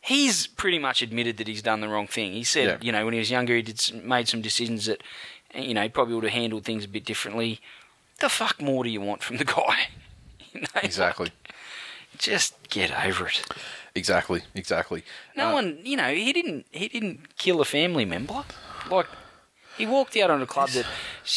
he's 0.00 0.46
pretty 0.46 0.78
much 0.78 1.02
admitted 1.02 1.36
that 1.38 1.48
he's 1.48 1.62
done 1.62 1.80
the 1.80 1.88
wrong 1.88 2.06
thing. 2.06 2.32
He 2.32 2.44
said, 2.44 2.66
Yeah. 2.68 2.78
you 2.80 2.92
know, 2.92 3.04
when 3.04 3.14
he 3.14 3.18
was 3.18 3.30
younger, 3.30 3.56
he 3.56 3.62
did 3.62 3.80
some, 3.80 4.06
made 4.06 4.28
some 4.28 4.40
decisions 4.42 4.86
that 4.86 5.02
you 5.54 5.72
know, 5.74 5.82
he 5.82 5.88
probably 5.88 6.14
would 6.14 6.24
have 6.24 6.32
handled 6.32 6.64
things 6.64 6.84
a 6.84 6.88
bit 6.88 7.04
differently. 7.04 7.60
The 8.20 8.28
fuck 8.28 8.60
more 8.60 8.84
do 8.84 8.90
you 8.90 9.00
want 9.00 9.22
from 9.22 9.38
the 9.38 9.44
guy? 9.56 9.88
You 10.52 10.60
know, 10.60 10.66
Exactly. 10.82 11.30
Just 12.18 12.54
get 12.68 12.90
over 13.04 13.26
it. 13.28 13.42
Exactly. 13.96 14.42
Exactly. 14.54 15.02
No 15.34 15.48
Uh, 15.48 15.52
one, 15.54 15.78
you 15.82 15.96
know, 15.96 16.12
he 16.12 16.32
didn't. 16.32 16.66
He 16.70 16.86
didn't 16.88 17.36
kill 17.38 17.60
a 17.60 17.64
family 17.64 18.04
member. 18.04 18.44
Like 18.90 19.06
he 19.78 19.86
walked 19.86 20.16
out 20.16 20.30
on 20.30 20.40
a 20.42 20.46
club 20.46 20.70
that, 20.70 20.86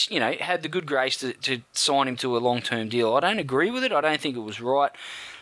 you 0.10 0.20
know, 0.20 0.34
had 0.34 0.62
the 0.62 0.70
good 0.70 0.86
grace 0.86 1.18
to, 1.18 1.34
to 1.34 1.62
sign 1.72 2.08
him 2.08 2.16
to 2.18 2.38
a 2.38 2.40
long 2.40 2.62
term 2.62 2.90
deal. 2.90 3.16
I 3.16 3.22
don't 3.22 3.40
agree 3.40 3.72
with 3.72 3.84
it. 3.84 3.92
I 3.92 4.02
don't 4.02 4.20
think 4.22 4.36
it 4.36 4.42
was 4.42 4.60
right. 4.62 4.92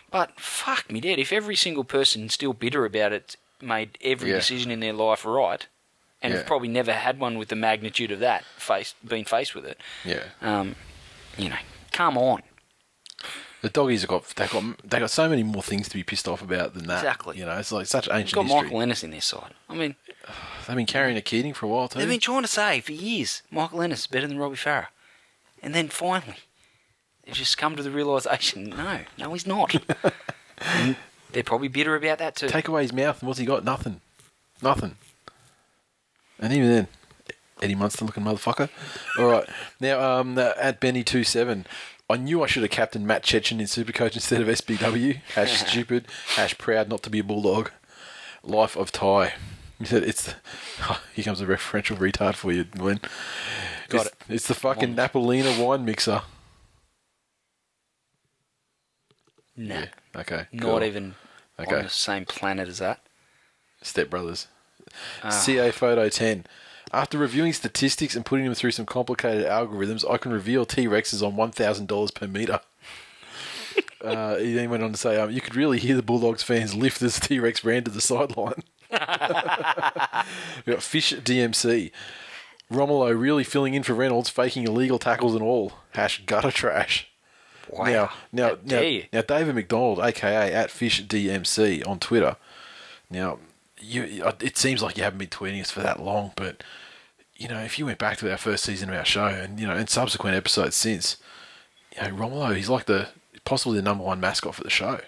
But 0.10 0.40
fuck 0.40 0.90
me, 0.92 1.02
dead. 1.02 1.20
If 1.20 1.34
every 1.34 1.56
single 1.56 1.84
person 1.84 2.30
still 2.30 2.54
bitter 2.54 2.86
about 2.86 3.12
it 3.12 3.36
made 3.62 3.98
every 4.02 4.30
Yeah. 4.30 4.38
decision 4.38 4.72
in 4.72 4.80
their 4.80 4.94
life 4.94 5.26
right, 5.26 5.66
and 6.22 6.32
Yeah. 6.32 6.38
have 6.40 6.48
probably 6.48 6.70
never 6.70 6.94
had 6.94 7.20
one 7.20 7.38
with 7.38 7.50
the 7.50 7.56
magnitude 7.56 8.12
of 8.12 8.20
that 8.20 8.46
face 8.58 8.94
been 9.06 9.26
faced 9.26 9.54
with 9.54 9.66
it, 9.66 9.80
Yeah. 10.06 10.24
um, 10.42 10.76
you 11.38 11.50
know, 11.50 11.58
come 11.92 12.18
on. 12.18 12.42
The 13.62 13.70
doggies 13.70 14.02
have 14.02 14.10
got 14.10 14.26
they 14.36 14.48
got 14.48 14.64
they 14.84 15.00
got 15.00 15.10
so 15.10 15.28
many 15.28 15.44
more 15.44 15.64
things 15.64 15.90
to 15.90 15.96
be 15.96 16.04
pissed 16.04 16.28
off 16.28 16.42
about 16.42 16.74
than 16.74 16.88
that. 16.88 17.00
Exactly. 17.00 17.38
You 17.38 17.46
know, 17.46 17.58
it's 17.58 17.72
like 17.72 17.88
such 17.88 18.08
ancient. 18.08 18.18
You've 18.18 18.20
ancient 18.20 18.36
got 18.36 18.44
history. 18.46 18.64
Michael 18.64 18.82
Ennis 18.82 19.04
in 19.04 19.12
their 19.12 19.22
side. 19.22 19.54
I 19.70 19.76
mean, 19.76 19.96
They've 20.68 20.76
been 20.76 20.86
carrying 20.86 21.18
a 21.18 21.22
Keating 21.22 21.54
for 21.54 21.66
a 21.66 21.70
while 21.70 21.88
too. 21.88 22.00
They've 22.00 22.08
been 22.08 22.20
trying 22.20 22.42
to 22.44 22.48
say 22.48 22.82
for 22.82 22.92
years 22.92 23.42
Michael 23.50 23.82
Ennis 23.82 24.02
is 24.02 24.08
better 24.08 24.28
than 24.28 24.38
Robbie 24.38 24.56
Farah. 24.56 24.88
And 25.64 25.74
then 25.74 25.88
finally, 25.88 26.38
they've 27.26 27.34
just 27.34 27.58
come 27.58 27.76
to 27.76 27.84
the 27.84 27.92
realisation 27.92 28.70
no, 28.78 29.00
no, 29.18 29.34
he's 29.34 29.48
not. 29.48 29.76
they're 31.32 31.44
probably 31.44 31.68
bitter 31.68 31.96
about 31.96 32.20
that 32.20 32.36
too. 32.36 32.48
Take 32.48 32.68
away 32.68 32.84
his 32.84 32.94
mouth, 32.94 33.22
and 33.22 33.28
what's 33.28 33.40
he 33.40 33.46
got? 33.46 33.64
Nothing. 33.64 34.02
Nothing. 34.62 34.96
And 36.40 36.54
even 36.54 36.70
then, 36.70 36.88
Eddie 37.62 37.76
Munster 37.76 38.06
looking 38.06 38.24
motherfucker. 38.24 38.70
All 39.18 39.26
right. 39.26 39.50
Now, 39.80 40.20
um, 40.20 40.38
at 40.38 40.80
Benny27, 40.80 41.66
I 42.10 42.16
knew 42.18 42.42
I 42.42 42.48
should 42.48 42.64
have 42.64 42.72
captained 42.72 43.06
Matt 43.06 43.24
Chechen 43.24 43.60
in 43.60 43.66
Supercoach 43.66 44.16
instead 44.16 44.42
of 44.42 44.48
SBW. 44.48 45.22
Hash 45.36 45.60
stupid. 45.68 46.08
Hash 46.36 46.58
proud 46.58 46.88
not 46.90 47.04
to 47.04 47.10
be 47.10 47.20
a 47.20 47.24
bulldog. 47.24 47.72
Life 48.44 48.78
of 48.78 48.92
Ty. 48.92 49.34
He 49.78 49.86
said 49.86 50.04
it's. 50.04 50.24
The, 50.24 50.36
here 51.14 51.26
comes 51.26 51.42
a 51.42 51.46
referential 51.46 51.98
retard 51.98 52.36
for 52.36 52.52
you, 52.52 52.64
Glenn. 52.64 53.02
Got 53.90 54.06
it's, 54.06 54.08
it. 54.08 54.16
It's 54.30 54.48
the 54.48 54.54
fucking 54.56 54.96
Catalina 54.96 55.62
wine 55.62 55.84
mixer. 55.86 56.22
no, 59.56 59.84
Okay. 60.16 60.46
not 60.52 60.62
cool. 60.64 60.84
even 60.84 61.16
Okay. 61.60 61.76
on 61.76 61.84
the 61.84 61.90
same 61.90 62.26
planet 62.26 62.68
as 62.70 62.78
that. 62.80 63.02
Step 63.82 64.10
Brothers. 64.10 64.48
Ah. 65.24 65.30
CA 65.30 65.72
Photo 65.72 66.08
10. 66.10 66.46
After 66.92 67.18
reviewing 67.18 67.54
statistics 67.54 68.16
and 68.16 68.26
putting 68.26 68.46
them 68.46 68.54
through 68.54 68.72
some 68.72 68.86
complicated 68.86 69.46
algorithms, 69.46 70.10
I 70.10 70.18
can 70.18 70.32
reveal 70.32 70.66
T 70.66 70.88
Rexes 70.88 71.26
on 71.26 71.34
$1,000 71.34 72.14
per 72.14 72.28
metre. 72.28 72.62
uh, 74.04 74.38
he 74.38 74.54
then 74.54 74.70
went 74.70 74.84
on 74.84 74.92
to 74.92 74.98
say, 74.98 75.20
um, 75.20 75.32
you 75.32 75.42
could 75.42 75.56
really 75.56 75.80
hear 75.80 75.96
the 75.96 76.02
Bulldogs 76.02 76.44
fans 76.44 76.76
lift 76.76 77.02
as 77.02 77.20
T 77.20 77.40
Rex 77.40 77.64
ran 77.64 77.84
to 77.84 77.92
the 77.92 78.02
sideline. 78.02 78.64
we 78.92 78.98
got 80.74 80.84
Fish 80.84 81.14
DMC. 81.14 81.92
Romulo 82.72 83.18
really 83.18 83.44
filling 83.44 83.74
in 83.74 83.84
for 83.84 83.94
Reynolds, 83.94 84.30
faking 84.30 84.66
illegal 84.68 85.00
tackles 85.00 85.34
and 85.34 85.44
all. 85.44 85.74
Hash 85.92 86.26
gutter 86.26 86.52
trash. 86.52 87.08
Wow. 87.70 87.86
Now, 87.86 88.12
now, 88.32 88.58
now, 88.64 89.00
now, 89.12 89.22
David 89.22 89.56
McDonald, 89.56 90.00
aka 90.00 90.54
at 90.54 90.72
Fish 90.72 91.06
DMC 91.06 91.86
on 91.88 92.00
Twitter. 92.00 92.38
Now, 93.10 93.40
you, 93.80 94.32
it 94.40 94.58
seems 94.58 94.82
like 94.82 94.98
you 94.98 95.04
haven't 95.04 95.20
been 95.20 95.28
tweeting 95.28 95.62
us 95.62 95.72
for 95.72 95.82
that 95.82 96.02
long, 96.02 96.32
but 96.36 96.64
you 97.36 97.48
know, 97.48 97.60
if 97.60 97.78
you 97.78 97.86
went 97.86 98.00
back 98.00 98.18
to 98.18 98.32
our 98.32 98.38
first 98.38 98.64
season 98.64 98.90
of 98.90 98.96
our 98.96 99.06
show 99.06 99.28
and 99.28 99.60
you 99.60 99.68
know, 99.68 99.76
and 99.76 99.90
subsequent 99.90 100.36
episodes 100.36 100.76
since, 100.76 101.18
you 101.96 102.02
know, 102.02 102.16
Romulo, 102.16 102.56
he's 102.56 102.70
like 102.70 102.86
the 102.86 103.10
possibly 103.46 103.78
the 103.78 103.84
number 103.84 104.04
one 104.04 104.20
mascot 104.20 104.56
for 104.56 104.64
the 104.64 104.70
show. 104.70 105.00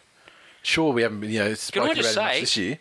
Sure, 0.61 0.93
we 0.93 1.01
haven't 1.01 1.22
been, 1.22 1.32
you 1.32 1.39
know, 1.39 1.53
spoken 1.53 1.91
about 1.91 1.97
him 1.97 2.03
much 2.05 2.13
say- 2.13 2.39
this 2.41 2.57
year. 2.57 2.80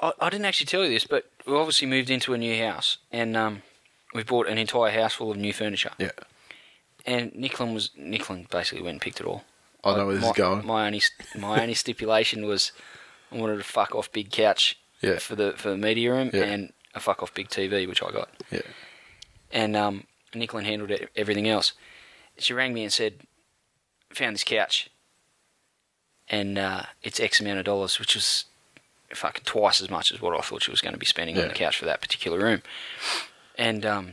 I, 0.00 0.12
I 0.20 0.30
didn't 0.30 0.46
actually 0.46 0.66
tell 0.66 0.84
you 0.84 0.90
this, 0.90 1.06
but 1.06 1.28
we 1.44 1.54
obviously 1.54 1.88
moved 1.88 2.08
into 2.08 2.32
a 2.32 2.38
new 2.38 2.56
house 2.64 2.98
and 3.10 3.36
um, 3.36 3.62
we've 4.14 4.26
bought 4.26 4.46
an 4.46 4.56
entire 4.56 4.92
house 4.92 5.14
full 5.14 5.30
of 5.30 5.36
new 5.36 5.52
furniture. 5.52 5.90
Yeah, 5.98 6.12
And 7.04 7.32
Nicklin 7.32 7.74
was 7.74 7.90
Nicklin 7.98 8.48
basically 8.48 8.82
went 8.82 8.94
and 8.94 9.00
picked 9.00 9.20
it 9.20 9.26
all. 9.26 9.44
I 9.84 9.96
know 9.96 10.06
where 10.06 10.14
this 10.14 10.24
my, 10.24 10.30
is 10.30 10.36
going. 10.36 10.66
My 10.66 10.86
only 10.86 11.02
my 11.36 11.60
only 11.60 11.74
stipulation 11.74 12.46
was 12.46 12.72
I 13.32 13.36
wanted 13.36 13.56
to 13.56 13.64
fuck 13.64 13.94
off 13.94 14.12
big 14.12 14.30
couch 14.30 14.78
Yeah. 15.00 15.18
for 15.18 15.36
the 15.36 15.52
for 15.56 15.70
the 15.70 15.76
media 15.76 16.12
room 16.12 16.30
Yeah. 16.32 16.42
and 16.44 16.72
a 16.94 17.00
fuck 17.00 17.22
off 17.22 17.32
big 17.34 17.48
TV, 17.48 17.86
which 17.86 18.02
I 18.02 18.10
got. 18.10 18.28
Yeah, 18.50 18.62
And 19.52 19.76
um, 19.76 20.04
Nicklin 20.34 20.64
handled 20.64 20.90
it, 20.90 21.10
everything 21.14 21.48
else. 21.48 21.72
She 22.38 22.52
rang 22.54 22.72
me 22.74 22.82
and 22.82 22.92
said, 22.92 23.20
"Found 24.14 24.34
this 24.34 24.44
couch, 24.44 24.90
and 26.28 26.58
uh, 26.58 26.82
it's 27.02 27.20
X 27.20 27.40
amount 27.40 27.58
of 27.58 27.64
dollars, 27.64 27.98
which 27.98 28.14
was 28.14 28.44
fucking 29.14 29.44
twice 29.44 29.80
as 29.80 29.90
much 29.90 30.12
as 30.12 30.20
what 30.20 30.36
I 30.36 30.40
thought 30.42 30.62
she 30.62 30.70
was 30.70 30.80
going 30.80 30.92
to 30.92 30.98
be 30.98 31.06
spending 31.06 31.38
on 31.38 31.48
the 31.48 31.54
couch 31.54 31.78
for 31.78 31.84
that 31.86 32.00
particular 32.00 32.38
room." 32.38 32.62
And 33.56 33.84
um, 33.86 34.12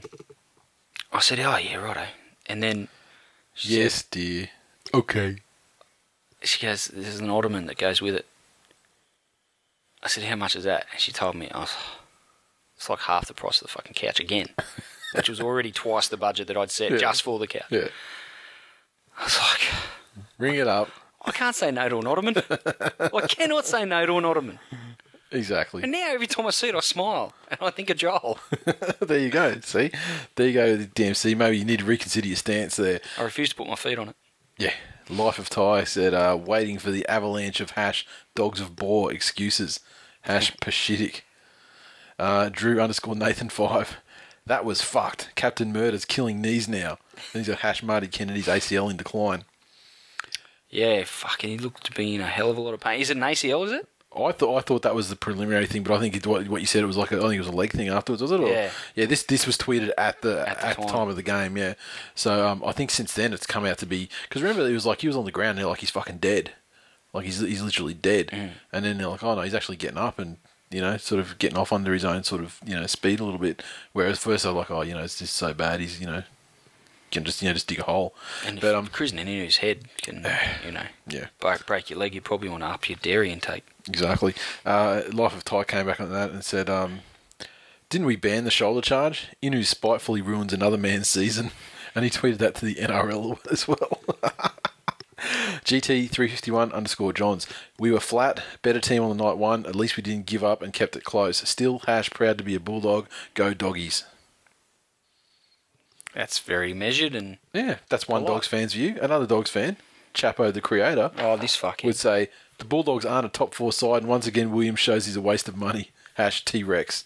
I 1.12 1.20
said, 1.20 1.40
"Oh 1.40 1.58
yeah, 1.58 1.76
righto." 1.78 2.06
And 2.48 2.62
then 2.62 2.88
she 3.54 3.70
said- 3.70 3.78
yes, 3.78 4.04
dear. 4.04 4.50
Okay. 4.94 5.38
she 6.44 6.66
goes, 6.66 6.88
"There's 6.88 7.20
an 7.20 7.30
ottoman 7.30 7.66
that 7.68 7.78
goes 7.78 8.02
with 8.02 8.16
it." 8.16 8.26
I 10.06 10.08
said, 10.08 10.24
"How 10.24 10.36
much 10.38 10.56
is 10.56 10.64
that?" 10.64 10.86
And 10.91 11.01
she 11.01 11.12
told 11.12 11.36
me, 11.36 11.49
"Oh, 11.53 11.70
it's 12.78 12.89
like 12.89 12.99
half 12.99 13.28
the 13.28 13.34
price 13.34 13.60
of 13.62 13.68
the 13.68 13.74
fucking 13.74 13.93
couch 13.93 14.20
again." 14.22 14.47
Which 15.16 15.30
was 15.30 15.39
already 15.41 15.72
twice 15.72 16.08
the 16.10 16.18
budget 16.18 16.47
that 16.47 16.58
I'd 16.58 16.72
set 16.72 16.91
Yeah. 16.91 16.97
just 16.97 17.24
for 17.24 17.39
the 17.39 17.47
couch. 17.47 17.64
Yeah, 17.70 17.88
I 19.18 19.24
was 19.24 19.38
like, 19.39 19.62
ring 20.38 20.56
it 20.56 20.68
up. 20.68 20.89
I 21.24 21.32
can't 21.32 21.56
say 21.56 21.72
no 21.72 21.88
to 21.89 21.97
an 21.99 22.08
ottoman. 22.08 22.36
I 22.38 23.22
cannot 23.30 23.66
say 23.66 23.86
no 23.86 24.06
to 24.06 24.18
an 24.18 24.26
ottoman. 24.26 24.60
Exactly. 25.32 25.82
And 25.84 25.91
now 25.91 26.10
every 26.12 26.28
time 26.28 26.45
I 26.45 26.51
see 26.51 26.68
it, 26.70 26.76
I 26.76 26.80
smile 26.82 27.34
and 27.49 27.60
I 27.62 27.70
think 27.72 27.89
of 27.89 27.97
Joel. 27.97 28.38
there 28.99 29.18
you 29.20 29.30
go. 29.30 29.60
See, 29.62 29.91
there 30.36 30.47
you 30.47 30.53
go. 30.53 30.76
The 30.78 30.86
DMC. 30.86 31.36
Maybe 31.36 31.58
you 31.58 31.66
need 31.66 31.80
to 31.80 31.86
reconsider 31.86 32.28
your 32.28 32.38
stance 32.38 32.76
there. 32.76 32.99
I 33.18 33.24
refuse 33.24 33.49
to 33.49 33.56
put 33.56 33.68
my 33.68 33.76
feet 33.76 33.97
on 33.97 34.10
it. 34.10 34.16
Yeah. 34.58 34.74
Life 35.10 35.38
of 35.38 35.49
Ty 35.49 35.84
said, 35.84 36.14
uh, 36.14 36.38
waiting 36.39 36.80
for 36.80 36.91
the 36.91 37.08
avalanche 37.08 37.60
of 37.60 37.72
hash 37.72 38.08
dogs 38.34 38.60
of 38.60 38.76
boar 38.76 39.12
excuses. 39.12 39.80
Hash 40.22 40.51
Pashitic. 40.62 41.22
Uh, 42.18 42.49
Drew 42.49 42.82
underscore 42.82 43.16
Nathan 43.16 43.49
five. 43.49 43.97
That 44.45 44.66
was 44.66 44.82
fucked. 44.82 45.30
Captain 45.36 45.72
Murder's 45.74 46.06
killing 46.06 46.41
knees 46.41 46.68
now. 46.68 46.97
And 47.34 47.41
he's 47.41 47.47
got 47.47 47.60
hash 47.60 47.82
Marty 47.84 48.08
Kennedy's 48.08 48.47
ACL 48.47 48.89
in 48.91 48.97
decline. 48.97 49.43
Yeah, 50.70 51.03
fucking, 51.06 51.49
he 51.49 51.58
looked 51.58 51.86
to 51.86 51.91
be 51.91 52.16
in 52.16 52.22
a 52.22 52.28
hell 52.28 52.49
of 52.51 52.58
a 52.58 52.62
lot 52.62 52.74
of 52.74 52.80
pain. 52.80 52.99
Is 52.99 53.10
it 53.10 53.18
an 53.18 53.24
ACL? 53.24 53.66
Is 53.66 53.72
it? 53.72 53.88
I 54.18 54.32
thought 54.32 54.57
I 54.57 54.61
thought 54.61 54.82
that 54.84 54.95
was 54.95 55.09
the 55.09 55.16
preliminary 55.16 55.66
thing, 55.66 55.84
but 55.84 55.93
I 55.93 55.99
think 55.99 56.16
it, 56.16 56.26
what, 56.26 56.47
what 56.47 56.61
you 56.61 56.68
said 56.68 56.84
it 56.84 56.88
was 56.88 56.97
like 56.97 57.11
a, 57.11 57.18
I 57.18 57.22
think 57.22 57.36
it 57.36 57.39
was 57.39 57.47
a 57.47 57.51
leg 57.51 57.72
thing 57.72 57.89
afterwards, 57.89 58.22
was 58.22 58.32
it? 58.32 58.39
Or- 58.39 58.47
Yeah. 58.47 58.70
yeah. 58.95 59.05
This 59.05 59.24
this 59.24 59.45
was 59.45 59.57
tweeted 59.57 59.91
at 59.97 60.22
the 60.22 60.47
At 60.47 60.57
at, 60.63 60.76
the 60.78 60.82
the, 60.82 60.88
time. 60.88 60.95
time 60.97 61.09
of 61.09 61.16
the 61.16 61.24
game. 61.24 61.57
Yeah. 61.57 61.74
So 62.16 62.47
um, 62.47 62.63
I 62.66 62.72
think 62.72 62.91
since 62.91 63.13
then 63.13 63.34
it's 63.34 63.45
come 63.45 63.66
out 63.66 63.78
to 63.80 63.86
be 63.86 64.09
because 64.28 64.41
remember 64.41 64.68
it 64.68 64.74
was 64.74 64.86
like 64.86 65.01
he 65.01 65.07
was 65.07 65.18
on 65.18 65.26
the 65.26 65.32
ground 65.32 65.59
and 65.59 65.68
like 65.68 65.80
he's 65.80 65.89
fucking 65.89 66.18
dead, 66.18 66.51
like 67.13 67.26
he's 67.26 67.39
he's 67.39 67.61
literally 67.61 67.93
dead, 67.93 68.28
Mm. 68.28 68.51
and 68.72 68.86
then 68.86 68.97
they're 68.97 69.07
like 69.07 69.24
oh 69.24 69.36
no 69.36 69.41
he's 69.41 69.53
actually 69.55 69.78
getting 69.78 69.97
up 69.97 70.18
and 70.20 70.38
you 70.72 70.82
know 70.82 70.97
sort 70.97 71.20
of 71.22 71.38
getting 71.38 71.57
off 71.57 71.72
under 71.72 71.93
his 71.93 72.03
own 72.05 72.24
sort 72.24 72.41
of 72.41 72.59
you 72.66 72.76
know 72.76 72.86
speed 72.88 73.20
a 73.20 73.24
little 73.24 73.39
bit. 73.39 73.61
Whereas 73.93 74.20
first 74.20 74.43
they're 74.43 74.53
like 74.53 74.72
oh 74.72 74.82
you 74.82 74.93
know 74.93 75.03
it's 75.03 75.20
just 75.20 75.36
so 75.36 75.53
bad 75.53 75.80
he's 75.80 75.99
you 75.99 76.07
know 76.07 76.24
can 77.11 77.24
just 77.24 77.41
you 77.41 77.47
know 77.47 77.53
just 77.53 77.68
dig 77.68 77.80
a 77.80 77.84
hole, 77.84 78.13
And 78.45 78.59
but 78.59 78.70
if 78.70 78.76
um 78.76 78.88
cruising 78.88 79.20
in 79.20 79.28
his 79.28 79.57
head 79.57 79.86
can, 80.01 80.26
you 80.66 80.72
know, 80.72 80.84
yeah 81.07 81.28
break, 81.39 81.66
break 81.66 81.89
your 81.89 81.99
leg, 81.99 82.16
you 82.16 82.22
probably 82.22 82.49
want 82.49 82.63
to 82.63 82.68
up 82.68 82.89
your 82.89 82.97
dairy 83.01 83.32
intake. 83.32 83.63
Exactly. 83.88 84.34
Uh, 84.66 85.04
Life 85.12 85.36
of 85.36 85.44
Ty 85.46 85.64
came 85.66 85.86
back 85.86 86.00
on 86.00 86.12
that 86.12 86.32
and 86.32 86.44
said, 86.44 86.70
um, 86.70 87.02
"Didn't 87.90 88.08
we 88.08 88.16
ban 88.16 88.44
the 88.44 88.52
shoulder 88.52 88.82
charge? 88.82 89.28
Inu 89.44 89.66
spitefully 89.66 90.22
ruins 90.22 90.54
another 90.54 90.78
man's 90.78 91.10
season." 91.10 91.52
And 91.98 92.04
he 92.04 92.12
tweeted 92.12 92.40
that 92.40 92.56
to 92.56 92.66
the 92.66 92.76
NRL 92.76 93.40
as 93.52 93.70
well. 93.70 94.02
GT 95.64 96.10
three 96.10 96.28
fifty 96.28 96.52
one 96.52 96.74
underscore 96.74 97.14
Johns. 97.14 97.48
We 97.80 97.90
were 97.90 98.02
flat, 98.02 98.44
better 98.62 98.82
team 98.82 99.02
on 99.02 99.16
the 99.16 99.24
night 99.24 99.38
one. 99.38 99.66
At 99.66 99.78
least 99.78 99.96
we 99.96 100.04
didn't 100.04 100.26
give 100.26 100.44
up 100.44 100.62
and 100.62 100.74
kept 100.74 100.98
it 100.98 101.06
close. 101.06 101.38
Still 101.38 101.80
hash 101.88 102.10
proud 102.10 102.38
to 102.38 102.44
be 102.44 102.54
a 102.54 102.60
bulldog. 102.60 103.08
Go 103.34 103.54
doggies. 103.54 104.04
That's 106.14 106.40
very 106.40 106.74
measured 106.74 107.16
and 107.16 107.38
Yeah, 107.54 107.78
that's 107.90 108.10
one 108.10 108.26
Dogs 108.26 108.48
fan's 108.48 108.74
view. 108.74 108.98
Another 109.02 109.26
Dogs 109.26 109.50
fan, 109.50 109.78
Chapo 110.14 110.54
the 110.54 110.60
creator, 110.62 111.12
oh, 111.18 111.38
this 111.38 111.56
fucking 111.56 111.88
would 111.88 111.96
say 111.96 112.30
the 112.58 112.66
Bulldogs 112.66 113.06
aren't 113.06 113.26
a 113.26 113.30
top 113.30 113.53
four 113.53 113.74
side, 113.74 114.01
and 114.01 114.08
once 114.08 114.28
again 114.28 114.51
Williams 114.51 114.80
shows 114.80 115.06
he's 115.06 115.16
a 115.16 115.22
waste 115.22 115.47
of 115.47 115.58
money. 115.58 115.91
Hash 116.16 116.45
T 116.45 116.64
Rex, 116.64 117.06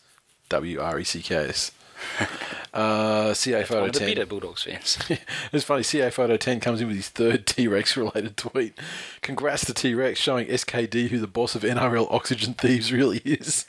W 0.50 0.80
R 0.80 1.00
E 1.00 1.04
C 1.04 1.22
K 1.22 1.36
S. 1.36 1.72
Uh, 2.72 3.34
CA 3.34 3.58
one 3.58 3.66
Photo 3.66 3.86
of 3.86 3.94
the 3.94 4.00
bitter 4.00 4.22
10. 4.22 4.28
Bulldogs 4.28 4.62
fans. 4.62 5.00
it's 5.52 5.64
funny, 5.64 5.82
CA 5.82 6.12
Photo 6.12 6.38
10 6.38 6.60
comes 6.60 6.82
in 6.82 6.88
with 6.88 6.96
his 6.96 7.10
third 7.10 7.48
T 7.48 7.68
Rex 7.68 7.98
related 7.98 8.38
tweet. 8.38 8.78
Congrats 9.24 9.66
to 9.66 9.74
T 9.74 9.96
Rex 9.96 10.20
showing 10.20 10.48
SKD 10.48 11.08
who 11.10 11.18
the 11.18 11.26
boss 11.26 11.56
of 11.56 11.64
NRL 11.64 12.12
Oxygen 12.12 12.54
Thieves 12.54 12.94
really 12.94 13.18
is. 13.26 13.66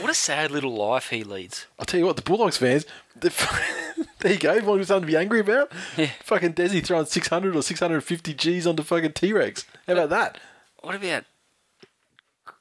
what 0.00 0.10
a 0.10 0.14
sad 0.14 0.50
little 0.50 0.74
life 0.74 1.10
he 1.10 1.22
leads. 1.22 1.66
I'll 1.78 1.86
tell 1.86 2.00
you 2.00 2.06
what, 2.06 2.16
the 2.16 2.22
Bulldogs 2.22 2.56
fans, 2.56 2.84
there 3.14 4.32
you 4.32 4.38
go. 4.38 4.54
You 4.54 4.64
want 4.64 4.84
something 4.86 5.02
to 5.02 5.06
be 5.06 5.16
angry 5.16 5.40
about? 5.40 5.70
Yeah. 5.96 6.10
Fucking 6.24 6.54
Desi 6.54 6.84
throwing 6.84 7.06
600 7.06 7.54
or 7.54 7.62
650 7.62 8.34
G's 8.34 8.66
onto 8.66 8.82
fucking 8.82 9.12
T 9.12 9.32
Rex. 9.32 9.66
How 9.86 9.92
about 9.92 10.10
that? 10.10 10.38
What 10.80 10.94
about 10.94 11.24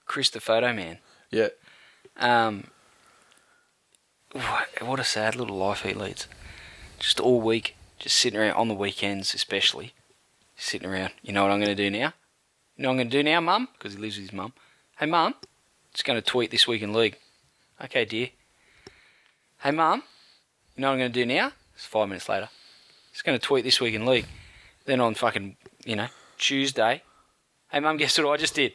Chris 0.05 0.29
the 0.29 0.41
Photo 0.41 0.73
Man? 0.73 0.99
Yeah. 1.31 1.49
Um, 2.17 2.65
what, 4.33 4.67
what 4.81 4.99
a 4.99 5.03
sad 5.03 5.35
little 5.35 5.55
life 5.55 5.83
he 5.83 5.93
leads. 5.93 6.27
Just 6.99 7.19
all 7.19 7.39
week, 7.39 7.75
just 7.97 8.17
sitting 8.17 8.39
around 8.39 8.53
on 8.53 8.67
the 8.67 8.73
weekends, 8.73 9.33
especially 9.33 9.93
sitting 10.57 10.89
around. 10.89 11.13
You 11.21 11.31
know 11.31 11.43
what 11.43 11.51
I'm 11.51 11.59
going 11.59 11.75
to 11.75 11.83
do 11.83 11.89
now? 11.89 12.13
You 12.75 12.83
know 12.83 12.89
what 12.89 12.93
I'm 12.93 12.97
going 12.97 13.09
to 13.09 13.17
do 13.17 13.23
now, 13.23 13.39
Mum? 13.39 13.69
Because 13.73 13.93
he 13.93 13.99
lives 13.99 14.17
with 14.17 14.29
his 14.29 14.33
mum. 14.33 14.53
Hey, 14.97 15.05
Mum, 15.05 15.35
just 15.93 16.05
going 16.05 16.21
to 16.21 16.25
tweet 16.25 16.51
this 16.51 16.67
week 16.67 16.81
in 16.81 16.93
league. 16.93 17.17
Okay, 17.81 18.03
dear. 18.03 18.29
Hey, 19.59 19.71
Mum, 19.71 20.03
you 20.75 20.81
know 20.81 20.87
what 20.87 20.93
I'm 20.93 20.99
going 20.99 21.11
to 21.11 21.19
do 21.19 21.25
now? 21.25 21.53
It's 21.73 21.85
five 21.85 22.09
minutes 22.09 22.27
later. 22.27 22.49
Just 23.13 23.23
going 23.23 23.39
to 23.39 23.45
tweet 23.45 23.63
this 23.63 23.79
week 23.79 23.93
in 23.93 24.05
league. 24.05 24.25
Then 24.85 24.99
on 24.99 25.15
fucking, 25.15 25.55
you 25.85 25.95
know, 25.95 26.07
Tuesday. 26.37 27.03
Hey, 27.71 27.81
Mum, 27.81 27.97
guess 27.97 28.17
what 28.17 28.27
I 28.33 28.37
just 28.37 28.55
did? 28.55 28.73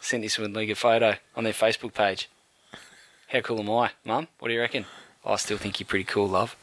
Sent 0.00 0.24
this 0.24 0.36
one 0.36 0.52
league 0.52 0.72
a 0.72 0.74
photo 0.74 1.14
on 1.36 1.44
their 1.44 1.52
Facebook 1.52 1.94
page. 1.94 2.28
How 3.28 3.40
cool 3.40 3.60
am 3.60 3.70
I, 3.70 3.92
Mum? 4.04 4.26
What 4.40 4.48
do 4.48 4.54
you 4.54 4.60
reckon? 4.60 4.84
I 5.24 5.36
still 5.36 5.58
think 5.58 5.78
you're 5.78 5.86
pretty 5.86 6.02
cool, 6.02 6.26
love. 6.26 6.56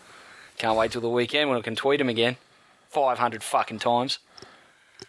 Can't 0.58 0.76
wait 0.76 0.92
till 0.92 1.00
the 1.00 1.08
weekend 1.08 1.50
when 1.50 1.58
I 1.58 1.62
can 1.62 1.78
tweet 1.78 2.02
him 2.02 2.10
again. 2.10 2.36
500 2.90 3.42
fucking 3.42 3.80
times. 3.80 4.20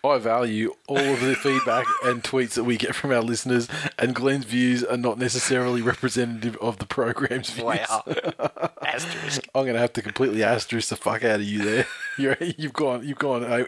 I 0.02 0.18
value 0.18 0.74
all 0.86 0.96
of 0.98 1.20
the 1.20 1.34
feedback 1.34 1.84
and 2.04 2.22
tweets 2.22 2.54
that 2.54 2.64
we 2.64 2.78
get 2.78 2.94
from 2.94 3.12
our 3.12 3.20
listeners, 3.20 3.68
and 3.98 4.14
Glenn's 4.14 4.46
views 4.46 4.82
are 4.82 4.96
not 4.96 5.18
necessarily 5.18 5.82
representative 5.82 6.56
of 6.56 6.78
the 6.78 6.86
program's 6.86 7.50
views. 7.50 7.64
Wow. 7.64 8.04
Asterisk. 8.82 9.46
I'm 9.54 9.66
gonna 9.66 9.78
have 9.78 9.92
to 9.94 10.02
completely 10.02 10.42
asterisk 10.42 10.88
the 10.88 10.96
fuck 10.96 11.22
out 11.22 11.40
of 11.40 11.42
you 11.42 11.62
there. 11.62 11.86
You're, 12.18 12.36
you've 12.40 12.72
gone, 12.72 13.06
you've 13.06 13.18
gone, 13.18 13.44
uh, 13.44 13.64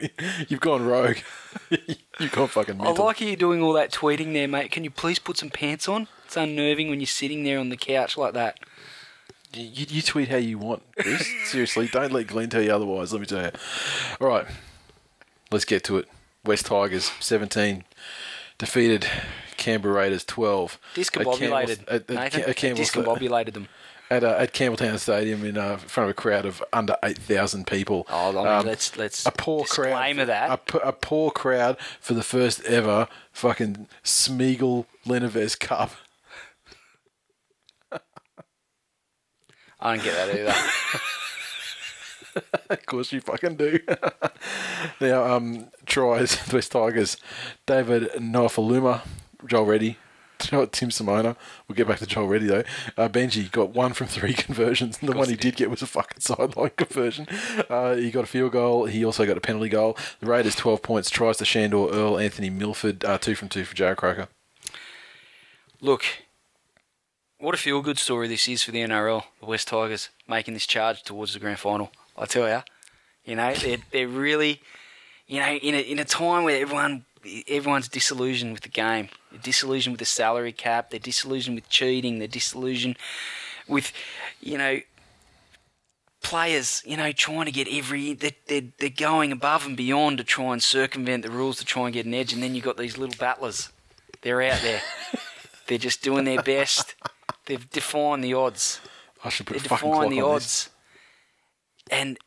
you've 0.48 0.60
gone 0.60 0.84
rogue. 0.84 1.18
you've 2.18 2.32
gone 2.32 2.48
fucking 2.48 2.80
I 2.80 2.84
mental. 2.84 3.04
like 3.06 3.20
how 3.20 3.26
you're 3.26 3.36
doing 3.36 3.62
all 3.62 3.72
that 3.74 3.90
tweeting 3.92 4.32
there, 4.34 4.48
mate. 4.48 4.70
Can 4.70 4.84
you 4.84 4.90
please 4.90 5.18
put 5.18 5.38
some 5.38 5.48
pants 5.48 5.88
on? 5.88 6.08
It's 6.26 6.36
unnerving 6.36 6.90
when 6.90 7.00
you're 7.00 7.06
sitting 7.06 7.44
there 7.44 7.58
on 7.58 7.68
the 7.70 7.76
couch 7.76 8.18
like 8.18 8.34
that. 8.34 8.58
You, 9.54 9.86
you 9.88 10.02
tweet 10.02 10.28
how 10.28 10.36
you 10.36 10.58
want, 10.58 10.82
Chris. 10.98 11.26
Seriously, 11.44 11.86
don't 11.88 12.12
let 12.12 12.26
Glenn 12.26 12.48
tell 12.50 12.62
you 12.62 12.74
otherwise. 12.74 13.12
Let 13.12 13.20
me 13.20 13.26
tell 13.26 13.42
you. 13.44 13.50
All 14.20 14.28
right, 14.28 14.46
let's 15.52 15.64
get 15.64 15.84
to 15.84 15.98
it. 15.98 16.08
West 16.44 16.66
Tigers 16.66 17.12
17 17.20 17.84
defeated 18.58 19.06
Canberra 19.56 19.94
Raiders 19.94 20.24
12 20.24 20.78
At 20.98 21.12
Campbell- 21.12 21.32
Discombobulated. 21.34 21.80
at, 21.82 21.88
at, 21.88 22.08
Nathan, 22.10 22.40
at, 22.42 22.56
Campbell- 22.56 22.82
discombobulated 22.84 23.52
them. 23.54 23.68
at, 24.10 24.24
uh, 24.24 24.34
at 24.38 24.52
Campbelltown 24.52 24.98
Stadium 24.98 25.44
in 25.44 25.56
uh, 25.56 25.76
front 25.78 26.10
of 26.10 26.10
a 26.10 26.14
crowd 26.20 26.44
of 26.44 26.62
under 26.72 26.96
8,000 27.02 27.66
people. 27.66 28.06
Oh, 28.10 28.30
I 28.30 28.32
mean, 28.32 28.46
Um, 28.46 28.66
let's 28.66 28.96
let's 28.96 29.24
a 29.24 29.30
poor 29.30 29.64
crowd. 29.64 30.16
that. 30.26 30.50
A, 30.74 30.76
a 30.88 30.92
poor 30.92 31.30
crowd 31.30 31.76
for 32.00 32.14
the 32.14 32.22
first 32.22 32.62
ever 32.64 33.08
fucking 33.32 33.88
Smeagol 34.04 34.86
Le 35.06 35.20
Nevez 35.20 35.58
Cup. 35.58 35.92
I 39.80 39.96
don't 39.96 40.04
get 40.04 40.14
that 40.14 40.38
either. 40.38 40.54
of 42.70 42.86
course 42.86 43.12
you 43.12 43.20
fucking 43.20 43.56
do. 43.56 43.78
now, 45.00 45.24
um, 45.24 45.68
tries, 45.86 46.36
the 46.46 46.56
West 46.56 46.72
Tigers, 46.72 47.16
David 47.66 48.10
Nofoaluma, 48.12 49.02
Joel 49.46 49.66
Reddy, 49.66 49.98
Tim 50.42 50.90
Simona. 50.90 51.36
We'll 51.66 51.76
get 51.76 51.88
back 51.88 51.98
to 52.00 52.06
Joel 52.06 52.28
Reddy 52.28 52.46
though. 52.46 52.64
Uh, 52.96 53.08
Benji 53.08 53.50
got 53.50 53.70
one 53.70 53.92
from 53.92 54.08
three 54.08 54.32
conversions. 54.34 54.98
And 55.00 55.08
the 55.08 55.16
one 55.16 55.28
he 55.28 55.36
did 55.36 55.56
get 55.56 55.70
was 55.70 55.82
a 55.82 55.86
fucking 55.86 56.20
sideline 56.20 56.70
conversion. 56.76 57.26
Uh, 57.70 57.94
he 57.94 58.10
got 58.10 58.24
a 58.24 58.26
field 58.26 58.52
goal. 58.52 58.86
He 58.86 59.04
also 59.04 59.26
got 59.26 59.36
a 59.36 59.40
penalty 59.40 59.68
goal. 59.68 59.96
The 60.20 60.26
Raiders 60.26 60.56
12 60.56 60.82
points. 60.82 61.10
Tries 61.10 61.36
to 61.38 61.44
Sandor 61.44 61.90
Earl, 61.90 62.18
Anthony 62.18 62.50
Milford, 62.50 63.04
uh, 63.04 63.18
two 63.18 63.34
from 63.34 63.48
two 63.48 63.64
for 63.64 63.74
Jarrod 63.74 63.96
Croker. 63.96 64.28
Look, 65.80 66.04
what 67.38 67.54
a 67.54 67.58
feel 67.58 67.82
good 67.82 67.98
story 67.98 68.28
this 68.28 68.46
is 68.46 68.62
for 68.62 68.70
the 68.70 68.82
NRL, 68.82 69.24
the 69.40 69.46
West 69.46 69.68
Tigers, 69.68 70.10
making 70.28 70.54
this 70.54 70.66
charge 70.66 71.02
towards 71.02 71.34
the 71.34 71.40
grand 71.40 71.58
final. 71.58 71.90
I 72.16 72.26
tell 72.26 72.48
you, 72.48 72.62
you 73.24 73.36
know, 73.36 73.54
they're, 73.54 73.78
they're 73.90 74.08
really, 74.08 74.60
you 75.26 75.40
know, 75.40 75.48
in 75.52 75.74
a, 75.74 75.78
in 75.78 75.98
a 75.98 76.04
time 76.04 76.44
where 76.44 76.60
everyone 76.60 77.04
everyone's 77.46 77.88
disillusioned 77.88 78.52
with 78.52 78.62
the 78.62 78.68
game, 78.68 79.08
they're 79.30 79.40
disillusioned 79.40 79.92
with 79.92 80.00
the 80.00 80.04
salary 80.04 80.52
cap, 80.52 80.90
they're 80.90 80.98
disillusioned 81.00 81.54
with 81.54 81.68
cheating, 81.68 82.18
they're 82.18 82.28
disillusioned 82.28 82.96
with, 83.68 83.92
you 84.40 84.58
know, 84.58 84.80
players, 86.22 86.82
you 86.84 86.96
know, 86.96 87.12
trying 87.12 87.46
to 87.46 87.52
get 87.52 87.68
every 87.70 88.14
they're, 88.14 88.32
they're, 88.46 88.62
they're 88.78 88.88
going 88.88 89.32
above 89.32 89.66
and 89.66 89.76
beyond 89.76 90.18
to 90.18 90.24
try 90.24 90.52
and 90.52 90.62
circumvent 90.62 91.22
the 91.22 91.30
rules 91.30 91.58
to 91.58 91.64
try 91.64 91.84
and 91.84 91.92
get 91.94 92.06
an 92.06 92.14
edge, 92.14 92.32
and 92.32 92.42
then 92.42 92.54
you've 92.54 92.64
got 92.64 92.76
these 92.76 92.98
little 92.98 93.16
battlers. 93.18 93.70
They're 94.22 94.42
out 94.42 94.60
there. 94.62 94.80
they're 95.66 95.78
just 95.78 96.02
doing 96.02 96.24
their 96.24 96.42
best. 96.42 96.94
They've 97.46 97.68
defined 97.70 98.22
the 98.22 98.34
odds. 98.34 98.80
I 99.24 99.28
should 99.28 99.46
put 99.46 99.58
They 99.58 99.66
a 99.66 99.68
fucking 99.68 99.90
clock 99.90 100.10
the 100.10 100.20
on 100.20 100.34
odds. 100.36 100.44
this. 100.44 100.68
And 101.92 102.18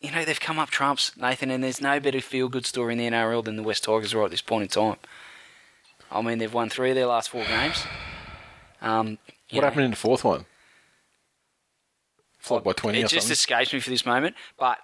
you 0.00 0.10
know, 0.10 0.24
they've 0.24 0.40
come 0.40 0.58
up 0.58 0.70
trumps, 0.70 1.16
Nathan, 1.16 1.50
and 1.50 1.62
there's 1.62 1.80
no 1.80 2.00
better 2.00 2.20
feel 2.20 2.48
good 2.48 2.66
story 2.66 2.92
in 2.94 2.98
the 2.98 3.06
NRL 3.08 3.44
than 3.44 3.56
the 3.56 3.62
West 3.62 3.84
Tigers 3.84 4.14
are 4.14 4.24
at 4.24 4.30
this 4.30 4.42
point 4.42 4.62
in 4.62 4.68
time. 4.68 4.96
I 6.10 6.20
mean, 6.22 6.38
they've 6.38 6.52
won 6.52 6.68
three 6.68 6.90
of 6.90 6.96
their 6.96 7.06
last 7.06 7.30
four 7.30 7.44
games. 7.44 7.84
Um, 8.80 9.18
What 9.50 9.60
know, 9.60 9.66
happened 9.68 9.84
in 9.84 9.90
the 9.92 9.96
fourth 9.96 10.24
one? 10.24 10.44
Flogged 12.38 12.64
by 12.64 12.72
20 12.72 12.98
It 12.98 13.02
just 13.02 13.12
something. 13.28 13.32
escapes 13.32 13.72
me 13.72 13.78
for 13.78 13.90
this 13.90 14.04
moment, 14.04 14.34
but 14.58 14.78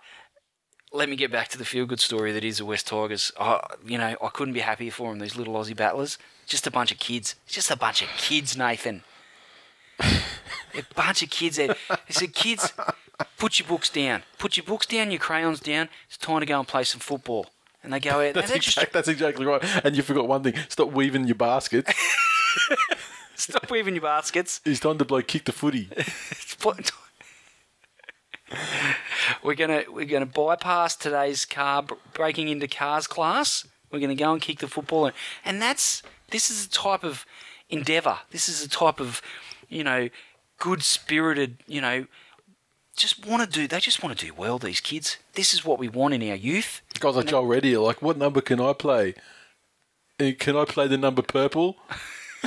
let 0.93 1.09
me 1.09 1.17
get 1.17 1.33
back 1.33 1.49
to 1.49 1.59
the 1.59 1.65
feel 1.65 1.85
good 1.85 2.01
story 2.01 2.31
that 2.33 2.45
is 2.45 2.59
the 2.59 2.65
West 2.65 2.87
Tigers. 2.87 3.33
I, 3.39 3.61
you 3.85 3.99
know, 3.99 4.17
I 4.23 4.29
couldn't 4.29 4.55
be 4.55 4.61
happier 4.61 4.93
for 4.93 5.11
them. 5.11 5.19
These 5.19 5.37
little 5.37 5.55
Aussie 5.55 5.77
battlers, 5.77 6.17
just 6.47 6.67
a 6.67 6.71
bunch 6.71 6.93
of 6.93 6.99
kids. 7.01 7.35
Just 7.49 7.71
a 7.73 7.77
bunch 7.77 8.03
of 8.03 8.09
kids, 8.17 8.57
Nathan. 8.57 9.03
a 10.01 10.15
bunch 10.95 11.25
of 11.25 11.31
kids. 11.31 11.59
It's 11.59 11.77
said, 12.11 12.33
kids, 12.33 12.73
put 13.39 13.59
your 13.59 13.69
books 13.69 13.91
down. 13.91 14.23
Put 14.39 14.57
your 14.57 14.65
books 14.65 14.87
down, 14.87 15.11
your 15.11 15.21
crayons 15.21 15.61
down. 15.61 15.89
It's 16.07 16.17
time 16.17 16.41
to 16.41 16.47
go 16.47 16.59
and 16.59 16.69
play 16.69 16.85
some 16.85 17.01
football. 17.01 17.47
And 17.83 17.93
they 17.93 18.01
go 18.01 18.21
out. 18.27 18.35
That's, 18.35 18.51
and 18.51 18.55
they 18.55 18.59
just 18.59 18.93
that's 18.93 19.09
exactly 19.09 19.47
right. 19.47 19.63
And 19.85 19.97
you 19.97 20.03
forgot 20.03 20.29
one 20.29 20.43
thing. 20.43 20.55
Stop 20.69 20.93
weaving 20.93 21.27
your 21.27 21.37
baskets. 21.37 21.93
stop 23.35 23.71
weaving 23.71 23.95
your 23.95 24.03
baskets. 24.03 24.61
it's 24.65 24.81
time 24.81 24.99
to 24.99 25.05
blow 25.05 25.23
kick 25.23 25.45
the 25.45 25.53
footy. 25.53 25.89
We're 29.43 29.55
gonna 29.55 29.85
we're 29.91 30.07
gonna 30.07 30.27
bypass 30.27 30.97
today's 30.97 31.45
car 31.45 31.85
breaking 32.15 32.49
into 32.49 32.67
cars 32.67 33.07
class. 33.07 33.67
We're 33.91 34.01
gonna 34.01 34.15
go 34.15 34.33
and 34.33 34.41
kick 34.41 34.59
the 34.59 34.69
football, 34.69 35.07
and, 35.07 35.15
and 35.45 35.63
that's 35.63 36.03
this 36.31 36.51
is 36.51 36.67
a 36.67 36.71
type 36.71 37.05
of 37.05 37.27
endeavour. 37.69 38.19
This 38.31 38.49
is 38.49 38.65
a 38.65 38.69
type 38.69 39.01
of 39.01 39.21
you 39.69 39.85
know 39.85 40.09
good 40.59 40.83
spirited 40.83 41.59
you 41.67 41.81
know 41.81 42.07
just 42.99 43.27
want 43.27 43.43
to 43.43 43.49
do. 43.49 43.67
They 43.67 43.81
just 43.81 44.03
want 44.03 44.19
to 44.19 44.27
do 44.27 44.35
well. 44.35 44.59
These 44.59 44.81
kids. 44.81 45.17
This 45.35 45.55
is 45.55 45.65
what 45.65 45.79
we 45.79 45.89
want 45.89 46.15
in 46.15 46.29
our 46.29 46.37
youth. 46.37 46.83
Guys 47.01 47.17
like 47.17 47.27
Joel 47.27 47.47
Reddy 47.47 47.75
are 47.75 47.81
like, 47.81 48.03
what 48.03 48.17
number 48.19 48.41
can 48.41 48.61
I 48.61 48.73
play? 48.73 49.15
Eh, 50.21 50.33
Can 50.39 50.57
I 50.57 50.65
play 50.65 50.89
the 50.89 50.99
number 50.99 51.23
purple? 51.23 51.77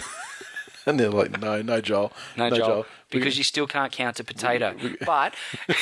and 0.86 1.00
they're 1.00 1.10
like, 1.10 1.40
no, 1.40 1.62
no, 1.62 1.82
Joel. 1.82 2.12
No, 2.36 2.50
Joel, 2.50 2.86
We- 3.12 3.20
because 3.20 3.38
you 3.38 3.44
still 3.44 3.68
can't 3.68 3.92
count 3.92 4.20
a 4.20 4.24
potato. 4.24 4.76
But, 5.06 5.36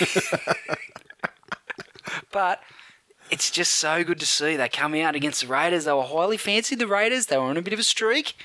but 2.31 2.61
it's 3.31 3.51
just 3.51 3.73
so 3.75 4.03
good 4.03 4.19
to 4.19 4.25
see. 4.25 4.55
They 4.55 4.69
come 4.69 4.95
out 4.95 5.15
against 5.15 5.41
the 5.41 5.47
Raiders. 5.47 5.85
They 5.85 5.93
were 5.93 6.03
highly 6.03 6.37
fancied, 6.37 6.79
the 6.79 6.87
Raiders. 6.87 7.27
They 7.27 7.37
were 7.37 7.43
on 7.43 7.57
a 7.57 7.61
bit 7.61 7.73
of 7.73 7.79
a 7.79 7.83
streak. 7.83 8.35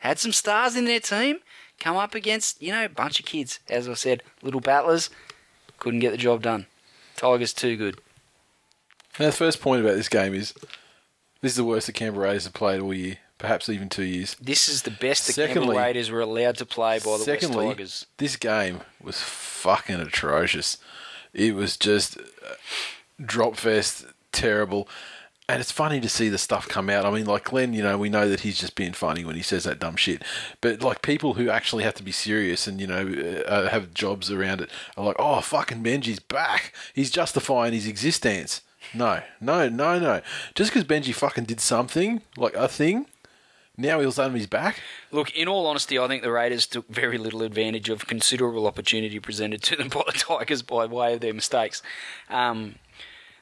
Had 0.00 0.18
some 0.18 0.32
stars 0.32 0.76
in 0.76 0.84
their 0.84 1.00
team. 1.00 1.38
Come 1.80 1.96
up 1.96 2.14
against, 2.14 2.60
you 2.62 2.72
know, 2.72 2.84
a 2.84 2.88
bunch 2.88 3.20
of 3.20 3.26
kids. 3.26 3.60
As 3.68 3.88
I 3.88 3.94
said, 3.94 4.22
little 4.42 4.60
battlers. 4.60 5.10
Couldn't 5.78 6.00
get 6.00 6.10
the 6.10 6.16
job 6.16 6.42
done. 6.42 6.66
Tigers 7.16 7.52
too 7.52 7.76
good. 7.76 7.98
Now, 9.18 9.26
the 9.26 9.32
first 9.32 9.60
point 9.60 9.82
about 9.82 9.96
this 9.96 10.08
game 10.08 10.34
is 10.34 10.54
this 11.40 11.52
is 11.52 11.56
the 11.56 11.64
worst 11.64 11.86
the 11.86 11.92
Canberra 11.92 12.28
Raiders 12.28 12.44
have 12.44 12.52
played 12.52 12.80
all 12.80 12.94
year, 12.94 13.18
perhaps 13.38 13.68
even 13.68 13.88
two 13.88 14.04
years. 14.04 14.36
This 14.40 14.68
is 14.68 14.82
the 14.82 14.90
best 14.90 15.26
the 15.26 15.32
Secondly- 15.32 15.66
Canberra 15.68 15.86
Raiders 15.86 16.10
were 16.10 16.20
allowed 16.20 16.56
to 16.58 16.66
play 16.66 16.98
by 16.98 17.18
the 17.18 17.24
Secondly, 17.24 17.66
West 17.66 17.76
Tigers. 17.78 18.06
this 18.18 18.36
game 18.36 18.80
was 19.02 19.20
fucking 19.20 19.96
atrocious. 20.00 20.78
It 21.32 21.54
was 21.54 21.76
just 21.76 22.18
uh, 22.18 22.22
drop 23.24 23.56
fest, 23.56 24.06
terrible. 24.32 24.88
And 25.48 25.60
it's 25.60 25.72
funny 25.72 25.98
to 26.00 26.10
see 26.10 26.28
the 26.28 26.36
stuff 26.36 26.68
come 26.68 26.90
out. 26.90 27.06
I 27.06 27.10
mean, 27.10 27.24
like 27.24 27.44
Glenn, 27.44 27.72
you 27.72 27.82
know, 27.82 27.96
we 27.96 28.10
know 28.10 28.28
that 28.28 28.40
he's 28.40 28.58
just 28.58 28.74
being 28.74 28.92
funny 28.92 29.24
when 29.24 29.34
he 29.34 29.40
says 29.40 29.64
that 29.64 29.78
dumb 29.78 29.96
shit. 29.96 30.22
But 30.60 30.82
like 30.82 31.00
people 31.00 31.34
who 31.34 31.48
actually 31.48 31.84
have 31.84 31.94
to 31.94 32.02
be 32.02 32.12
serious 32.12 32.66
and 32.66 32.78
you 32.80 32.86
know 32.86 33.42
uh, 33.46 33.68
have 33.70 33.94
jobs 33.94 34.30
around 34.30 34.60
it 34.60 34.70
are 34.96 35.06
like, 35.06 35.16
"Oh, 35.18 35.40
fucking 35.40 35.82
Benji's 35.82 36.20
back. 36.20 36.74
He's 36.92 37.10
justifying 37.10 37.72
his 37.72 37.86
existence." 37.86 38.60
No, 38.94 39.22
no, 39.40 39.68
no, 39.68 39.98
no. 39.98 40.20
Just 40.54 40.72
because 40.72 40.84
Benji 40.84 41.14
fucking 41.14 41.44
did 41.44 41.60
something 41.60 42.22
like 42.36 42.54
a 42.54 42.68
thing 42.68 43.06
Now 43.76 44.00
he'll 44.00 44.12
suddenly 44.12 44.40
he's 44.40 44.46
back. 44.48 44.80
Look, 45.12 45.30
in 45.36 45.46
all 45.46 45.66
honesty, 45.66 45.98
I 45.98 46.08
think 46.08 46.22
the 46.22 46.32
Raiders 46.32 46.66
took 46.66 46.88
very 46.88 47.16
little 47.16 47.42
advantage 47.42 47.88
of 47.88 48.06
considerable 48.06 48.66
opportunity 48.66 49.20
presented 49.20 49.62
to 49.64 49.76
them 49.76 49.88
by 49.88 50.02
the 50.06 50.12
Tigers 50.12 50.62
by 50.62 50.86
way 50.86 51.14
of 51.14 51.20
their 51.20 51.34
mistakes. 51.34 51.82
Um, 52.28 52.74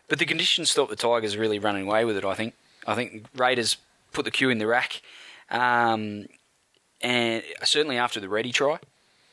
but 0.08 0.18
the 0.18 0.26
conditions 0.26 0.70
stopped 0.70 0.90
the 0.90 0.96
Tigers 0.96 1.36
really 1.36 1.58
running 1.58 1.86
away 1.86 2.04
with 2.04 2.16
it. 2.16 2.24
I 2.24 2.34
think. 2.34 2.54
I 2.86 2.94
think 2.94 3.26
Raiders 3.34 3.78
put 4.12 4.24
the 4.24 4.30
cue 4.30 4.48
in 4.48 4.58
the 4.58 4.66
rack, 4.66 5.02
um, 5.50 6.26
and 7.00 7.42
certainly 7.64 7.98
after 7.98 8.20
the 8.20 8.28
ready 8.28 8.52
try. 8.52 8.78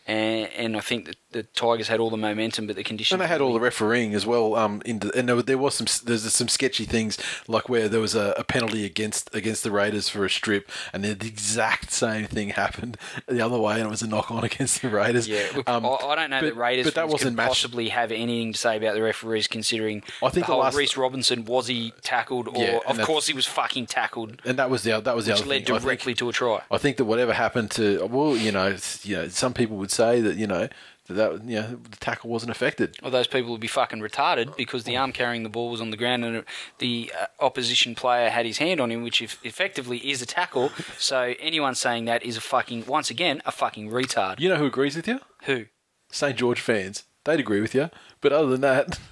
And, 0.06 0.50
and 0.58 0.78
I 0.78 0.82
think 0.82 1.06
that 1.06 1.16
the 1.34 1.44
Tigers 1.44 1.88
had 1.88 2.00
all 2.00 2.10
the 2.10 2.18
momentum, 2.18 2.68
but 2.68 2.76
the 2.76 2.84
conditions. 2.84 3.14
And 3.14 3.22
they 3.22 3.28
had 3.28 3.42
all 3.42 3.54
the 3.54 3.60
refereeing 3.60 4.14
as 4.14 4.26
well. 4.26 4.56
Um, 4.56 4.82
in 4.86 5.00
the, 5.00 5.12
and 5.18 5.28
there, 5.28 5.58
was 5.58 5.76
some 5.76 5.88
there's 6.06 6.32
some 6.34 6.48
sketchy 6.48 6.86
things 6.86 7.18
like 7.48 7.70
where 7.70 7.90
there 7.90 8.00
was 8.00 8.16
a, 8.16 8.34
a, 8.38 8.44
penalty 8.44 8.86
against 8.86 9.34
against 9.36 9.64
the 9.64 9.72
Raiders 9.72 10.10
for 10.10 10.26
a 10.26 10.30
strip, 10.30 10.70
and 10.94 11.04
then 11.04 11.18
the 11.18 11.28
exact 11.28 11.92
same 11.92 12.26
thing 12.26 12.50
happened 12.50 12.98
the 13.28 13.42
other 13.42 13.58
way, 13.60 13.76
and 13.76 13.84
it 13.84 13.90
was 13.90 14.02
a 14.02 14.08
knock 14.08 14.32
on 14.32 14.44
against 14.44 14.82
the 14.82 14.90
Raiders. 14.90 15.28
Yeah, 15.28 15.48
look, 15.56 15.70
um, 15.70 15.86
I, 15.86 15.90
I, 15.90 16.16
don't 16.16 16.30
know 16.30 16.42
but, 16.42 16.46
that 16.48 16.56
Raiders 16.56 16.86
but 16.86 16.96
that 16.96 17.10
wasn't 17.10 17.38
could 17.38 17.46
possibly 17.46 17.90
have 17.90 18.12
anything 18.12 18.54
to 18.54 18.60
say 18.60 18.78
about 18.78 18.96
the 18.96 19.02
referees, 19.02 19.48
considering 19.48 20.04
I 20.22 20.30
think 20.30 20.46
the 20.46 20.54
whole 20.54 20.62
last, 20.62 20.78
Reese 20.78 20.96
Robinson 20.96 21.46
was 21.46 21.68
he 21.68 21.94
tackled, 22.02 22.48
or 22.48 22.64
yeah, 22.64 22.80
of 22.88 23.02
course 23.02 23.28
he 23.28 23.34
was 23.34 23.46
fucking 23.46 23.88
tackled, 23.88 24.42
and 24.46 24.58
that 24.60 24.70
was 24.70 24.84
the 24.84 25.00
that 25.02 25.16
was 25.16 25.26
the 25.26 25.34
which 25.34 25.42
other 25.42 25.50
led 25.50 25.66
thing. 25.66 25.78
directly 25.78 26.14
think, 26.14 26.18
to 26.20 26.30
a 26.30 26.34
try. 26.34 26.62
I 26.72 26.78
think 26.78 26.98
that 26.98 27.06
whatever 27.06 27.34
happened 27.34 27.72
to 27.72 28.06
well, 28.06 28.38
you 28.38 28.52
know, 28.52 28.78
you 29.04 29.16
know, 29.16 29.28
some 29.28 29.54
people 29.54 29.78
would 29.78 29.92
say 29.92 30.22
that 30.22 30.38
you 30.38 30.48
know 30.48 30.70
that, 31.08 31.14
that 31.14 31.44
you 31.44 31.56
know, 31.56 31.80
the 31.90 31.98
tackle 31.98 32.30
wasn't 32.30 32.52
affected. 32.52 32.96
Well, 33.02 33.12
those 33.12 33.28
people 33.28 33.52
would 33.52 33.62
be 33.62 33.68
fucking 33.68 34.00
retarded 34.00 34.56
because 34.56 34.84
the 34.84 34.96
arm 34.96 35.12
carrying 35.12 35.44
the 35.44 35.50
ball 35.50 35.70
was 35.70 35.82
on 35.82 35.90
the 35.92 35.98
ground 35.98 36.24
and 36.24 36.44
the 36.80 37.12
uh, 37.20 37.26
opposition 37.40 37.96
player 37.96 38.30
had 38.30 38.46
his 38.46 38.58
hand 38.58 38.80
on 38.80 38.92
him, 38.92 39.04
which 39.04 39.22
if 39.22 39.44
effectively 39.44 39.98
is 39.98 40.22
a 40.22 40.26
tackle. 40.26 40.72
So 40.98 41.34
anyone 41.40 41.76
saying 41.76 42.06
that 42.06 42.24
is 42.24 42.38
a 42.38 42.42
fucking, 42.42 42.86
once 42.86 43.10
again, 43.10 43.42
a 43.46 43.52
fucking 43.52 43.90
retard. 43.90 44.40
You 44.40 44.50
know 44.50 44.58
who 44.58 44.66
agrees 44.66 44.96
with 44.96 45.08
you? 45.08 45.20
Who? 45.44 45.66
St 46.12 46.38
George 46.38 46.62
fans. 46.62 47.04
They'd 47.26 47.40
agree 47.40 47.62
with 47.62 47.74
you, 47.74 47.90
but 48.22 48.32
other 48.32 48.50
than 48.50 48.62
that. 48.62 49.00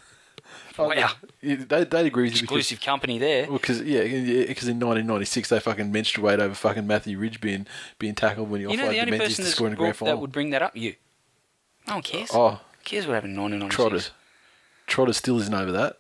Wow. 0.78 1.12
They, 1.42 1.56
they'd 1.56 2.06
agree 2.08 2.24
with 2.24 2.34
you. 2.34 2.44
Exclusive 2.44 2.80
because, 2.80 2.86
company 2.86 3.20
there. 3.20 3.48
Well, 3.48 3.60
cause, 3.60 3.82
yeah, 3.82 4.02
because 4.02 4.68
in 4.68 4.80
1996 4.80 5.50
they 5.50 5.60
fucking 5.60 5.92
menstruate 5.92 6.40
over 6.40 6.56
fucking 6.56 6.88
Matthew 6.88 7.20
Ridge 7.20 7.40
being, 7.40 7.68
being 8.00 8.16
tackled 8.16 8.50
when 8.50 8.62
he 8.62 8.72
you 8.72 8.78
know, 8.78 8.90
the 8.90 9.00
only 9.00 9.18
person 9.18 9.46
to 9.46 9.52
score 9.52 9.68
in 9.68 9.74
a 9.74 9.76
grand 9.76 9.96
final. 9.96 10.16
that 10.16 10.20
would 10.20 10.32
bring 10.32 10.50
that 10.52 10.62
up, 10.62 10.76
you. 10.76 10.96
No 11.88 11.96
one 11.96 12.04
cares. 12.04 12.30
Oh, 12.34 12.52
Who 12.52 12.84
cares 12.84 13.08
what 13.08 13.14
happened 13.16 13.36
in 13.36 13.42
1996? 13.42 13.76
Trotter. 13.76 14.16
Trotter 14.88 15.14
still 15.14 15.40
isn't 15.40 15.54
over 15.54 15.72
that. 15.72 15.98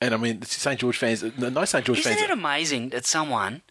And 0.00 0.14
I 0.14 0.16
mean, 0.16 0.42
St 0.42 0.80
George 0.80 0.98
fans, 0.98 1.22
no 1.38 1.64
St 1.64 1.84
George 1.84 2.00
Isn't 2.00 2.10
fans. 2.10 2.22
Isn't 2.22 2.30
it 2.30 2.32
amazing 2.32 2.88
that 2.88 3.04
someone 3.04 3.62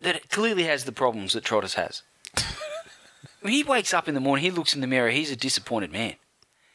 that 0.00 0.28
clearly 0.28 0.64
has 0.64 0.84
the 0.84 0.92
problems 0.92 1.34
that 1.34 1.44
Trotters 1.44 1.74
has? 1.74 2.02
when 3.40 3.52
he 3.52 3.62
wakes 3.62 3.94
up 3.94 4.08
in 4.08 4.14
the 4.14 4.20
morning, 4.20 4.44
he 4.44 4.50
looks 4.50 4.74
in 4.74 4.80
the 4.80 4.86
mirror, 4.88 5.10
he's 5.10 5.30
a 5.30 5.36
disappointed 5.36 5.92
man. 5.92 6.14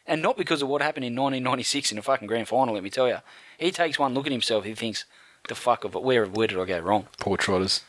And 0.05 0.21
not 0.21 0.37
because 0.37 0.61
of 0.61 0.69
what 0.69 0.81
happened 0.81 1.05
in 1.05 1.13
1996 1.13 1.91
in 1.91 1.97
the 1.97 2.01
fucking 2.01 2.27
grand 2.27 2.47
final, 2.47 2.73
let 2.73 2.83
me 2.83 2.89
tell 2.89 3.07
you. 3.07 3.17
He 3.57 3.71
takes 3.71 3.99
one 3.99 4.13
look 4.13 4.25
at 4.25 4.31
himself, 4.31 4.63
he 4.63 4.73
thinks, 4.73 5.05
the 5.47 5.55
fuck 5.55 5.83
of 5.83 5.95
it, 5.95 6.01
where, 6.01 6.25
where 6.25 6.47
did 6.47 6.59
I 6.59 6.65
go 6.65 6.79
wrong? 6.79 7.07
Poor 7.19 7.37
Trotters. 7.37 7.81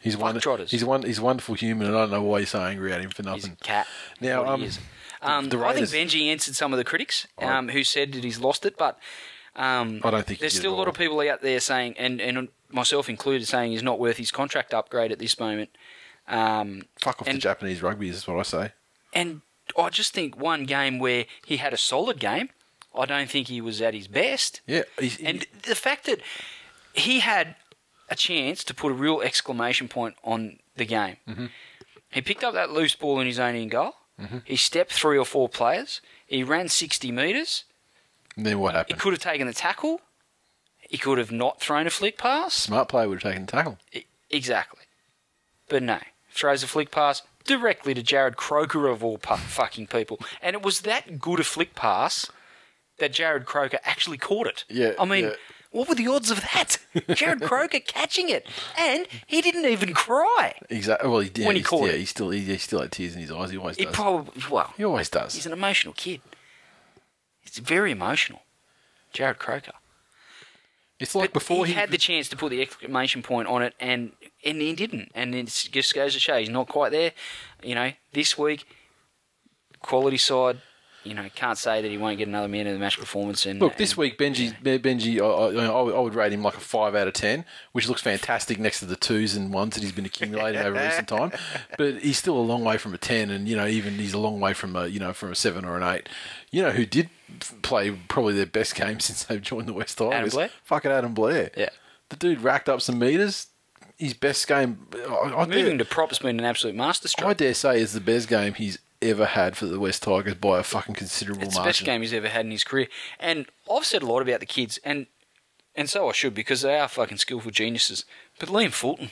He's 0.00 0.14
Fuck 0.14 0.22
one. 0.22 0.40
Trotters. 0.40 0.70
He's 0.70 0.84
one. 0.84 1.02
He's 1.02 1.18
a 1.18 1.22
wonderful 1.22 1.54
human, 1.54 1.86
and 1.86 1.96
I 1.96 2.00
don't 2.00 2.10
know 2.10 2.22
why 2.22 2.38
you're 2.38 2.46
so 2.46 2.60
angry 2.62 2.92
at 2.92 3.00
him 3.00 3.10
for 3.10 3.22
He's 3.22 3.26
nothing. 3.26 3.56
a 3.60 3.64
cat. 3.64 3.86
Now, 4.20 4.46
um. 4.46 4.68
Um, 5.22 5.44
I 5.62 5.74
think 5.74 5.88
Benji 5.88 6.28
answered 6.32 6.56
some 6.56 6.72
of 6.72 6.78
the 6.78 6.84
critics 6.84 7.26
um, 7.38 7.68
who 7.68 7.84
said 7.84 8.12
that 8.14 8.24
he's 8.24 8.38
lost 8.40 8.64
it, 8.64 8.78
but 8.78 8.98
um, 9.54 10.00
I 10.02 10.10
don't 10.10 10.24
think 10.26 10.40
there's 10.40 10.54
still 10.56 10.72
a 10.72 10.76
lot 10.76 10.88
of 10.88 10.94
people 10.94 11.20
out 11.20 11.42
there 11.42 11.60
saying, 11.60 11.94
and, 11.98 12.22
and 12.22 12.48
myself 12.70 13.06
included, 13.10 13.46
saying 13.46 13.72
he's 13.72 13.82
not 13.82 13.98
worth 13.98 14.16
his 14.16 14.30
contract 14.30 14.72
upgrade 14.72 15.12
at 15.12 15.18
this 15.18 15.38
moment. 15.38 15.68
Um, 16.26 16.84
Fuck 16.98 17.20
off 17.20 17.28
and- 17.28 17.36
the 17.36 17.40
Japanese 17.42 17.82
rugby. 17.82 18.08
Is 18.08 18.26
what 18.26 18.38
I 18.38 18.42
say. 18.44 18.72
and 19.12 19.42
I 19.78 19.90
just 19.90 20.14
think 20.14 20.38
one 20.40 20.64
game 20.64 20.98
where 20.98 21.26
he 21.44 21.58
had 21.58 21.74
a 21.74 21.76
solid 21.76 22.18
game, 22.18 22.48
I 22.98 23.04
don't 23.04 23.28
think 23.28 23.48
he 23.48 23.60
was 23.60 23.82
at 23.82 23.92
his 23.92 24.08
best. 24.08 24.62
Yeah, 24.66 24.82
he's, 24.98 25.20
And 25.20 25.46
the 25.64 25.74
fact 25.74 26.06
that 26.06 26.20
he 26.94 27.20
had 27.20 27.56
a 28.10 28.16
chance 28.16 28.62
to 28.64 28.74
put 28.74 28.90
a 28.92 28.94
real 28.94 29.20
exclamation 29.22 29.88
point 29.88 30.16
on 30.24 30.58
the 30.76 30.84
game. 30.84 31.16
Mm-hmm. 31.28 31.46
He 32.10 32.20
picked 32.20 32.42
up 32.44 32.54
that 32.54 32.70
loose 32.72 32.94
ball 32.96 33.20
in 33.20 33.26
his 33.26 33.38
own 33.38 33.54
end 33.54 33.70
goal. 33.70 33.94
He 34.44 34.56
stepped 34.56 34.92
three 34.92 35.16
or 35.16 35.24
four 35.24 35.48
players. 35.48 36.02
He 36.26 36.42
ran 36.44 36.68
60 36.68 37.10
metres. 37.10 37.64
then 38.36 38.58
what 38.58 38.74
happened? 38.74 38.96
He 38.96 39.00
could 39.00 39.14
have 39.14 39.22
taken 39.22 39.46
the 39.46 39.54
tackle. 39.54 40.02
He 40.78 40.98
could 40.98 41.16
have 41.16 41.32
not 41.32 41.58
thrown 41.58 41.86
a 41.86 41.90
flick 41.90 42.18
pass. 42.18 42.52
Smart 42.52 42.88
player 42.90 43.08
would 43.08 43.22
have 43.22 43.32
taken 43.32 43.46
the 43.46 43.52
tackle. 43.52 43.78
Exactly. 44.28 44.82
But 45.70 45.82
no. 45.82 46.00
Throws 46.32 46.62
a 46.62 46.66
flick 46.66 46.90
pass 46.90 47.22
directly 47.46 47.94
to 47.94 48.02
Jarrod 48.02 48.36
Croker 48.36 48.88
of 48.88 49.02
all 49.02 49.16
pu- 49.16 49.36
fucking 49.36 49.86
people. 49.86 50.18
And 50.42 50.54
it 50.54 50.62
was 50.62 50.82
that 50.82 51.18
good 51.18 51.40
a 51.40 51.44
flick 51.44 51.74
pass 51.74 52.30
that 52.98 53.12
Jarrod 53.12 53.46
Croker 53.46 53.78
actually 53.84 54.18
caught 54.18 54.46
it. 54.46 54.64
Yeah, 54.68 54.92
I 54.98 55.06
mean, 55.06 55.24
yeah. 55.24 55.34
What 55.70 55.88
were 55.88 55.94
the 55.94 56.08
odds 56.08 56.30
of 56.30 56.40
that? 56.40 56.78
Jarrod 56.94 57.42
Croker 57.42 57.78
catching 57.78 58.28
it. 58.28 58.46
And 58.76 59.06
he 59.26 59.40
didn't 59.40 59.66
even 59.66 59.94
cry. 59.94 60.54
Exactly. 60.68 61.08
Well, 61.08 61.20
he 61.20 61.30
did. 61.30 61.46
When 61.46 61.56
he 61.56 61.62
caught 61.62 61.86
yeah, 61.86 61.92
it. 61.92 62.00
he 62.00 62.04
still 62.06 62.30
he, 62.30 62.40
he 62.40 62.58
still 62.58 62.80
had 62.80 62.90
tears 62.90 63.14
in 63.14 63.20
his 63.20 63.30
eyes. 63.30 63.50
He 63.50 63.56
always 63.56 63.76
He 63.76 63.84
does. 63.84 63.94
probably, 63.94 64.42
well, 64.50 64.72
he 64.76 64.84
always 64.84 65.08
does. 65.08 65.34
he's 65.34 65.46
an 65.46 65.52
emotional 65.52 65.94
kid. 65.94 66.20
He's 67.40 67.58
very 67.58 67.92
emotional. 67.92 68.42
Jarrod 69.14 69.38
Croker. 69.38 69.72
It's 70.98 71.14
like 71.14 71.32
But 71.32 71.40
before 71.40 71.64
he, 71.64 71.72
he, 71.72 71.78
had 71.78 71.90
the 71.90 71.98
chance 71.98 72.28
to 72.28 72.36
put 72.36 72.50
the 72.50 72.60
exclamation 72.60 73.22
point 73.22 73.48
on 73.48 73.62
it, 73.62 73.74
and 73.80 74.12
and 74.44 74.60
he 74.60 74.74
didn't. 74.74 75.10
And 75.14 75.34
it 75.34 75.46
just 75.46 75.94
goes 75.94 76.12
to 76.14 76.20
show 76.20 76.36
he's 76.38 76.50
not 76.50 76.68
quite 76.68 76.92
there. 76.92 77.12
You 77.62 77.74
know, 77.74 77.92
this 78.12 78.36
week, 78.36 78.66
quality 79.80 80.18
side. 80.18 80.60
You 81.02 81.14
know, 81.14 81.26
can't 81.34 81.56
say 81.56 81.80
that 81.80 81.90
he 81.90 81.96
won't 81.96 82.18
get 82.18 82.28
another 82.28 82.46
man 82.48 82.66
of 82.66 82.74
the 82.74 82.78
match 82.78 82.98
performance. 82.98 83.46
And 83.46 83.58
Look, 83.58 83.76
this 83.76 83.92
and- 83.92 83.98
week 83.98 84.18
Benji, 84.18 84.54
Benji, 84.62 85.18
I, 85.18 85.62
I, 85.64 85.96
I 85.96 86.00
would 86.00 86.14
rate 86.14 86.32
him 86.32 86.42
like 86.42 86.56
a 86.56 86.60
five 86.60 86.94
out 86.94 87.08
of 87.08 87.14
ten, 87.14 87.46
which 87.72 87.88
looks 87.88 88.02
fantastic 88.02 88.58
next 88.58 88.80
to 88.80 88.86
the 88.86 88.96
twos 88.96 89.34
and 89.34 89.52
ones 89.52 89.74
that 89.74 89.82
he's 89.82 89.92
been 89.92 90.04
accumulating 90.04 90.60
over 90.60 90.78
recent 90.78 91.08
time. 91.08 91.32
But 91.78 91.98
he's 91.98 92.18
still 92.18 92.36
a 92.36 92.42
long 92.42 92.64
way 92.64 92.76
from 92.76 92.92
a 92.92 92.98
ten, 92.98 93.30
and 93.30 93.48
you 93.48 93.56
know, 93.56 93.66
even 93.66 93.94
he's 93.94 94.12
a 94.12 94.18
long 94.18 94.40
way 94.40 94.52
from 94.52 94.76
a 94.76 94.88
you 94.88 95.00
know 95.00 95.12
from 95.14 95.32
a 95.32 95.34
seven 95.34 95.64
or 95.64 95.76
an 95.78 95.82
eight. 95.82 96.08
You 96.50 96.62
know, 96.62 96.70
who 96.70 96.84
did 96.84 97.08
play 97.62 97.90
probably 98.08 98.34
their 98.34 98.44
best 98.46 98.74
game 98.74 99.00
since 99.00 99.24
they've 99.24 99.40
joined 99.40 99.68
the 99.68 99.72
West 99.72 99.96
Tigers? 99.96 100.14
Adam 100.14 100.30
Blair? 100.30 100.50
Fucking 100.64 100.90
Adam 100.90 101.14
Blair. 101.14 101.50
Yeah. 101.56 101.70
the 102.10 102.16
dude 102.16 102.42
racked 102.42 102.68
up 102.68 102.80
some 102.82 102.98
meters. 102.98 103.46
His 103.96 104.14
best 104.14 104.46
game. 104.48 104.86
I, 104.94 105.14
I 105.14 105.46
moving 105.46 105.64
dare, 105.64 105.78
to 105.78 105.84
prop 105.84 106.08
has 106.08 106.18
been 106.18 106.38
an 106.38 106.44
absolute 106.44 106.74
masterstroke. 106.74 107.28
I 107.28 107.34
dare 107.34 107.54
say 107.54 107.80
is 107.80 107.92
the 107.92 108.00
best 108.00 108.28
game 108.28 108.54
he's 108.54 108.78
ever 109.02 109.26
had 109.26 109.56
for 109.56 109.66
the 109.66 109.80
West 109.80 110.02
Tigers 110.02 110.34
by 110.34 110.58
a 110.58 110.62
fucking 110.62 110.94
considerable 110.94 111.42
It's 111.42 111.54
the 111.54 111.60
margin. 111.60 111.68
best 111.70 111.84
game 111.84 112.00
he's 112.02 112.12
ever 112.12 112.28
had 112.28 112.44
in 112.44 112.50
his 112.50 112.64
career. 112.64 112.88
And 113.18 113.46
I've 113.72 113.84
said 113.86 114.02
a 114.02 114.06
lot 114.06 114.20
about 114.22 114.40
the 114.40 114.46
kids, 114.46 114.78
and 114.84 115.06
and 115.74 115.88
so 115.88 116.08
I 116.08 116.12
should 116.12 116.34
because 116.34 116.62
they 116.62 116.78
are 116.78 116.88
fucking 116.88 117.18
skillful 117.18 117.50
geniuses. 117.50 118.04
But 118.38 118.48
Liam 118.48 118.72
Fulton, 118.72 119.10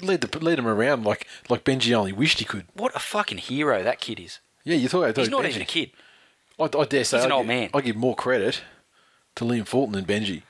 Led, 0.00 0.20
the, 0.22 0.38
led 0.38 0.58
him 0.58 0.66
around 0.66 1.04
like 1.04 1.26
like 1.48 1.64
Benji 1.64 1.92
only 1.94 2.12
wished 2.12 2.38
he 2.38 2.44
could. 2.44 2.66
what 2.74 2.94
a 2.94 2.98
fucking 3.00 3.38
hero 3.38 3.82
that 3.82 4.00
kid 4.00 4.18
is. 4.20 4.40
Yeah, 4.64 4.76
you 4.76 4.88
thought 4.88 5.04
I 5.04 5.12
thought 5.12 5.22
He's 5.22 5.30
not 5.30 5.44
Benji. 5.44 5.48
even 5.50 5.62
a 5.62 5.66
kid. 5.66 5.90
I, 6.58 6.64
I 6.64 6.84
dare 6.84 7.04
say 7.04 7.16
He's 7.18 7.24
an 7.24 7.32
I 7.32 7.34
old 7.36 7.46
give, 7.46 7.56
man. 7.56 7.70
I 7.74 7.80
give 7.80 7.96
more 7.96 8.14
credit 8.14 8.62
to 9.36 9.44
Liam 9.44 9.66
Fulton 9.66 9.92
than 9.92 10.04
Benji. 10.04 10.42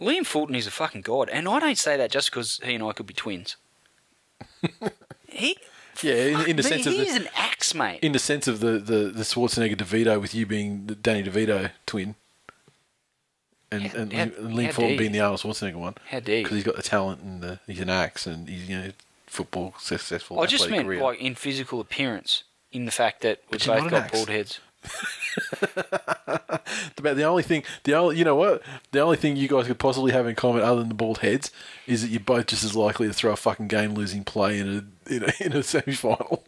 Liam 0.00 0.26
Fulton 0.26 0.54
is 0.56 0.66
a 0.66 0.70
fucking 0.70 1.02
god, 1.02 1.28
and 1.28 1.48
I 1.48 1.60
don't 1.60 1.78
say 1.78 1.96
that 1.96 2.10
just 2.10 2.30
because 2.30 2.58
he 2.64 2.74
and 2.74 2.82
I 2.82 2.92
could 2.92 3.06
be 3.06 3.14
twins. 3.14 3.56
he, 5.28 5.56
Yeah, 6.02 6.14
in, 6.14 6.50
in 6.50 6.56
the 6.56 6.62
sense 6.62 6.86
of 6.86 6.92
he's 6.92 7.14
the, 7.14 7.22
an 7.22 7.28
axe, 7.36 7.74
mate. 7.74 8.00
in 8.02 8.12
the 8.12 8.18
sense 8.18 8.48
of 8.48 8.60
the, 8.60 8.78
the, 8.78 9.10
the 9.10 9.22
Schwarzenegger 9.22 9.76
DeVito 9.76 10.20
with 10.20 10.34
you 10.34 10.46
being 10.46 10.86
the 10.86 10.94
Danny 10.94 11.22
DeVito 11.22 11.70
twin, 11.86 12.14
and 13.70 13.82
How- 13.84 13.98
and, 13.98 14.12
how- 14.12 14.24
how 14.26 14.72
Fulton 14.72 14.96
being 14.96 15.12
the 15.12 15.20
Arnold 15.20 15.40
Schwarzenegger 15.40 15.74
one 15.76 15.94
How 16.08 16.20
dare 16.20 16.42
because 16.42 16.56
he's 16.56 16.64
got 16.64 16.76
the 16.76 16.82
talent 16.82 17.22
and 17.22 17.40
the, 17.42 17.60
he's 17.66 17.80
an 17.80 17.90
axe 17.90 18.26
and 18.26 18.48
he's 18.48 18.68
you 18.68 18.78
know 18.78 18.92
football 19.26 19.74
successful. 19.78 20.40
I 20.40 20.46
just 20.46 20.68
meant 20.68 20.86
career. 20.86 21.02
like 21.02 21.20
in 21.20 21.34
physical 21.34 21.80
appearance, 21.80 22.44
in 22.70 22.84
the 22.84 22.90
fact 22.90 23.22
that 23.22 23.40
we 23.50 23.58
both 23.58 23.90
got 23.90 24.12
bald 24.12 24.28
heads. 24.28 24.60
About 26.98 27.16
the 27.16 27.24
only 27.24 27.42
thing, 27.42 27.64
the 27.84 27.94
only 27.94 28.18
you 28.18 28.24
know 28.24 28.36
what, 28.36 28.62
the 28.92 29.00
only 29.00 29.16
thing 29.16 29.36
you 29.36 29.48
guys 29.48 29.66
could 29.66 29.78
possibly 29.78 30.12
have 30.12 30.26
in 30.26 30.34
common 30.34 30.62
other 30.62 30.80
than 30.80 30.88
the 30.88 30.94
bald 30.94 31.18
heads 31.18 31.50
is 31.86 32.02
that 32.02 32.08
you're 32.08 32.20
both 32.20 32.46
just 32.46 32.64
as 32.64 32.76
likely 32.76 33.06
to 33.06 33.12
throw 33.12 33.32
a 33.32 33.36
fucking 33.36 33.68
game 33.68 33.94
losing 33.94 34.24
play 34.24 34.58
in 34.58 34.68
a 34.68 35.12
in 35.12 35.24
a, 35.24 35.32
in 35.44 35.52
a 35.52 35.62
semi 35.62 35.94
final. 35.94 36.44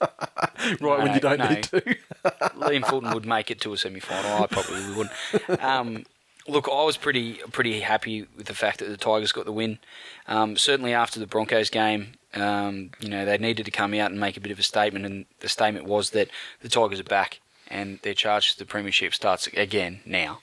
right 0.80 1.02
when 1.02 1.14
you 1.14 1.20
don't 1.20 1.38
no. 1.38 1.48
need 1.48 1.62
to. 1.64 1.80
Liam 2.56 2.86
Fulton 2.86 3.12
would 3.12 3.26
make 3.26 3.50
it 3.50 3.60
to 3.62 3.72
a 3.72 3.76
semi-final. 3.76 4.44
I 4.44 4.46
probably 4.46 4.94
wouldn't. 4.94 5.64
Um, 5.64 6.04
look, 6.46 6.68
I 6.68 6.84
was 6.84 6.96
pretty 6.96 7.34
pretty 7.52 7.80
happy 7.80 8.26
with 8.36 8.46
the 8.46 8.54
fact 8.54 8.78
that 8.78 8.88
the 8.88 8.96
Tigers 8.96 9.32
got 9.32 9.44
the 9.44 9.52
win. 9.52 9.78
Um, 10.26 10.56
certainly 10.56 10.94
after 10.94 11.18
the 11.18 11.26
Broncos 11.26 11.70
game, 11.70 12.12
um, 12.34 12.90
you 13.00 13.08
know 13.08 13.24
they 13.24 13.38
needed 13.38 13.66
to 13.66 13.72
come 13.72 13.94
out 13.94 14.10
and 14.10 14.20
make 14.20 14.36
a 14.36 14.40
bit 14.40 14.52
of 14.52 14.58
a 14.58 14.62
statement, 14.62 15.04
and 15.04 15.26
the 15.40 15.48
statement 15.48 15.86
was 15.86 16.10
that 16.10 16.28
the 16.62 16.68
Tigers 16.68 17.00
are 17.00 17.04
back 17.04 17.40
and 17.68 18.00
their 18.00 18.14
charge 18.14 18.52
to 18.52 18.58
the 18.58 18.64
premiership 18.64 19.14
starts 19.14 19.46
again 19.48 20.00
now. 20.04 20.40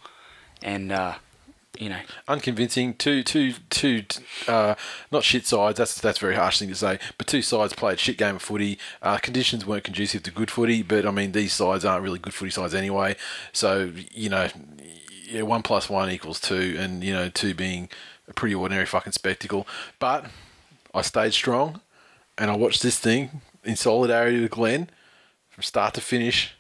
And 0.62 0.92
uh, 0.92 1.16
you 1.80 1.90
know, 1.90 2.00
unconvincing. 2.28 2.94
Two, 2.96 3.24
two, 3.24 3.54
two. 3.70 4.04
Uh, 4.48 4.76
not 5.12 5.24
shit 5.24 5.46
sides. 5.46 5.78
That's 5.78 6.00
that's 6.00 6.18
a 6.18 6.22
very 6.22 6.36
harsh 6.36 6.60
thing 6.60 6.70
to 6.70 6.76
say. 6.76 7.00
But 7.18 7.28
two 7.28 7.42
sides 7.42 7.74
played 7.74 8.00
shit 8.00 8.18
game 8.18 8.36
of 8.36 8.42
footy. 8.42 8.78
Uh, 9.02 9.18
conditions 9.18 9.66
weren't 9.66 9.84
conducive 9.84 10.24
to 10.24 10.32
good 10.32 10.52
footy. 10.52 10.84
But 10.84 11.06
I 11.06 11.12
mean, 11.12 11.32
these 11.32 11.54
sides 11.54 11.86
aren't 11.86 12.04
really 12.04 12.20
good 12.20 12.34
footy 12.34 12.52
sides 12.52 12.74
anyway. 12.74 13.16
So 13.52 13.92
you 14.12 14.30
know, 14.30 14.48
yeah, 15.28 15.44
one 15.44 15.62
plus 15.62 15.90
one 15.90 16.10
equals 16.10 16.40
two, 16.40 16.76
and 16.80 17.04
you 17.04 17.14
know, 17.14 17.30
two 17.30 17.54
being 17.54 17.90
a 18.28 18.34
pretty 18.34 18.56
ordinary 18.56 18.86
fucking 18.86 19.14
spectacle. 19.14 19.68
But 20.00 20.26
I 20.94 21.02
stayed 21.02 21.34
strong, 21.34 21.82
and 22.38 22.50
I 22.50 22.56
watched 22.56 22.82
this 22.82 23.00
thing 23.00 23.42
in 23.64 23.76
solidarity 23.76 24.42
with 24.42 24.52
Glenn 24.52 24.90
from 25.50 25.64
start 25.64 25.94
to 25.96 26.02
finish 26.02 26.54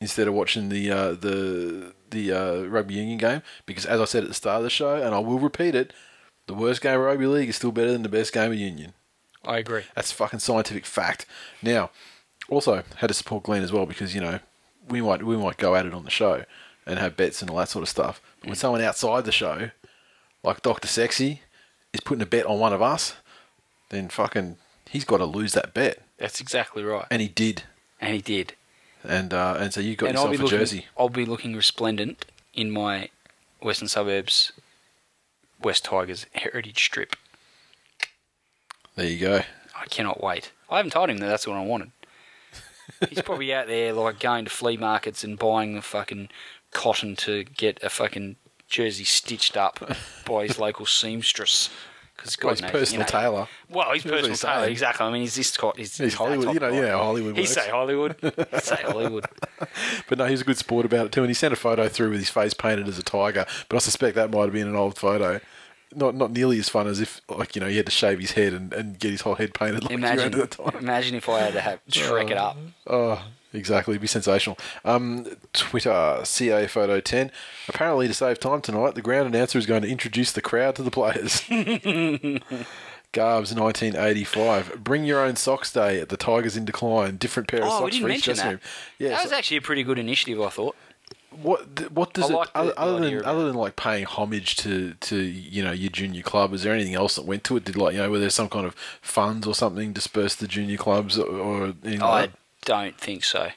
instead 0.00 0.28
of 0.28 0.34
watching 0.34 0.68
the 0.68 0.90
uh, 0.90 1.10
the 1.12 1.92
the 2.10 2.32
uh, 2.32 2.62
rugby 2.64 2.94
union 2.94 3.18
game 3.18 3.42
because, 3.66 3.86
as 3.86 4.00
I 4.00 4.04
said 4.04 4.22
at 4.22 4.28
the 4.28 4.34
start 4.34 4.58
of 4.58 4.62
the 4.64 4.70
show, 4.70 4.96
and 4.96 5.14
I 5.14 5.18
will 5.18 5.38
repeat 5.38 5.74
it, 5.74 5.92
the 6.46 6.54
worst 6.54 6.80
game 6.80 6.98
of 6.98 7.04
rugby 7.06 7.26
league 7.26 7.48
is 7.48 7.56
still 7.56 7.72
better 7.72 7.92
than 7.92 8.02
the 8.02 8.08
best 8.08 8.32
game 8.32 8.52
of 8.52 8.58
union. 8.58 8.92
I 9.44 9.58
agree. 9.58 9.84
That's 9.94 10.12
fucking 10.12 10.40
scientific 10.40 10.84
fact. 10.86 11.24
Now, 11.62 11.90
also 12.48 12.82
had 12.96 13.08
to 13.08 13.14
support 13.14 13.44
Glenn 13.44 13.62
as 13.62 13.72
well 13.72 13.86
because 13.86 14.14
you 14.14 14.20
know 14.20 14.40
we 14.88 15.00
might 15.00 15.22
we 15.22 15.36
might 15.36 15.56
go 15.56 15.74
at 15.74 15.86
it 15.86 15.94
on 15.94 16.04
the 16.04 16.10
show 16.10 16.44
and 16.86 16.98
have 16.98 17.16
bets 17.16 17.42
and 17.42 17.50
all 17.50 17.56
that 17.58 17.68
sort 17.68 17.82
of 17.82 17.88
stuff. 17.88 18.20
But 18.40 18.48
when 18.50 18.56
someone 18.56 18.80
outside 18.82 19.24
the 19.24 19.32
show, 19.32 19.70
like 20.42 20.62
Doctor 20.62 20.86
Sexy, 20.88 21.42
is 21.92 22.00
putting 22.00 22.22
a 22.22 22.26
bet 22.26 22.46
on 22.46 22.58
one 22.60 22.72
of 22.72 22.82
us, 22.82 23.14
then 23.88 24.08
fucking 24.08 24.56
he's 24.90 25.04
got 25.04 25.18
to 25.18 25.24
lose 25.24 25.52
that 25.54 25.74
bet, 25.74 25.98
That's 26.18 26.40
exactly 26.40 26.82
right. 26.84 27.06
and 27.10 27.20
he 27.22 27.28
did. 27.28 27.64
And 28.00 28.14
he 28.14 28.20
did. 28.20 28.54
And 29.06 29.32
uh, 29.32 29.56
and 29.58 29.72
so 29.72 29.80
you 29.80 29.96
got 29.96 30.08
and 30.10 30.16
yourself 30.16 30.34
a 30.34 30.42
looking. 30.42 30.58
jersey. 30.58 30.86
I'll 30.98 31.08
be 31.08 31.24
looking 31.24 31.54
resplendent 31.54 32.26
in 32.54 32.70
my 32.70 33.10
Western 33.60 33.88
Suburbs 33.88 34.52
West 35.62 35.84
Tigers 35.84 36.26
heritage 36.32 36.82
strip. 36.84 37.16
There 38.96 39.06
you 39.06 39.18
go. 39.18 39.40
I 39.78 39.86
cannot 39.86 40.22
wait. 40.22 40.52
I 40.70 40.78
haven't 40.78 40.92
told 40.92 41.10
him 41.10 41.18
that 41.18 41.26
that's 41.26 41.46
what 41.46 41.56
I 41.56 41.64
wanted. 41.64 41.92
He's 43.10 43.22
probably 43.22 43.52
out 43.52 43.66
there 43.66 43.92
like 43.92 44.18
going 44.20 44.44
to 44.44 44.50
flea 44.50 44.76
markets 44.76 45.22
and 45.22 45.38
buying 45.38 45.74
the 45.74 45.82
fucking 45.82 46.28
cotton 46.72 47.14
to 47.16 47.44
get 47.44 47.82
a 47.82 47.90
fucking 47.90 48.36
jersey 48.68 49.04
stitched 49.04 49.56
up 49.56 49.96
by 50.24 50.46
his 50.46 50.58
local 50.60 50.86
seamstress. 50.86 51.70
Because 52.34 52.60
Got 52.60 52.70
his 52.70 52.80
personal 52.80 53.06
tailor. 53.06 53.46
Well, 53.70 53.92
he's 53.92 54.02
personal 54.02 54.28
he's 54.30 54.40
tailor, 54.40 54.60
saying. 54.62 54.72
exactly. 54.72 55.06
I 55.06 55.10
mean, 55.12 55.20
he's 55.22 55.34
this 55.36 55.52
top. 55.52 55.76
He's, 55.76 55.96
He's 55.96 56.12
that 56.12 56.18
Hollywood, 56.18 56.54
you 56.54 56.60
know, 56.60 56.68
yeah, 56.70 56.74
you 56.74 56.82
know 56.82 56.98
Hollywood 56.98 57.34
He 57.36 57.42
works. 57.42 57.52
say 57.52 57.68
Hollywood. 57.70 58.16
He 58.22 58.58
say 58.60 58.82
Hollywood. 58.82 59.26
But 60.08 60.18
no, 60.18 60.24
he 60.26 60.32
was 60.32 60.40
a 60.42 60.44
good 60.44 60.58
sport 60.58 60.84
about 60.86 61.06
it 61.06 61.12
too, 61.12 61.20
and 61.22 61.28
he 61.30 61.34
sent 61.34 61.52
a 61.52 61.56
photo 61.56 61.88
through 61.88 62.10
with 62.10 62.18
his 62.20 62.28
face 62.30 62.54
painted 62.54 62.88
as 62.88 62.98
a 62.98 63.02
tiger. 63.02 63.46
But 63.68 63.76
I 63.76 63.78
suspect 63.80 64.14
that 64.16 64.30
might 64.30 64.42
have 64.44 64.52
been 64.52 64.68
an 64.68 64.76
old 64.76 64.96
photo. 64.98 65.40
Not 65.94 66.14
not 66.14 66.30
nearly 66.32 66.58
as 66.58 66.68
fun 66.68 66.86
as 66.88 67.00
if 67.00 67.20
like 67.28 67.54
you 67.54 67.60
know 67.60 67.68
he 67.68 67.76
had 67.76 67.86
to 67.86 67.92
shave 67.92 68.18
his 68.18 68.32
head 68.32 68.52
and, 68.52 68.72
and 68.74 68.98
get 68.98 69.12
his 69.12 69.20
whole 69.22 69.36
head 69.36 69.54
painted 69.54 69.84
like 69.84 69.92
you 69.92 69.98
had 69.98 70.18
Imagine, 70.18 70.40
at 70.40 70.50
the 70.50 70.62
time. 70.64 70.76
imagine 70.80 71.14
if 71.14 71.28
I 71.28 71.40
had 71.40 71.52
to 71.54 71.60
have 71.60 71.80
Shrek 71.88 72.30
it 72.30 72.36
up. 72.36 72.56
Oh, 72.88 73.22
exactly. 73.52 73.92
It'd 73.92 74.00
be 74.02 74.06
sensational. 74.06 74.58
Um, 74.84 75.26
Twitter, 75.52 76.20
CA 76.24 76.66
Photo 76.66 77.00
10. 77.00 77.30
Apparently, 77.68 78.06
to 78.08 78.14
save 78.14 78.38
time 78.40 78.60
tonight, 78.60 78.94
the 78.94 79.02
ground 79.02 79.26
announcer 79.34 79.58
is 79.58 79.66
going 79.66 79.82
to 79.82 79.88
introduce 79.88 80.32
the 80.32 80.42
crowd 80.42 80.76
to 80.76 80.82
the 80.82 80.90
players. 80.90 81.40
Garbs 83.12 83.54
1985. 83.54 84.84
Bring 84.84 85.04
your 85.04 85.20
own 85.20 85.36
socks 85.36 85.72
day 85.72 86.00
at 86.00 86.10
the 86.10 86.16
Tigers 86.16 86.56
in 86.56 86.64
decline. 86.64 87.16
Different 87.16 87.48
pair 87.48 87.62
of 87.62 87.68
Oh, 87.68 87.78
socks 87.80 87.96
for 87.96 88.10
each 88.10 88.24
dressing 88.24 88.50
room. 88.50 88.60
Yeah, 88.98 89.10
that 89.10 89.18
so- 89.20 89.24
was 89.24 89.32
actually 89.32 89.56
a 89.58 89.62
pretty 89.62 89.82
good 89.84 89.98
initiative, 89.98 90.40
I 90.42 90.48
thought. 90.50 90.76
What 91.42 91.90
what 91.92 92.12
does 92.12 92.30
it 92.30 92.36
other, 92.54 92.72
other 92.76 92.98
than 93.00 93.24
other 93.24 93.46
than 93.46 93.54
like 93.54 93.76
paying 93.76 94.04
homage 94.04 94.56
to 94.56 94.94
to 94.94 95.16
you 95.16 95.62
know 95.62 95.72
your 95.72 95.90
junior 95.90 96.22
club? 96.22 96.52
Is 96.52 96.62
there 96.62 96.72
anything 96.72 96.94
else 96.94 97.16
that 97.16 97.24
went 97.24 97.44
to 97.44 97.56
it? 97.56 97.64
Did 97.64 97.76
like 97.76 97.94
you 97.94 98.00
know 98.00 98.10
were 98.10 98.18
there 98.18 98.30
some 98.30 98.48
kind 98.48 98.66
of 98.66 98.74
funds 99.02 99.46
or 99.46 99.54
something 99.54 99.92
dispersed 99.92 100.40
to 100.40 100.48
junior 100.48 100.76
clubs 100.76 101.18
or, 101.18 101.26
or 101.26 101.64
anything 101.84 102.02
I 102.02 102.08
like 102.08 102.32
don't 102.64 102.98
think 102.98 103.24
so. 103.24 103.50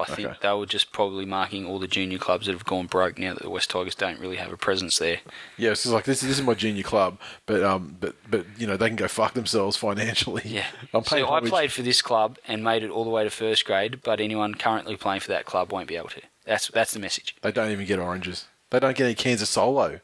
I 0.00 0.04
think 0.06 0.28
Okay. 0.28 0.38
they 0.40 0.52
were 0.52 0.66
just 0.66 0.90
probably 0.90 1.26
marking 1.26 1.66
all 1.66 1.78
the 1.78 1.86
junior 1.86 2.18
clubs 2.18 2.46
that 2.46 2.52
have 2.52 2.64
gone 2.64 2.86
broke 2.86 3.18
now 3.18 3.34
that 3.34 3.42
the 3.42 3.50
West 3.50 3.70
Tigers 3.70 3.94
don't 3.94 4.18
really 4.18 4.36
have 4.36 4.50
a 4.50 4.56
presence 4.56 4.98
there. 4.98 5.20
Yeah, 5.58 5.72
it's 5.72 5.86
like 5.86 6.04
this. 6.04 6.22
This 6.22 6.38
is 6.38 6.42
my 6.42 6.54
junior 6.54 6.82
club, 6.82 7.18
but 7.46 7.62
um, 7.62 7.96
but 8.00 8.16
but 8.28 8.46
you 8.58 8.66
know 8.66 8.76
they 8.76 8.88
can 8.88 8.96
go 8.96 9.06
fuck 9.06 9.34
themselves 9.34 9.76
financially. 9.76 10.42
Yeah. 10.46 10.66
I'm 10.94 11.04
so 11.04 11.30
I 11.30 11.40
played 11.40 11.72
for 11.72 11.82
this 11.82 12.00
club 12.02 12.38
and 12.48 12.64
made 12.64 12.82
it 12.82 12.90
all 12.90 13.04
the 13.04 13.10
way 13.10 13.22
to 13.22 13.30
first 13.30 13.64
grade, 13.66 14.00
but 14.02 14.18
anyone 14.20 14.54
currently 14.54 14.96
playing 14.96 15.20
for 15.20 15.28
that 15.28 15.44
club 15.44 15.70
won't 15.72 15.88
be 15.88 15.96
able 15.96 16.08
to. 16.08 16.22
That's 16.44 16.68
that's 16.68 16.92
the 16.92 16.98
message. 17.00 17.36
They 17.42 17.52
don't 17.52 17.70
even 17.70 17.86
get 17.86 17.98
oranges. 17.98 18.46
They 18.70 18.80
don't 18.80 18.96
get 18.96 19.04
any 19.04 19.14
cans 19.14 19.42
of 19.42 19.48
Solo. 19.48 20.00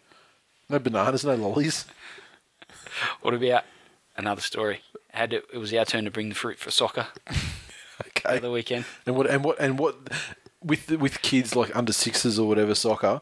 No 0.68 0.78
bananas, 0.78 1.24
no 1.24 1.34
lollies. 1.34 1.84
What 3.22 3.34
about 3.34 3.64
another 4.16 4.40
story? 4.40 4.80
Had 5.10 5.30
to, 5.30 5.36
it 5.52 5.58
was 5.58 5.72
our 5.74 5.84
turn 5.84 6.04
to 6.04 6.10
bring 6.10 6.28
the 6.30 6.34
fruit 6.34 6.58
for 6.58 6.70
soccer 6.70 7.06
Okay. 8.06 8.38
The 8.38 8.50
weekend. 8.50 8.84
And 9.06 9.16
what 9.16 9.28
and 9.28 9.44
what 9.44 9.58
and 9.60 9.78
what 9.78 9.96
with 10.62 10.90
with 10.92 11.20
kids 11.22 11.54
like 11.56 11.74
under 11.76 11.92
sixes 11.92 12.38
or 12.38 12.46
whatever 12.48 12.74
soccer, 12.74 13.20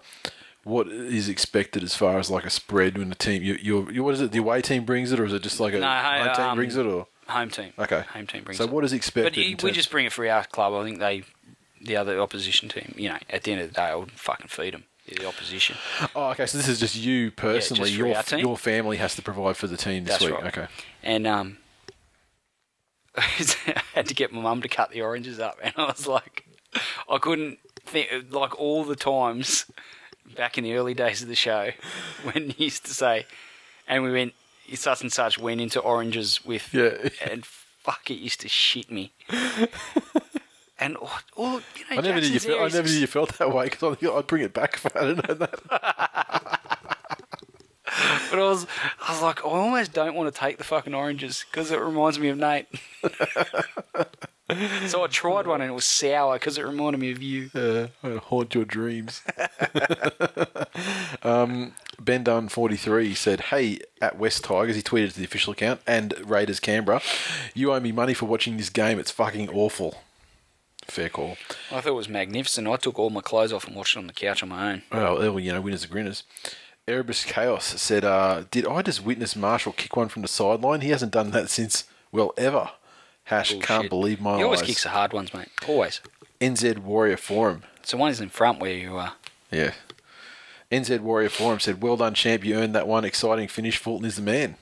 what 0.64 0.88
is 0.88 1.28
expected 1.28 1.82
as 1.82 1.94
far 1.94 2.18
as 2.18 2.30
like 2.30 2.44
a 2.44 2.50
spread 2.50 2.96
when 2.98 3.08
the 3.08 3.14
team 3.14 3.42
you 3.42 3.54
you 3.90 4.02
what 4.04 4.14
is 4.14 4.20
it 4.20 4.32
the 4.32 4.38
away 4.38 4.60
team 4.62 4.84
brings 4.84 5.12
it 5.12 5.20
or 5.20 5.24
is 5.24 5.32
it 5.32 5.42
just 5.42 5.60
like 5.60 5.74
a 5.74 5.78
No, 5.78 5.86
home 5.88 6.34
team 6.36 6.44
um, 6.46 6.56
brings 6.56 6.76
it 6.76 6.86
or 6.86 7.06
Home 7.28 7.50
team. 7.50 7.72
okay 7.78 8.04
Home 8.12 8.26
team 8.26 8.44
brings 8.44 8.60
it. 8.60 8.62
so 8.62 8.68
it. 8.68 8.70
what 8.72 8.84
is 8.84 8.92
expected? 8.92 9.34
But 9.34 9.36
you, 9.36 9.56
we 9.68 9.72
just 9.72 9.90
bring 9.90 10.06
it 10.06 10.12
for 10.12 10.26
our 10.28 10.44
club. 10.44 10.72
I 10.74 10.84
think 10.84 10.98
they, 11.00 11.24
the 11.86 11.96
other 11.96 12.20
opposition 12.20 12.68
team, 12.68 12.94
you 12.96 13.08
know, 13.08 13.18
at 13.30 13.44
the 13.44 13.52
end 13.52 13.60
of 13.62 13.68
the 13.68 13.74
day, 13.74 13.82
I 13.82 13.94
would 13.94 14.10
fucking 14.12 14.48
feed 14.48 14.74
them. 14.74 14.84
The 15.08 15.24
opposition. 15.28 15.76
oh 16.16 16.30
okay 16.30 16.46
so 16.46 16.58
this 16.58 16.66
is 16.66 16.80
just 16.80 16.96
you 16.96 17.30
personally 17.30 17.90
just 17.90 18.26
for 18.28 18.36
your 18.36 18.40
your 18.48 18.56
family 18.56 18.96
has 18.96 19.14
to 19.14 19.22
provide 19.22 19.56
for 19.56 19.68
the 19.68 19.76
team 19.76 20.02
this 20.02 20.14
That's 20.18 20.24
week 20.24 20.34
right. 20.34 20.46
okay 20.58 20.66
And 21.04 21.28
um, 21.28 21.58
I 23.16 23.22
had 23.94 24.08
to 24.08 24.14
get 24.14 24.32
my 24.32 24.40
mum 24.40 24.62
to 24.62 24.68
cut 24.68 24.90
the 24.90 25.02
oranges 25.02 25.38
up, 25.38 25.58
and 25.62 25.72
I 25.78 25.84
was 25.86 26.08
like, 26.08 26.44
I 27.08 27.18
couldn't 27.18 27.58
think 27.84 28.08
like 28.30 28.58
all 28.58 28.82
the 28.84 28.96
times 28.96 29.66
back 30.36 30.58
in 30.58 30.64
the 30.64 30.74
early 30.74 30.92
days 30.94 31.22
of 31.22 31.28
the 31.28 31.36
show 31.36 31.70
when 32.32 32.50
he 32.50 32.64
used 32.64 32.84
to 32.86 32.92
say, 32.92 33.26
and 33.86 34.02
we 34.02 34.10
went 34.10 34.34
such 34.74 35.02
and 35.02 35.12
such 35.12 35.38
went 35.38 35.60
into 35.60 35.78
oranges 35.78 36.44
with 36.44 36.74
Yeah. 36.74 37.08
and 37.24 37.46
fuck 37.46 38.10
it 38.10 38.14
used 38.14 38.40
to 38.40 38.48
shit 38.48 38.90
me. 38.90 39.12
And 40.78 40.96
all, 40.96 41.10
all 41.36 41.52
you 41.74 41.84
know, 41.90 41.98
I 41.98 42.00
never 42.00 42.20
knew 42.20 42.26
you 42.26 42.40
felt, 42.40 42.60
I 42.60 42.68
never 42.68 42.88
knew 42.88 42.98
you 42.98 43.06
felt 43.06 43.38
that 43.38 43.52
way 43.52 43.64
because 43.70 43.96
I 44.02 44.08
I'd 44.10 44.26
bring 44.26 44.42
it 44.42 44.52
back 44.52 44.74
if 44.74 44.96
I 44.96 45.00
didn't 45.00 45.28
know 45.28 45.34
that. 45.34 46.60
But 48.30 48.38
I 48.38 48.48
was, 48.48 48.66
I 49.00 49.12
was 49.12 49.22
like, 49.22 49.44
I 49.44 49.48
almost 49.48 49.92
don't 49.92 50.14
want 50.14 50.32
to 50.32 50.38
take 50.38 50.58
the 50.58 50.64
fucking 50.64 50.94
oranges 50.94 51.44
because 51.50 51.70
it 51.70 51.80
reminds 51.80 52.18
me 52.18 52.28
of 52.28 52.36
Nate. 52.36 52.66
so 54.88 55.02
I 55.02 55.06
tried 55.08 55.46
one 55.46 55.60
and 55.60 55.70
it 55.70 55.74
was 55.74 55.84
sour 55.84 56.34
because 56.34 56.58
it 56.58 56.66
reminded 56.66 56.98
me 57.00 57.12
of 57.12 57.22
you. 57.22 57.50
Yeah, 57.54 57.86
haunt 58.18 58.54
your 58.54 58.64
dreams. 58.64 59.22
um, 61.22 61.72
ben 61.98 62.24
Dunn, 62.24 62.48
43, 62.48 63.14
said, 63.14 63.40
Hey, 63.40 63.78
at 64.00 64.18
West 64.18 64.44
Tigers, 64.44 64.76
he 64.76 64.82
tweeted 64.82 65.12
to 65.12 65.18
the 65.18 65.24
official 65.24 65.52
account, 65.52 65.80
and 65.86 66.14
Raiders 66.28 66.60
Canberra, 66.60 67.00
you 67.54 67.72
owe 67.72 67.80
me 67.80 67.92
money 67.92 68.14
for 68.14 68.26
watching 68.26 68.56
this 68.56 68.70
game. 68.70 68.98
It's 68.98 69.10
fucking 69.10 69.48
awful. 69.48 69.96
Fair 70.88 71.08
call. 71.08 71.36
I 71.70 71.80
thought 71.80 71.86
it 71.86 71.92
was 71.94 72.08
magnificent. 72.08 72.66
I 72.68 72.76
took 72.76 72.98
all 72.98 73.10
my 73.10 73.20
clothes 73.20 73.52
off 73.52 73.66
and 73.66 73.74
watched 73.76 73.96
it 73.96 73.98
on 74.00 74.06
the 74.06 74.12
couch 74.12 74.42
on 74.42 74.48
my 74.50 74.72
own. 74.72 74.82
Well, 74.92 75.18
well, 75.18 75.40
you 75.40 75.52
know, 75.52 75.60
winners 75.60 75.84
are 75.84 75.88
grinners. 75.88 76.22
Erebus 76.88 77.24
Chaos 77.24 77.64
said, 77.80 78.04
uh, 78.04 78.44
Did 78.50 78.66
I 78.66 78.82
just 78.82 79.04
witness 79.04 79.34
Marshall 79.34 79.72
kick 79.72 79.96
one 79.96 80.08
from 80.08 80.22
the 80.22 80.28
sideline? 80.28 80.82
He 80.82 80.90
hasn't 80.90 81.12
done 81.12 81.32
that 81.32 81.50
since, 81.50 81.84
well, 82.12 82.32
ever. 82.36 82.70
Hash, 83.24 83.58
can't 83.58 83.88
believe 83.90 84.20
my 84.20 84.36
He 84.38 84.44
always 84.44 84.60
eyes. 84.62 84.66
kicks 84.68 84.82
the 84.84 84.90
hard 84.90 85.12
ones, 85.12 85.34
mate. 85.34 85.48
Always. 85.66 86.00
NZ 86.40 86.78
Warrior 86.78 87.16
Forum. 87.16 87.64
So 87.82 87.98
one 87.98 88.10
is 88.12 88.20
in 88.20 88.28
front 88.28 88.60
where 88.60 88.72
you 88.72 88.96
are. 88.96 89.14
Yeah. 89.50 89.72
NZ 90.70 91.00
Warrior 91.00 91.28
Forum 91.30 91.58
said, 91.58 91.82
Well 91.82 91.96
done, 91.96 92.14
champ. 92.14 92.44
You 92.44 92.54
earned 92.56 92.74
that 92.76 92.86
one. 92.86 93.04
Exciting 93.04 93.48
finish. 93.48 93.78
Fulton 93.78 94.06
is 94.06 94.14
the 94.16 94.22
man. 94.22 94.56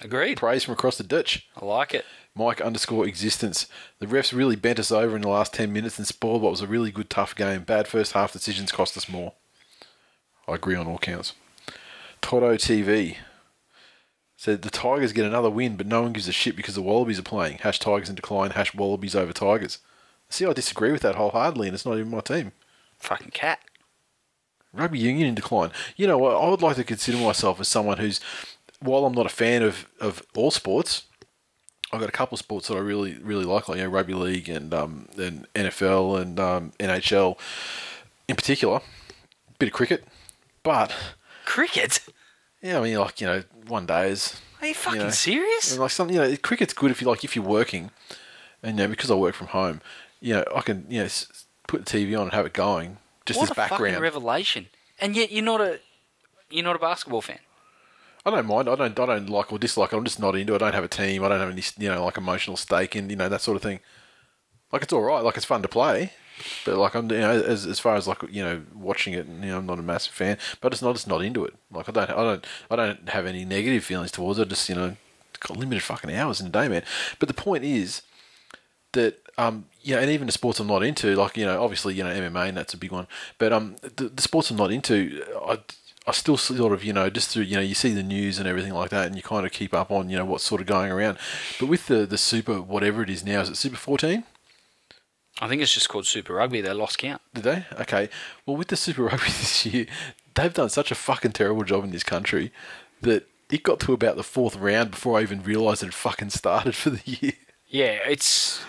Agreed. 0.00 0.38
Praise 0.38 0.64
from 0.64 0.74
across 0.74 0.98
the 0.98 1.04
ditch. 1.04 1.46
I 1.56 1.64
like 1.64 1.94
it. 1.94 2.04
Mike 2.34 2.60
underscore 2.60 3.06
existence. 3.06 3.66
The 3.98 4.06
refs 4.06 4.36
really 4.36 4.56
bent 4.56 4.78
us 4.78 4.90
over 4.90 5.16
in 5.16 5.22
the 5.22 5.28
last 5.28 5.52
10 5.52 5.72
minutes 5.72 5.98
and 5.98 6.06
spoiled 6.06 6.42
what 6.42 6.50
was 6.50 6.62
a 6.62 6.66
really 6.66 6.90
good, 6.90 7.10
tough 7.10 7.34
game. 7.34 7.62
Bad 7.62 7.86
first 7.86 8.12
half 8.12 8.32
decisions 8.32 8.72
cost 8.72 8.96
us 8.96 9.08
more. 9.08 9.34
I 10.48 10.54
agree 10.54 10.74
on 10.74 10.86
all 10.86 10.98
counts. 10.98 11.34
Toto 12.22 12.54
TV 12.54 13.16
said 14.36 14.62
the 14.62 14.70
Tigers 14.70 15.12
get 15.12 15.26
another 15.26 15.50
win, 15.50 15.76
but 15.76 15.86
no 15.86 16.02
one 16.02 16.12
gives 16.12 16.28
a 16.28 16.32
shit 16.32 16.56
because 16.56 16.74
the 16.74 16.82
Wallabies 16.82 17.18
are 17.18 17.22
playing. 17.22 17.58
Hash 17.58 17.78
Tigers 17.78 18.08
in 18.08 18.14
decline, 18.14 18.50
hash 18.50 18.74
Wallabies 18.74 19.14
over 19.14 19.32
Tigers. 19.32 19.78
See, 20.30 20.46
I 20.46 20.52
disagree 20.52 20.90
with 20.90 21.02
that 21.02 21.16
wholeheartedly, 21.16 21.68
and 21.68 21.74
it's 21.74 21.84
not 21.84 21.98
even 21.98 22.10
my 22.10 22.20
team. 22.20 22.52
Fucking 22.98 23.32
cat. 23.32 23.60
Rugby 24.72 24.98
union 24.98 25.28
in 25.28 25.34
decline. 25.34 25.70
You 25.96 26.06
know 26.06 26.16
what? 26.16 26.34
I 26.34 26.48
would 26.48 26.62
like 26.62 26.76
to 26.76 26.84
consider 26.84 27.18
myself 27.18 27.60
as 27.60 27.68
someone 27.68 27.98
who's, 27.98 28.18
while 28.80 29.04
I'm 29.04 29.12
not 29.12 29.26
a 29.26 29.28
fan 29.28 29.62
of, 29.62 29.86
of 30.00 30.22
all 30.34 30.50
sports, 30.50 31.04
I've 31.92 32.00
got 32.00 32.08
a 32.08 32.12
couple 32.12 32.36
of 32.36 32.38
sports 32.38 32.68
that 32.68 32.76
I 32.76 32.80
really 32.80 33.14
really 33.18 33.44
like, 33.44 33.68
like 33.68 33.78
you 33.78 33.84
know, 33.84 33.90
rugby 33.90 34.14
league 34.14 34.48
and 34.48 34.72
um, 34.72 35.08
and 35.18 35.46
NFL 35.54 36.20
and 36.20 36.40
um, 36.40 36.72
NHL 36.78 37.38
in 38.28 38.36
particular. 38.36 38.80
Bit 39.58 39.68
of 39.68 39.74
cricket, 39.74 40.04
but 40.62 40.92
Cricket? 41.44 42.00
Yeah, 42.60 42.78
I 42.78 42.82
mean, 42.82 42.98
like 42.98 43.20
you 43.20 43.26
know, 43.26 43.42
one 43.66 43.86
days. 43.86 44.40
Are 44.60 44.66
you 44.66 44.74
fucking 44.74 45.00
know, 45.00 45.10
serious? 45.10 45.76
Like 45.76 45.90
some, 45.90 46.10
you 46.10 46.18
know, 46.18 46.36
cricket's 46.36 46.72
good 46.72 46.90
if 46.90 47.02
you 47.02 47.08
like 47.08 47.24
if 47.24 47.34
you're 47.34 47.44
working, 47.44 47.90
and 48.62 48.78
you 48.78 48.84
know 48.84 48.88
because 48.88 49.10
I 49.10 49.14
work 49.14 49.34
from 49.34 49.48
home, 49.48 49.80
you 50.20 50.34
know, 50.34 50.44
I 50.54 50.60
can 50.60 50.86
you 50.88 51.02
know 51.02 51.08
put 51.66 51.84
the 51.84 51.98
TV 51.98 52.16
on 52.16 52.24
and 52.24 52.32
have 52.32 52.46
it 52.46 52.52
going 52.52 52.98
just 53.26 53.38
what 53.38 53.44
as 53.46 53.50
a 53.50 53.54
fucking 53.54 53.70
background. 53.70 54.00
revelation! 54.00 54.66
And 55.00 55.16
yet 55.16 55.32
you're 55.32 55.44
not 55.44 55.60
a 55.60 55.80
you're 56.48 56.64
not 56.64 56.76
a 56.76 56.78
basketball 56.78 57.22
fan. 57.22 57.40
I 58.24 58.30
don't 58.30 58.46
mind. 58.46 58.68
I 58.68 58.76
don't. 58.76 58.98
I 58.98 59.06
don't 59.06 59.28
like 59.28 59.52
or 59.52 59.58
dislike. 59.58 59.92
it. 59.92 59.96
I'm 59.96 60.04
just 60.04 60.20
not 60.20 60.36
into 60.36 60.54
it. 60.54 60.62
I 60.62 60.66
don't 60.66 60.74
have 60.74 60.84
a 60.84 60.88
team. 60.88 61.24
I 61.24 61.28
don't 61.28 61.40
have 61.40 61.50
any 61.50 61.62
you 61.78 61.88
know 61.88 62.04
like 62.04 62.16
emotional 62.16 62.56
stake 62.56 62.94
in 62.94 63.10
you 63.10 63.16
know 63.16 63.28
that 63.28 63.40
sort 63.40 63.56
of 63.56 63.62
thing. 63.62 63.80
Like 64.70 64.82
it's 64.82 64.92
all 64.92 65.02
right. 65.02 65.24
Like 65.24 65.36
it's 65.36 65.44
fun 65.44 65.62
to 65.62 65.68
play, 65.68 66.12
but 66.64 66.76
like 66.76 66.94
I'm 66.94 67.10
you 67.10 67.18
know 67.18 67.42
as 67.42 67.66
as 67.66 67.80
far 67.80 67.96
as 67.96 68.06
like 68.06 68.22
you 68.30 68.42
know 68.42 68.62
watching 68.74 69.14
it, 69.14 69.26
you 69.26 69.32
know 69.32 69.58
I'm 69.58 69.66
not 69.66 69.80
a 69.80 69.82
massive 69.82 70.14
fan. 70.14 70.38
But 70.60 70.72
it's 70.72 70.82
not 70.82 70.94
just 70.94 71.08
not 71.08 71.22
into 71.22 71.44
it. 71.44 71.54
Like 71.70 71.88
I 71.88 71.92
don't 71.92 72.10
I 72.10 72.22
don't 72.22 72.46
I 72.70 72.76
don't 72.76 73.08
have 73.08 73.26
any 73.26 73.44
negative 73.44 73.84
feelings 73.84 74.12
towards 74.12 74.38
it. 74.38 74.48
Just 74.48 74.68
you 74.68 74.76
know 74.76 74.96
got 75.40 75.56
limited 75.56 75.82
fucking 75.82 76.14
hours 76.14 76.40
in 76.40 76.46
a 76.46 76.50
day, 76.50 76.68
man. 76.68 76.84
But 77.18 77.26
the 77.26 77.34
point 77.34 77.64
is 77.64 78.02
that 78.92 79.18
um 79.36 79.66
yeah, 79.80 79.98
and 79.98 80.10
even 80.10 80.26
the 80.26 80.32
sports 80.32 80.60
I'm 80.60 80.68
not 80.68 80.84
into, 80.84 81.16
like 81.16 81.36
you 81.36 81.44
know, 81.44 81.62
obviously 81.62 81.94
you 81.94 82.04
know 82.04 82.10
MMA 82.10 82.48
and 82.48 82.56
that's 82.56 82.74
a 82.74 82.78
big 82.78 82.92
one. 82.92 83.08
But 83.38 83.52
um 83.52 83.76
the, 83.96 84.08
the 84.08 84.22
sports 84.22 84.50
I'm 84.50 84.56
not 84.56 84.70
into, 84.70 85.24
I 85.44 85.58
I 86.06 86.12
still 86.12 86.36
sort 86.36 86.72
of 86.72 86.82
you 86.82 86.92
know 86.92 87.10
just 87.10 87.30
through 87.30 87.44
you 87.44 87.56
know 87.56 87.62
you 87.62 87.74
see 87.74 87.92
the 87.92 88.02
news 88.02 88.38
and 88.38 88.48
everything 88.48 88.74
like 88.74 88.90
that, 88.90 89.06
and 89.06 89.16
you 89.16 89.22
kind 89.22 89.46
of 89.46 89.52
keep 89.52 89.72
up 89.72 89.90
on 89.90 90.10
you 90.10 90.16
know 90.16 90.24
what's 90.24 90.44
sort 90.44 90.60
of 90.60 90.66
going 90.66 90.90
around. 90.90 91.18
But 91.60 91.66
with 91.66 91.86
the 91.86 92.06
the 92.06 92.18
super 92.18 92.60
whatever 92.60 93.02
it 93.02 93.10
is 93.10 93.24
now, 93.24 93.40
is 93.40 93.48
it 93.48 93.56
Super 93.56 93.76
14? 93.76 94.24
I 95.40 95.48
think 95.48 95.62
it's 95.62 95.72
just 95.72 95.88
called 95.88 96.06
Super 96.06 96.34
Rugby. 96.34 96.60
They 96.60 96.72
lost 96.72 96.98
count. 96.98 97.22
Did 97.34 97.44
they? 97.44 97.66
Okay. 97.80 98.08
Well, 98.44 98.56
with 98.56 98.68
the 98.68 98.76
Super 98.76 99.02
Rugby 99.06 99.26
this 99.26 99.64
year, 99.66 99.86
they've 100.34 100.52
done 100.52 100.68
such 100.68 100.90
a 100.90 100.94
fucking 100.94 101.32
terrible 101.32 101.64
job 101.64 101.84
in 101.84 101.90
this 101.90 102.04
country 102.04 102.52
that 103.00 103.26
it 103.50 103.62
got 103.62 103.80
to 103.80 103.92
about 103.92 104.16
the 104.16 104.22
fourth 104.22 104.56
round 104.56 104.92
before 104.92 105.18
I 105.18 105.22
even 105.22 105.42
realised 105.42 105.82
it 105.82 105.86
had 105.86 105.94
fucking 105.94 106.30
started 106.30 106.74
for 106.74 106.90
the 106.90 107.02
year. 107.04 107.32
Yeah, 107.68 107.98
it's. 108.06 108.62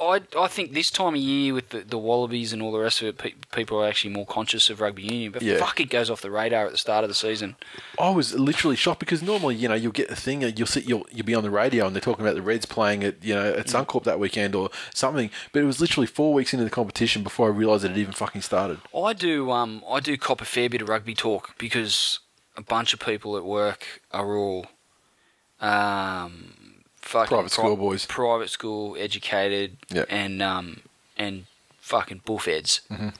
I 0.00 0.22
I 0.36 0.48
think 0.48 0.72
this 0.72 0.90
time 0.90 1.14
of 1.14 1.20
year 1.20 1.54
with 1.54 1.68
the, 1.70 1.80
the 1.80 1.98
Wallabies 1.98 2.52
and 2.52 2.60
all 2.62 2.72
the 2.72 2.78
rest 2.78 3.00
of 3.02 3.08
it, 3.08 3.18
pe- 3.18 3.34
people 3.54 3.80
are 3.80 3.86
actually 3.86 4.12
more 4.12 4.26
conscious 4.26 4.68
of 4.70 4.80
rugby 4.80 5.02
union. 5.02 5.32
But 5.32 5.42
Yeah. 5.42 5.58
fuck, 5.58 5.78
it 5.80 5.90
goes 5.90 6.10
off 6.10 6.20
the 6.20 6.30
radar 6.30 6.66
at 6.66 6.72
the 6.72 6.78
start 6.78 7.04
of 7.04 7.08
the 7.08 7.14
season. 7.14 7.56
I 8.00 8.10
was 8.10 8.34
literally 8.34 8.76
shocked 8.76 9.00
because 9.00 9.22
normally, 9.22 9.54
you 9.54 9.68
know, 9.68 9.74
you'll 9.74 9.92
get 9.92 10.10
a 10.10 10.16
thing, 10.16 10.42
you'll 10.42 10.66
sit, 10.66 10.84
you'll 10.88 11.06
you'll 11.12 11.26
be 11.26 11.34
on 11.34 11.42
the 11.42 11.50
radio 11.50 11.86
and 11.86 11.94
they're 11.94 12.00
talking 12.00 12.24
about 12.24 12.34
the 12.34 12.42
Reds 12.42 12.66
playing 12.66 13.04
at, 13.04 13.22
you 13.22 13.34
know, 13.34 13.52
at 13.54 13.66
Suncorp 13.66 14.04
that 14.04 14.18
weekend 14.18 14.54
or 14.54 14.70
something. 14.92 15.30
But 15.52 15.62
it 15.62 15.66
was 15.66 15.80
literally 15.80 16.06
four 16.06 16.32
weeks 16.32 16.52
into 16.52 16.64
the 16.64 16.70
competition 16.70 17.22
before 17.22 17.46
I 17.48 17.50
realised 17.52 17.84
that 17.84 17.92
it 17.92 17.98
even 17.98 18.14
fucking 18.14 18.42
started. 18.42 18.78
I 18.96 19.12
do 19.12 19.50
um 19.50 19.84
I 19.88 20.00
do 20.00 20.16
cop 20.16 20.40
a 20.40 20.44
fair 20.44 20.68
bit 20.68 20.82
of 20.82 20.88
rugby 20.88 21.14
talk 21.14 21.56
because 21.58 22.18
a 22.56 22.62
bunch 22.62 22.92
of 22.94 23.00
people 23.00 23.36
at 23.36 23.44
work 23.44 24.00
are 24.12 24.36
all 24.36 24.66
um 25.60 26.63
fucking 27.04 27.28
Private 27.36 27.50
school 27.52 27.76
boys. 27.76 28.06
private 28.06 28.50
school 28.50 28.96
educated 28.98 29.76
Yep. 29.90 30.06
and 30.10 30.42
um 30.42 30.80
and 31.16 31.46
fucking 31.80 32.20
bullfeds, 32.26 32.80
Mm-hmm. 32.90 33.10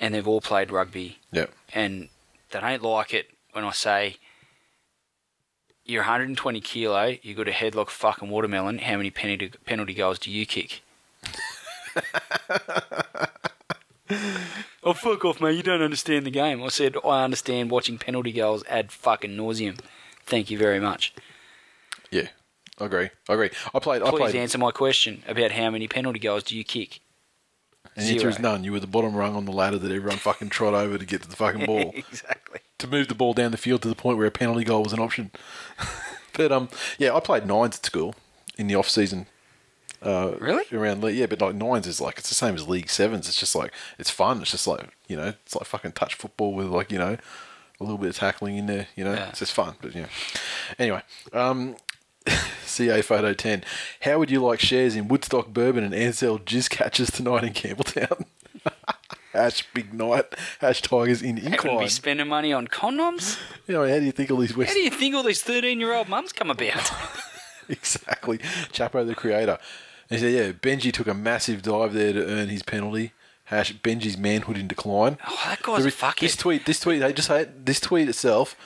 and 0.00 0.14
they've 0.14 0.26
all 0.28 0.40
played 0.40 0.70
rugby 0.70 1.18
Yeah. 1.32 1.46
and 1.72 2.08
they 2.50 2.60
don't 2.60 2.82
like 2.82 3.14
it 3.14 3.30
when 3.52 3.64
I 3.64 3.70
say 3.72 4.16
you're 5.84 6.02
120 6.02 6.60
kilo, 6.60 7.16
you 7.22 7.34
got 7.34 7.48
a 7.48 7.52
head 7.52 7.74
like 7.74 7.88
a 7.88 7.90
fucking 7.90 8.28
watermelon. 8.30 8.78
How 8.78 8.96
many 8.96 9.10
penalty 9.10 9.52
penalty 9.64 9.94
goals 9.94 10.18
do 10.18 10.30
you 10.30 10.46
kick? 10.46 10.82
oh 14.82 14.92
fuck 14.92 15.24
off, 15.24 15.40
mate! 15.40 15.56
You 15.56 15.62
don't 15.62 15.82
understand 15.82 16.26
the 16.26 16.30
game. 16.30 16.62
I 16.62 16.68
said 16.68 16.96
I 17.04 17.24
understand 17.24 17.70
watching 17.70 17.98
penalty 17.98 18.32
goals 18.32 18.62
ad 18.68 18.92
fucking 18.92 19.30
nauseum. 19.36 19.78
Thank 20.26 20.50
you 20.50 20.58
very 20.58 20.80
much. 20.80 21.12
Yeah. 22.10 22.28
I 22.80 22.86
agree. 22.86 23.10
I 23.28 23.32
agree. 23.34 23.50
I 23.74 23.78
played. 23.78 24.02
I 24.02 24.10
Please 24.10 24.18
played. 24.18 24.34
answer 24.36 24.58
my 24.58 24.70
question 24.70 25.22
about 25.28 25.52
how 25.52 25.70
many 25.70 25.86
penalty 25.88 26.18
goals 26.18 26.44
do 26.44 26.56
you 26.56 26.64
kick? 26.64 27.00
And 27.96 28.06
the 28.06 28.12
answer 28.12 28.28
is 28.28 28.38
none. 28.38 28.64
You 28.64 28.72
were 28.72 28.80
the 28.80 28.86
bottom 28.86 29.14
rung 29.14 29.34
on 29.36 29.44
the 29.44 29.52
ladder 29.52 29.78
that 29.78 29.90
everyone 29.90 30.18
fucking 30.18 30.48
trod 30.50 30.74
over 30.74 30.96
to 30.96 31.04
get 31.04 31.22
to 31.22 31.28
the 31.28 31.36
fucking 31.36 31.66
ball. 31.66 31.92
exactly. 31.94 32.60
to 32.78 32.86
move 32.86 33.08
the 33.08 33.14
ball 33.14 33.34
down 33.34 33.50
the 33.50 33.56
field 33.56 33.82
to 33.82 33.88
the 33.88 33.94
point 33.94 34.16
where 34.16 34.26
a 34.26 34.30
penalty 34.30 34.64
goal 34.64 34.82
was 34.84 34.92
an 34.92 35.00
option. 35.00 35.30
but 36.36 36.52
um, 36.52 36.68
yeah, 36.98 37.14
I 37.14 37.20
played 37.20 37.46
nines 37.46 37.76
at 37.78 37.86
school 37.86 38.14
in 38.56 38.66
the 38.68 38.74
off 38.76 38.88
season. 38.88 39.26
Uh, 40.02 40.32
Really? 40.38 40.64
Around 40.72 41.02
yeah, 41.14 41.26
but 41.26 41.40
like 41.40 41.54
nines 41.54 41.86
is 41.86 42.00
like 42.00 42.18
it's 42.18 42.28
the 42.28 42.34
same 42.34 42.54
as 42.54 42.68
league 42.68 42.88
sevens. 42.88 43.28
It's 43.28 43.38
just 43.38 43.54
like 43.54 43.72
it's 43.98 44.10
fun. 44.10 44.40
It's 44.40 44.52
just 44.52 44.66
like 44.66 44.88
you 45.08 45.16
know, 45.16 45.34
it's 45.44 45.54
like 45.54 45.66
fucking 45.66 45.92
touch 45.92 46.14
football 46.14 46.54
with 46.54 46.68
like 46.68 46.90
you 46.92 46.98
know, 46.98 47.16
a 47.80 47.82
little 47.84 47.98
bit 47.98 48.08
of 48.10 48.16
tackling 48.16 48.56
in 48.56 48.66
there. 48.66 48.86
You 48.96 49.04
know, 49.04 49.12
Yeah. 49.14 49.28
it's 49.30 49.40
just 49.40 49.52
fun. 49.52 49.74
But 49.82 49.94
yeah. 49.94 50.06
Anyway, 50.78 51.02
um, 51.34 51.76
CA 52.64 53.02
photo 53.02 53.32
ten. 53.34 53.64
How 54.02 54.18
would 54.18 54.30
you 54.30 54.42
like 54.42 54.60
shares 54.60 54.94
in 54.96 55.08
Woodstock 55.08 55.48
Bourbon 55.48 55.84
and 55.84 55.94
Ansell 55.94 56.38
Jizz 56.38 56.70
catches 56.70 57.10
tonight 57.10 57.44
in 57.44 57.52
Campbelltown? 57.52 58.24
Hash 59.32 59.64
big 59.72 59.94
night. 59.94 60.24
Hash 60.60 60.82
Tigers 60.82 61.22
in 61.22 61.38
incline. 61.38 61.78
be 61.78 61.88
spending 61.88 62.28
money 62.28 62.52
on 62.52 62.66
condoms. 62.66 63.38
You 63.66 63.74
know, 63.74 63.88
how 63.88 63.98
do 63.98 64.04
you 64.04 64.12
think 64.12 64.30
all 64.30 64.38
these 64.38 64.56
West 64.56 64.70
How 64.70 64.74
do 64.74 64.80
you 64.80 64.90
think 64.90 65.14
all 65.14 65.22
these 65.22 65.42
13 65.42 65.78
year 65.80 65.94
old 65.94 66.08
mums 66.08 66.32
come 66.32 66.50
about? 66.50 66.90
exactly. 67.68 68.38
Chapo, 68.72 69.06
the 69.06 69.14
creator. 69.14 69.58
And 70.08 70.18
he 70.18 70.26
said, 70.26 70.32
yeah, 70.32 70.52
Benji 70.52 70.92
took 70.92 71.06
a 71.06 71.14
massive 71.14 71.62
dive 71.62 71.92
there 71.92 72.12
to 72.12 72.26
earn 72.26 72.48
his 72.48 72.64
penalty. 72.64 73.12
Hash 73.44 73.72
Benji's 73.74 74.16
manhood 74.18 74.58
in 74.58 74.66
decline. 74.66 75.16
Oh, 75.26 75.40
that 75.46 75.62
guy's 75.62 75.86
is- 75.86 75.94
fuckhead. 75.94 76.20
This 76.20 76.36
tweet, 76.36 76.66
this 76.66 76.80
tweet, 76.80 77.00
they 77.00 77.12
just 77.12 77.28
had 77.28 77.66
this 77.66 77.78
tweet 77.80 78.08
itself. 78.08 78.56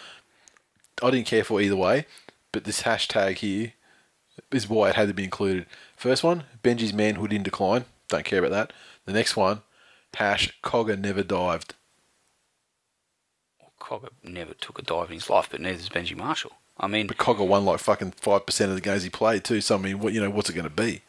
I 1.02 1.10
didn't 1.10 1.26
care 1.26 1.44
for 1.44 1.60
either 1.60 1.76
way, 1.76 2.06
but 2.54 2.62
this 2.62 2.82
hashtag 2.82 3.38
here 3.38 3.72
is 4.52 4.68
why 4.68 4.88
it 4.88 4.94
had 4.94 5.08
to 5.08 5.14
be 5.14 5.24
included. 5.24 5.66
First 5.96 6.22
one, 6.22 6.44
Benji's 6.62 6.92
manhood 6.94 7.32
in 7.32 7.42
decline. 7.42 7.84
Don't 8.08 8.24
care 8.24 8.38
about 8.38 8.52
that. 8.52 8.72
The 9.06 9.12
next 9.12 9.36
one, 9.36 9.62
hash 10.14 10.56
Cogger 10.62 10.96
never 10.96 11.24
dived. 11.24 11.74
Cogger 13.80 14.10
never 14.22 14.54
took 14.54 14.78
a 14.78 14.82
dive 14.82 15.08
in 15.08 15.14
his 15.14 15.28
life, 15.28 15.48
but 15.50 15.60
neither 15.60 15.78
does 15.78 15.88
Benji 15.88 16.16
Marshall. 16.16 16.52
I 16.78 16.86
mean, 16.86 17.08
But 17.08 17.18
Cogger 17.18 17.46
won 17.46 17.64
like 17.64 17.80
fucking 17.80 18.12
five 18.12 18.46
percent 18.46 18.70
of 18.70 18.76
the 18.76 18.80
games 18.80 19.02
he 19.02 19.10
played 19.10 19.42
too. 19.42 19.60
So 19.60 19.74
I 19.74 19.78
mean, 19.78 19.98
what 19.98 20.12
you 20.12 20.20
know, 20.20 20.30
what's 20.30 20.48
it 20.48 20.54
going 20.54 20.64
to 20.64 20.70
be? 20.70 21.02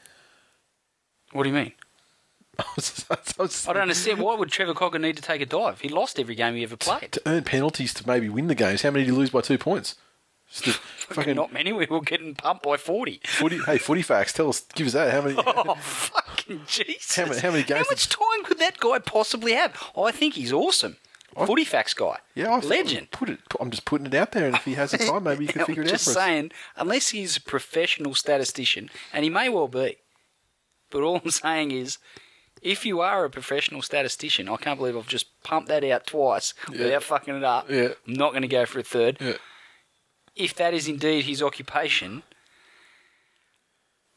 what 1.32 1.44
do 1.44 1.50
you 1.50 1.56
mean? 1.56 1.74
I 2.60 2.64
I 3.12 3.74
don't 3.74 3.78
understand. 3.78 4.20
Why 4.20 4.36
would 4.36 4.50
Trevor 4.50 4.74
Cogger 4.74 5.00
need 5.00 5.18
to 5.18 5.22
take 5.22 5.42
a 5.42 5.46
dive? 5.46 5.82
He 5.82 5.90
lost 5.90 6.20
every 6.20 6.34
game 6.34 6.56
he 6.56 6.64
ever 6.64 6.78
played. 6.78 7.12
to 7.12 7.22
earn 7.26 7.44
penalties 7.44 7.94
to 7.96 8.08
maybe 8.08 8.30
win 8.30 8.48
the 8.48 8.56
games. 8.56 8.82
How 8.82 8.90
many 8.92 9.06
did 9.06 9.12
he 9.12 9.18
lose 9.18 9.30
by 9.30 9.42
two 9.42 9.58
points? 9.58 9.96
Just 10.62 10.80
Fucking 10.80 11.36
not 11.36 11.54
many. 11.54 11.72
We 11.74 11.86
were 11.86 12.02
getting 12.02 12.34
pumped 12.36 12.64
by 12.64 12.78
40. 12.78 13.22
footy. 13.26 13.60
Hey, 13.66 13.78
footy 13.78 14.02
facts. 14.02 14.34
Tell 14.34 14.50
us. 14.50 14.62
Give 14.74 14.88
us 14.88 14.94
that. 14.94 15.12
How 15.12 15.22
many? 15.22 15.36
Oh, 15.38 15.76
fucking 15.76 16.62
Jesus. 16.68 17.16
How 17.16 17.26
many- 17.26 17.40
how 17.42 17.52
many 17.52 17.64
games 17.64 17.86
How 17.88 17.92
much 17.92 18.10
time 18.10 18.44
could 18.44 18.60
that 18.60 18.80
guy 18.80 19.00
possibly 19.00 19.54
have? 19.54 19.92
I 19.98 20.12
think 20.12 20.34
he's 20.36 20.52
awesome. 20.54 20.98
Footy 21.46 21.66
facts 21.66 21.94
guy. 21.94 22.18
Yeah, 22.34 22.50
I 22.50 22.60
Legend. 22.60 23.12
Put 23.12 23.30
it. 23.30 23.40
I'm 23.60 23.70
just 23.70 23.84
putting 23.84 24.08
it 24.08 24.14
out 24.14 24.32
there, 24.32 24.46
and 24.48 24.56
if 24.56 24.64
he 24.64 24.76
has 24.76 24.92
the 24.92 24.98
time, 25.00 25.26
maybe 25.26 25.44
you 25.46 25.52
can 25.52 25.66
figure 25.66 25.84
it 25.84 25.88
out 25.88 25.92
just 25.92 26.06
saying, 26.06 26.52
unless 26.78 27.10
he's 27.10 27.36
a 27.36 27.42
professional 27.42 28.16
statistician, 28.16 28.90
and 29.12 29.26
he 29.26 29.30
may 29.30 29.50
well 29.50 29.68
be, 29.68 29.98
but 30.90 31.02
all 31.02 31.20
I'm 31.24 31.30
saying 31.44 31.72
is, 31.72 31.98
if 32.62 32.86
you 32.86 33.02
are 33.02 33.26
a 33.26 33.30
professional 33.30 33.82
statistician, 33.82 34.48
I 34.48 34.56
can't 34.56 34.80
believe 34.80 34.96
I've 34.96 35.08
just 35.08 35.28
pumped 35.44 35.68
that 35.68 35.84
out 35.84 36.08
twice 36.08 36.54
without 36.70 37.04
fucking 37.04 37.36
it 37.36 37.44
up. 37.44 37.70
Yeah. 37.70 37.90
I'm 38.08 38.14
not 38.14 38.32
going 38.32 38.44
to 38.44 38.48
go 38.48 38.66
for 38.66 38.80
a 38.80 38.84
third. 38.84 39.18
Yeah. 39.20 39.34
If 40.36 40.54
that 40.56 40.74
is 40.74 40.88
indeed 40.88 41.26
his 41.26 41.42
occupation, 41.42 42.24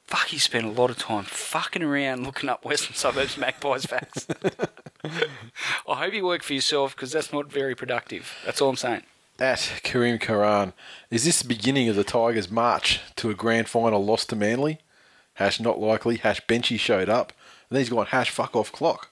fuck, 0.05 0.27
he 0.29 0.39
spent 0.39 0.67
a 0.67 0.71
lot 0.71 0.91
of 0.91 0.99
time 0.99 1.25
fucking 1.25 1.83
around 1.83 2.25
looking 2.25 2.49
up 2.49 2.65
Western 2.65 2.95
Suburbs 2.95 3.37
Magpies 3.39 3.87
facts. 3.87 4.27
I 5.05 5.95
hope 5.95 6.13
you 6.13 6.25
work 6.25 6.43
for 6.43 6.55
yourself 6.55 6.97
because 6.97 7.13
that's 7.13 7.33
not 7.33 7.53
very 7.53 7.75
productive. 7.75 8.35
That's 8.45 8.61
all 8.61 8.71
I'm 8.71 8.77
saying. 8.77 9.03
At 9.39 9.59
Kareem 9.85 10.21
Karan, 10.21 10.73
is 11.11 11.25
this 11.25 11.41
the 11.43 11.49
beginning 11.49 11.89
of 11.89 11.95
the 11.95 12.03
Tigers' 12.03 12.51
march 12.51 13.01
to 13.17 13.31
a 13.31 13.35
grand 13.35 13.69
final 13.69 14.05
loss 14.05 14.25
to 14.27 14.37
Manly? 14.37 14.81
Hash 15.35 15.61
not 15.61 15.79
likely. 15.79 16.17
Hash 16.17 16.41
Benchy 16.49 16.81
showed 16.81 17.09
up, 17.09 17.33
and 17.71 17.77
then 17.77 17.81
he's 17.81 17.91
gone 17.91 18.07
hash 18.07 18.31
fuck 18.31 18.57
off 18.57 18.73
clock. 18.73 19.11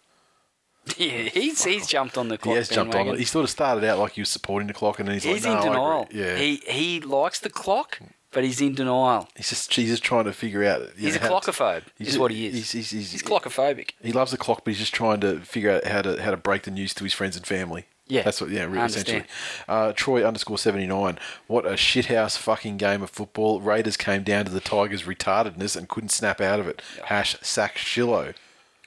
Yeah, 0.98 1.22
he's 1.24 1.64
he's 1.64 1.86
jumped 1.86 2.16
on 2.16 2.28
the 2.28 2.34
He 2.34 2.38
clock. 2.38 2.56
has 2.56 2.68
jumped 2.68 2.94
on 2.94 3.08
it. 3.08 3.18
He 3.18 3.24
sort 3.24 3.44
of 3.44 3.50
started 3.50 3.84
out 3.84 3.98
like 3.98 4.12
he 4.12 4.20
was 4.20 4.28
supporting 4.28 4.68
the 4.68 4.74
clock, 4.74 4.98
and 4.98 5.08
then 5.08 5.14
he's, 5.14 5.24
He's 5.24 5.44
like, 5.44 5.52
in 5.58 5.66
no, 5.66 5.72
denial. 5.72 6.08
Yeah, 6.12 6.36
He 6.36 6.56
he 6.66 7.00
likes 7.00 7.40
the 7.40 7.50
clock, 7.50 7.98
but 8.30 8.44
he's 8.44 8.60
in 8.60 8.74
denial. 8.74 9.28
he's 9.36 9.48
just 9.48 9.74
he's 9.74 9.88
just 9.90 10.02
trying 10.04 10.24
to 10.24 10.32
figure 10.32 10.64
out. 10.64 10.82
He's 10.96 11.16
a 11.16 11.20
know, 11.20 11.26
to- 11.28 11.32
clockophobe. 11.50 11.82
he's 11.98 12.08
Is 12.08 12.16
a- 12.16 12.20
what 12.20 12.30
he 12.30 12.46
is. 12.46 12.54
He's, 12.54 12.72
he's, 12.72 12.90
he's, 12.90 13.12
He's 13.12 13.22
clockophobic. 13.22 13.90
He 14.00 14.12
loves 14.12 14.30
the 14.30 14.36
clock, 14.38 14.62
but 14.64 14.70
he's 14.72 14.78
just 14.78 14.94
trying 14.94 15.20
to 15.20 15.40
figure 15.40 15.70
out 15.72 15.84
how 15.84 16.02
to 16.02 16.22
how 16.22 16.30
to 16.30 16.36
break 16.36 16.62
the 16.62 16.70
news 16.70 16.94
to 16.94 17.04
his 17.04 17.12
friends 17.12 17.36
and 17.36 17.46
family. 17.46 17.86
Yeah, 18.08 18.22
that's 18.22 18.40
what. 18.40 18.50
Yeah, 18.50 18.66
really, 18.66 18.84
essentially. 18.86 19.24
Uh, 19.66 19.92
Troy 19.92 20.24
underscore 20.24 20.58
seventy 20.58 20.86
nine. 20.86 21.18
What 21.48 21.66
a 21.66 21.70
shithouse 21.70 22.38
fucking 22.38 22.76
game 22.76 23.02
of 23.02 23.10
football. 23.10 23.60
Raiders 23.60 23.96
came 23.96 24.22
down 24.22 24.44
to 24.44 24.52
the 24.52 24.60
Tigers' 24.60 25.02
retardedness 25.02 25.76
and 25.76 25.88
couldn't 25.88 26.10
snap 26.10 26.40
out 26.40 26.60
of 26.60 26.68
it. 26.68 26.80
Hash 27.06 27.36
sack 27.42 27.74
Shillo. 27.76 28.34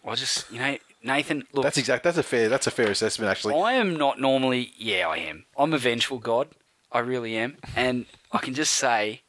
I 0.07 0.15
just 0.15 0.49
you 0.49 0.59
know 0.59 0.77
Nathan, 1.01 1.45
look, 1.53 1.63
That's 1.63 1.77
exact. 1.77 2.03
That's 2.03 2.17
a 2.17 2.23
fair. 2.23 2.49
That's 2.49 2.67
a 2.67 2.71
fair 2.71 2.91
assessment, 2.91 3.31
actually. 3.31 3.55
I 3.55 3.73
am 3.73 3.95
not 3.95 4.19
normally. 4.19 4.73
Yeah, 4.77 5.07
I 5.07 5.17
am. 5.17 5.45
I'm 5.57 5.73
a 5.73 5.77
vengeful 5.77 6.19
god. 6.19 6.49
I 6.91 6.99
really 6.99 7.37
am, 7.37 7.57
and 7.75 8.05
I 8.31 8.39
can 8.39 8.53
just 8.53 8.73
say, 8.73 9.21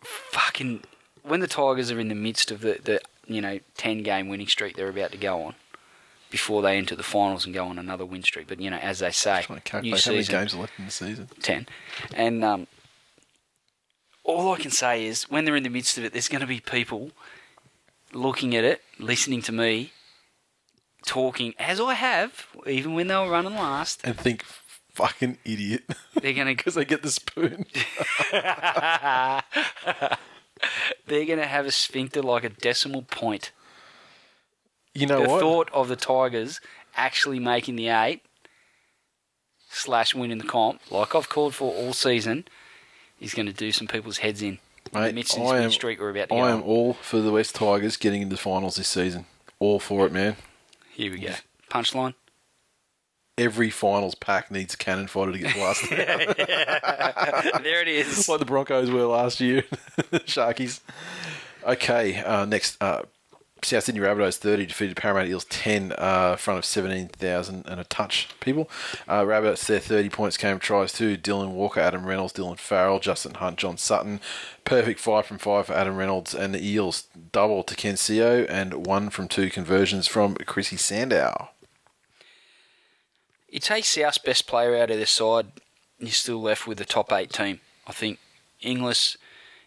fucking, 0.00 0.84
when 1.22 1.40
the 1.40 1.48
Tigers 1.48 1.90
are 1.90 1.98
in 1.98 2.08
the 2.08 2.14
midst 2.14 2.50
of 2.52 2.60
the, 2.60 2.78
the 2.82 3.00
you 3.26 3.40
know 3.40 3.58
ten 3.76 4.02
game 4.02 4.28
winning 4.28 4.46
streak 4.46 4.76
they're 4.76 4.88
about 4.88 5.10
to 5.12 5.18
go 5.18 5.42
on, 5.42 5.54
before 6.30 6.62
they 6.62 6.76
enter 6.76 6.94
the 6.94 7.02
finals 7.02 7.44
and 7.44 7.54
go 7.54 7.66
on 7.66 7.78
another 7.78 8.04
win 8.04 8.22
streak. 8.22 8.46
But 8.46 8.60
you 8.60 8.70
know, 8.70 8.78
as 8.78 8.98
they 8.98 9.10
say, 9.10 9.42
Trying 9.42 9.60
to 9.60 9.80
new 9.82 9.92
calculate 9.92 10.04
how 10.04 10.12
many 10.12 10.24
games 10.24 10.54
are 10.54 10.60
left 10.60 10.78
in 10.78 10.84
the 10.84 10.90
season. 10.90 11.28
10. 11.40 11.66
And 12.14 12.44
um, 12.44 12.66
all 14.24 14.52
I 14.52 14.58
can 14.58 14.70
say 14.70 15.04
is 15.06 15.24
when 15.30 15.44
they're 15.44 15.56
in 15.56 15.62
the 15.62 15.70
midst 15.70 15.98
of 15.98 16.04
it, 16.04 16.12
there's 16.12 16.28
going 16.28 16.40
to 16.40 16.46
be 16.46 16.60
people 16.60 17.10
looking 18.12 18.54
at 18.54 18.64
it, 18.64 18.82
listening 18.98 19.42
to 19.42 19.52
me, 19.52 19.92
talking, 21.08 21.54
as 21.58 21.80
I 21.80 21.94
have, 21.94 22.46
even 22.66 22.94
when 22.94 23.08
they 23.08 23.16
were 23.16 23.30
running 23.30 23.54
last. 23.54 24.00
And 24.04 24.16
think, 24.16 24.44
fucking 24.92 25.38
idiot, 25.44 25.82
They're 26.20 26.32
going 26.34 26.46
to 26.48 26.54
because 26.54 26.74
they 26.74 26.84
get 26.84 27.02
the 27.02 27.10
spoon. 27.10 27.64
they're 31.06 31.26
going 31.26 31.38
to 31.38 31.46
have 31.46 31.66
a 31.66 31.70
sphincter 31.72 32.22
like 32.22 32.44
a 32.44 32.48
decimal 32.50 33.02
point. 33.02 33.52
You 34.94 35.06
know 35.06 35.22
the 35.22 35.28
what? 35.28 35.40
thought 35.40 35.70
of 35.72 35.88
the 35.88 35.96
Tigers 35.96 36.60
actually 36.96 37.38
making 37.38 37.76
the 37.76 37.88
eight 37.88 38.22
slash 39.70 40.14
winning 40.14 40.38
the 40.38 40.44
comp, 40.44 40.80
like 40.90 41.14
I've 41.14 41.28
called 41.28 41.54
for 41.54 41.72
all 41.72 41.92
season, 41.92 42.46
is 43.20 43.34
going 43.34 43.46
to 43.46 43.52
do 43.52 43.70
some 43.72 43.86
people's 43.86 44.18
heads 44.18 44.42
in. 44.42 44.48
in 44.48 44.58
the 44.92 45.00
Mate, 45.00 45.14
midst 45.14 45.36
of 45.36 45.42
this 45.42 45.52
I 45.52 45.58
am- 45.60 45.70
streak 45.70 46.00
we're 46.00 46.10
about 46.10 46.28
to 46.30 46.34
go 46.34 46.44
am 46.48 46.62
all 46.62 46.94
for 46.94 47.20
the 47.20 47.30
West 47.30 47.54
Tigers 47.54 47.96
getting 47.96 48.22
into 48.22 48.36
finals 48.36 48.76
this 48.76 48.88
season. 48.88 49.26
All 49.60 49.78
for 49.78 50.06
it, 50.06 50.12
man. 50.12 50.36
Here 50.98 51.12
we 51.12 51.20
go. 51.20 51.32
Punchline. 51.70 52.14
Every 53.38 53.70
finals 53.70 54.16
pack 54.16 54.50
needs 54.50 54.74
a 54.74 54.76
cannon 54.76 55.06
fighter 55.06 55.30
to 55.30 55.38
get 55.38 55.54
blasted. 55.54 55.90
there 55.96 57.82
it 57.82 57.86
is. 57.86 58.28
like 58.28 58.40
the 58.40 58.44
Broncos 58.44 58.90
were 58.90 59.04
last 59.04 59.38
year. 59.38 59.62
Sharkies. 60.26 60.80
Okay, 61.62 62.20
uh, 62.20 62.46
next. 62.46 62.82
Uh, 62.82 63.02
South 63.62 63.84
Sydney 63.84 64.00
Rabbitohs 64.00 64.36
30 64.36 64.66
defeated 64.66 64.96
Parramatta 64.96 65.28
Eels 65.28 65.44
10 65.46 65.92
uh, 65.98 66.36
front 66.36 66.58
of 66.58 66.64
17,000 66.64 67.66
and 67.66 67.80
a 67.80 67.84
touch 67.84 68.28
people. 68.40 68.68
Uh, 69.06 69.22
Rabbitohs, 69.22 69.66
their 69.66 69.80
30 69.80 70.08
points 70.10 70.36
came 70.36 70.58
tries 70.58 70.92
to 70.94 71.16
Dylan 71.16 71.50
Walker, 71.50 71.80
Adam 71.80 72.06
Reynolds, 72.06 72.32
Dylan 72.32 72.58
Farrell, 72.58 73.00
Justin 73.00 73.34
Hunt, 73.34 73.58
John 73.58 73.76
Sutton. 73.76 74.20
Perfect 74.64 75.00
5 75.00 75.26
from 75.26 75.38
5 75.38 75.66
for 75.66 75.72
Adam 75.72 75.96
Reynolds 75.96 76.34
and 76.34 76.54
the 76.54 76.66
Eels. 76.66 77.08
Double 77.32 77.62
to 77.64 77.74
Ken 77.74 77.94
Sio 77.94 78.46
and 78.48 78.86
1 78.86 79.10
from 79.10 79.28
2 79.28 79.50
conversions 79.50 80.06
from 80.06 80.34
Chrissy 80.34 80.76
Sandow. 80.76 81.50
You 83.48 83.60
take 83.60 83.84
South's 83.84 84.18
best 84.18 84.46
player 84.46 84.76
out 84.76 84.90
of 84.90 84.98
their 84.98 85.06
side, 85.06 85.46
you're 85.98 86.10
still 86.10 86.40
left 86.40 86.66
with 86.66 86.78
the 86.78 86.84
top 86.84 87.12
eight 87.12 87.32
team. 87.32 87.60
I 87.86 87.92
think 87.92 88.18
Inglis, 88.60 89.16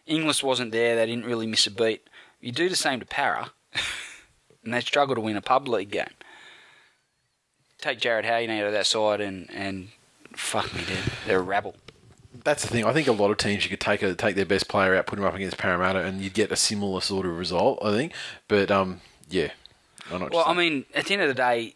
Inglis 0.06 0.44
wasn't 0.44 0.72
there. 0.72 0.96
They 0.96 1.06
didn't 1.06 1.26
really 1.26 1.48
miss 1.48 1.68
a 1.68 1.72
beat. 1.72 2.08
You 2.40 2.52
do 2.52 2.70
the 2.70 2.76
same 2.76 3.00
to 3.00 3.06
Para, 3.06 3.52
and 4.64 4.74
they 4.74 4.82
struggle 4.82 5.16
to 5.16 5.22
win 5.22 5.38
a 5.38 5.42
pub 5.42 5.68
league 5.68 5.92
game. 5.92 6.06
Take 7.80 8.00
Jarryd 8.00 8.26
Hayne 8.26 8.50
out 8.52 8.68
of 8.68 8.74
that 8.74 8.86
side, 8.86 9.22
and 9.22 9.50
and 9.52 9.90
fuck 10.34 10.74
me, 10.74 10.82
they're, 10.84 11.04
they're 11.26 11.40
a 11.40 11.44
rabble. 11.44 11.76
That's 12.44 12.64
the 12.64 12.70
thing. 12.70 12.86
I 12.86 12.94
think 12.94 13.08
a 13.08 13.12
lot 13.12 13.32
of 13.32 13.38
teams 13.38 13.64
you 13.64 13.70
could 13.70 13.80
take 13.80 14.02
a, 14.02 14.16
take 14.16 14.36
their 14.36 14.46
best 14.46 14.68
player 14.68 14.96
out, 14.96 15.06
put 15.06 15.20
him 15.20 15.26
up 15.26 15.36
against 15.36 15.58
Parramatta, 15.58 16.00
and 16.00 16.22
you'd 16.22 16.34
get 16.34 16.52
a 16.52 16.56
similar 16.56 17.02
sort 17.02 17.26
of 17.26 17.38
result. 17.38 17.80
I 17.84 17.92
think, 17.92 18.14
but 18.48 18.72
um, 18.72 19.02
yeah. 19.30 19.50
I 20.10 20.18
know 20.18 20.26
what 20.26 20.34
Well, 20.34 20.44
I 20.48 20.54
mean, 20.54 20.86
at 20.94 21.06
the 21.06 21.14
end 21.14 21.24
of 21.24 21.28
the 21.28 21.34
day, 21.34 21.74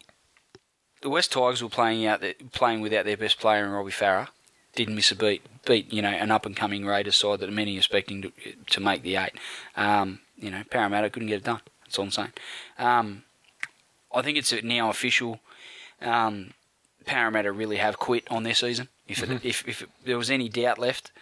the 1.02 1.10
West 1.10 1.32
Tigers 1.32 1.62
were 1.62 1.68
playing 1.68 2.06
out, 2.06 2.20
the, 2.20 2.34
playing 2.52 2.80
without 2.80 3.04
their 3.04 3.16
best 3.16 3.38
player 3.38 3.64
in 3.64 3.70
Robbie 3.70 3.92
Farah. 3.92 4.28
Didn't 4.74 4.94
miss 4.94 5.10
a 5.10 5.16
beat. 5.16 5.42
Beat 5.64 5.92
you 5.92 6.02
know 6.02 6.10
an 6.10 6.30
up 6.30 6.46
and 6.46 6.54
coming 6.54 6.84
Raiders 6.84 7.16
side 7.16 7.40
that 7.40 7.52
many 7.52 7.76
are 7.76 7.78
expecting 7.78 8.22
to, 8.22 8.32
to 8.70 8.80
make 8.80 9.02
the 9.02 9.16
eight. 9.16 9.32
Um, 9.76 10.20
you 10.36 10.50
know, 10.50 10.62
Parramatta 10.70 11.10
couldn't 11.10 11.28
get 11.28 11.38
it 11.38 11.44
done. 11.44 11.60
That's 11.96 11.98
all 11.98 12.04
I'm 12.04 12.10
saying. 12.10 12.32
Um, 12.78 13.22
I 14.14 14.22
think 14.22 14.36
it's 14.38 14.52
now 14.62 14.90
official. 14.90 15.40
Um, 16.02 16.52
Parramatta 17.06 17.52
really 17.52 17.76
have 17.76 17.98
quit 17.98 18.24
on 18.30 18.42
their 18.42 18.54
season. 18.54 18.88
If 19.08 19.22
it, 19.22 19.44
if 19.44 19.66
if 19.68 19.86
there 20.04 20.18
was 20.18 20.30
any 20.30 20.48
doubt 20.48 20.78
left, 20.78 21.12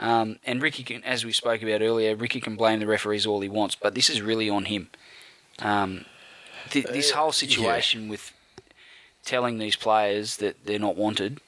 um, 0.00 0.38
and 0.46 0.62
Ricky 0.62 0.82
can, 0.82 1.04
as 1.04 1.24
we 1.24 1.32
spoke 1.32 1.62
about 1.62 1.82
earlier, 1.82 2.16
Ricky 2.16 2.40
can 2.40 2.56
blame 2.56 2.80
the 2.80 2.86
referees 2.86 3.26
all 3.26 3.40
he 3.40 3.48
wants, 3.48 3.74
but 3.74 3.94
this 3.94 4.08
is 4.08 4.22
really 4.22 4.48
on 4.48 4.64
him. 4.64 4.88
Um, 5.60 6.06
th- 6.70 6.86
this 6.86 7.12
Uh, 7.12 7.16
whole 7.16 7.32
situation 7.32 8.08
with 8.08 8.32
telling 9.24 9.58
these 9.58 9.76
players 9.76 10.38
that 10.38 10.64
they're 10.64 10.78
not 10.78 10.96
wanted, 10.96 11.40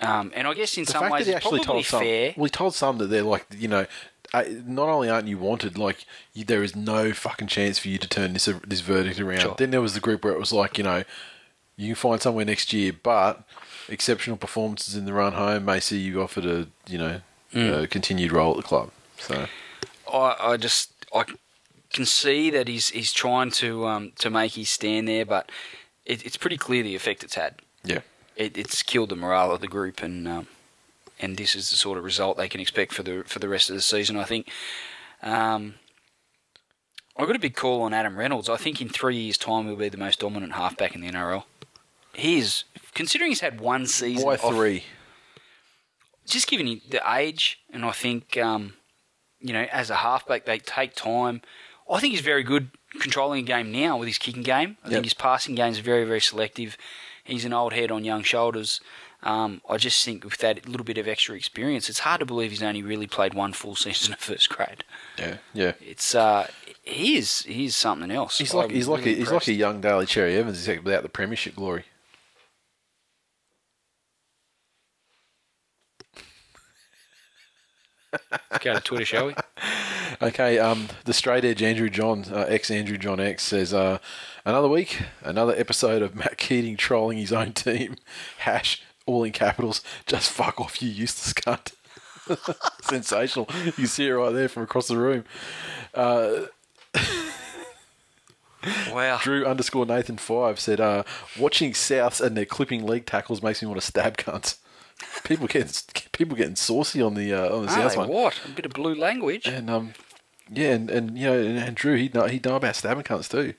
um, 0.00 0.32
and 0.34 0.48
I 0.48 0.54
guess 0.54 0.76
in 0.78 0.84
the 0.84 0.92
some 0.92 1.10
ways 1.10 1.28
it's 1.28 1.40
probably 1.40 1.60
told 1.60 1.84
some, 1.84 2.00
fair. 2.00 2.32
well, 2.36 2.44
he 2.44 2.50
told 2.50 2.74
some 2.74 2.98
that 2.98 3.06
they're 3.08 3.22
like, 3.22 3.46
you 3.56 3.68
know, 3.68 3.86
not 4.44 4.88
only 4.88 5.08
aren't 5.08 5.28
you 5.28 5.38
wanted, 5.38 5.78
like 5.78 6.04
you, 6.34 6.44
there 6.44 6.62
is 6.62 6.74
no 6.76 7.12
fucking 7.12 7.48
chance 7.48 7.78
for 7.78 7.88
you 7.88 7.98
to 7.98 8.08
turn 8.08 8.32
this 8.32 8.46
this 8.66 8.80
verdict 8.80 9.20
around. 9.20 9.40
Sure. 9.40 9.54
Then 9.58 9.70
there 9.70 9.80
was 9.80 9.94
the 9.94 10.00
group 10.00 10.24
where 10.24 10.32
it 10.32 10.38
was 10.38 10.52
like, 10.52 10.78
you 10.78 10.84
know, 10.84 11.04
you 11.76 11.88
can 11.88 11.94
find 11.94 12.20
somewhere 12.22 12.44
next 12.44 12.72
year, 12.72 12.92
but 12.92 13.44
exceptional 13.88 14.36
performances 14.36 14.96
in 14.96 15.04
the 15.04 15.12
run 15.12 15.34
home 15.34 15.64
may 15.64 15.78
see 15.80 15.98
you 15.98 16.22
offered 16.22 16.44
a, 16.46 16.66
you 16.88 16.98
know, 16.98 17.20
Mm. 17.54 17.84
a 17.84 17.86
continued 17.86 18.32
role 18.32 18.50
at 18.50 18.56
the 18.56 18.62
club. 18.64 18.90
So 19.18 19.46
I, 20.12 20.36
I 20.40 20.56
just 20.56 20.90
I 21.14 21.24
can 21.92 22.04
see 22.04 22.50
that 22.50 22.66
he's 22.68 22.88
he's 22.90 23.12
trying 23.12 23.50
to 23.52 23.86
um, 23.86 24.12
to 24.18 24.28
make 24.30 24.54
his 24.54 24.68
stand 24.68 25.06
there, 25.08 25.24
but 25.24 25.50
it, 26.04 26.26
it's 26.26 26.36
pretty 26.36 26.56
clear 26.58 26.82
the 26.82 26.96
effect 26.96 27.22
it's 27.24 27.36
had. 27.36 27.54
yeah, 27.84 28.00
It, 28.34 28.58
it's 28.58 28.82
killed 28.82 29.10
the 29.10 29.16
morale 29.16 29.52
of 29.52 29.60
the 29.60 29.68
group, 29.68 30.02
and 30.02 30.26
um, 30.28 30.46
and 31.20 31.36
this 31.36 31.54
is 31.54 31.70
the 31.70 31.76
sort 31.76 31.98
of 31.98 32.04
result 32.04 32.36
they 32.36 32.48
can 32.48 32.60
expect 32.60 32.92
for 32.92 33.02
the 33.02 33.24
for 33.26 33.38
the 33.38 33.48
rest 33.48 33.70
of 33.70 33.76
the 33.76 33.82
season. 33.82 34.16
I 34.16 34.24
think. 34.24 34.48
Um, 35.22 35.74
I 37.18 37.24
got 37.24 37.34
a 37.36 37.38
big 37.38 37.56
call 37.56 37.80
on 37.82 37.94
Adam 37.94 38.18
Reynolds. 38.18 38.48
I 38.50 38.56
think 38.56 38.82
in 38.82 38.90
three 38.90 39.16
years' 39.16 39.38
time 39.38 39.66
he'll 39.66 39.76
be 39.76 39.88
the 39.88 39.96
most 39.96 40.18
dominant 40.20 40.52
halfback 40.52 40.94
in 40.94 41.00
the 41.00 41.08
NRL. 41.10 41.44
He 42.12 42.38
is, 42.38 42.64
considering 42.94 43.30
he's 43.30 43.40
had 43.40 43.58
one 43.60 43.86
season. 43.86 44.26
why 44.26 44.34
off- 44.34 44.54
three? 44.54 44.84
just 46.26 46.48
given 46.48 46.66
him 46.66 46.80
the 46.90 47.00
age, 47.14 47.60
and 47.72 47.84
I 47.84 47.92
think 47.92 48.36
um, 48.36 48.74
you 49.40 49.52
know, 49.52 49.66
as 49.72 49.90
a 49.90 49.96
halfback, 49.96 50.44
they 50.44 50.58
take 50.58 50.94
time. 50.94 51.40
I 51.90 52.00
think 52.00 52.12
he's 52.12 52.20
very 52.20 52.42
good 52.42 52.70
controlling 53.00 53.40
a 53.44 53.46
game 53.46 53.70
now 53.70 53.96
with 53.96 54.08
his 54.08 54.18
kicking 54.18 54.42
game. 54.42 54.76
I 54.82 54.88
Yep. 54.88 54.92
think 54.92 55.04
his 55.04 55.14
passing 55.14 55.54
game 55.54 55.70
is 55.72 55.78
very, 55.78 56.04
very 56.04 56.20
selective. 56.20 56.76
He's 57.24 57.44
an 57.44 57.52
old 57.52 57.72
head 57.72 57.90
on 57.92 58.04
young 58.04 58.22
shoulders. 58.24 58.80
Um, 59.22 59.60
I 59.68 59.76
just 59.76 60.04
think 60.04 60.24
with 60.24 60.38
that 60.38 60.68
little 60.68 60.84
bit 60.84 60.98
of 60.98 61.08
extra 61.08 61.34
experience, 61.34 61.88
it's 61.88 62.00
hard 62.00 62.20
to 62.20 62.26
believe 62.26 62.50
he's 62.50 62.62
only 62.62 62.82
really 62.82 63.06
played 63.06 63.34
one 63.34 63.52
full 63.52 63.74
season 63.76 64.12
of 64.12 64.20
first 64.20 64.48
grade. 64.48 64.84
Yeah, 65.18 65.38
yeah. 65.52 65.72
It's 65.80 66.14
uh, 66.14 66.48
he 66.82 67.16
is 67.16 67.40
he 67.42 67.66
is 67.66 67.76
something 67.76 68.10
else. 68.10 68.38
He's 68.38 68.54
like 68.54 68.70
I'm 68.70 68.74
he's 68.74 68.88
like 68.88 69.04
really 69.04 69.14
a, 69.14 69.18
he's 69.18 69.32
like 69.32 69.48
a 69.48 69.52
young 69.52 69.80
Daly 69.80 70.06
Cherry 70.06 70.36
Evans, 70.36 70.58
except 70.58 70.84
without 70.84 71.02
the 71.02 71.08
premiership 71.08 71.56
glory. 71.56 71.84
Let's 78.50 78.64
go 78.64 78.74
to 78.74 78.80
Twitter, 78.80 79.04
shall 79.04 79.26
we? 79.26 79.34
Okay, 80.22 80.58
um, 80.58 80.88
the 81.04 81.12
straight 81.12 81.44
edge 81.44 81.62
Andrew 81.62 81.90
John, 81.90 82.24
uh, 82.32 82.46
ex 82.48 82.70
Andrew 82.70 82.96
John 82.96 83.20
X 83.20 83.42
says, 83.42 83.74
uh, 83.74 83.98
another 84.46 84.68
week, 84.68 85.02
another 85.22 85.54
episode 85.54 86.00
of 86.00 86.14
Matt 86.14 86.38
Keating 86.38 86.78
trolling 86.78 87.18
his 87.18 87.34
own 87.34 87.52
team. 87.52 87.96
Hash, 88.38 88.82
all 89.06 89.24
in 89.24 89.32
capitals, 89.32 89.82
just 90.06 90.30
fuck 90.30 90.60
off, 90.60 90.82
you 90.82 90.88
useless 90.88 91.32
cunt. 91.32 91.72
Sensational. 92.82 93.48
You 93.76 93.86
see 93.86 94.06
it 94.08 94.12
right 94.12 94.32
there 94.32 94.48
from 94.48 94.64
across 94.64 94.88
the 94.88 94.98
room. 94.98 95.24
Wow. 98.90 99.20
Drew 99.22 99.46
underscore 99.46 99.86
Nathan 99.86 100.16
five 100.16 100.58
said, 100.58 100.80
uh, 100.80 101.04
watching 101.38 101.72
Souths 101.72 102.20
and 102.20 102.36
their 102.36 102.44
clipping 102.44 102.84
leg 102.84 103.06
tackles 103.06 103.42
makes 103.42 103.62
me 103.62 103.68
want 103.68 103.80
to 103.80 103.86
stab 103.86 104.16
cunts. 104.16 104.58
People 105.24 105.46
getting 105.46 105.70
people 106.12 106.36
getting 106.36 106.56
saucy 106.56 107.02
on 107.02 107.14
the 107.14 107.32
uh, 107.32 107.54
on 107.54 107.66
the 107.66 107.70
South 107.70 107.96
one. 107.96 108.08
what? 108.08 108.40
A 108.44 108.48
bit 108.48 108.66
of 108.66 108.72
blue 108.72 108.94
language. 108.94 109.46
And 109.46 109.68
um, 109.68 109.92
yeah, 110.50 110.72
and, 110.72 110.90
and 110.90 111.18
you 111.18 111.26
know, 111.26 111.38
and, 111.38 111.58
and 111.58 111.76
Drew, 111.76 111.96
he'd 111.96 112.14
know 112.14 112.26
he'd 112.26 112.44
know 112.44 112.56
about 112.56 112.76
stabbing 112.76 113.04
cunts 113.04 113.30
too. 113.30 113.54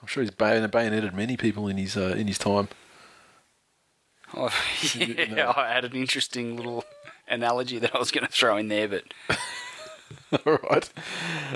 I'm 0.00 0.08
sure 0.08 0.22
he's 0.22 0.32
bayoneted 0.32 1.14
many 1.14 1.36
people 1.36 1.68
in 1.68 1.76
his 1.76 1.96
uh, 1.96 2.14
in 2.16 2.26
his 2.26 2.38
time. 2.38 2.68
Oh, 4.34 4.52
yeah, 4.94 5.52
I 5.56 5.72
had 5.72 5.84
an 5.84 5.94
interesting 5.94 6.56
little 6.56 6.84
analogy 7.28 7.78
that 7.78 7.94
I 7.94 7.98
was 7.98 8.10
going 8.10 8.26
to 8.26 8.32
throw 8.32 8.56
in 8.56 8.68
there, 8.68 8.88
but 8.88 9.04
All 10.46 10.58
right. 10.70 10.90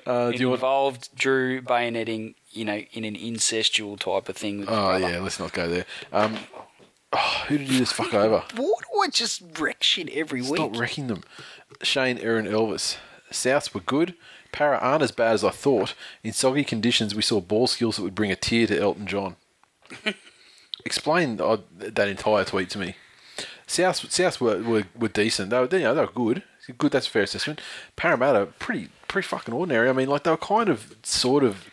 Uh, 0.07 0.31
it 0.33 0.37
do 0.37 0.43
you 0.43 0.49
want? 0.49 0.59
involved 0.59 1.09
Drew 1.17 1.63
bayoneting, 1.63 2.35
you 2.51 2.65
know, 2.65 2.83
in 2.93 3.05
an 3.05 3.15
incestual 3.15 3.99
type 3.99 4.29
of 4.29 4.37
thing 4.37 4.61
with 4.61 4.69
Oh 4.71 4.97
yeah, 4.97 5.19
let's 5.21 5.41
not 5.41 5.53
go 5.53 5.69
there. 5.69 5.87
Um, 6.13 6.37
oh, 7.13 7.45
who 7.49 7.59
did 7.59 7.69
you 7.69 7.79
just 7.79 7.95
fuck 7.95 8.13
over? 8.13 8.45
Why 8.55 8.75
do 8.81 9.01
I 9.03 9.09
just 9.09 9.43
wreck 9.59 9.83
shit 9.83 10.11
every 10.11 10.43
week? 10.43 10.57
Stop 10.57 10.77
wrecking 10.77 11.07
them. 11.07 11.25
Shane 11.83 12.19
Aaron 12.19 12.47
Elvis 12.47 12.97
Souths 13.31 13.73
were 13.75 13.81
good. 13.81 14.15
Para 14.53 14.79
aren't 14.79 15.03
as 15.03 15.13
bad 15.13 15.35
as 15.35 15.45
I 15.45 15.51
thought. 15.51 15.95
In 16.23 16.33
soggy 16.33 16.65
conditions, 16.65 17.15
we 17.15 17.23
saw 17.23 17.41
ball 17.41 17.67
skills 17.67 17.97
that 17.97 18.03
would 18.03 18.15
bring 18.15 18.31
a 18.31 18.37
tear 18.37 18.67
to 18.69 18.79
Elton 18.79 19.07
John. 19.07 19.37
Explain 20.87 21.41
uh, 21.41 21.59
that 21.79 22.09
entire 22.09 22.45
tweet 22.45 22.71
to 22.71 22.79
me. 22.79 22.95
Souths, 23.67 24.07
Souths 24.07 24.41
were, 24.41 24.63
were, 24.63 24.85
were 24.99 25.09
decent. 25.09 25.51
They 25.51 25.59
were, 25.59 25.69
you 25.71 25.81
know, 25.81 25.95
they 25.95 26.01
were 26.01 26.07
good. 26.07 26.43
Good, 26.79 26.93
that's 26.93 27.07
a 27.07 27.11
fair 27.11 27.23
assessment. 27.25 27.61
Parramatta, 27.97 28.47
pretty 28.59 28.89
pretty 29.09 29.27
fucking 29.27 29.55
ordinary. 29.55 29.89
I 29.89 29.93
mean, 29.93 30.09
like 30.09 30.23
they 30.25 30.31
were 30.31 30.37
kind 30.37 30.69
of, 30.69 30.97
sort 31.05 31.45
of 31.45 31.65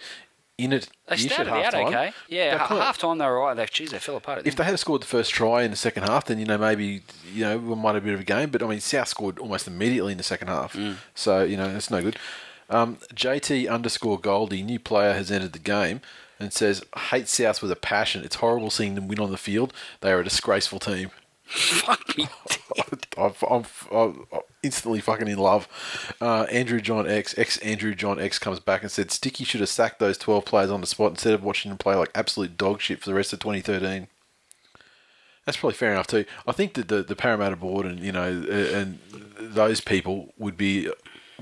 in 0.58 0.72
it. 0.72 0.88
They 1.08 1.18
started 1.18 1.52
out 1.52 1.64
half-time. 1.64 1.88
okay. 1.88 2.12
Yeah, 2.30 2.52
They 2.52 2.58
ha- 2.58 2.68
kind 2.68 2.80
of- 2.80 2.86
half 2.86 2.98
time 3.00 3.18
they 3.18 3.26
were 3.26 3.40
right. 3.40 3.56
They, 3.56 3.66
geez, 3.66 3.90
they 3.92 3.98
fell 4.00 4.18
apart. 4.18 4.46
If 4.46 4.56
they 4.56 4.64
had 4.64 4.78
scored 4.80 5.02
the 5.02 5.08
first 5.08 5.32
try 5.32 5.64
in 5.64 5.72
the 5.72 5.78
second 5.78 6.04
half, 6.04 6.26
then 6.26 6.38
you 6.40 6.46
know 6.46 6.58
maybe 6.60 7.02
you 7.34 7.44
know 7.44 7.58
we 7.58 7.76
might 7.76 7.96
have 7.96 8.04
a 8.04 8.06
bit 8.06 8.14
of 8.14 8.20
a 8.20 8.24
game. 8.24 8.50
But 8.52 8.62
I 8.62 8.68
mean, 8.68 8.80
South 8.80 9.08
scored 9.08 9.40
almost 9.40 9.68
immediately 9.68 10.12
in 10.12 10.18
the 10.20 10.24
second 10.24 10.48
half, 10.50 10.78
so 11.16 11.44
you 11.44 11.58
know 11.58 11.72
that's 11.72 11.90
no 11.90 12.02
good. 12.02 12.18
Um, 12.70 12.98
JT 13.14 13.68
underscore 13.70 14.20
Goldie, 14.20 14.62
new 14.64 14.80
player 14.80 15.14
has 15.14 15.32
entered 15.32 15.54
the 15.54 15.60
game 15.60 16.02
and 16.44 16.54
says, 16.54 16.84
"Hate 17.10 17.28
South 17.28 17.62
with 17.62 17.72
a 17.72 17.76
passion. 17.76 18.24
It's 18.24 18.36
horrible 18.36 18.70
seeing 18.70 18.96
them 18.96 19.08
win 19.08 19.20
on 19.20 19.32
the 19.32 19.38
field. 19.38 19.74
They 20.02 20.12
are 20.12 20.20
a 20.20 20.24
disgraceful 20.24 20.80
team." 20.80 21.12
Fuck 21.46 22.18
me. 22.18 22.28
I'm, 23.18 23.34
I'm, 23.50 23.66
I'm 23.92 24.26
instantly 24.64 25.02
fucking 25.02 25.28
in 25.28 25.38
love. 25.38 25.68
Uh, 26.20 26.44
Andrew 26.44 26.82
John 26.82 27.08
X, 27.08 27.38
ex 27.38 27.58
Andrew 27.60 27.94
John 27.94 28.20
X 28.20 28.40
comes 28.40 28.60
back 28.60 28.82
and 28.82 28.92
said 28.92 29.12
Sticky 29.12 29.44
should 29.44 29.60
have 29.60 29.70
sacked 29.70 30.00
those 30.00 30.18
12 30.18 30.46
players 30.46 30.72
on 30.72 30.82
the 30.82 30.88
spot 30.88 31.12
instead 31.12 31.34
of 31.34 31.44
watching 31.44 31.70
them 31.70 31.78
play 31.78 31.96
like 31.96 32.10
absolute 32.16 32.58
dog 32.58 32.82
shit 32.82 33.00
for 33.00 33.10
the 33.10 33.14
rest 33.14 33.34
of 33.34 33.40
2013. 33.40 34.08
That's 35.46 35.58
probably 35.58 35.76
fair 35.76 35.92
enough 35.92 36.08
too. 36.08 36.26
I 36.48 36.54
think 36.54 36.74
that 36.76 36.88
the, 36.88 37.04
the 37.04 37.16
Parramatta 37.16 37.58
board 37.58 37.86
and 37.86 38.00
you 38.00 38.14
know 38.14 38.30
and 38.74 39.00
those 39.38 39.82
people 39.82 40.34
would 40.38 40.56
be 40.56 40.90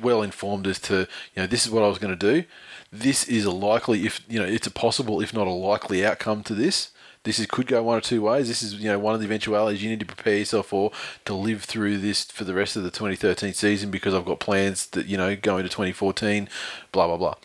well 0.01 0.23
informed 0.23 0.65
as 0.67 0.79
to 0.79 1.07
you 1.35 1.37
know 1.37 1.47
this 1.47 1.65
is 1.65 1.71
what 1.71 1.83
I 1.83 1.87
was 1.87 1.99
going 1.99 2.17
to 2.17 2.33
do. 2.33 2.45
This 2.91 3.23
is 3.27 3.45
a 3.45 3.51
likely 3.51 4.05
if 4.05 4.21
you 4.27 4.39
know 4.39 4.45
it's 4.45 4.67
a 4.67 4.71
possible 4.71 5.21
if 5.21 5.33
not 5.33 5.47
a 5.47 5.51
likely 5.51 6.05
outcome 6.05 6.43
to 6.43 6.53
this. 6.55 6.91
This 7.23 7.37
is, 7.37 7.45
could 7.45 7.67
go 7.67 7.83
one 7.83 7.99
or 7.99 8.01
two 8.01 8.21
ways. 8.23 8.47
This 8.47 8.63
is 8.63 8.73
you 8.75 8.89
know 8.89 8.99
one 8.99 9.13
of 9.13 9.21
the 9.21 9.25
eventualities 9.27 9.83
you 9.83 9.89
need 9.89 9.99
to 9.99 10.05
prepare 10.05 10.37
yourself 10.37 10.67
for 10.67 10.91
to 11.25 11.33
live 11.33 11.63
through 11.63 11.99
this 11.99 12.25
for 12.25 12.43
the 12.43 12.53
rest 12.55 12.75
of 12.75 12.83
the 12.83 12.89
2013 12.89 13.53
season 13.53 13.91
because 13.91 14.13
I've 14.13 14.25
got 14.25 14.39
plans 14.39 14.87
that 14.87 15.05
you 15.05 15.17
know 15.17 15.35
go 15.35 15.57
into 15.57 15.69
2014. 15.69 16.49
Blah 16.91 17.07
blah 17.07 17.17
blah. 17.17 17.35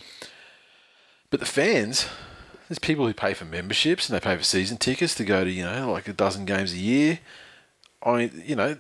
But 1.31 1.41
the 1.41 1.47
fans, 1.47 2.07
there's 2.69 2.79
people 2.79 3.07
who 3.07 3.13
pay 3.15 3.35
for 3.35 3.45
memberships 3.45 4.09
and 4.09 4.17
they 4.17 4.21
pay 4.21 4.37
for 4.37 4.45
season 4.45 4.77
tickets 4.79 5.15
to 5.17 5.25
go 5.25 5.45
to, 5.45 5.51
you 5.51 5.65
know, 5.65 5.93
like 5.93 6.09
a 6.09 6.13
dozen 6.13 6.45
games 6.45 6.73
a 6.73 6.79
year. 6.79 7.19
I 8.03 8.17
mean, 8.17 8.43
you 8.47 8.57
know, 8.57 8.77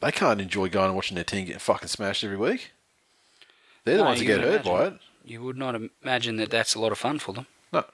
they 0.00 0.10
can't 0.10 0.40
enjoy 0.40 0.68
going 0.68 0.86
and 0.86 0.94
watching 0.94 1.14
their 1.14 1.24
team 1.24 1.46
get 1.46 1.60
fucking 1.60 1.88
smashed 1.88 2.24
every 2.24 2.36
week. 2.36 2.72
They're 3.84 3.96
the 3.96 4.02
No, 4.02 4.08
ones 4.08 4.20
that 4.20 4.26
get 4.26 4.40
hurt 4.40 4.64
by 4.64 4.86
it. 4.86 4.94
You 5.24 5.42
would 5.42 5.56
not 5.56 5.74
imagine 6.02 6.36
that 6.36 6.50
that's 6.50 6.74
a 6.74 6.80
lot 6.80 6.92
of 6.92 6.98
fun 6.98 7.18
for 7.18 7.32
them. 7.32 7.46
No. 7.72 7.84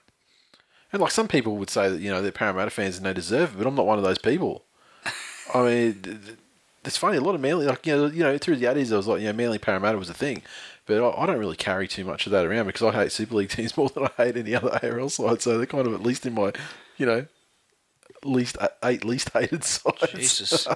And 0.93 1.03
like 1.03 1.13
some 1.13 1.29
people 1.29 1.57
would 1.57 1.71
say 1.71 1.91
that, 1.91 2.01
you 2.01 2.11
know, 2.11 2.23
they're 2.23 2.33
Parramatta 2.33 2.71
fans 2.71 2.97
and 2.97 3.07
they 3.07 3.13
deserve 3.13 3.55
it, 3.55 3.59
but 3.59 3.67
I'm 3.67 3.75
not 3.75 3.87
one 3.87 3.99
of 3.99 4.05
those 4.05 4.19
people. 4.19 4.65
I 5.55 5.63
mean, 5.63 6.39
it's 6.85 6.97
funny, 6.97 7.19
a 7.19 7.21
lot 7.21 7.35
of 7.35 7.41
Manly, 7.41 7.67
like, 7.67 7.87
you 7.87 7.97
know, 7.97 8.07
you 8.07 8.23
know 8.23 8.39
through 8.39 8.57
the 8.57 8.67
80s, 8.67 8.93
I 8.93 8.97
was 8.97 9.07
like, 9.07 9.21
you 9.21 9.27
know, 9.27 9.33
Manly 9.35 9.59
Parramatta 9.59 9.99
was 9.99 10.09
a 10.09 10.15
thing. 10.15 10.43
But 10.87 11.03
I, 11.03 11.23
I 11.23 11.27
don't 11.27 11.39
really 11.39 11.57
carry 11.57 11.87
too 11.87 12.05
much 12.05 12.27
of 12.27 12.33
that 12.33 12.47
around 12.47 12.67
because 12.67 12.83
I 12.83 12.93
hate 12.93 13.13
Super 13.13 13.35
League 13.35 13.51
teams 13.51 13.77
more 13.77 13.91
than 13.91 14.05
I 14.05 14.11
hate 14.17 14.37
any 14.37 14.55
other 14.55 14.79
ARL 14.83 15.11
side. 15.11 15.43
So 15.43 15.59
they're 15.59 15.67
kind 15.67 15.87
of 15.87 15.95
at 15.95 16.03
least 16.03 16.25
in 16.25 16.35
my, 16.35 16.53
you 16.97 17.07
know, 17.07 17.27
least 18.25 18.57
uh, 18.59 18.69
eight 18.85 19.05
least 19.05 19.31
hated 19.33 19.65
sides. 19.65 20.13
Jesus. 20.13 20.67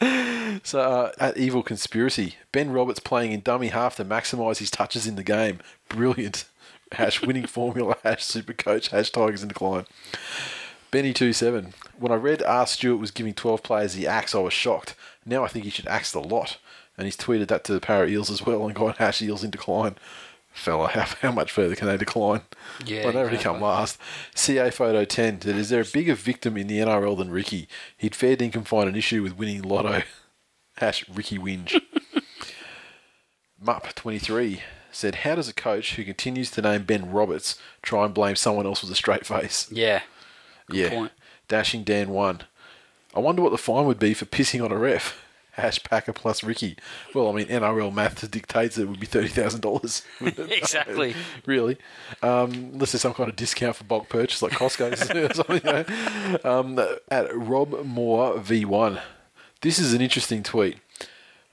So 0.62 0.80
uh, 0.80 1.12
at 1.18 1.36
Evil 1.36 1.62
Conspiracy, 1.62 2.36
Ben 2.50 2.70
Roberts 2.70 3.00
playing 3.00 3.32
in 3.32 3.40
dummy 3.40 3.68
half 3.68 3.96
to 3.96 4.04
maximise 4.04 4.58
his 4.58 4.70
touches 4.70 5.06
in 5.06 5.16
the 5.16 5.22
game. 5.22 5.60
Brilliant. 5.88 6.46
Hash 6.92 7.20
winning 7.20 7.46
formula. 7.46 7.96
Hash 8.04 8.24
super 8.24 8.52
coach. 8.52 8.88
Hash 8.88 9.10
Tigers 9.10 9.42
in 9.42 9.48
decline. 9.48 9.84
Benny 10.90 11.12
two 11.12 11.32
seven. 11.32 11.74
When 11.98 12.12
I 12.12 12.16
read 12.16 12.42
R. 12.42 12.66
Stewart 12.66 13.00
was 13.00 13.10
giving 13.10 13.34
twelve 13.34 13.62
players 13.62 13.94
the 13.94 14.06
axe, 14.06 14.34
I 14.34 14.38
was 14.38 14.52
shocked. 14.52 14.94
Now 15.24 15.44
I 15.44 15.48
think 15.48 15.64
he 15.64 15.70
should 15.70 15.88
axe 15.88 16.12
the 16.12 16.20
lot. 16.20 16.58
And 16.96 17.04
he's 17.04 17.16
tweeted 17.16 17.48
that 17.48 17.64
to 17.64 17.74
the 17.74 17.80
Para 17.80 18.08
Eels 18.08 18.30
as 18.30 18.46
well 18.46 18.64
and 18.66 18.74
got 18.74 18.96
Hash 18.96 19.20
Eels 19.20 19.44
in 19.44 19.50
decline. 19.50 19.96
Fella, 20.56 20.88
how, 20.92 21.04
how 21.20 21.32
much 21.32 21.52
further 21.52 21.76
can 21.76 21.86
they 21.86 21.96
decline? 21.96 22.42
Yeah, 22.84 23.04
well, 23.04 23.12
they 23.12 23.20
already 23.20 23.38
come 23.38 23.60
last. 23.60 23.98
CA 24.34 24.70
Photo 24.70 25.04
10 25.04 25.42
said, 25.42 25.56
Is 25.56 25.68
there 25.68 25.82
a 25.82 25.84
bigger 25.84 26.14
victim 26.14 26.56
in 26.56 26.66
the 26.66 26.78
NRL 26.78 27.16
than 27.16 27.30
Ricky? 27.30 27.68
He'd 27.96 28.14
fair 28.14 28.36
dinkum 28.36 28.66
find 28.66 28.88
an 28.88 28.96
issue 28.96 29.22
with 29.22 29.36
winning 29.36 29.62
lotto. 29.62 30.02
Hash 30.78 31.08
Ricky 31.08 31.38
Winge. 31.38 31.80
Mup23 33.64 34.60
said, 34.90 35.16
How 35.16 35.34
does 35.34 35.48
a 35.48 35.54
coach 35.54 35.94
who 35.94 36.04
continues 36.04 36.50
to 36.52 36.62
name 36.62 36.84
Ben 36.84 37.10
Roberts 37.10 37.58
try 37.82 38.04
and 38.04 38.14
blame 38.14 38.36
someone 38.36 38.66
else 38.66 38.82
with 38.82 38.90
a 38.90 38.96
straight 38.96 39.26
face? 39.26 39.68
yeah. 40.70 40.80
yeah. 40.90 40.90
point. 40.90 41.12
Dashing 41.48 41.84
Dan 41.84 42.10
1. 42.10 42.42
I 43.14 43.20
wonder 43.20 43.40
what 43.40 43.52
the 43.52 43.58
fine 43.58 43.86
would 43.86 43.98
be 43.98 44.12
for 44.14 44.26
pissing 44.26 44.64
on 44.64 44.72
a 44.72 44.76
ref. 44.76 45.22
Hash 45.56 45.82
Packer 45.82 46.12
plus 46.12 46.42
Ricky. 46.44 46.76
Well, 47.14 47.28
I 47.28 47.32
mean, 47.32 47.46
NRL 47.46 47.92
math 47.92 48.30
dictates 48.30 48.76
it 48.76 48.86
would 48.86 49.00
be 49.00 49.06
$30,000. 49.06 50.02
Exactly. 50.56 51.14
really. 51.46 51.78
Um, 52.22 52.70
unless 52.74 52.92
there's 52.92 53.00
some 53.02 53.14
kind 53.14 53.30
of 53.30 53.36
discount 53.36 53.76
for 53.76 53.84
bulk 53.84 54.08
purchase 54.08 54.42
like 54.42 54.52
Costco's 54.52 55.10
or 55.10 55.32
something. 55.32 55.60
You 55.64 55.72
know? 55.72 56.38
um, 56.44 56.98
at 57.10 57.34
Rob 57.34 57.84
Moore 57.84 58.34
V1. 58.34 59.00
This 59.62 59.78
is 59.78 59.94
an 59.94 60.02
interesting 60.02 60.42
tweet. 60.42 60.76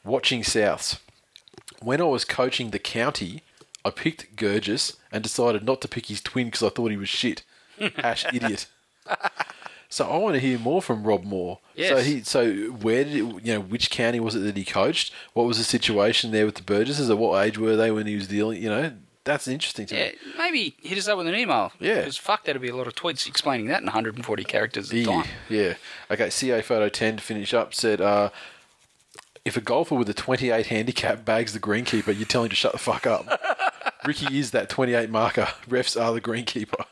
Watching 0.04 0.42
Souths. 0.42 1.00
When 1.82 2.02
I 2.02 2.06
was 2.06 2.26
coaching 2.26 2.72
the 2.72 2.80
county, 2.80 3.44
I 3.86 3.90
picked 3.90 4.36
Burgess 4.36 4.98
and 5.12 5.24
decided 5.24 5.64
not 5.64 5.82
to 5.82 5.88
pick 5.88 6.08
his 6.08 6.22
twin 6.22 6.48
because 6.48 6.64
I 6.64 6.70
thought 6.70 6.92
he 6.92 6.98
was 6.98 7.10
shit. 7.10 7.44
Hash 7.98 8.26
idiot. 8.34 8.68
So 9.94 10.10
I 10.10 10.18
want 10.18 10.34
to 10.34 10.40
hear 10.40 10.58
more 10.58 10.82
from 10.82 11.04
Rob 11.04 11.24
Moore. 11.24 11.60
So 11.78 11.98
he, 11.98 12.24
so 12.24 12.52
where 12.72 13.04
did 13.04 13.14
it, 13.14 13.46
you 13.46 13.54
know 13.54 13.60
which 13.60 13.92
county 13.92 14.20
was 14.20 14.34
it 14.34 14.40
that 14.40 14.58
he 14.58 14.66
coached? 14.66 15.14
What 15.34 15.46
was 15.46 15.60
the 15.60 15.64
situation 15.64 16.32
there 16.32 16.48
with 16.48 16.56
the 16.56 16.64
Burgesses? 16.64 17.12
At 17.12 17.20
what 17.20 17.40
age 17.46 17.60
were 17.60 17.76
they 17.76 17.92
when 17.92 18.08
he 18.08 18.16
was 18.16 18.28
dealing? 18.28 18.60
You 18.64 18.70
know, 18.70 18.92
that's 19.24 19.48
interesting 19.48 19.86
to 19.86 19.96
Yeah, 19.96 20.06
me. 20.08 20.16
maybe 20.36 20.76
hit 20.82 20.98
us 20.98 21.08
up 21.08 21.20
with 21.20 21.28
an 21.28 21.36
email. 21.36 21.72
Yeah. 21.80 22.00
Because 22.00 22.18
fuck, 22.18 22.44
that'd 22.46 22.60
be 22.60 22.70
a 22.70 22.76
lot 22.76 22.88
of 22.88 22.96
tweets 22.96 23.28
explaining 23.28 23.68
that 23.68 23.82
in 23.82 23.86
140 23.86 24.44
characters 24.46 24.92
at 24.92 24.98
a 24.98 25.04
time. 25.06 25.26
yeah. 25.48 25.76
Okay, 26.10 26.32
CA 26.32 26.64
Photo 26.64 26.90
10 26.90 27.18
to 27.18 27.22
finish 27.24 27.54
up 27.54 27.76
said, 27.76 28.02
uh, 28.02 28.32
if 29.46 29.56
a 29.58 29.62
golfer 29.62 29.94
with 29.94 30.10
a 30.10 30.14
28 30.16 30.66
handicap 30.66 31.24
bags 31.24 31.54
the 31.54 31.60
greenkeeper, 31.60 32.18
you 32.18 32.26
tell 32.26 32.42
him 32.44 32.50
to 32.50 32.56
shut 32.56 32.72
the 32.72 32.80
fuck 32.80 33.06
up. 33.06 33.28
Ricky 34.06 34.40
is 34.40 34.50
that 34.52 34.70
28 34.70 35.12
marker. 35.12 35.50
Refs 35.70 36.02
are 36.02 36.14
the 36.14 36.20
greenkeeper. 36.22 36.86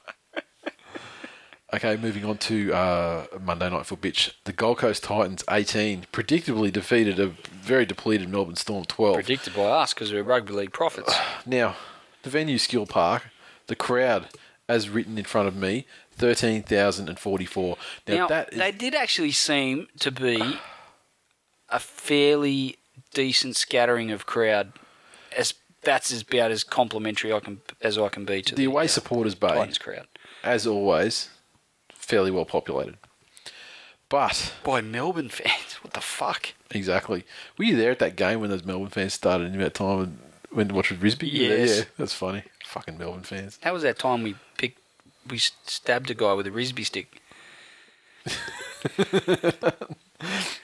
Okay, 1.73 1.95
moving 1.95 2.25
on 2.25 2.37
to 2.39 2.73
uh, 2.73 3.25
Monday 3.41 3.69
Night 3.69 3.85
for 3.85 3.95
Bitch. 3.95 4.33
The 4.43 4.51
Gold 4.51 4.79
Coast 4.79 5.03
Titans, 5.03 5.43
18, 5.49 6.07
predictably 6.11 6.71
defeated 6.71 7.17
a 7.17 7.27
very 7.49 7.85
depleted 7.85 8.27
Melbourne 8.27 8.57
Storm, 8.57 8.83
12. 8.83 9.15
Predicted 9.15 9.53
by 9.53 9.63
us 9.63 9.93
because 9.93 10.11
we're 10.11 10.23
rugby 10.23 10.53
league 10.53 10.73
prophets. 10.73 11.13
Now, 11.45 11.75
the 12.23 12.29
venue, 12.29 12.57
Skilled 12.57 12.89
Park, 12.89 13.29
the 13.67 13.75
crowd, 13.75 14.27
as 14.67 14.89
written 14.89 15.17
in 15.17 15.23
front 15.23 15.47
of 15.47 15.55
me, 15.55 15.87
13,044. 16.11 17.77
Now, 18.07 18.15
Now, 18.15 18.27
that 18.27 18.53
is... 18.53 18.59
they 18.59 18.71
did 18.71 18.93
actually 18.93 19.31
seem 19.31 19.87
to 19.99 20.11
be 20.11 20.59
a 21.69 21.79
fairly 21.79 22.75
decent 23.13 23.55
scattering 23.55 24.11
of 24.11 24.25
crowd. 24.25 24.73
As 25.35 25.53
that's 25.83 26.11
as 26.11 26.21
about 26.21 26.51
as 26.51 26.63
complimentary 26.63 27.33
I 27.33 27.39
can 27.39 27.61
as 27.81 27.97
I 27.97 28.09
can 28.09 28.25
be 28.25 28.41
to 28.43 28.53
the 28.53 28.65
the, 28.65 28.65
away 28.65 28.83
uh, 28.83 28.87
supporters 28.87 29.33
bay, 29.33 29.47
Titans 29.47 29.77
crowd. 29.79 30.07
as 30.43 30.67
always, 30.67 31.29
fairly 32.01 32.31
well 32.31 32.45
populated. 32.45 32.97
But 34.09 34.53
By 34.63 34.81
Melbourne 34.81 35.29
fans, 35.29 35.75
what 35.81 35.93
the 35.93 36.01
fuck? 36.01 36.49
exactly, 36.71 37.23
were 37.57 37.65
you 37.65 37.77
there 37.77 37.91
at 37.91 37.99
that 37.99 38.15
game 38.17 38.41
when 38.41 38.49
those 38.49 38.65
Melbourne 38.65 38.89
fans 38.89 39.13
started 39.13 39.53
in 39.53 39.59
that 39.59 39.73
time 39.73 39.99
and 40.01 40.19
went 40.53 40.69
to 40.69 40.75
watch 40.75 40.91
with 40.91 41.01
Risby? 41.01 41.29
Yes. 41.31 41.77
yeah, 41.77 41.83
that's 41.97 42.13
funny. 42.13 42.43
Fucking 42.65 42.97
Melbourne 42.97 43.23
fans. 43.23 43.57
That 43.63 43.73
was 43.73 43.83
that 43.83 43.99
time 43.99 44.23
we 44.23 44.35
picked, 44.57 44.79
we 45.29 45.37
stabbed 45.37 46.09
a 46.09 46.13
guy 46.13 46.33
with 46.33 46.47
a 46.47 46.51
Risby 46.51 46.85
stick. 46.85 47.21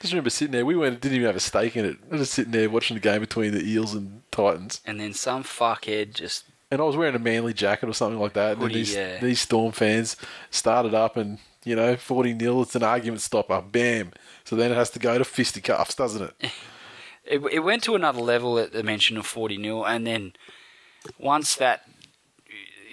Just 0.02 0.14
remember 0.14 0.30
sitting 0.30 0.52
there. 0.52 0.66
We 0.66 0.76
went, 0.76 1.02
didn't 1.02 1.16
even 1.16 1.28
have 1.28 1.36
a 1.36 1.40
stake 1.40 1.76
in 1.76 1.86
it. 1.86 1.98
I 2.08 2.12
was 2.12 2.22
just 2.22 2.34
sitting 2.34 2.52
there 2.52 2.70
watching 2.70 2.96
the 2.96 3.02
game 3.02 3.22
between 3.22 3.54
the 3.54 3.68
Eels 3.68 3.96
and 3.96 4.22
Titans. 4.32 4.82
And 4.86 5.00
then 5.00 5.14
some 5.14 5.44
fuckhead 5.44 6.14
just 6.14 6.44
And 6.70 6.82
I 6.82 6.84
was 6.84 6.98
wearing 6.98 7.16
a 7.16 7.20
manly 7.20 7.54
jacket 7.54 7.88
or 7.88 7.94
something 7.94 8.20
like 8.20 8.34
that. 8.34 8.54
And 8.54 8.62
Hoodie, 8.62 8.76
these, 8.76 8.96
yeah. 8.96 9.20
these 9.20 9.40
Storm 9.40 9.72
fans 9.72 10.18
started 10.52 10.94
up 10.94 11.16
and, 11.16 11.40
you 11.64 11.76
know, 11.76 11.96
40 11.96 12.34
nil. 12.34 12.62
it's 12.62 12.76
an 12.76 12.84
argument 12.84 13.22
stopper. 13.22 13.62
Bam. 13.62 14.12
So 14.44 14.56
then 14.56 14.72
it 14.72 14.76
has 14.76 14.90
to 14.92 15.00
go 15.00 15.18
to 15.18 15.24
fisticuffs, 15.24 15.96
doesn't 15.96 16.24
it? 16.24 16.52
it, 17.26 17.42
it 17.52 17.60
went 17.60 17.84
to 17.84 17.96
another 17.96 18.22
level 18.22 18.60
at 18.60 18.74
the 18.74 18.84
mention 18.84 19.18
of 19.18 19.26
40 19.26 19.58
nil, 19.58 19.86
and 19.86 20.06
then 20.06 20.34
once 21.18 21.56
that 21.56 21.88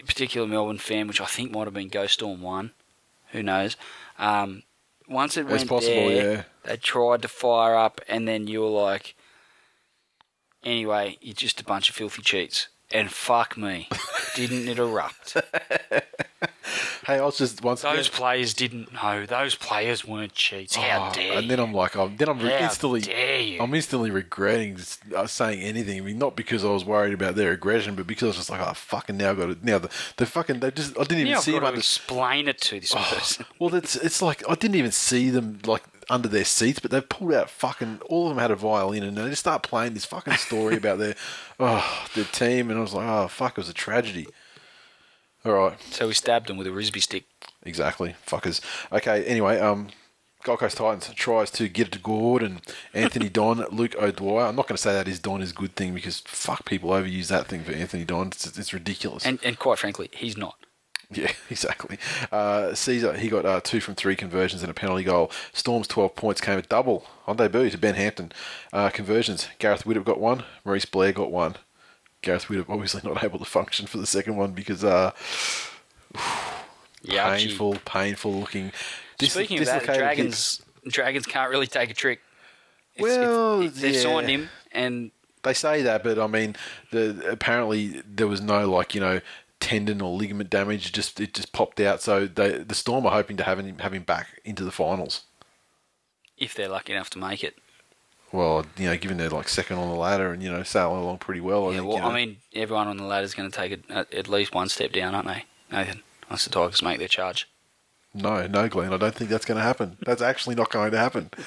particular 0.06 0.46
Melbourne 0.46 0.78
fan 0.78 1.09
which 1.09 1.20
I 1.20 1.24
think 1.24 1.51
might 1.51 1.64
have 1.64 1.72
been 1.72 1.88
Ghost 1.88 2.14
Storm 2.14 2.42
1 2.42 2.72
who 3.28 3.42
knows 3.42 3.74
um, 4.18 4.62
once 5.09 5.38
it 5.38 5.46
went 5.46 5.66
possible, 5.66 6.09
there 6.09 6.32
yeah. 6.32 6.42
they 6.64 6.76
tried 6.76 7.22
to 7.22 7.28
fire 7.28 7.74
up 7.74 8.02
and 8.06 8.28
then 8.28 8.46
you 8.46 8.60
were 8.60 8.68
like 8.68 9.14
Anyway, 10.64 11.18
you're 11.20 11.34
just 11.34 11.60
a 11.60 11.64
bunch 11.64 11.90
of 11.90 11.94
filthy 11.94 12.22
cheats. 12.22 12.68
And 12.95 13.11
fuck 13.11 13.57
me, 13.59 13.89
didn't 14.37 14.69
it 14.69 14.79
erupt? 14.79 15.37
Hey, 17.07 17.19
I 17.19 17.23
was 17.25 17.37
just 17.37 17.62
once 17.62 17.83
Those 17.83 18.09
again. 18.09 18.19
players 18.19 18.55
didn't 18.55 18.91
know. 18.95 19.27
Those 19.27 19.55
players 19.55 20.07
weren't 20.07 20.33
cheats. 20.33 20.75
How 20.75 21.11
Oh, 21.11 21.15
dare 21.15 21.35
and 21.39 21.51
then 21.51 21.59
you? 21.59 21.65
I'm 21.65 21.75
like, 21.75 21.95
I'm, 21.97 22.16
then 22.16 22.31
I'm 22.31 22.39
How 22.39 22.47
instantly, 22.49 23.03
dare 23.03 23.41
you? 23.41 23.61
I'm 23.61 23.75
instantly 23.75 24.11
regretting 24.11 24.77
s- 24.79 24.99
uh, 25.15 25.27
saying 25.27 25.61
anything. 25.61 25.99
I 25.99 26.01
mean, 26.01 26.16
not 26.19 26.35
because 26.35 26.65
I 26.65 26.69
was 26.71 26.83
worried 26.87 27.12
about 27.12 27.35
their 27.35 27.53
aggression, 27.53 27.95
but 27.95 28.07
because 28.07 28.23
I 28.23 28.27
was 28.29 28.37
just 28.37 28.49
like, 28.51 28.62
oh, 28.62 28.73
fucking 28.73 29.19
now, 29.19 29.35
got 29.35 29.51
it. 29.51 29.62
Now 29.62 29.79
the, 29.81 29.91
the 30.16 30.25
fucking 30.25 30.61
they 30.61 30.71
just, 30.71 30.99
I 30.99 31.03
didn't 31.05 31.19
even 31.19 31.33
Now 31.33 31.39
I've 31.39 31.45
see 31.45 31.53
got 31.53 31.57
them 31.59 31.62
to 31.65 31.69
under. 31.69 31.79
explain 31.81 32.49
it 32.49 32.61
to 32.62 32.81
this 32.81 32.95
person. 32.95 33.45
Well, 33.59 33.75
it's 33.75 33.97
it's 33.97 34.23
like 34.23 34.43
I 34.49 34.55
didn't 34.55 34.77
even 34.77 34.93
see 34.93 35.29
them 35.29 35.59
like 35.66 35.83
under 36.10 36.28
their 36.28 36.44
seats, 36.44 36.78
but 36.78 36.90
they've 36.90 37.09
pulled 37.09 37.35
out 37.35 37.51
fucking 37.51 38.01
all 38.06 38.24
of 38.28 38.31
them 38.35 38.40
had 38.43 38.51
a 38.51 38.56
violin, 38.56 39.02
and 39.02 39.16
they 39.16 39.28
just 39.28 39.40
start 39.40 39.62
playing 39.62 39.94
this 39.94 40.05
fucking 40.05 40.35
story 40.35 40.76
about 40.76 40.98
their 40.98 41.14
oh 41.60 42.06
their 42.14 42.24
team, 42.24 42.70
and 42.70 42.78
I 42.78 42.82
was 42.82 42.94
like, 42.94 43.06
oh 43.09 43.28
fuck, 43.28 43.52
it 43.52 43.59
was 43.59 43.68
a 43.68 43.74
tragedy. 43.74 44.26
All 45.44 45.52
right, 45.52 45.78
So 45.90 46.06
we 46.09 46.14
stabbed 46.14 46.48
them 46.48 46.56
with 46.56 46.66
a 46.66 46.70
Risby 46.70 47.02
stick. 47.02 47.24
exactly, 47.64 48.14
fuckers. 48.26 48.60
Okay, 48.93 49.24
anyway, 49.24 49.59
um. 49.60 49.89
Gold 50.43 50.59
Coast 50.59 50.76
Titans 50.76 51.10
tries 51.14 51.51
to 51.52 51.68
get 51.70 51.86
it 51.86 51.93
to 51.94 51.98
Gordon, 51.98 52.60
Anthony 52.93 53.28
Don, 53.31 53.64
Luke 53.70 53.94
O'Dwyer. 53.98 54.44
I'm 54.44 54.56
not 54.56 54.68
going 54.68 54.76
to 54.76 54.82
say 54.82 54.93
that 54.93 55.09
is 55.09 55.18
Don 55.18 55.40
is 55.40 55.52
a 55.52 55.55
good 55.55 55.74
thing 55.74 55.94
because 55.94 56.20
fuck 56.26 56.66
people 56.66 56.90
overuse 56.90 57.28
that 57.28 57.47
thing 57.47 57.64
for 57.64 57.72
Anthony 57.72 58.05
Don. 58.05 58.26
It's, 58.26 58.59
it's 58.59 58.74
ridiculous. 58.74 59.24
And, 59.24 59.39
and 59.43 59.59
quite 59.59 59.78
frankly, 59.78 60.10
he's 60.12 60.36
not. 60.36 60.56
Yeah, 61.10 61.31
exactly. 61.51 61.98
Uh, 62.32 62.70
Sezer, 62.72 63.16
he 63.16 63.28
got 63.28 63.44
uh, 63.47 63.60
two 63.62 63.81
from 63.81 63.94
three 63.94 64.16
conversions 64.16 64.62
and 64.62 64.70
a 64.70 64.74
penalty 64.74 65.05
goal. 65.05 65.31
Storm's 65.52 65.86
12 65.86 66.14
points 66.16 66.40
came 66.40 66.59
at 66.59 66.68
double 66.68 67.06
on 67.26 67.36
debut 67.36 67.70
to 67.70 67.78
Ben 67.78 67.94
Hampton. 67.94 68.32
Uh, 68.72 68.90
conversions, 68.90 69.48
Gareth 69.59 69.85
Widdop 69.85 70.05
got 70.05 70.18
one, 70.18 70.44
Maurice 70.64 70.86
Blair 70.86 71.12
got 71.12 71.31
one. 71.31 71.56
Gareth 72.22 72.47
Widdop 72.47 72.66
obviously 72.68 73.01
not 73.05 73.22
able 73.22 73.39
to 73.39 73.44
function 73.44 73.86
for 73.86 73.98
the 73.98 74.06
second 74.06 74.36
one 74.36 74.52
because 74.52 74.82
uh, 74.82 75.12
Yeah, 77.02 77.36
painful, 77.36 77.76
painful 77.85 78.32
looking. 78.40 78.72
dis- 79.18 79.32
Speaking 79.35 79.59
of 79.60 79.66
that, 79.66 79.85
Dragons 79.85 80.62
Dragons 80.89 81.26
can't 81.26 81.51
really 81.51 81.66
take 81.66 81.90
a 81.90 81.94
trick. 81.94 82.20
It's- 82.97 83.02
Well, 83.02 83.60
it's- 83.60 83.81
they 83.81 83.93
yeah. 83.93 84.01
signed 84.02 84.28
him, 84.28 84.48
and 84.72 85.10
They 85.43 85.52
say 85.52 85.82
that, 85.82 86.02
but 86.02 86.18
I 86.18 86.26
mean, 86.26 86.56
the 86.93 87.28
apparently 87.31 88.02
there 88.06 88.26
was 88.26 88.40
no 88.40 88.70
like 88.70 88.94
you 88.94 89.01
know 89.02 89.20
tendon 89.65 90.01
or 90.03 90.16
ligament 90.16 90.51
damage. 90.51 90.93
Just 90.93 91.19
it 91.20 91.32
just 91.35 91.53
popped 91.53 91.81
out. 91.81 92.03
So 92.03 92.27
they, 92.27 92.59
the 92.59 92.74
Storm 92.74 93.07
are 93.07 93.12
hoping 93.12 93.36
to 93.39 93.45
have 93.45 93.59
him 93.59 93.78
have 93.78 93.95
him 93.95 94.03
back 94.03 94.41
into 94.45 94.62
the 94.65 94.70
finals. 94.70 95.23
if 96.36 96.55
they're 96.55 96.69
lucky 96.69 96.93
enough 96.93 97.11
to 97.11 97.19
make 97.19 97.43
it, 97.43 97.57
Well, 98.32 98.66
you 98.77 98.86
know, 98.86 98.97
given 98.97 99.16
they're 99.16 99.31
like 99.31 99.49
second 99.49 99.78
on 99.78 99.89
the 99.89 99.95
ladder 99.95 100.32
and 100.32 100.43
you 100.43 100.51
know 100.51 100.62
sailing 100.62 101.01
along 101.01 101.19
pretty 101.19 101.41
well, 101.41 101.66
I 101.69 101.70
yeah. 101.70 101.77
think. 101.78 101.89
Well, 101.89 101.97
you 101.97 102.03
know, 102.03 102.11
I 102.11 102.15
mean, 102.15 102.36
everyone 102.55 102.89
on 102.89 102.97
the 102.99 103.05
ladder 103.05 103.24
is 103.24 103.35
going 103.35 103.51
to 103.51 103.57
take 103.57 103.73
at, 103.89 104.12
at 104.12 104.28
least 104.28 104.55
one 104.55 104.69
step 104.69 104.93
down, 104.93 105.15
aren't 105.15 105.28
they, 105.28 105.45
Nathan? 105.73 106.03
Unless 106.28 106.45
the 106.45 106.51
Tigers 106.51 106.82
make 106.82 106.99
their 106.99 107.09
charge. 107.09 107.49
no, 108.12 108.47
no, 108.47 108.69
Glenn, 108.69 108.93
I 108.93 108.97
don't 108.97 109.15
think 109.15 109.31
that's 109.31 109.45
going 109.45 109.59
to 109.59 109.65
happen. 109.65 109.97
That's 110.05 110.23
actually 110.23 110.55
not 110.57 110.70
going 110.70 110.91
to 110.93 110.99
happen. 110.99 111.31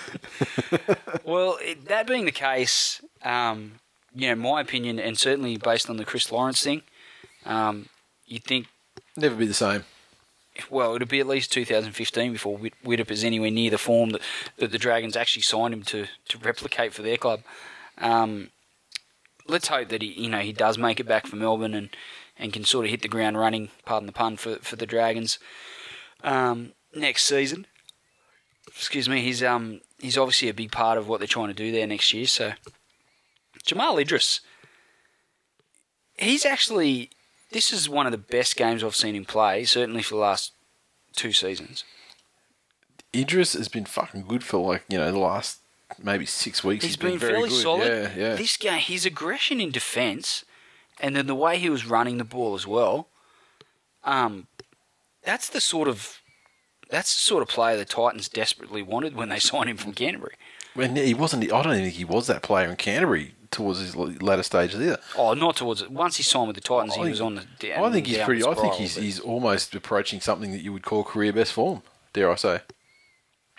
Well, 1.24 1.58
it, 1.62 1.88
that 1.90 2.08
being 2.08 2.24
the 2.26 2.32
case, 2.32 3.02
um, 3.24 3.74
you 4.16 4.30
know, 4.30 4.36
my 4.36 4.62
opinion, 4.62 4.98
and 4.98 5.18
certainly 5.18 5.58
based 5.58 5.90
on 5.90 5.98
the 5.98 6.06
Chris 6.06 6.32
Lawrence 6.32 6.64
thing, 6.64 6.84
um, 7.46 7.90
you'd 8.28 8.44
think, 8.44 8.68
Never 9.16 9.36
be 9.36 9.48
the 9.48 9.54
same. 9.54 9.84
well, 10.70 10.96
it'll 10.96 11.08
be 11.08 11.20
at 11.20 11.28
least 11.28 11.52
2015 11.52 12.32
before 12.32 12.60
Widdop 12.86 13.12
is 13.12 13.24
anywhere 13.24 13.52
near 13.52 13.72
the 13.72 13.78
form 13.78 14.12
that, 14.12 14.22
that 14.58 14.72
the 14.72 14.78
Dragons 14.78 15.16
actually 15.16 15.42
signed 15.42 15.74
him 15.74 15.84
to, 15.84 16.06
to 16.30 16.38
replicate 16.38 16.94
for 16.94 17.02
their 17.02 17.18
club. 17.18 17.42
Um, 17.98 18.52
let's 19.48 19.70
hope 19.70 19.90
that 19.90 20.02
he, 20.02 20.10
you 20.10 20.30
know, 20.30 20.40
he 20.40 20.54
does 20.54 20.78
make 20.78 21.00
it 21.00 21.08
back 21.08 21.26
for 21.26 21.36
Melbourne 21.36 21.74
and, 21.74 21.90
and 22.38 22.54
can 22.54 22.64
sort 22.64 22.86
of 22.86 22.92
hit 22.92 23.02
the 23.02 23.08
ground 23.08 23.38
running, 23.38 23.70
pardon 23.86 24.06
the 24.06 24.14
pun, 24.14 24.38
for, 24.38 24.58
for 24.58 24.76
the 24.76 24.86
Dragons 24.86 25.40
um, 26.24 26.74
next 26.96 27.24
season. 27.24 27.66
Excuse 28.68 29.10
me. 29.10 29.22
He's 29.22 29.42
um 29.42 29.82
he's 30.00 30.18
obviously 30.18 30.50
a 30.50 30.54
big 30.54 30.72
part 30.72 30.98
of 30.98 31.08
what 31.08 31.20
they're 31.20 31.28
trying 31.28 31.48
to 31.48 31.54
do 31.54 31.72
there 31.72 31.88
next 31.88 32.14
year. 32.14 32.28
So 32.28 32.54
Jamal 33.66 33.98
Idris, 33.98 34.42
he's 36.18 36.46
actually 36.46 37.10
this 37.52 37.72
is 37.72 37.90
one 37.90 38.06
of 38.06 38.12
the 38.12 38.18
best 38.18 38.56
games 38.56 38.84
I've 38.84 38.96
seen 38.96 39.16
him 39.16 39.26
play, 39.26 39.64
certainly 39.66 40.02
for 40.02 40.16
the 40.16 40.22
last 40.22 40.54
two 41.16 41.34
seasons. 41.34 41.84
Idris 43.16 43.54
has 43.54 43.68
been 43.68 43.86
fucking 43.86 44.26
good 44.28 44.44
for 44.44 44.58
like 44.58 44.84
you 44.90 44.98
know 44.98 45.12
the 45.12 45.20
last 45.20 45.60
maybe 46.02 46.26
six 46.26 46.64
weeks. 46.64 46.86
He's 46.86 46.98
been, 46.98 47.18
very 47.18 47.34
fairly 47.34 47.50
good. 47.50 47.62
solid. 47.62 47.88
Yeah, 47.88 48.12
yeah. 48.16 48.36
This 48.36 48.58
game, 48.58 48.80
his 48.80 49.06
aggression 49.06 49.62
in 49.62 49.72
defence, 49.72 50.44
and 51.00 51.16
then 51.16 51.28
the 51.28 51.36
way 51.36 51.58
he 51.58 51.70
was 51.70 51.86
running 51.86 52.18
the 52.18 52.24
ball 52.24 52.56
as 52.56 52.68
well. 52.68 53.08
Um, 54.04 54.48
that's 55.24 55.50
the 55.50 55.62
sort 55.62 55.88
of 55.88 56.22
that's 56.90 57.14
the 57.14 57.20
sort 57.20 57.42
of 57.42 57.50
player 57.50 57.78
the 57.78 57.86
Titans 57.86 58.30
desperately 58.30 58.82
wanted 58.82 59.16
when 59.16 59.30
they 59.30 59.40
signed 59.40 59.70
him 59.70 59.78
from 59.78 59.94
Canterbury. 59.94 60.36
When 60.74 60.96
he 60.96 61.14
wasn't, 61.14 61.44
I 61.46 61.64
don't 61.64 61.74
even 61.74 61.86
think 61.86 61.96
he 61.96 62.06
was 62.06 62.28
that 62.28 62.44
player 62.44 62.70
in 62.70 62.76
Canterbury 62.76 63.34
towards 63.52 63.80
his 63.80 63.96
latter 63.96 64.44
stages 64.44 64.80
either. 64.82 65.00
Oh, 65.18 65.34
not 65.34 65.56
towards 65.58 65.82
it. 65.82 65.92
Once 65.92 66.18
he 66.18 66.24
signed 66.24 66.48
with 66.48 66.56
the 66.56 66.62
Titans, 66.62 66.96
he 66.96 67.02
was 67.10 67.22
on 67.22 67.36
the 67.36 67.46
down. 67.60 67.84
I 67.84 67.92
think 67.92 68.08
he's 68.08 68.18
pretty. 68.20 68.44
I 68.46 68.54
think 68.54 68.74
he's 68.76 68.96
he's 68.96 69.20
almost 69.20 69.74
approaching 69.76 70.20
something 70.22 70.52
that 70.52 70.62
you 70.62 70.72
would 70.74 70.84
call 70.84 71.04
career 71.04 71.34
best 71.34 71.54
form. 71.54 71.82
Dare 72.14 72.32
I 72.32 72.36
say? 72.36 72.60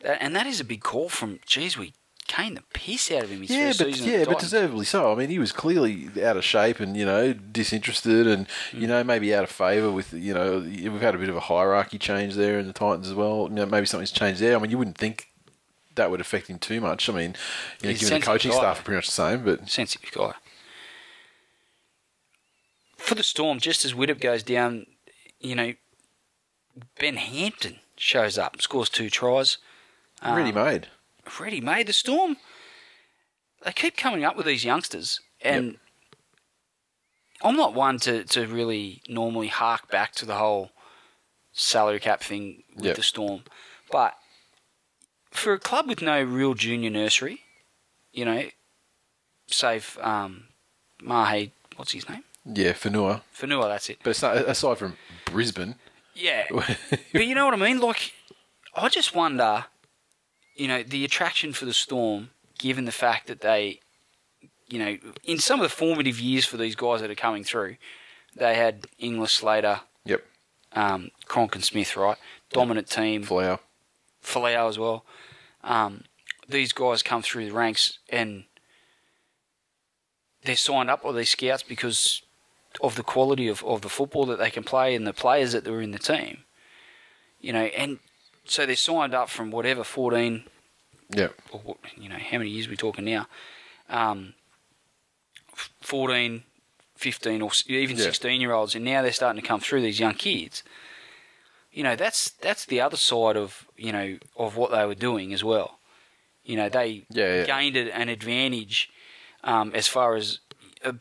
And 0.04 0.34
that 0.36 0.46
is 0.46 0.60
a 0.60 0.64
big 0.64 0.82
call 0.82 1.08
from. 1.08 1.40
Geez, 1.44 1.76
we 1.76 1.92
caned 2.28 2.56
the 2.58 2.62
piss 2.74 3.10
out 3.10 3.22
of 3.24 3.30
him 3.30 3.40
his 3.40 3.50
Yeah, 3.50 3.72
but 3.76 3.96
yeah, 3.98 4.24
but 4.26 4.38
deservedly 4.38 4.84
so. 4.84 5.10
I 5.10 5.14
mean, 5.14 5.30
he 5.30 5.38
was 5.38 5.50
clearly 5.50 6.08
out 6.22 6.36
of 6.36 6.44
shape 6.44 6.78
and 6.78 6.96
you 6.96 7.04
know 7.04 7.32
disinterested, 7.32 8.26
and 8.26 8.46
Mm. 8.70 8.80
you 8.82 8.86
know 8.86 9.02
maybe 9.02 9.34
out 9.34 9.44
of 9.44 9.50
favour 9.50 9.90
with 9.90 10.12
you 10.12 10.34
know 10.34 10.60
we've 10.60 11.00
had 11.00 11.14
a 11.14 11.18
bit 11.18 11.28
of 11.28 11.36
a 11.36 11.40
hierarchy 11.40 11.98
change 11.98 12.34
there 12.34 12.58
in 12.58 12.66
the 12.66 12.72
Titans 12.72 13.08
as 13.08 13.14
well. 13.14 13.46
You 13.48 13.54
know, 13.56 13.66
maybe 13.66 13.86
something's 13.86 14.12
changed 14.12 14.40
there. 14.40 14.54
I 14.56 14.58
mean, 14.60 14.70
you 14.70 14.78
wouldn't 14.78 14.98
think 14.98 15.28
that 15.98 16.10
would 16.10 16.20
affect 16.20 16.48
him 16.48 16.58
too 16.58 16.80
much. 16.80 17.08
I 17.08 17.12
mean, 17.12 17.36
you 17.82 17.90
know, 17.90 17.94
given 17.94 18.20
the 18.20 18.26
coaching 18.26 18.50
guy. 18.50 18.56
staff 18.56 18.80
are 18.80 18.82
pretty 18.82 18.96
much 18.96 19.06
the 19.06 19.12
same, 19.12 19.44
but 19.44 19.68
sensitive 19.68 20.10
guy. 20.10 20.32
For 22.96 23.14
the 23.14 23.22
Storm, 23.22 23.60
just 23.60 23.84
as 23.84 23.94
Widdop 23.94 24.20
goes 24.20 24.42
down, 24.42 24.86
you 25.40 25.54
know, 25.54 25.74
Ben 26.98 27.16
Hampton 27.16 27.76
shows 27.96 28.38
up, 28.38 28.60
scores 28.60 28.88
two 28.88 29.10
tries. 29.10 29.58
Um, 30.22 30.36
ready 30.36 30.52
made. 30.52 30.88
Ready 31.38 31.60
made. 31.60 31.86
The 31.86 31.92
Storm, 31.92 32.36
they 33.64 33.72
keep 33.72 33.96
coming 33.96 34.24
up 34.24 34.36
with 34.36 34.46
these 34.46 34.64
youngsters, 34.64 35.20
and 35.40 35.76
I'm 37.42 37.56
not 37.56 37.74
one 37.74 37.98
to, 38.00 38.24
to 38.24 38.46
really 38.46 39.02
normally 39.08 39.48
hark 39.48 39.90
back 39.90 40.12
to 40.16 40.26
the 40.26 40.34
whole 40.36 40.70
salary 41.52 42.00
cap 42.00 42.20
thing 42.22 42.64
with 42.74 42.86
Yep. 42.86 42.96
the 42.96 43.02
Storm, 43.02 43.42
but 43.92 44.14
for 45.38 45.52
a 45.52 45.58
club 45.58 45.86
with 45.88 46.02
no 46.02 46.22
real 46.22 46.54
junior 46.54 46.90
nursery, 46.90 47.40
you 48.12 48.24
know, 48.24 48.44
save 49.46 49.98
um, 50.02 50.44
Mahe, 51.02 51.50
what's 51.76 51.92
his 51.92 52.08
name? 52.08 52.24
Yeah, 52.44 52.72
Fonua. 52.72 53.22
Fonua, 53.36 53.68
that's 53.68 53.90
it. 53.90 53.98
But 54.02 54.10
it's 54.10 54.22
not, 54.22 54.36
aside 54.36 54.78
from 54.78 54.96
Brisbane, 55.26 55.74
Yeah. 56.14 56.44
but 56.50 57.26
you 57.26 57.34
know 57.34 57.44
what 57.44 57.54
I 57.54 57.58
mean? 57.58 57.78
Like, 57.80 58.12
I 58.74 58.88
just 58.88 59.14
wonder, 59.14 59.66
you 60.56 60.68
know, 60.68 60.82
the 60.82 61.04
attraction 61.04 61.52
for 61.52 61.64
the 61.66 61.74
Storm, 61.74 62.30
given 62.58 62.84
the 62.84 62.92
fact 62.92 63.26
that 63.26 63.40
they, 63.40 63.80
you 64.68 64.78
know, 64.78 64.96
in 65.24 65.38
some 65.38 65.60
of 65.60 65.64
the 65.64 65.74
formative 65.74 66.18
years 66.20 66.44
for 66.44 66.56
these 66.56 66.74
guys 66.74 67.00
that 67.00 67.10
are 67.10 67.14
coming 67.14 67.44
through, 67.44 67.76
they 68.36 68.54
had 68.54 68.86
Inglis, 68.98 69.32
Slater, 69.32 69.80
yep, 70.04 70.24
um, 70.72 71.10
Cronk 71.26 71.54
and 71.54 71.64
Smith, 71.64 71.96
right? 71.96 72.16
Dominant 72.50 72.88
team. 72.88 73.22
Flower. 73.24 73.58
Folau 74.22 74.68
as 74.68 74.78
well. 74.78 75.04
Um, 75.68 76.04
these 76.48 76.72
guys 76.72 77.02
come 77.02 77.22
through 77.22 77.44
the 77.44 77.52
ranks 77.52 77.98
and 78.08 78.44
they're 80.44 80.56
signed 80.56 80.88
up 80.88 81.02
by 81.02 81.12
these 81.12 81.28
scouts 81.28 81.62
because 81.62 82.22
of 82.82 82.96
the 82.96 83.02
quality 83.02 83.48
of, 83.48 83.62
of 83.64 83.82
the 83.82 83.88
football 83.88 84.24
that 84.26 84.38
they 84.38 84.50
can 84.50 84.64
play 84.64 84.94
and 84.94 85.06
the 85.06 85.12
players 85.12 85.52
that 85.52 85.66
were 85.66 85.82
in 85.82 85.90
the 85.90 85.98
team. 85.98 86.38
You 87.40 87.52
know, 87.52 87.64
and 87.64 87.98
so 88.46 88.64
they're 88.64 88.76
signed 88.76 89.14
up 89.14 89.28
from 89.28 89.50
whatever 89.50 89.84
14 89.84 90.44
yeah. 91.10 91.28
or 91.52 91.60
what- 91.60 91.78
you 91.96 92.08
know 92.08 92.18
how 92.18 92.38
many 92.38 92.50
years 92.50 92.66
are 92.66 92.70
we 92.70 92.76
talking 92.76 93.04
now? 93.04 93.28
Um, 93.90 94.34
14, 95.80 96.44
15, 96.96 97.42
or 97.42 97.50
even 97.66 97.96
Yeah. 97.96 98.04
16 98.04 98.40
year 98.40 98.52
olds, 98.52 98.74
and 98.74 98.84
now 98.84 99.02
they're 99.02 99.12
starting 99.12 99.40
to 99.40 99.46
come 99.46 99.60
through 99.60 99.82
these 99.82 100.00
young 100.00 100.14
kids. 100.14 100.62
You 101.78 101.84
know 101.84 101.94
that's 101.94 102.30
that's 102.30 102.64
the 102.64 102.80
other 102.80 102.96
side 102.96 103.36
of 103.36 103.68
you 103.76 103.92
know 103.92 104.18
of 104.36 104.56
what 104.56 104.72
they 104.72 104.84
were 104.84 104.96
doing 104.96 105.32
as 105.32 105.44
well. 105.44 105.78
You 106.42 106.56
know 106.56 106.68
they 106.68 107.06
Yeah, 107.08 107.36
yeah. 107.36 107.44
gained 107.44 107.76
an 107.76 108.08
advantage 108.08 108.90
um, 109.44 109.70
as 109.76 109.86
far 109.86 110.16
as 110.16 110.40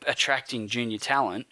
attracting 0.06 0.68
junior 0.68 1.00
talent 1.00 1.48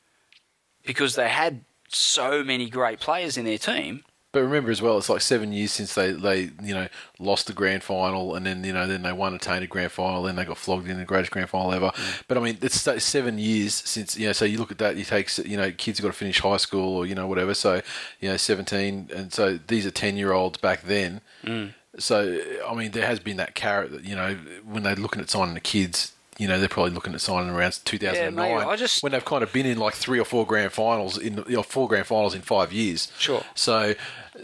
because 0.85 1.15
they 1.15 1.27
had 1.27 1.65
so 1.87 2.43
many 2.43 2.69
great 2.69 2.99
players 2.99 3.35
in 3.35 3.45
their 3.45 3.57
team 3.57 4.03
But 4.35 4.41
remember 4.41 4.69
as 4.69 4.81
well, 4.81 4.97
it's 4.97 5.07
like 5.07 5.21
seven 5.21 5.53
years 5.53 5.71
since 5.71 5.95
they, 5.95 6.11
they 6.11 6.49
you 6.61 6.73
know 6.73 6.89
lost 7.19 7.47
the 7.47 7.53
grand 7.53 7.83
final, 7.83 8.35
and 8.35 8.45
then 8.45 8.65
you 8.65 8.73
know 8.73 8.85
then 8.85 9.01
they 9.01 9.13
won 9.13 9.33
a 9.33 9.39
tainted 9.39 9.69
grand 9.69 9.93
final, 9.93 10.23
then 10.23 10.35
they 10.35 10.43
got 10.43 10.57
flogged 10.57 10.89
in 10.89 10.97
the 10.97 11.05
greatest 11.05 11.31
grand 11.31 11.49
final 11.49 11.71
ever. 11.71 11.87
Mm. 11.91 12.23
But 12.27 12.37
I 12.37 12.41
mean, 12.41 12.57
it's 12.61 12.81
seven 13.01 13.37
years 13.39 13.73
since 13.73 14.17
you 14.17 14.27
know. 14.27 14.33
So 14.33 14.43
you 14.43 14.57
look 14.57 14.71
at 14.71 14.77
that, 14.79 14.97
you 14.97 15.05
take 15.05 15.37
you 15.37 15.55
know 15.55 15.71
kids 15.71 15.99
have 15.99 16.03
got 16.03 16.11
to 16.11 16.17
finish 16.17 16.41
high 16.41 16.57
school 16.57 16.97
or 16.97 17.05
you 17.05 17.15
know 17.15 17.27
whatever. 17.27 17.53
So 17.53 17.81
you 18.19 18.27
know 18.27 18.35
seventeen, 18.35 19.09
and 19.15 19.31
so 19.31 19.57
these 19.67 19.85
are 19.85 19.91
ten 19.91 20.17
year 20.17 20.33
olds 20.33 20.57
back 20.57 20.81
then. 20.81 21.21
Mm. 21.45 21.73
So 21.97 22.37
I 22.67 22.75
mean, 22.75 22.91
there 22.91 23.07
has 23.07 23.21
been 23.21 23.37
that 23.37 23.55
carrot 23.55 23.93
that 23.93 24.03
you 24.03 24.17
know 24.17 24.35
when 24.65 24.83
they're 24.83 24.97
looking 24.97 25.21
at 25.21 25.29
signing 25.29 25.53
the 25.53 25.61
kids. 25.61 26.11
You 26.37 26.47
know, 26.49 26.59
they're 26.59 26.67
probably 26.67 26.91
looking 26.91 27.13
at 27.13 27.21
signing 27.21 27.49
around 27.49 27.79
2009 27.85 28.35
maybe. 28.35 28.69
I 28.69 28.75
just- 28.75 29.01
when 29.01 29.13
they've 29.13 29.23
kind 29.23 29.41
of 29.43 29.53
been 29.53 29.65
in 29.65 29.77
like 29.77 29.93
three 29.93 30.19
or 30.19 30.25
four 30.25 30.45
grand 30.45 30.73
finals 30.73 31.17
in 31.17 31.43
you 31.47 31.55
know, 31.55 31.63
four 31.63 31.87
grand 31.87 32.07
finals 32.07 32.35
in 32.35 32.41
five 32.41 32.73
years. 32.73 33.09
Sure. 33.17 33.43
So, 33.55 33.95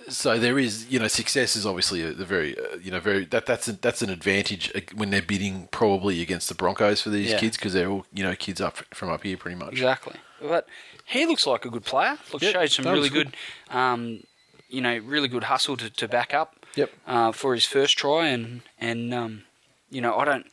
so 0.08 0.40
there 0.40 0.58
is 0.58 0.90
you 0.90 1.00
know 1.00 1.08
success 1.10 1.56
is 1.58 1.66
obviously 1.66 2.02
a, 2.02 2.14
the 2.14 2.24
very 2.26 2.58
uh, 2.58 2.78
you 2.82 2.92
know 2.92 3.02
very 3.02 3.26
that 3.26 3.46
that's 3.46 3.68
a, 3.68 3.74
that's 3.74 4.02
an 4.02 4.10
advantage 4.10 4.72
uh, 4.74 4.80
when 4.96 5.10
they're 5.10 5.22
bidding 5.22 5.68
probably 5.72 6.22
against 6.22 6.48
the 6.48 6.56
Broncos 6.56 7.02
for 7.02 7.10
these 7.10 7.32
Yeah. 7.32 7.40
kids 7.40 7.58
because 7.58 7.74
they're 7.74 7.90
all 7.90 8.06
you 8.14 8.24
know 8.24 8.36
kids 8.36 8.62
up 8.62 8.78
from 8.94 9.10
up 9.10 9.24
here 9.24 9.36
pretty 9.36 9.58
much. 9.58 9.74
Exactly. 9.74 10.16
But 10.42 10.68
he 11.06 11.26
looks 11.26 11.46
like 11.46 11.66
a 11.66 11.70
good 11.70 11.84
player. 11.84 12.18
Look, 12.32 12.42
Yep, 12.42 12.54
showed 12.54 12.72
some 12.72 12.86
really 12.86 13.02
was 13.02 13.10
good, 13.10 13.36
um, 13.70 14.24
you 14.70 14.80
know, 14.82 14.98
really 15.00 15.28
good 15.28 15.44
hustle 15.44 15.76
to, 15.78 15.90
to 15.90 16.08
back 16.08 16.34
up 16.34 16.66
Yep. 16.76 16.90
uh, 17.06 17.32
for 17.34 17.54
his 17.54 17.66
first 17.66 17.98
try, 17.98 18.28
and 18.28 18.62
and 18.80 19.14
um, 19.14 19.44
you 19.90 20.00
know, 20.00 20.16
I 20.18 20.24
don't, 20.24 20.46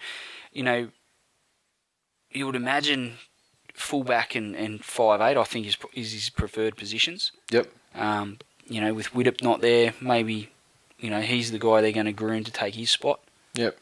you 0.53 0.65
know, 0.65 0.89
you 2.33 2.47
would 2.47 2.57
imagine 2.57 3.15
fullback 3.75 4.35
and 4.35 4.55
and 4.57 4.85
five 4.85 5.21
eight. 5.21 5.37
I 5.37 5.45
think 5.45 5.67
is 5.67 5.77
is 5.95 6.13
his 6.13 6.31
preferred 6.31 6.77
positions. 6.77 7.33
Yep. 7.51 7.69
Um, 7.95 8.39
you 8.69 8.81
know, 8.81 8.93
with 8.95 9.13
Widdop 9.13 9.43
not 9.43 9.61
there, 9.61 9.95
maybe 10.01 10.51
you 10.99 11.11
know 11.11 11.21
he's 11.21 11.51
the 11.53 11.59
guy 11.59 11.81
they're 11.81 11.93
going 11.93 12.07
to 12.07 12.13
groom 12.13 12.45
to 12.45 12.51
take 12.53 12.75
his 12.75 12.91
spot. 12.91 13.21
Yep. 13.55 13.79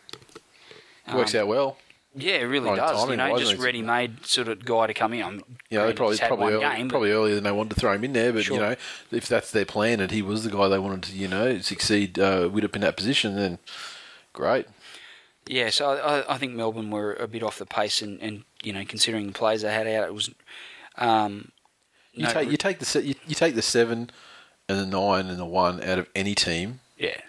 Works 1.15 1.35
Um, 1.35 1.41
out 1.43 1.47
well. 1.49 1.77
Yeah, 2.19 2.37
it 2.37 2.45
really 2.45 2.71
Right, 2.71 2.77
does. 2.79 3.11
You 3.11 3.17
know, 3.17 3.39
just 3.39 3.59
ready-made 3.59 4.25
sort 4.25 4.49
of 4.49 4.65
guy 4.65 4.87
to 4.87 4.95
come 4.95 5.13
in. 5.13 5.23
I'm, 5.23 5.43
know, 5.71 5.87
they 5.87 5.93
probably 5.93 6.17
probably 6.17 6.55
early, 6.55 6.61
game, 6.65 6.89
probably 6.89 7.11
earlier 7.11 7.35
than 7.35 7.45
they 7.45 7.53
wanted 7.53 7.75
to 7.75 7.77
throw 7.81 7.93
him 7.93 8.05
in 8.05 8.15
there, 8.15 8.33
but 8.33 8.45
Sure. 8.45 8.57
you 8.57 8.63
know, 8.63 8.75
if 9.13 9.29
that's 9.29 9.51
their 9.51 9.67
plan 9.67 10.01
and 10.01 10.11
he 10.11 10.23
was 10.23 10.43
the 10.43 10.51
guy 10.51 10.67
they 10.69 10.79
wanted 10.79 11.03
to 11.03 11.13
you 11.13 11.29
know 11.29 11.59
succeed 11.61 12.19
uh, 12.19 12.49
Widdop 12.49 12.75
in 12.75 12.81
that 12.81 12.97
position, 12.97 13.37
then 13.37 13.59
great. 14.33 14.67
Yeah, 15.49 15.71
so 15.71 15.91
I, 15.91 16.35
I 16.35 16.39
think 16.39 16.55
Melbourne 16.55 16.91
were 16.91 17.15
a 17.15 17.29
bit 17.29 17.43
off 17.43 17.59
the 17.59 17.67
pace, 17.67 18.03
and, 18.03 18.21
and 18.21 18.45
you 18.63 18.73
know, 18.73 18.85
considering 18.85 19.27
the 19.29 19.33
players 19.33 19.63
they 19.63 19.73
had 19.73 19.87
out, 19.87 20.09
it 20.09 20.15
was. 20.15 20.31
Um, 20.99 21.53
You 22.13 22.25
no, 22.25 22.33
take 22.33 22.51
you 22.51 22.57
take 22.57 22.79
the 22.79 23.03
you, 23.03 23.15
you 23.27 23.35
take 23.35 23.55
the 23.55 23.63
seven 23.63 24.11
and 24.69 24.79
the 24.79 24.87
nine 24.87 25.27
and 25.29 25.39
the 25.39 25.45
one 25.45 25.83
out 25.83 25.99
of 25.99 26.09
any 26.15 26.35
team, 26.35 26.81
yeah, 26.99 27.21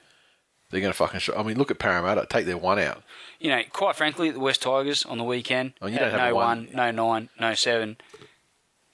they're 0.71 0.81
going 0.81 0.91
to 0.91 0.97
fucking. 0.97 1.19
Show. 1.19 1.35
I 1.35 1.43
mean, 1.43 1.57
look 1.57 1.69
at 1.71 1.77
Parramatta. 1.79 2.25
Take 2.29 2.45
their 2.45 2.57
one 2.57 2.79
out. 2.79 3.03
you 3.39 3.49
know, 3.49 3.61
quite 3.71 3.95
frankly, 3.95 4.31
the 4.31 4.39
West 4.39 4.61
Tigers 4.61 5.05
on 5.05 5.17
the 5.17 5.23
weekend. 5.23 5.73
Oh, 5.81 5.87
you 5.87 5.99
don't 5.99 6.11
have 6.11 6.29
no 6.29 6.35
one. 6.35 6.69
no 6.73 6.89
nine, 6.91 7.29
no 7.39 7.53
seven. 7.53 7.97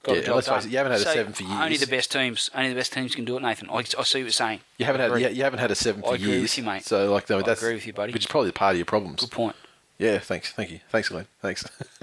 Got 0.03 0.15
Yeah, 0.15 0.19
the 0.19 0.25
job 0.27 0.35
let's 0.35 0.47
face 0.49 0.65
it, 0.65 0.71
you 0.71 0.77
haven't 0.77 0.91
had 0.91 1.01
a 1.01 1.05
seven 1.05 1.33
for 1.33 1.43
years. 1.43 1.55
Only 1.61 1.77
the 1.77 1.87
best 1.87 2.11
teams, 2.11 2.49
only 2.53 2.69
the 2.69 2.75
best 2.75 2.91
teams 2.91 3.15
can 3.15 3.23
do 3.23 3.37
it, 3.37 3.41
Nathan. 3.41 3.69
I, 3.69 3.75
I 3.77 3.83
see 3.83 3.95
what 3.95 4.13
you're 4.15 4.29
saying. 4.31 4.59
You 4.77 4.85
haven't 4.85 5.01
had 5.01 5.21
you, 5.21 5.29
you 5.29 5.43
haven't 5.43 5.59
had 5.59 5.71
a 5.71 5.75
seven 5.75 6.03
I 6.03 6.07
for 6.09 6.15
agree 6.15 6.27
years. 6.27 6.41
with 6.41 6.57
you, 6.57 6.63
mate. 6.65 6.83
So 6.83 7.11
like 7.11 7.29
no, 7.29 7.39
I 7.39 7.41
that's 7.41 7.61
agree 7.61 7.75
with 7.75 7.87
you, 7.87 7.93
buddy. 7.93 8.11
Which 8.11 8.23
is 8.23 8.27
probably 8.27 8.51
part 8.51 8.73
of 8.73 8.77
your 8.77 8.85
problems. 8.85 9.21
Good 9.21 9.31
point. 9.31 9.55
Yeah, 9.99 10.17
thanks, 10.17 10.51
thank 10.51 10.71
you, 10.71 10.79
thanks, 10.89 11.07
Glenn, 11.07 11.27
thanks. 11.41 11.63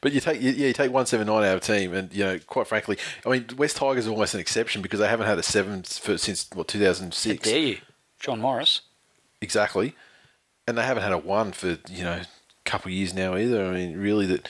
but 0.00 0.12
you 0.12 0.18
take 0.20 0.40
you, 0.40 0.50
yeah, 0.50 0.68
you 0.68 0.72
take 0.72 0.90
one 0.90 1.06
seven 1.06 1.26
nine 1.26 1.44
out 1.44 1.56
of 1.56 1.60
team, 1.60 1.94
and 1.94 2.12
you 2.12 2.24
know, 2.24 2.38
quite 2.46 2.66
frankly, 2.66 2.98
I 3.24 3.28
mean, 3.30 3.46
West 3.56 3.76
Tigers 3.76 4.08
are 4.08 4.10
almost 4.10 4.34
an 4.34 4.40
exception 4.40 4.82
because 4.82 4.98
they 4.98 5.06
haven't 5.06 5.26
had 5.26 5.38
a 5.38 5.42
seven 5.42 5.82
for, 5.84 6.18
since 6.18 6.48
what 6.54 6.66
two 6.66 6.80
thousand 6.80 7.08
How 7.08 7.10
six 7.12 7.44
dare 7.44 7.58
you, 7.58 7.78
John 8.18 8.40
Morris? 8.40 8.80
exactly, 9.40 9.94
and 10.66 10.76
they 10.76 10.82
haven't 10.82 11.02
had 11.04 11.12
a 11.12 11.18
one 11.18 11.52
for 11.52 11.78
you 11.88 12.02
know 12.02 12.22
a 12.22 12.26
couple 12.64 12.88
of 12.88 12.94
years 12.94 13.14
now 13.14 13.36
either. 13.36 13.64
I 13.66 13.70
mean, 13.70 13.96
really 13.96 14.26
that. 14.26 14.48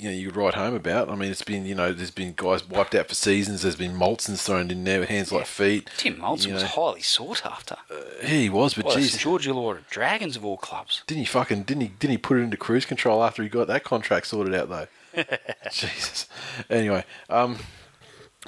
You 0.00 0.08
know, 0.10 0.14
you 0.16 0.26
could 0.28 0.36
write 0.36 0.54
home 0.54 0.74
about. 0.74 1.10
I 1.10 1.14
mean, 1.14 1.30
it's 1.30 1.42
been 1.42 1.66
you 1.66 1.74
know, 1.74 1.92
there's 1.92 2.10
been 2.10 2.32
guys 2.36 2.66
wiped 2.68 2.94
out 2.94 3.08
for 3.08 3.14
seasons. 3.14 3.62
There's 3.62 3.76
been 3.76 3.92
Moltzens 3.92 4.42
thrown 4.44 4.70
in 4.70 4.82
there 4.84 5.00
with 5.00 5.08
hands 5.10 5.30
like 5.30 5.46
feet. 5.46 5.90
Tim 5.98 6.16
Moltzen 6.16 6.48
You 6.48 6.54
was 6.54 6.62
highly 6.62 7.02
sought 7.02 7.44
after. 7.44 7.76
Yeah, 8.22 8.28
he 8.28 8.48
was, 8.48 8.74
but 8.74 8.86
Well, 8.86 8.96
geez, 8.96 9.10
St 9.12 9.22
George 9.22 9.46
Illawarra 9.46 9.86
Dragons 9.90 10.36
of 10.36 10.44
all 10.44 10.56
clubs. 10.56 11.02
Didn't 11.06 11.20
he 11.20 11.26
fucking 11.26 11.64
didn't 11.64 11.82
he 11.82 11.88
didn't 11.88 12.12
he 12.12 12.18
put 12.18 12.38
it 12.38 12.42
into 12.42 12.56
cruise 12.56 12.86
control 12.86 13.22
after 13.22 13.42
he 13.42 13.48
got 13.48 13.66
that 13.68 13.84
contract 13.84 14.26
sorted 14.26 14.54
out 14.54 14.68
though? 14.68 14.86
Jesus. 15.70 16.28
Anyway, 16.68 17.04
um, 17.28 17.58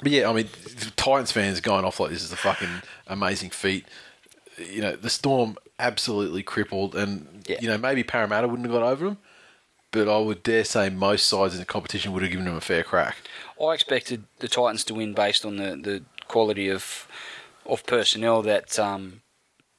but 0.01 0.11
yeah, 0.11 0.29
I 0.29 0.33
mean, 0.33 0.47
Titans 0.95 1.31
fans 1.31 1.61
going 1.61 1.85
off 1.85 1.99
like 1.99 2.09
this 2.11 2.23
is 2.23 2.31
a 2.31 2.37
fucking 2.37 2.81
amazing 3.07 3.51
feat. 3.51 3.85
You 4.57 4.81
know, 4.81 4.95
the 4.95 5.09
Storm 5.09 5.57
absolutely 5.79 6.43
crippled, 6.43 6.95
and 6.95 7.43
Yeah. 7.47 7.57
you 7.61 7.67
know 7.67 7.77
maybe 7.77 8.03
Parramatta 8.03 8.47
wouldn't 8.47 8.65
have 8.67 8.73
got 8.79 8.83
over 8.87 9.05
them, 9.05 9.17
but 9.93 10.09
I 10.09 10.17
would 10.17 10.43
dare 10.43 10.65
say 10.65 10.89
most 10.89 11.29
sides 11.29 11.53
in 11.53 11.59
the 11.61 11.65
competition 11.65 12.11
would 12.11 12.23
have 12.23 12.31
given 12.31 12.45
them 12.47 12.57
a 12.57 12.61
fair 12.61 12.83
crack. 12.83 13.15
I 13.61 13.73
expected 13.73 14.25
the 14.39 14.49
Titans 14.49 14.83
to 14.85 14.93
win 14.95 15.13
based 15.13 15.45
on 15.45 15.55
the, 15.55 15.77
the 15.77 16.03
quality 16.27 16.67
of 16.69 17.07
of 17.65 17.85
personnel 17.85 18.41
that 18.41 18.77
um, 18.77 19.21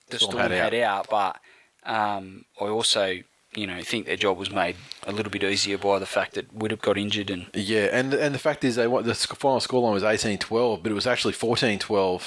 the 0.09 0.19
Storm 0.19 0.39
Storm, 0.39 0.51
had 0.53 0.73
had, 0.73 0.74
out. 0.82 1.09
but 1.11 1.36
um, 1.85 2.47
I 2.59 2.65
also 2.65 3.19
you 3.55 3.66
know 3.66 3.82
think 3.82 4.07
their 4.07 4.16
job 4.16 4.39
was 4.39 4.51
made 4.51 4.77
a 5.07 5.12
little 5.12 5.31
bit 5.31 5.45
easier 5.45 5.77
by 5.77 5.99
the 5.99 6.07
fact 6.07 6.35
that 6.35 6.57
Widdop 6.57 6.81
got 6.81 6.97
injured 6.97 7.28
and 7.28 7.47
Yeah, 7.53 7.89
and 7.93 8.15
and 8.15 8.35
the 8.35 8.39
fact 8.39 8.65
is 8.65 8.77
they 8.77 8.86
the 8.86 9.15
final 9.15 9.61
scoreline 9.61 9.93
was 9.93 10.03
18-12, 10.03 10.82
but 10.82 10.91
it 10.91 10.95
was 10.95 11.07
actually 11.07 11.35
14-12 11.35 12.23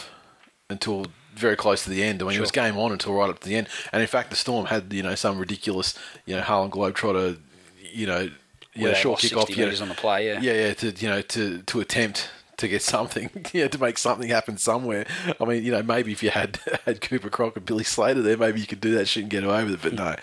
until 0.69 1.07
very 1.33 1.55
close 1.55 1.83
to 1.83 1.89
the 1.89 2.03
end. 2.03 2.21
I 2.21 2.25
mean, 2.25 2.37
it 2.37 2.39
was 2.39 2.49
Sure. 2.53 2.63
game 2.63 2.77
on 2.77 2.91
until 2.91 3.13
right 3.13 3.29
up 3.29 3.39
to 3.39 3.47
the 3.47 3.55
end. 3.55 3.67
And 3.93 4.01
in 4.01 4.07
fact, 4.07 4.31
the 4.31 4.35
Storm 4.35 4.65
had 4.67 4.91
you 4.91 5.03
know 5.03 5.15
some 5.15 5.39
ridiculous 5.39 5.97
you 6.25 6.35
know 6.35 6.41
Harlem 6.41 6.71
Globetrotter, 6.71 7.37
you 7.97 8.07
know, 8.07 8.29
you 8.73 8.87
know 8.87 8.93
short 8.93 9.19
kick 9.19 9.35
off, 9.35 9.49
you 9.49 9.65
know, 9.65 9.81
on 9.81 9.89
the 9.89 9.95
play. 9.95 10.27
Yeah, 10.27 10.39
yeah, 10.39 10.53
yeah, 10.53 10.73
to 10.75 10.91
you 10.91 11.07
know 11.09 11.21
to 11.21 11.61
to 11.63 11.79
attempt 11.79 12.29
to 12.57 12.67
get 12.67 12.81
something, 12.81 13.29
yeah, 13.53 13.67
to 13.67 13.77
make 13.77 13.97
something 13.97 14.29
happen 14.29 14.57
somewhere. 14.57 15.05
I 15.39 15.45
mean, 15.45 15.63
you 15.63 15.71
know, 15.71 15.83
maybe 15.83 16.11
if 16.11 16.23
you 16.23 16.29
had 16.29 16.59
had 16.85 17.01
Cooper 17.01 17.29
Cronk 17.29 17.55
and 17.55 17.65
Billy 17.65 17.83
Slater 17.83 18.21
there, 18.21 18.37
maybe 18.37 18.59
you 18.59 18.67
could 18.67 18.81
do 18.81 18.93
that 18.95 19.07
shit 19.07 19.23
and 19.23 19.31
get 19.31 19.43
away 19.43 19.63
with 19.63 19.73
it. 19.73 19.81
But 19.81 19.93
no. 19.93 20.15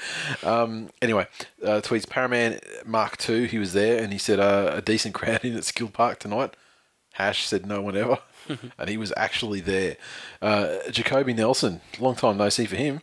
Um, 0.48 0.90
anyway, 1.00 1.26
uh, 1.62 1.80
tweets 1.80 2.06
Paraman 2.06 2.60
Mark 2.86 3.16
Two. 3.16 3.44
He 3.44 3.58
was 3.58 3.72
there 3.72 4.02
and 4.02 4.12
he 4.12 4.18
said 4.18 4.40
uh, 4.40 4.72
a 4.74 4.82
decent 4.82 5.14
crowd 5.14 5.44
in 5.44 5.56
at 5.56 5.64
Skilled 5.64 5.92
Park 5.92 6.18
tonight. 6.20 6.54
Hash 7.14 7.46
said 7.46 7.64
no 7.64 7.80
one 7.80 7.96
ever, 7.96 8.18
and 8.78 8.88
he 8.88 8.96
was 8.96 9.12
actually 9.16 9.60
there. 9.60 9.96
Uh, 10.42 10.90
Jacoby 10.90 11.32
Nelson, 11.32 11.80
long 12.00 12.16
time 12.16 12.36
no 12.36 12.48
see 12.48 12.66
for 12.66 12.76
him. 12.76 13.02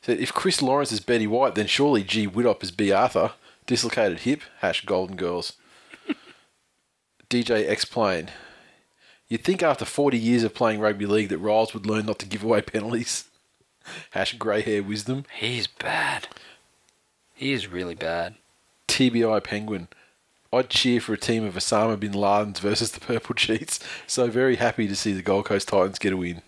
Said 0.00 0.18
if 0.18 0.32
Chris 0.32 0.62
Lawrence 0.62 0.92
is 0.92 1.00
Betty 1.00 1.26
White, 1.26 1.54
then 1.54 1.66
surely 1.66 2.02
G 2.02 2.26
Widdop 2.26 2.62
is 2.62 2.70
Bea 2.70 2.92
Arthur. 2.92 3.32
Dislocated 3.70 4.18
hip. 4.22 4.40
Hash 4.58 4.84
Golden 4.84 5.14
Girls. 5.14 5.52
DJ 7.30 7.68
Explain. 7.70 8.30
You'd 9.28 9.44
think 9.44 9.62
after 9.62 9.84
40 9.84 10.18
years 10.18 10.42
of 10.42 10.56
playing 10.56 10.80
rugby 10.80 11.06
league 11.06 11.28
that 11.28 11.38
Riles 11.38 11.72
would 11.72 11.86
learn 11.86 12.06
not 12.06 12.18
to 12.18 12.26
give 12.26 12.42
away 12.42 12.62
penalties. 12.62 13.26
Hash 14.10 14.36
grey 14.36 14.62
hair 14.62 14.82
wisdom. 14.82 15.24
he's 15.38 15.68
bad. 15.68 16.26
He 17.32 17.52
is 17.52 17.68
really 17.68 17.94
bad. 17.94 18.34
TBI 18.88 19.44
Penguin. 19.44 19.86
I'd 20.52 20.68
cheer 20.68 21.00
for 21.00 21.12
a 21.12 21.16
team 21.16 21.44
of 21.44 21.54
Osama 21.54 21.98
bin 21.98 22.10
Ladens 22.12 22.58
versus 22.58 22.90
the 22.90 22.98
Purple 22.98 23.36
Cheats. 23.36 23.78
So 24.08 24.26
very 24.28 24.56
happy 24.56 24.88
to 24.88 24.96
see 24.96 25.12
the 25.12 25.22
Gold 25.22 25.44
Coast 25.44 25.68
Titans 25.68 26.00
get 26.00 26.12
a 26.12 26.16
win. 26.16 26.42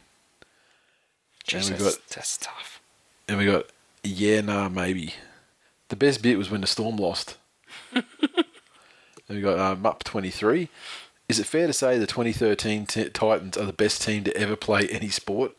Jeez, 1.47 1.71
we 1.71 1.77
that's, 1.77 1.97
got- 1.99 2.09
that's 2.09 2.37
tough. 2.37 2.81
And 3.29 3.39
we 3.39 3.47
got, 3.47 3.67
yeah, 4.03 4.41
nah, 4.41 4.69
maybe. 4.69 5.15
The 5.93 5.97
best 5.97 6.23
bit 6.23 6.39
was 6.39 6.51
when 6.51 6.63
the 6.63 6.67
Storm 6.67 6.97
lost. 6.97 7.37
and 7.93 8.03
we 9.29 9.43
got 9.43 9.59
uh, 9.59 9.77
Mup 9.77 10.03
23. 10.05 10.71
Is 11.29 11.39
it 11.39 11.45
fair 11.45 11.67
to 11.67 11.73
say 11.75 11.99
the 11.99 12.07
2013 12.07 12.87
t- 12.87 13.11
Titans 13.11 13.59
are 13.59 13.67
the 13.67 13.75
best 13.75 14.01
team 14.01 14.25
to 14.25 14.35
ever 14.35 14.57
play 14.57 14.89
any 14.89 15.11
sport? 15.11 15.53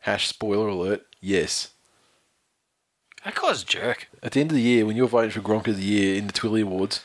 Hash 0.00 0.28
spoiler 0.28 0.68
alert, 0.68 1.06
yes. 1.22 1.70
That 3.24 3.34
guy's 3.34 3.62
a 3.62 3.64
jerk. 3.64 4.08
At 4.22 4.32
the 4.32 4.42
end 4.42 4.50
of 4.50 4.56
the 4.56 4.62
year, 4.62 4.84
when 4.84 4.94
you're 4.94 5.08
voting 5.08 5.30
for 5.30 5.40
Gronk 5.40 5.66
of 5.66 5.78
the 5.78 5.82
Year 5.82 6.18
in 6.18 6.26
the 6.26 6.34
Twilly 6.34 6.60
Awards, 6.60 7.00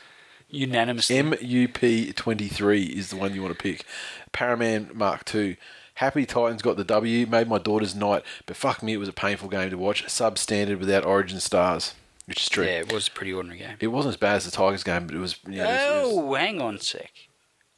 Unanimously. 0.50 1.16
MUP 1.16 2.14
23 2.14 2.82
is 2.82 3.08
the 3.08 3.16
one 3.16 3.34
you 3.34 3.40
want 3.40 3.56
to 3.56 3.62
pick. 3.62 3.86
Paraman 4.30 4.92
Mark 4.92 5.24
2. 5.24 5.56
Happy 5.94 6.26
Titans 6.26 6.60
got 6.60 6.76
the 6.76 6.84
W, 6.84 7.26
made 7.26 7.48
my 7.48 7.56
daughter's 7.56 7.94
night, 7.94 8.24
but 8.44 8.56
fuck 8.58 8.82
me, 8.82 8.92
it 8.92 8.98
was 8.98 9.08
a 9.08 9.14
painful 9.14 9.48
game 9.48 9.70
to 9.70 9.78
watch. 9.78 10.04
Substandard 10.04 10.78
without 10.78 11.06
Origin 11.06 11.40
stars, 11.40 11.94
which 12.28 12.42
is 12.42 12.48
true. 12.48 12.64
yeah, 12.64 12.78
it 12.80 12.92
was 12.92 13.08
a 13.08 13.10
pretty 13.10 13.32
ordinary 13.32 13.58
game. 13.58 13.76
It 13.80 13.88
wasn't 13.88 14.14
as 14.14 14.18
bad 14.18 14.36
as 14.36 14.44
the 14.44 14.50
Tigers 14.52 14.84
game, 14.84 15.06
but 15.06 15.16
it 15.16 15.18
was. 15.18 15.36
Yeah, 15.48 15.64
it 15.64 16.02
was, 16.02 16.12
it 16.12 16.16
was- 16.16 16.24
oh, 16.24 16.34
hang 16.34 16.60
on 16.60 16.74
a 16.76 16.80
sec. 16.80 17.10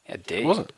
How 0.06 0.16
dare 0.16 0.39
it 0.39 0.43
you? 0.43 0.47
wasn't. 0.48 0.72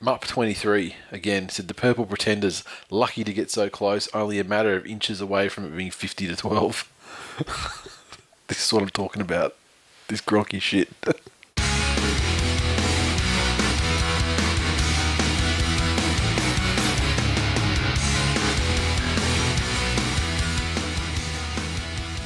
Mup 0.00 0.24
23 0.26 0.96
again 1.12 1.48
said 1.48 1.68
the 1.68 1.74
Purple 1.74 2.04
Pretenders 2.06 2.64
lucky 2.90 3.22
to 3.24 3.32
get 3.32 3.50
so 3.50 3.70
close, 3.70 4.08
only 4.12 4.38
a 4.40 4.44
matter 4.44 4.74
of 4.76 4.84
inches 4.84 5.20
away 5.20 5.48
from 5.48 5.64
it 5.64 5.76
being 5.76 5.90
50 5.92 6.26
to 6.26 6.34
12. 6.36 6.92
this 8.48 8.66
is 8.66 8.72
what 8.72 8.82
I'm 8.82 8.88
talking 8.90 9.22
about. 9.22 9.54
This 10.08 10.20
groggy 10.20 10.58
shit. 10.58 10.88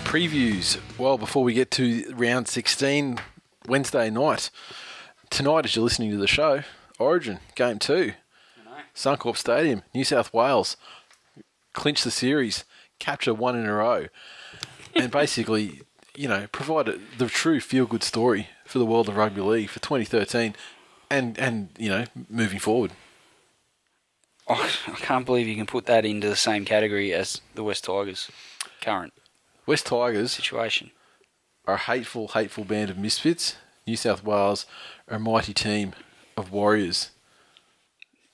previews. 0.07 0.79
Well, 0.99 1.19
before 1.19 1.43
we 1.43 1.53
get 1.53 1.73
to 1.73 2.05
round 2.15 2.47
16, 2.47 3.19
Wednesday 3.67 4.09
night. 4.09 4.51
Tonight, 5.31 5.65
as 5.65 5.75
you're 5.75 5.83
listening 5.83 6.13
to 6.13 6.17
the 6.17 6.29
show, 6.29 6.63
Origin, 7.01 7.41
Game 7.57 7.81
2. 7.81 8.13
Suncorp 8.95 9.37
Stadium, 9.37 9.83
New 9.93 10.05
South 10.05 10.33
Wales. 10.33 10.77
Clinch 11.73 12.05
the 12.05 12.13
series, 12.13 12.65
capture 13.01 13.35
one 13.35 13.59
in 13.59 13.67
a 13.67 13.75
row. 13.75 14.07
And 14.95 15.11
basically, 15.11 15.83
you 16.15 16.29
know, 16.29 16.47
provide 16.53 16.89
the 17.19 17.27
true 17.27 17.59
feel 17.59 17.87
good 17.87 18.05
story 18.05 18.49
for 18.65 18.79
the 18.79 18.87
world 18.87 19.09
of 19.09 19.17
rugby 19.17 19.41
league 19.41 19.71
for 19.71 19.81
2013 19.81 20.55
and, 21.11 21.37
and 21.37 21.71
you 21.77 21.89
know, 21.89 22.05
moving 22.31 22.61
forward. 22.61 22.93
Oh, 24.47 24.71
I 24.87 24.93
can't 24.93 25.27
believe 25.27 25.49
you 25.49 25.57
can 25.57 25.67
put 25.67 25.87
that 25.87 26.07
into 26.07 26.29
the 26.29 26.37
same 26.37 26.65
category 26.65 27.13
as 27.13 27.41
the 27.57 27.65
West 27.65 27.85
Tigers' 27.85 28.31
current 28.81 29.13
West 29.67 29.87
Tigers 29.87 30.33
situation. 30.33 30.91
are 31.67 31.75
a 31.75 31.79
hateful, 31.79 32.29
hateful 32.29 32.65
band 32.65 32.91
of 32.91 32.99
misfits. 32.99 33.57
New 33.87 33.97
South 33.97 34.25
Wales 34.25 34.67
are 35.09 35.17
a 35.17 35.21
mighty 35.21 35.55
team 35.55 35.95
of 36.37 36.53
warriors 36.53 37.11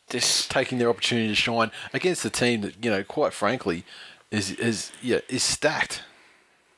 This 0.08 0.46
taking 0.46 0.78
their 0.78 0.88
opportunity 0.88 1.28
to 1.28 1.34
shine 1.34 1.70
against 1.92 2.24
a 2.24 2.30
team 2.30 2.62
that, 2.62 2.84
you 2.84 2.90
know, 2.90 3.02
quite 3.04 3.32
frankly, 3.32 3.84
is 4.30 4.50
is 4.52 4.92
yeah 5.02 5.20
is 5.28 5.42
stacked, 5.42 6.02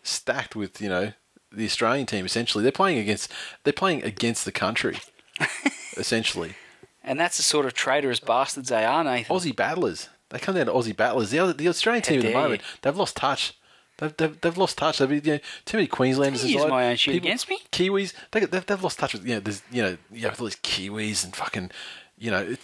stacked 0.03 0.55
with 0.57 0.81
you 0.81 0.89
know 0.89 1.13
the 1.53 1.65
Australian 1.65 2.07
team. 2.07 2.27
Essentially, 2.27 2.63
they're 2.63 2.73
playing 2.73 2.99
against 2.99 3.31
they're 3.63 3.73
playing 3.73 4.03
against 4.03 4.45
the 4.45 4.53
country, 4.53 4.99
essentially. 5.97 6.55
and 7.03 7.19
that's 7.19 7.37
the 7.37 7.43
sort 7.43 7.67
of 7.67 7.75
traitorous 7.75 8.21
bastards 8.21 8.69
they 8.69 8.85
are, 8.85 9.03
Nathan. 9.05 9.35
Aussie 9.35 9.55
battlers. 9.55 10.09
They 10.31 10.39
come 10.39 10.57
down 10.57 10.67
to 10.67 10.73
Aussie 10.73 10.97
battlers. 10.97 11.31
The 11.31 11.39
other, 11.39 11.53
the 11.53 11.69
Australian 11.69 12.03
team 12.03 12.21
at 12.21 12.27
the 12.27 12.33
moment, 12.33 12.61
you. 12.61 12.79
they've 12.83 12.97
lost 12.97 13.17
touch. 13.17 13.55
They've, 13.99 14.17
they've, 14.17 14.41
they've 14.41 14.59
lost 14.59 14.77
touch. 14.79 14.99
They've, 14.99 15.25
you 15.27 15.35
know, 15.35 15.39
too 15.65 15.77
many 15.77 15.87
Queenslanders. 15.87 16.45
Use 16.45 16.67
my 16.67 16.89
own 16.91 16.97
shit 16.97 17.13
People- 17.15 17.29
against 17.29 17.49
me. 17.49 17.59
Kiwis. 17.71 18.13
They, 18.33 18.41
they've, 18.41 18.67
they've 18.67 18.83
lost 18.83 18.99
touch 18.99 19.13
with 19.13 19.25
you 19.27 19.35
know. 19.35 19.41
There's 19.41 19.63
you 19.71 19.83
know 19.83 19.97
you 20.13 20.23
have 20.29 20.41
all 20.41 20.47
these 20.47 20.57
Kiwis 20.57 21.25
and 21.25 21.35
fucking 21.37 21.71
you 22.19 22.31
know 22.31 22.43
it, 22.43 22.59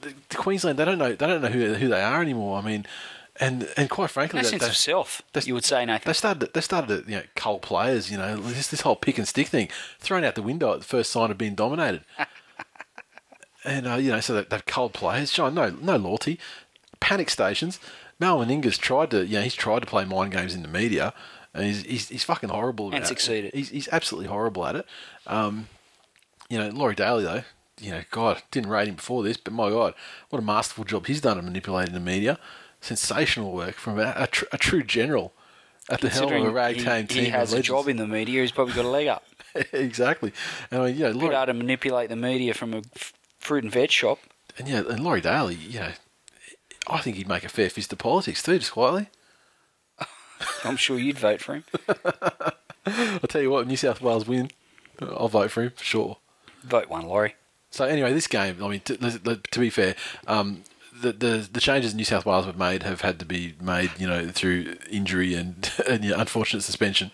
the, 0.00 0.14
the 0.28 0.36
Queensland. 0.36 0.78
They 0.78 0.84
don't 0.84 0.98
know 0.98 1.10
they 1.10 1.26
don't 1.26 1.42
know 1.42 1.48
who 1.48 1.74
who 1.74 1.88
they 1.88 2.00
are 2.02 2.22
anymore. 2.22 2.58
I 2.58 2.62
mean, 2.62 2.86
and 3.38 3.68
and 3.76 3.90
quite 3.90 4.08
frankly, 4.10 4.38
no 4.38 4.42
they, 4.44 4.48
sense 4.50 4.62
they, 4.62 4.68
of 4.68 4.76
self, 4.76 5.20
that's- 5.34 5.46
you 5.46 5.52
would 5.54 5.64
say, 5.66 5.84
Nathan. 5.84 6.02
they 6.06 6.12
started 6.14 6.54
they 6.54 6.60
started 6.62 7.04
to, 7.04 7.10
you 7.10 7.18
know 7.18 7.24
cull 7.34 7.58
players. 7.58 8.10
You 8.10 8.16
know 8.16 8.36
this 8.36 8.68
this 8.68 8.80
whole 8.80 8.96
pick 8.96 9.18
and 9.18 9.28
stick 9.28 9.48
thing 9.48 9.68
thrown 9.98 10.24
out 10.24 10.36
the 10.36 10.42
window 10.42 10.72
at 10.72 10.78
the 10.80 10.86
first 10.86 11.12
sign 11.12 11.30
of 11.30 11.36
being 11.36 11.54
dominated. 11.54 12.04
and 13.64 13.86
uh, 13.86 13.94
you 13.96 14.10
know 14.10 14.20
so 14.20 14.34
they, 14.34 14.44
they've 14.44 14.64
culled 14.66 14.94
players. 14.94 15.32
John, 15.32 15.54
no 15.54 15.68
no 15.70 15.96
loyalty, 15.96 16.38
panic 17.00 17.30
stations. 17.30 17.78
Mal 18.22 18.38
Meninga's 18.38 18.78
tried 18.78 19.10
to 19.10 19.26
you 19.26 19.36
know 19.38 19.42
he's 19.42 19.54
tried 19.54 19.80
to 19.80 19.86
play 19.86 20.04
mind 20.04 20.32
games 20.32 20.54
in 20.54 20.62
the 20.62 20.68
media. 20.68 21.12
And 21.54 21.66
he's, 21.66 21.82
he's, 21.82 22.08
he's 22.08 22.24
fucking 22.24 22.48
horrible 22.48 22.86
And 22.94 23.04
it. 23.04 23.06
succeeded. 23.06 23.52
He's, 23.52 23.68
he's 23.68 23.86
absolutely 23.92 24.30
horrible 24.30 24.64
at 24.64 24.74
it. 24.74 24.86
Um, 25.26 25.68
you 26.48 26.56
know, 26.56 26.70
Laurie 26.70 26.94
Daley 26.94 27.24
though, 27.24 27.42
you 27.78 27.90
know, 27.90 28.02
God, 28.10 28.42
didn't 28.50 28.70
rate 28.70 28.88
him 28.88 28.94
before 28.94 29.22
this, 29.22 29.36
but 29.36 29.52
my 29.52 29.68
God, 29.68 29.92
what 30.30 30.38
a 30.38 30.42
masterful 30.42 30.84
job 30.84 31.06
he's 31.08 31.20
done 31.20 31.36
at 31.36 31.44
manipulating 31.44 31.92
the 31.92 32.00
media. 32.00 32.38
Sensational 32.80 33.52
work 33.52 33.74
from 33.74 33.98
a, 33.98 34.14
a, 34.16 34.26
tr- 34.28 34.46
a 34.50 34.56
true 34.56 34.82
general 34.82 35.34
at 35.90 36.00
the 36.00 36.08
helm 36.08 36.32
of 36.32 36.56
a 36.56 36.72
he, 36.72 36.80
team. 36.82 37.06
he 37.06 37.26
has 37.26 37.52
of 37.52 37.58
a 37.58 37.62
job 37.62 37.86
in 37.86 37.98
the 37.98 38.06
media, 38.06 38.40
he's 38.40 38.52
probably 38.52 38.72
got 38.72 38.86
a 38.86 38.88
leg 38.88 39.08
up. 39.08 39.24
exactly. 39.72 40.32
And 40.70 40.80
I 40.80 40.86
mean, 40.86 40.96
you 40.96 41.02
know, 41.02 41.12
Bit 41.12 41.20
Laurie, 41.22 41.34
hard 41.34 41.48
to 41.48 41.54
manipulate 41.54 42.08
the 42.08 42.16
media 42.16 42.54
from 42.54 42.72
a 42.72 42.78
f- 42.78 43.12
fruit 43.38 43.62
and 43.64 43.72
veg 43.72 43.90
shop. 43.90 44.20
and 44.58 44.68
yeah, 44.68 44.82
and 44.88 45.00
Laurie 45.04 45.20
Daley, 45.20 45.56
you 45.56 45.80
know, 45.80 45.92
I 46.88 46.98
think 47.00 47.16
he'd 47.16 47.28
make 47.28 47.44
a 47.44 47.48
fair 47.48 47.70
fist 47.70 47.92
of 47.92 47.98
politics 47.98 48.42
too, 48.42 48.58
just 48.58 48.72
quietly. 48.72 49.08
I'm 50.64 50.76
sure 50.76 50.98
you'd 50.98 51.18
vote 51.18 51.40
for 51.40 51.54
him. 51.54 51.64
I'll 52.86 53.28
tell 53.28 53.42
you 53.42 53.50
what, 53.50 53.66
New 53.66 53.76
South 53.76 54.00
Wales 54.00 54.26
win, 54.26 54.50
I'll 55.00 55.28
vote 55.28 55.50
for 55.50 55.62
him 55.62 55.72
for 55.76 55.84
sure. 55.84 56.16
Vote 56.64 56.88
one, 56.88 57.06
Laurie. 57.06 57.36
So 57.70 57.84
anyway, 57.84 58.12
this 58.12 58.26
game, 58.26 58.62
I 58.62 58.68
mean, 58.68 58.80
to, 58.80 58.96
to 58.96 59.60
be 59.60 59.70
fair, 59.70 59.94
um, 60.26 60.64
the, 61.00 61.12
the 61.12 61.48
the 61.50 61.60
changes 61.60 61.94
New 61.94 62.04
South 62.04 62.26
Wales 62.26 62.44
have 62.44 62.58
made 62.58 62.82
have 62.82 63.00
had 63.00 63.18
to 63.20 63.24
be 63.24 63.54
made, 63.60 63.90
you 63.98 64.06
know, 64.06 64.28
through 64.28 64.76
injury 64.90 65.34
and, 65.34 65.70
and 65.88 66.04
yeah, 66.04 66.20
unfortunate 66.20 66.62
suspension. 66.62 67.10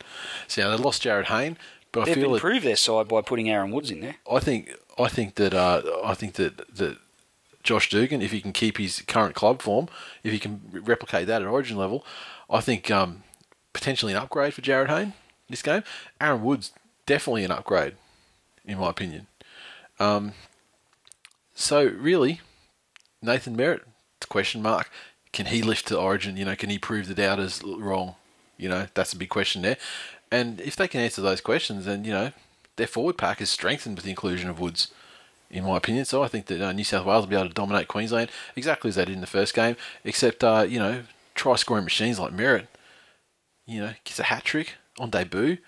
So 0.49 0.63
yeah, 0.63 0.77
they 0.77 0.83
lost 0.83 1.03
Jarryd 1.03 1.27
Hayne, 1.27 1.57
but 1.93 2.03
I 2.03 2.05
They've 2.07 2.15
feel 2.17 2.31
that, 2.31 2.37
improved 2.37 2.65
their 2.65 2.77
side 2.77 3.09
by 3.09 3.23
putting 3.23 3.49
Aaron 3.49 3.71
Woods 3.71 3.91
in 3.91 4.01
there. 4.01 4.17
I 4.31 4.41
think 4.41 4.75
I 4.99 5.09
think 5.09 5.37
that 5.37 5.55
uh, 5.55 5.83
I 6.05 6.15
think 6.15 6.35
that 6.35 6.75
that 6.77 6.99
Josh 7.69 7.91
Dugan, 7.91 8.23
if 8.23 8.33
he 8.33 8.41
can 8.41 8.55
keep 8.55 8.79
his 8.79 9.03
current 9.03 9.35
club 9.35 9.61
form, 9.61 9.89
if 10.25 10.33
he 10.33 10.39
can 10.39 10.63
replicate 10.73 11.27
that 11.27 11.43
at 11.43 11.49
Origin 11.49 11.77
level, 11.77 12.03
I 12.49 12.63
think 12.63 12.91
um, 12.91 13.25
potentially 13.75 14.15
an 14.15 14.19
upgrade 14.19 14.55
for 14.55 14.63
Jarryd 14.63 14.89
Hayne 14.89 15.13
this 15.51 15.61
game. 15.61 15.83
Aaron 16.19 16.43
Woods 16.43 16.73
definitely 17.05 17.45
an 17.45 17.51
upgrade, 17.51 17.97
in 18.65 18.79
my 18.79 18.89
opinion. 18.89 19.27
Um, 20.01 20.33
so 21.55 21.85
really, 21.85 22.41
Nathan 23.21 23.55
Merritt, 23.55 23.83
question 24.31 24.63
mark. 24.63 24.91
Can 25.33 25.45
he 25.45 25.61
lift 25.61 25.89
to 25.89 25.99
Origin? 25.99 26.39
You 26.39 26.47
know, 26.47 26.57
can 26.57 26.71
he 26.71 26.79
prove 26.79 27.07
the 27.07 27.15
doubters 27.15 27.63
wrong? 27.63 28.15
You 28.57 28.71
know, 28.71 28.87
that's 28.95 29.13
a 29.13 29.19
big 29.19 29.29
question 29.29 29.61
there. 29.61 29.77
And 30.31 30.59
if 30.63 30.75
they 30.75 30.89
can 30.89 31.03
answer 31.03 31.21
those 31.21 31.43
questions, 31.43 31.85
then 31.85 32.07
you 32.07 32.13
know 32.13 32.33
their 32.77 32.87
forward 32.87 33.19
pack 33.19 33.43
is 33.43 33.51
strengthened 33.51 33.97
with 33.97 34.05
the 34.05 34.11
inclusion 34.11 34.49
of 34.49 34.59
Woods, 34.59 34.89
in 35.51 35.65
my 35.65 35.77
opinion. 35.77 36.05
So 36.05 36.23
I 36.23 36.29
think 36.29 36.47
that 36.47 36.61
uh, 36.61 36.73
New 36.73 36.85
South 36.85 37.07
Wales 37.07 37.23
will 37.25 37.31
be 37.31 37.37
able 37.37 37.49
to 37.49 37.55
dominate 37.55 37.89
Queensland 37.89 38.31
exactly 38.57 38.89
as 38.89 38.97
they 38.97 39.05
did 39.05 39.15
in 39.15 39.21
the 39.21 39.27
first 39.27 39.55
game, 39.55 39.77
except 40.05 40.45
uh, 40.45 40.67
you 40.69 40.79
know 40.79 41.03
try 41.35 41.57
scoring 41.57 41.85
machines 41.85 42.19
like 42.19 42.33
Merritt. 42.33 42.69
You 43.67 43.81
know, 43.81 43.93
gets 44.05 44.19
a 44.19 44.25
hat 44.25 44.45
trick 44.45 44.75
on 44.99 45.11
debut, 45.11 45.59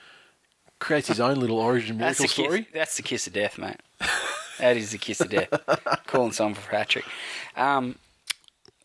creates 0.78 1.08
his 1.08 1.20
own 1.20 1.38
little 1.38 1.58
Origin 1.58 1.98
That's 1.98 2.18
miracle 2.18 2.42
the, 2.42 2.48
story. 2.48 2.62
kiss, 2.64 2.72
that's 2.72 2.96
the 2.96 3.02
kiss 3.02 3.26
of 3.26 3.32
death, 3.34 3.58
mate. 3.58 3.76
that 4.58 4.76
is 4.76 4.90
the 4.92 4.98
kiss 4.98 5.20
of 5.20 5.28
death. 5.28 5.50
Calling 6.06 6.32
someone 6.32 6.54
for 6.54 6.66
a 6.68 6.70
Patrick. 6.70 7.04
Um, 7.56 7.96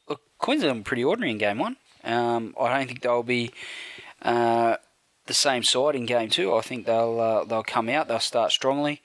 look, 0.10 0.22
Queensland 0.38 0.80
were 0.80 0.84
pretty 0.84 1.04
ordinary 1.04 1.32
in 1.32 1.38
game 1.38 1.60
one. 1.60 1.78
Um, 2.04 2.54
I 2.60 2.78
don't 2.78 2.88
think 2.88 3.02
they'll 3.02 3.24
be 3.24 3.52
uh, 4.22 4.76
the 5.26 5.34
same 5.34 5.64
side 5.64 5.96
in 5.96 6.06
game 6.06 6.30
two. 6.30 6.54
I 6.54 6.62
think 6.62 6.86
they'll 6.86 7.20
uh, 7.20 7.46
they'll 7.46 7.64
come 7.64 7.90
out. 7.90 8.08
They'll 8.08 8.20
start 8.20 8.52
strongly. 8.52 9.02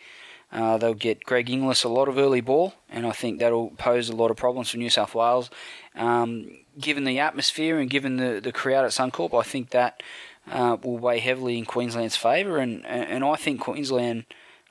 Uh, 0.53 0.77
they'll 0.79 0.95
get 0.95 1.25
Greg 1.25 1.49
Inglis 1.49 1.85
a 1.85 1.89
lot 1.89 2.09
of 2.09 2.19
early 2.19 2.41
ball, 2.41 2.75
and 2.89 3.07
I 3.07 3.13
think 3.13 3.39
that'll 3.39 3.71
pose 3.71 4.09
a 4.09 4.17
lot 4.17 4.31
of 4.31 4.37
problems 4.37 4.71
for 4.71 4.79
New 4.79 4.91
South 4.91 5.15
Wales. 5.15 5.49
Um, 5.95 6.51
given 6.79 7.05
the 7.05 7.21
atmosphere 7.21 7.79
and 7.79 7.89
given 7.89 8.17
the, 8.17 8.41
the 8.41 8.53
crowd 8.53 8.85
at 8.85 8.91
Suncorp, 8.91 9.39
I 9.39 9.43
think 9.43 9.71
that 9.71 10.03
uh, 10.51 10.77
will 10.83 10.99
weigh 10.99 11.21
heavily 11.21 11.57
in 11.57 11.67
Queensland's 11.67 12.17
favour. 12.17 12.59
And, 12.59 12.85
and 12.85 13.23
I 13.23 13.37
think 13.37 13.61
Queensland, 13.61 14.25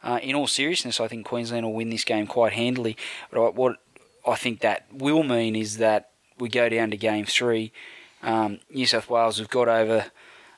uh, 0.03 0.19
in 0.21 0.35
all 0.35 0.47
seriousness, 0.47 0.99
I 0.99 1.07
think 1.07 1.25
Queensland 1.25 1.65
will 1.65 1.73
win 1.73 1.89
this 1.89 2.03
game 2.03 2.27
quite 2.27 2.53
handily. 2.53 2.97
But 3.31 3.55
what 3.55 3.77
I 4.27 4.35
think 4.35 4.59
that 4.59 4.85
will 4.91 5.23
mean 5.23 5.55
is 5.55 5.77
that 5.77 6.09
we 6.37 6.49
go 6.49 6.67
down 6.67 6.91
to 6.91 6.97
game 6.97 7.25
three. 7.25 7.71
Um, 8.21 8.59
New 8.69 8.85
South 8.85 9.09
Wales 9.09 9.37
have 9.37 9.49
got 9.49 9.69
over, 9.69 10.07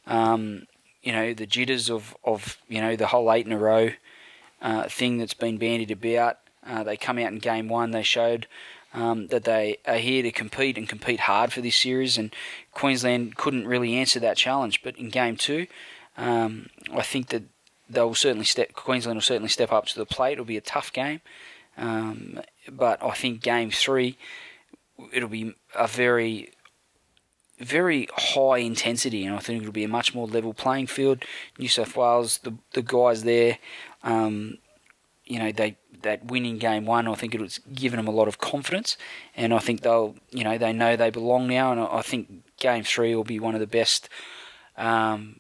um, 0.08 0.66
you 1.04 1.12
know, 1.12 1.34
the 1.34 1.46
jitters 1.46 1.92
of, 1.92 2.16
of 2.24 2.58
you 2.68 2.82
know 2.82 2.96
the 2.96 3.08
whole 3.08 3.32
eight 3.32 3.46
in 3.46 3.52
a 3.52 3.58
row 3.58 3.92
uh, 4.62 4.88
thing 4.88 5.18
that's 5.18 5.34
been 5.34 5.58
bandied 5.58 5.92
about. 5.92 6.38
Uh, 6.66 6.84
they 6.84 6.98
come 6.98 7.18
out 7.18 7.32
in 7.32 7.40
game 7.40 7.68
one. 7.68 7.92
They 7.92 8.04
showed 8.04 8.48
um, 8.94 9.28
that 9.28 9.46
they 9.46 9.78
are 9.86 9.98
here 9.98 10.22
to 10.24 10.32
compete 10.32 10.78
and 10.78 10.88
compete 10.88 11.22
hard 11.22 11.52
for 11.52 11.62
this 11.62 11.76
series, 11.76 12.18
and 12.18 12.34
Queensland 12.72 13.36
couldn't 13.36 13.68
really 13.68 13.96
answer 13.96 14.20
that 14.20 14.38
challenge. 14.38 14.84
But 14.84 14.98
in 14.98 15.10
game 15.10 15.38
two, 15.38 15.68
um, 16.18 16.70
I 16.94 17.02
think 17.02 17.30
that 17.30 17.44
they 17.90 18.02
will 18.02 18.16
certainly 18.16 18.46
step. 18.46 18.74
Queensland 18.74 19.18
will 19.18 19.22
certainly 19.22 19.50
step 19.50 19.72
up 19.72 19.86
to 19.88 19.98
the 19.98 20.06
plate. 20.06 20.34
It'll 20.34 20.46
be 20.46 20.58
a 20.58 20.62
tough 20.62 20.94
game, 20.94 21.22
um, 21.78 22.42
but 22.72 23.04
I 23.04 23.12
think 23.12 23.42
game 23.42 23.72
three, 23.72 24.18
it'll 25.12 25.30
be 25.30 25.56
a 25.76 25.88
very 25.88 26.52
very 27.60 28.08
high 28.16 28.58
intensity, 28.58 29.24
and 29.24 29.36
I 29.36 29.40
think 29.40 29.62
it'll 29.62 29.72
be 29.72 29.84
a 29.84 29.88
much 29.88 30.16
more 30.16 30.28
level 30.28 30.54
playing 30.54 30.88
field. 30.88 31.24
New 31.60 31.68
South 31.68 31.96
Wales, 31.96 32.40
the 32.40 32.56
the 32.74 32.82
guys 32.82 33.24
there, 33.24 33.58
um, 34.04 34.58
you 35.26 35.40
know, 35.40 35.52
they 35.52 35.78
that 36.04 36.26
winning 36.26 36.58
game 36.58 36.86
one, 36.86 37.08
I 37.08 37.16
think 37.16 37.36
it 37.36 37.42
was 37.42 37.60
given 37.74 37.98
them 37.98 38.08
a 38.08 38.12
lot 38.12 38.28
of 38.28 38.40
confidence, 38.40 38.98
and 39.36 39.54
I 39.54 39.60
think 39.60 39.82
they'll, 39.82 40.16
you 40.32 40.44
know, 40.44 40.58
they 40.58 40.74
know 40.74 40.96
they 40.96 41.10
belong 41.10 41.48
now, 41.48 41.72
and 41.72 41.80
I 41.80 42.02
think 42.02 42.44
game 42.58 42.84
three 42.84 43.16
will 43.16 43.24
be 43.24 43.40
one 43.40 43.54
of 43.54 43.60
the 43.60 43.68
best. 43.68 44.10
Um, 44.78 45.40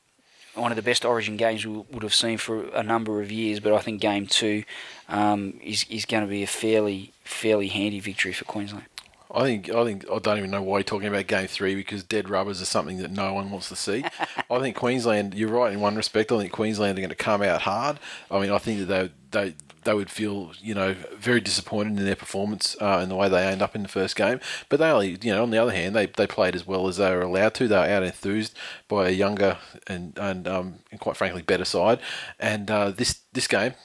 one 0.53 0.71
of 0.71 0.75
the 0.75 0.81
best 0.81 1.05
Origin 1.05 1.37
games 1.37 1.65
we 1.65 1.77
would 1.91 2.03
have 2.03 2.13
seen 2.13 2.37
for 2.37 2.65
a 2.75 2.83
number 2.83 3.21
of 3.21 3.31
years, 3.31 3.61
but 3.61 3.73
I 3.73 3.79
think 3.79 4.01
Game 4.01 4.27
Two 4.27 4.63
um, 5.07 5.59
is 5.63 5.85
is 5.89 6.05
going 6.05 6.23
to 6.23 6.29
be 6.29 6.43
a 6.43 6.47
fairly 6.47 7.13
fairly 7.23 7.69
handy 7.69 7.99
victory 7.99 8.33
for 8.33 8.45
Queensland. 8.45 8.85
I 9.33 9.43
think 9.43 9.69
I 9.69 9.85
think 9.85 10.05
I 10.11 10.19
don't 10.19 10.37
even 10.37 10.51
know 10.51 10.61
why 10.61 10.79
you're 10.79 10.83
talking 10.83 11.07
about 11.07 11.27
game 11.27 11.47
three 11.47 11.73
because 11.73 12.03
dead 12.03 12.29
rubbers 12.29 12.61
are 12.61 12.65
something 12.65 12.97
that 12.97 13.11
no 13.11 13.33
one 13.33 13.49
wants 13.49 13.69
to 13.69 13.75
see. 13.75 14.03
I 14.49 14.59
think 14.59 14.75
Queensland. 14.75 15.33
You're 15.33 15.49
right 15.49 15.71
in 15.71 15.79
one 15.79 15.95
respect. 15.95 16.31
I 16.31 16.39
think 16.39 16.51
Queensland 16.51 16.97
are 16.97 17.01
going 17.01 17.09
to 17.09 17.15
come 17.15 17.41
out 17.41 17.61
hard. 17.61 17.99
I 18.29 18.39
mean, 18.39 18.51
I 18.51 18.57
think 18.57 18.79
that 18.79 18.85
they 18.85 19.11
they 19.31 19.55
they 19.83 19.93
would 19.93 20.09
feel 20.09 20.51
you 20.59 20.75
know 20.75 20.95
very 21.15 21.39
disappointed 21.39 21.97
in 21.97 22.05
their 22.05 22.15
performance 22.15 22.75
uh, 22.81 22.99
and 23.01 23.09
the 23.09 23.15
way 23.15 23.29
they 23.29 23.45
end 23.45 23.61
up 23.61 23.73
in 23.73 23.83
the 23.83 23.89
first 23.89 24.17
game. 24.17 24.41
But 24.67 24.79
they 24.79 24.89
only 24.89 25.17
you 25.21 25.33
know 25.33 25.43
on 25.43 25.51
the 25.51 25.57
other 25.57 25.71
hand 25.71 25.95
they, 25.95 26.07
they 26.07 26.27
played 26.27 26.55
as 26.55 26.67
well 26.67 26.87
as 26.89 26.97
they 26.97 27.09
were 27.15 27.21
allowed 27.21 27.53
to. 27.55 27.67
They 27.69 27.75
were 27.75 27.85
out 27.85 28.03
enthused 28.03 28.55
by 28.89 29.07
a 29.07 29.11
younger 29.11 29.57
and 29.87 30.17
and, 30.17 30.45
um, 30.47 30.75
and 30.91 30.99
quite 30.99 31.15
frankly 31.15 31.41
better 31.41 31.65
side. 31.65 31.99
And 32.37 32.69
uh, 32.69 32.91
this 32.91 33.21
this 33.31 33.47
game, 33.47 33.75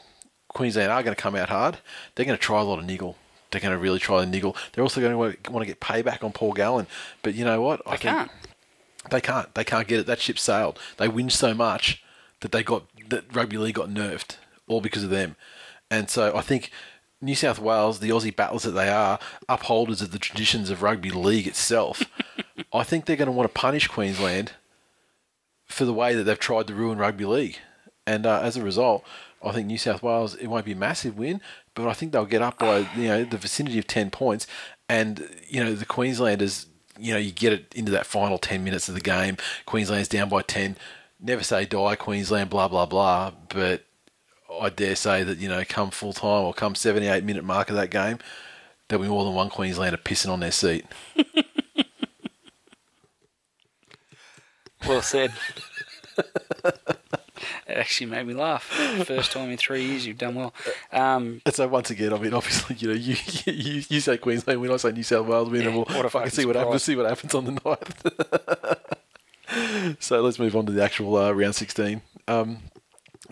Queensland 0.48 0.90
are 0.90 1.05
going 1.05 1.14
to 1.14 1.23
come 1.23 1.36
out 1.36 1.51
hard. 1.51 1.78
They're 2.14 2.27
going 2.27 2.39
to 2.39 2.43
try 2.43 2.60
a 2.60 2.64
lot 2.64 2.81
of 2.81 2.85
niggle. 2.85 3.16
They're 3.57 3.70
going 3.70 3.73
to 3.73 3.83
really 3.83 3.99
try 3.99 4.23
and 4.23 4.31
niggle. 4.31 4.55
They're 4.73 4.85
also 4.85 5.01
going 5.01 5.12
to 5.12 5.51
want 5.51 5.62
to 5.62 5.66
get 5.66 5.81
payback 5.81 6.23
on 6.23 6.31
Paul 6.31 6.53
Gallen. 6.53 6.87
But 7.23 7.35
you 7.35 7.43
know 7.43 7.62
what? 7.62 7.83
They 7.87 7.93
I 7.93 7.97
can't. 7.97 8.31
They 9.11 9.20
can't. 9.23 9.55
They 9.55 9.65
can't 9.65 9.89
get 9.89 10.01
it. 10.01 10.07
That 10.07 10.20
ship 10.20 10.39
sailed. 10.39 10.78
They 10.99 11.09
win 11.09 11.31
so 11.31 11.55
much 11.55 12.05
that 12.41 12.53
they 12.53 12.62
got 12.62 12.83
that 13.09 13.35
rugby 13.35 13.57
league 13.57 13.77
got 13.77 13.89
nerfed 13.89 14.37
all 14.69 14.83
because 14.83 15.05
of 15.05 15.09
them. 15.09 15.37
And 15.91 16.11
so 16.11 16.37
I 16.37 16.43
think 16.43 16.70
New 17.23 17.35
South 17.35 17.59
Wales, 17.59 18.01
the 18.01 18.11
Aussie 18.11 18.37
battlers 18.37 18.65
that 18.65 18.73
they 18.73 18.91
are, 18.91 19.19
upholders 19.49 20.03
of 20.03 20.11
the 20.11 20.19
traditions 20.19 20.69
of 20.69 20.83
rugby 20.83 21.11
league 21.11 21.47
itself, 21.47 22.03
I 22.74 22.83
think 22.83 23.07
they're 23.07 23.16
going 23.16 23.24
to 23.24 23.33
want 23.33 23.49
to 23.49 23.59
punish 23.59 23.89
Queensland 23.89 24.53
for 25.65 25.87
the 25.87 25.95
way 25.95 26.15
that 26.15 26.24
they've 26.24 26.39
tried 26.39 26.66
to 26.66 26.74
ruin 26.74 26.99
rugby 26.99 27.24
league. 27.24 27.57
And 28.07 28.27
uh, 28.27 28.41
as 28.43 28.59
a 28.59 28.62
result, 28.62 29.03
I 29.43 29.53
think 29.53 29.66
New 29.66 29.78
South 29.78 30.03
Wales, 30.03 30.35
it 30.35 30.49
won't 30.49 30.66
be 30.66 30.73
a 30.73 30.77
massive 30.77 31.16
win, 31.16 31.41
but 31.77 31.86
I 31.86 31.93
think 31.93 32.11
they'll 32.11 32.24
get 32.24 32.43
up 32.43 32.59
by 32.59 32.78
you 32.97 33.07
know 33.07 33.24
the 33.24 33.36
vicinity 33.36 33.78
of 33.78 33.86
10 33.86 34.11
points. 34.11 34.48
And, 34.89 35.28
you 35.48 35.62
know, 35.62 35.74
the 35.74 35.85
Queenslanders, 35.85 36.66
you 36.98 37.12
know, 37.12 37.19
you 37.19 37.32
get 37.32 37.53
it 37.53 37.73
into 37.74 37.93
that 37.93 38.07
final 38.07 38.39
10 38.39 38.65
minutes 38.65 38.89
of 38.89 38.94
the 38.94 39.01
game. 39.01 39.36
Queensland's 39.66 40.09
down 40.09 40.28
by 40.28 40.43
10. 40.43 40.77
Never 41.20 41.43
say 41.43 41.65
die, 41.66 41.97
Queensland, 41.97 42.51
blah, 42.51 42.69
blah, 42.69 42.86
blah. 42.86 43.32
But 43.48 43.85
I 44.61 44.70
dare 44.70 44.97
say 44.97 45.23
that 45.23 45.39
you 45.39 45.48
know, 45.48 45.62
come 45.69 45.90
full 45.90 46.12
time 46.12 46.44
or 46.44 46.55
come 46.55 46.74
78 46.74 47.24
minute 47.24 47.44
mark 47.44 47.69
of 47.69 47.77
that 47.77 47.90
game, 47.90 48.19
there'll 48.89 49.05
be 49.05 49.09
more 49.09 49.24
than 49.24 49.35
one 49.35 49.51
Queenslander 49.51 49.98
pissing 49.98 50.31
on 50.31 50.40
their 50.40 50.53
seat. 50.53 50.86
well 54.86 55.03
said. 55.03 55.32
it 57.69 57.77
actually 57.77 58.07
made 58.09 58.27
me 58.27 58.35
laugh. 58.35 58.63
First 59.07 59.33
time 59.33 59.51
in 59.51 59.57
three 59.57 59.85
years, 59.85 60.07
you've 60.07 60.19
done 60.19 60.35
well. 60.35 60.55
Um, 60.93 61.41
and 61.45 61.55
so 61.55 61.67
once 61.69 61.91
again, 61.91 62.13
I 62.13 62.19
mean, 62.19 62.35
obviously, 62.35 62.77
you 62.77 62.89
know, 62.89 62.95
you 62.95 63.17
you, 63.47 63.83
you 63.89 64.01
say 64.01 64.17
Queensland 64.19 64.61
win, 64.61 64.71
I 64.71 64.77
say 64.77 64.93
New 64.93 65.03
South 65.03 65.27
Wales 65.27 65.51
win, 65.51 65.63
yeah, 65.63 65.69
and 65.69 65.77
we'll 65.77 65.85
what 65.87 66.11
fucking 66.11 66.31
see 66.31 66.47
what 66.47 66.57
happens. 66.57 66.83
See 66.83 66.97
what 66.97 67.07
happens 67.07 67.35
on 67.35 67.45
the 67.45 67.53
night. 69.51 69.97
so 70.01 70.21
let's 70.21 70.39
move 70.39 70.55
on 70.57 70.67
to 70.67 70.73
the 70.73 70.83
actual 70.83 71.17
uh, 71.17 71.33
round 71.33 71.55
16. 71.55 72.03
Um, 72.29 72.59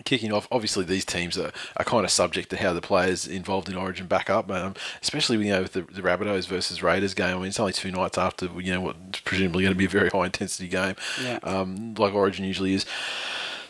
kicking 0.03 0.33
off, 0.33 0.47
obviously 0.51 0.83
these 0.83 1.05
teams 1.05 1.37
are, 1.37 1.51
are 1.77 1.85
kind 1.85 2.03
of 2.03 2.11
subject 2.11 2.49
to 2.49 2.57
how 2.57 2.73
the 2.73 2.81
players 2.81 3.27
involved 3.27 3.69
in 3.69 3.75
Origin 3.75 4.07
back 4.07 4.29
up, 4.29 4.51
um, 4.51 4.73
especially 5.01 5.37
you 5.45 5.53
know 5.53 5.61
with 5.61 5.73
the, 5.73 5.81
the 5.81 6.01
Rabbitohs 6.01 6.47
versus 6.47 6.83
Raiders 6.83 7.13
game. 7.13 7.35
I 7.35 7.39
mean, 7.39 7.47
it's 7.47 7.59
only 7.59 7.73
two 7.73 7.91
nights 7.91 8.17
after 8.17 8.47
you 8.59 8.73
know 8.73 8.81
what's 8.81 9.19
presumably 9.21 9.63
going 9.63 9.73
to 9.73 9.77
be 9.77 9.85
a 9.85 9.89
very 9.89 10.09
high 10.09 10.25
intensity 10.25 10.67
game, 10.67 10.95
yeah. 11.23 11.39
um, 11.43 11.95
like 11.95 12.13
Origin 12.13 12.45
usually 12.45 12.73
is. 12.73 12.85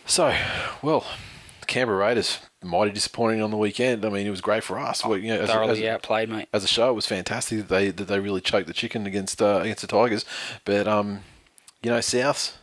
So, 0.06 0.36
well, 0.82 1.06
the 1.62 1.66
Canberra 1.66 1.98
Raiders 1.98 2.40
mighty 2.64 2.92
disappointing 2.92 3.42
on 3.42 3.52
the 3.52 3.58
weekend. 3.58 4.04
I 4.06 4.10
mean, 4.10 4.26
it 4.26 4.32
was 4.32 4.42
great 4.42 4.64
for 4.64 4.80
us. 4.80 5.02
Oh, 5.06 5.14
you 5.14 5.30
know, 5.30 5.46
thoroughly 5.46 5.88
as, 5.88 5.96
outplayed, 5.96 6.30
mate. 6.30 6.48
As 6.52 6.64
a 6.64 6.68
show, 6.68 6.90
it 6.90 6.94
was 6.94 7.08
fantastic 7.08 7.60
that 7.60 7.70
they 7.70 7.92
that 7.92 8.06
they 8.06 8.20
really 8.20 8.42
choked 8.42 8.68
the 8.68 8.74
chicken 8.74 9.06
against 9.06 9.42
uh, 9.42 9.60
against 9.62 9.82
the 9.82 9.88
Tigers, 9.88 10.26
but 10.66 10.88
um, 10.88 11.22
you 11.82 11.90
know, 11.90 12.00
Souths 12.00 12.54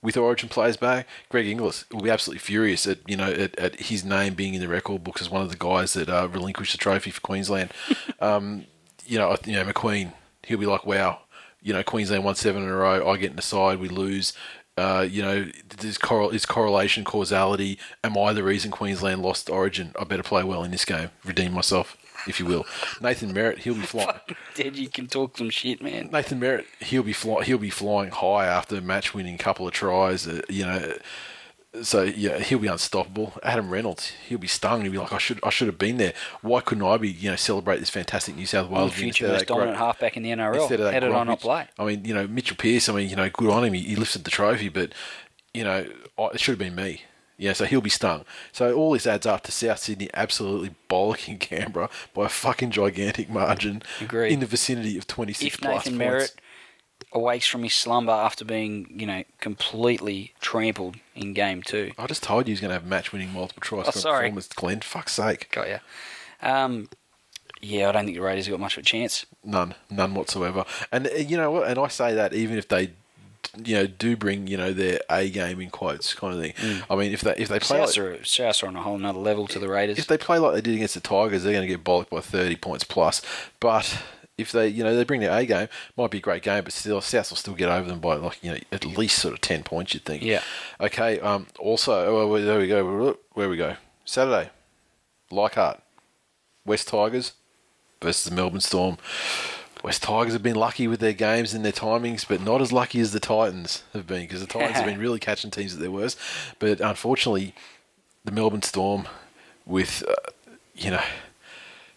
with 0.00 0.16
Origin 0.16 0.48
players 0.48 0.76
back, 0.76 1.08
Greg 1.28 1.46
Inglis 1.46 1.84
will 1.90 2.02
be 2.02 2.10
absolutely 2.10 2.38
furious 2.38 2.86
at 2.86 2.98
you 3.08 3.16
know 3.16 3.30
at, 3.30 3.58
at 3.58 3.76
his 3.76 4.04
name 4.04 4.34
being 4.34 4.54
in 4.54 4.60
the 4.60 4.68
record 4.68 5.02
books 5.02 5.20
as 5.20 5.30
one 5.30 5.42
of 5.42 5.50
the 5.50 5.56
guys 5.56 5.94
that 5.94 6.08
uh, 6.08 6.28
relinquished 6.30 6.72
the 6.72 6.78
trophy 6.78 7.10
for 7.10 7.20
Queensland. 7.20 7.72
um, 8.20 8.64
you 9.04 9.18
know, 9.18 9.36
you 9.44 9.54
know 9.54 9.64
McQueen, 9.64 10.12
he'll 10.46 10.58
be 10.58 10.66
like, 10.66 10.86
wow, 10.86 11.20
you 11.60 11.72
know 11.72 11.82
Queensland 11.82 12.24
won 12.24 12.34
seven 12.34 12.62
in 12.62 12.68
a 12.68 12.74
row. 12.74 13.08
I 13.08 13.16
get 13.16 13.30
in 13.30 13.36
the 13.36 13.42
side, 13.42 13.78
we 13.80 13.88
lose. 13.88 14.32
Uh, 14.78 15.02
you 15.02 15.22
know, 15.22 15.46
is, 15.82 15.98
correl- 15.98 16.32
is 16.32 16.46
correlation, 16.46 17.04
causality. 17.04 17.78
Am 18.04 18.16
I 18.16 18.32
the 18.32 18.44
reason 18.44 18.70
Queensland 18.70 19.22
lost 19.22 19.50
Origin? 19.50 19.92
I 19.98 20.04
better 20.04 20.22
play 20.22 20.44
well 20.44 20.62
in 20.62 20.70
this 20.70 20.84
game, 20.84 21.10
redeem 21.24 21.52
myself 21.52 21.96
if 22.26 22.40
you 22.40 22.46
will. 22.46 22.66
Nathan 23.00 23.32
Merritt, 23.32 23.60
he'll 23.60 23.74
be 23.74 23.82
flying. 23.82 24.18
Dead, 24.54 24.76
you 24.76 24.88
can 24.88 25.06
talk 25.06 25.36
some 25.36 25.50
shit, 25.50 25.82
man. 25.82 26.10
Nathan 26.12 26.38
Merritt, 26.38 26.66
he'll 26.80 27.02
be 27.02 27.12
fly, 27.12 27.44
he'll 27.44 27.58
be 27.58 27.70
flying 27.70 28.10
high 28.10 28.46
after 28.46 28.76
a 28.76 28.80
match 28.80 29.14
winning 29.14 29.38
couple 29.38 29.66
of 29.66 29.72
tries. 29.72 30.26
Uh, 30.26 30.42
you 30.48 30.64
know, 30.64 30.94
so 31.82 32.02
yeah, 32.02 32.38
he'll 32.38 32.58
be 32.58 32.68
unstoppable. 32.68 33.34
Adam 33.42 33.70
Reynolds, 33.70 34.12
he'll 34.26 34.38
be 34.38 34.46
stung. 34.46 34.82
He'll 34.82 34.92
be 34.92 34.98
like, 34.98 35.12
I 35.12 35.18
should, 35.18 35.38
I 35.42 35.50
should 35.50 35.66
have 35.66 35.78
been 35.78 35.98
there. 35.98 36.14
Why 36.40 36.60
couldn't 36.60 36.84
I 36.84 36.96
be, 36.96 37.10
you 37.10 37.30
know, 37.30 37.36
celebrate 37.36 37.78
this 37.78 37.90
fantastic 37.90 38.36
New 38.36 38.46
South 38.46 38.68
Wales 38.68 38.90
well, 38.90 38.98
future 38.98 39.28
most 39.28 39.46
dominant 39.46 39.76
great, 39.76 39.84
halfback 39.84 40.16
in 40.16 40.22
the 40.22 40.30
NRL? 40.30 40.60
Instead 40.60 40.80
of 40.80 40.86
that 40.86 40.94
How 40.94 41.00
did 41.00 41.12
I 41.12 41.24
not 41.24 41.40
play? 41.40 41.66
I 41.78 41.84
mean, 41.84 42.04
you 42.04 42.14
know, 42.14 42.26
Mitchell 42.26 42.56
Pearce. 42.56 42.88
I 42.88 42.94
mean, 42.94 43.08
you 43.08 43.16
know, 43.16 43.28
good 43.28 43.50
on 43.50 43.64
him. 43.64 43.74
He, 43.74 43.82
he 43.82 43.96
lifted 43.96 44.24
the 44.24 44.30
trophy, 44.30 44.68
but 44.68 44.92
you 45.52 45.64
know, 45.64 45.86
it 46.18 46.40
should 46.40 46.52
have 46.52 46.58
been 46.58 46.74
me. 46.74 47.02
Yeah, 47.36 47.52
so 47.52 47.66
he'll 47.66 47.80
be 47.80 47.90
stung. 47.90 48.24
So 48.50 48.74
all 48.74 48.92
this 48.92 49.06
adds 49.06 49.24
up 49.24 49.44
to 49.44 49.52
South 49.52 49.78
Sydney 49.78 50.10
absolutely 50.12 50.74
bollocking 50.90 51.38
Canberra 51.40 51.88
by 52.12 52.26
a 52.26 52.28
fucking 52.28 52.72
gigantic 52.72 53.30
margin 53.30 53.82
Agreed. 54.00 54.32
in 54.32 54.40
the 54.40 54.46
vicinity 54.46 54.98
of 54.98 55.06
26 55.06 55.54
if 55.54 55.60
plus 55.60 55.86
Nathan 55.86 55.92
points. 55.92 55.98
Merritt 55.98 56.40
awakes 57.12 57.46
from 57.46 57.62
his 57.62 57.74
slumber 57.74 58.12
after 58.12 58.44
being, 58.44 58.92
you 58.94 59.06
know, 59.06 59.24
completely 59.40 60.34
trampled 60.40 60.96
in 61.14 61.34
game 61.34 61.62
two. 61.62 61.92
I 61.98 62.06
just 62.06 62.22
told 62.22 62.46
you 62.46 62.52
he's 62.52 62.60
going 62.60 62.70
to 62.70 62.74
have 62.74 62.86
match-winning 62.86 63.32
multiple 63.32 63.60
tries 63.60 63.88
oh, 63.88 63.90
sorry. 63.92 64.24
performance, 64.24 64.48
Glenn. 64.48 64.80
Fuck's 64.80 65.14
sake. 65.14 65.48
Got 65.50 65.68
ya. 65.68 65.78
Um, 66.42 66.88
yeah, 67.60 67.88
I 67.88 67.92
don't 67.92 68.04
think 68.04 68.16
the 68.16 68.22
Raiders 68.22 68.46
have 68.46 68.52
got 68.52 68.60
much 68.60 68.76
of 68.76 68.82
a 68.82 68.86
chance. 68.86 69.26
None, 69.42 69.74
none 69.90 70.14
whatsoever. 70.14 70.64
And 70.92 71.06
uh, 71.08 71.14
you 71.14 71.36
know 71.36 71.50
what? 71.50 71.68
And 71.68 71.78
I 71.78 71.88
say 71.88 72.14
that 72.14 72.32
even 72.32 72.56
if 72.56 72.68
they 72.68 72.92
you 73.64 73.74
know 73.74 73.86
do 73.86 74.16
bring 74.16 74.46
you 74.46 74.56
know 74.56 74.72
their 74.72 75.00
A 75.10 75.28
game 75.30 75.60
in 75.60 75.70
quotes 75.70 76.14
kind 76.14 76.34
of 76.34 76.40
thing. 76.40 76.52
Mm. 76.52 76.84
I 76.90 76.96
mean, 76.96 77.12
if 77.12 77.22
they 77.22 77.34
if 77.36 77.48
they 77.48 77.58
play 77.58 77.80
Souths, 77.80 77.96
like, 77.96 78.20
are, 78.20 78.22
Souths 78.22 78.62
are 78.62 78.66
on 78.66 78.76
a 78.76 78.82
whole 78.82 78.96
another 78.96 79.18
level 79.18 79.46
to 79.48 79.58
the 79.58 79.68
Raiders. 79.68 79.98
If 79.98 80.06
they 80.06 80.18
play 80.18 80.38
like 80.38 80.54
they 80.54 80.60
did 80.60 80.74
against 80.74 80.94
the 80.94 81.00
Tigers, 81.00 81.42
they're 81.42 81.52
going 81.52 81.66
to 81.66 81.74
get 81.74 81.84
bollocked 81.84 82.10
by 82.10 82.20
thirty 82.20 82.56
points 82.56 82.84
plus. 82.84 83.22
But 83.58 84.02
if 84.38 84.52
they 84.52 84.68
you 84.68 84.82
know 84.82 84.96
they 84.96 85.04
bring 85.04 85.20
their 85.20 85.36
A 85.36 85.44
game, 85.44 85.68
might 85.96 86.10
be 86.10 86.18
a 86.18 86.22
great 86.22 86.42
game, 86.42 86.64
but 86.64 86.72
still 86.72 87.00
South 87.00 87.30
will 87.30 87.36
still 87.36 87.54
get 87.54 87.68
over 87.68 87.88
them 87.88 88.00
by 88.00 88.14
like 88.14 88.42
you 88.42 88.52
know 88.52 88.58
at 88.72 88.84
least 88.84 89.18
sort 89.18 89.34
of 89.34 89.40
ten 89.40 89.62
points. 89.64 89.92
You'd 89.92 90.04
think. 90.04 90.22
Yeah. 90.22 90.42
Okay. 90.80 91.20
Um. 91.20 91.48
Also, 91.58 91.92
oh, 92.06 92.40
there 92.40 92.58
we 92.58 92.68
go. 92.68 93.16
Where 93.34 93.48
we 93.48 93.56
go? 93.56 93.76
Saturday, 94.04 94.50
Leichhardt, 95.30 95.82
West 96.64 96.88
Tigers 96.88 97.32
versus 98.00 98.24
the 98.24 98.34
Melbourne 98.34 98.60
Storm. 98.60 98.96
West 99.84 100.02
Tigers 100.02 100.32
have 100.32 100.42
been 100.42 100.56
lucky 100.56 100.88
with 100.88 100.98
their 100.98 101.12
games 101.12 101.54
and 101.54 101.64
their 101.64 101.72
timings, 101.72 102.26
but 102.26 102.40
not 102.40 102.60
as 102.60 102.72
lucky 102.72 103.00
as 103.00 103.12
the 103.12 103.20
Titans 103.20 103.84
have 103.92 104.06
been 104.06 104.22
because 104.22 104.40
the 104.40 104.46
Titans 104.58 104.76
have 104.76 104.86
been 104.86 104.98
really 104.98 105.20
catching 105.20 105.50
teams 105.50 105.74
at 105.74 105.80
their 105.80 105.90
worst. 105.90 106.18
But 106.58 106.80
unfortunately, 106.80 107.54
the 108.24 108.32
Melbourne 108.32 108.62
Storm, 108.62 109.06
with 109.66 110.02
uh, 110.08 110.14
you 110.74 110.90
know 110.90 111.02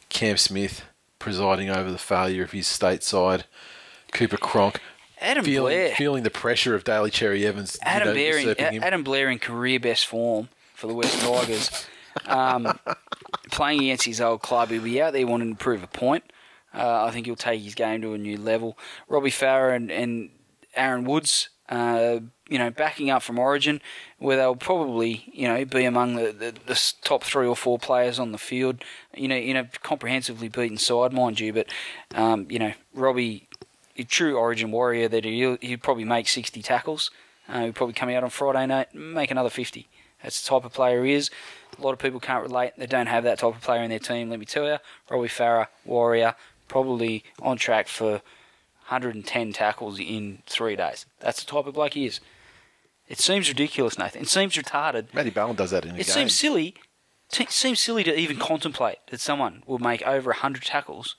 Cam 0.10 0.38
Smith 0.38 0.84
presiding 1.22 1.70
over 1.70 1.92
the 1.92 1.98
failure 1.98 2.44
of 2.44 2.52
his 2.52 2.68
stateside. 2.68 3.44
Cooper 4.12 4.38
Cronk. 4.38 4.82
Adam 5.20 5.46
feeling, 5.46 5.74
Blair. 5.76 5.96
feeling 5.96 6.24
the 6.24 6.32
pressure 6.32 6.74
of 6.74 6.84
Daly 6.84 7.12
Cherry 7.12 7.46
Evans. 7.46 7.78
Adam, 7.84 8.10
you 8.10 8.14
know, 8.14 8.54
Blair 8.56 8.72
in, 8.74 8.84
Adam 8.84 9.04
Blair 9.04 9.30
in 9.30 9.38
career 9.38 9.80
best 9.80 10.08
form 10.08 10.50
for 10.74 10.88
the 10.88 10.96
West 10.96 11.22
Tigers. 11.22 11.88
um, 12.26 12.80
playing 13.52 13.82
against 13.82 14.06
his 14.06 14.20
old 14.20 14.42
club, 14.42 14.70
he'll 14.70 14.82
be 14.82 15.02
out 15.02 15.14
there 15.14 15.28
wanting 15.28 15.56
to 15.56 15.64
prove 15.64 15.84
a 15.84 15.88
point. 15.88 16.24
Uh, 16.74 17.06
I 17.06 17.12
think 17.12 17.28
he'll 17.28 17.36
take 17.36 17.62
his 17.62 17.76
game 17.76 18.02
to 18.02 18.14
a 18.14 18.18
new 18.18 18.38
level. 18.38 18.78
Robbie 19.08 19.30
Farah 19.30 19.76
and, 19.76 19.92
and 19.92 20.32
Aaron 20.76 21.04
Woods, 21.04 21.50
uh, 21.70 22.20
you 22.52 22.58
know, 22.58 22.70
backing 22.70 23.10
up 23.10 23.24
from 23.24 23.40
Origin, 23.40 23.80
where 24.20 24.36
they'll 24.36 24.58
probably, 24.58 25.32
you 25.32 25.48
know, 25.48 25.64
be 25.64 25.86
among 25.86 26.16
the, 26.16 26.34
the, 26.34 26.54
the, 26.66 26.94
top 27.02 27.24
three 27.24 27.48
or 27.48 27.56
four 27.56 27.80
players 27.80 28.20
on 28.20 28.34
the 28.34 28.38
field. 28.38 28.84
You 29.16 29.30
know, 29.30 29.38
in 29.38 29.56
a 29.56 29.70
comprehensively 29.82 30.50
beaten 30.50 30.78
side, 30.78 31.14
mind 31.14 31.40
you, 31.40 31.54
but 31.54 31.68
um, 32.14 32.48
you 32.50 32.60
know, 32.60 32.74
Robbie, 32.94 33.48
a 33.98 34.04
true 34.04 34.36
Origin 34.36 34.70
warrior, 34.70 35.08
that 35.08 35.24
he'll, 35.24 35.58
he'd 35.62 35.82
probably 35.82 36.04
make 36.04 36.28
sixty 36.28 36.62
tackles. 36.62 37.10
Uh, 37.48 37.62
he'll 37.62 37.74
probably 37.74 37.94
come 37.94 38.10
out 38.10 38.24
on 38.24 38.30
Friday 38.30 38.66
night, 38.66 38.94
make 38.94 39.32
another 39.32 39.50
fifty. 39.50 39.88
That's 40.22 40.44
the 40.44 40.50
type 40.50 40.66
of 40.66 40.74
player 40.74 41.06
he 41.06 41.14
is. 41.14 41.32
A 41.80 41.82
lot 41.82 41.94
of 41.94 42.00
people 42.00 42.20
can't 42.20 42.44
relate. 42.44 42.74
They 42.78 42.86
don't 42.86 43.08
have 43.08 43.24
that 43.24 43.40
type 43.40 43.56
of 43.56 43.62
player 43.62 43.82
in 43.82 43.90
their 43.90 43.98
team. 43.98 44.30
Let 44.30 44.40
me 44.40 44.46
tell 44.46 44.66
you, 44.66 44.78
Robbie 45.10 45.30
Farah, 45.30 45.68
warrior, 45.86 46.36
probably 46.68 47.24
on 47.42 47.56
track 47.58 47.88
for 47.88 48.22
110 48.92 49.54
tackles 49.54 50.00
in 50.02 50.44
three 50.48 50.76
days. 50.76 51.06
That's 51.22 51.42
the 51.42 51.50
type 51.50 51.66
of 51.66 51.76
bloke 51.76 51.94
he 51.94 52.08
is. 52.08 52.20
It 53.12 53.20
seems 53.20 53.50
ridiculous, 53.50 54.00
Nathan. 54.00 54.22
It 54.22 54.30
seems 54.30 54.56
retarded. 54.56 55.14
Matty 55.14 55.32
Ballin 55.32 55.58
does 55.58 55.72
that 55.72 55.84
in 55.84 55.92
a 55.92 55.94
it 55.96 55.98
game. 55.98 56.06
seems 56.06 56.34
silly. 56.34 56.76
It 57.38 57.52
seems 57.52 57.80
silly 57.82 58.06
to 58.06 58.18
even 58.18 58.38
contemplate 58.38 59.00
that 59.10 59.20
someone 59.20 59.64
will 59.68 59.80
make 59.80 60.02
over 60.04 60.30
100 60.30 60.64
tackles 60.64 61.18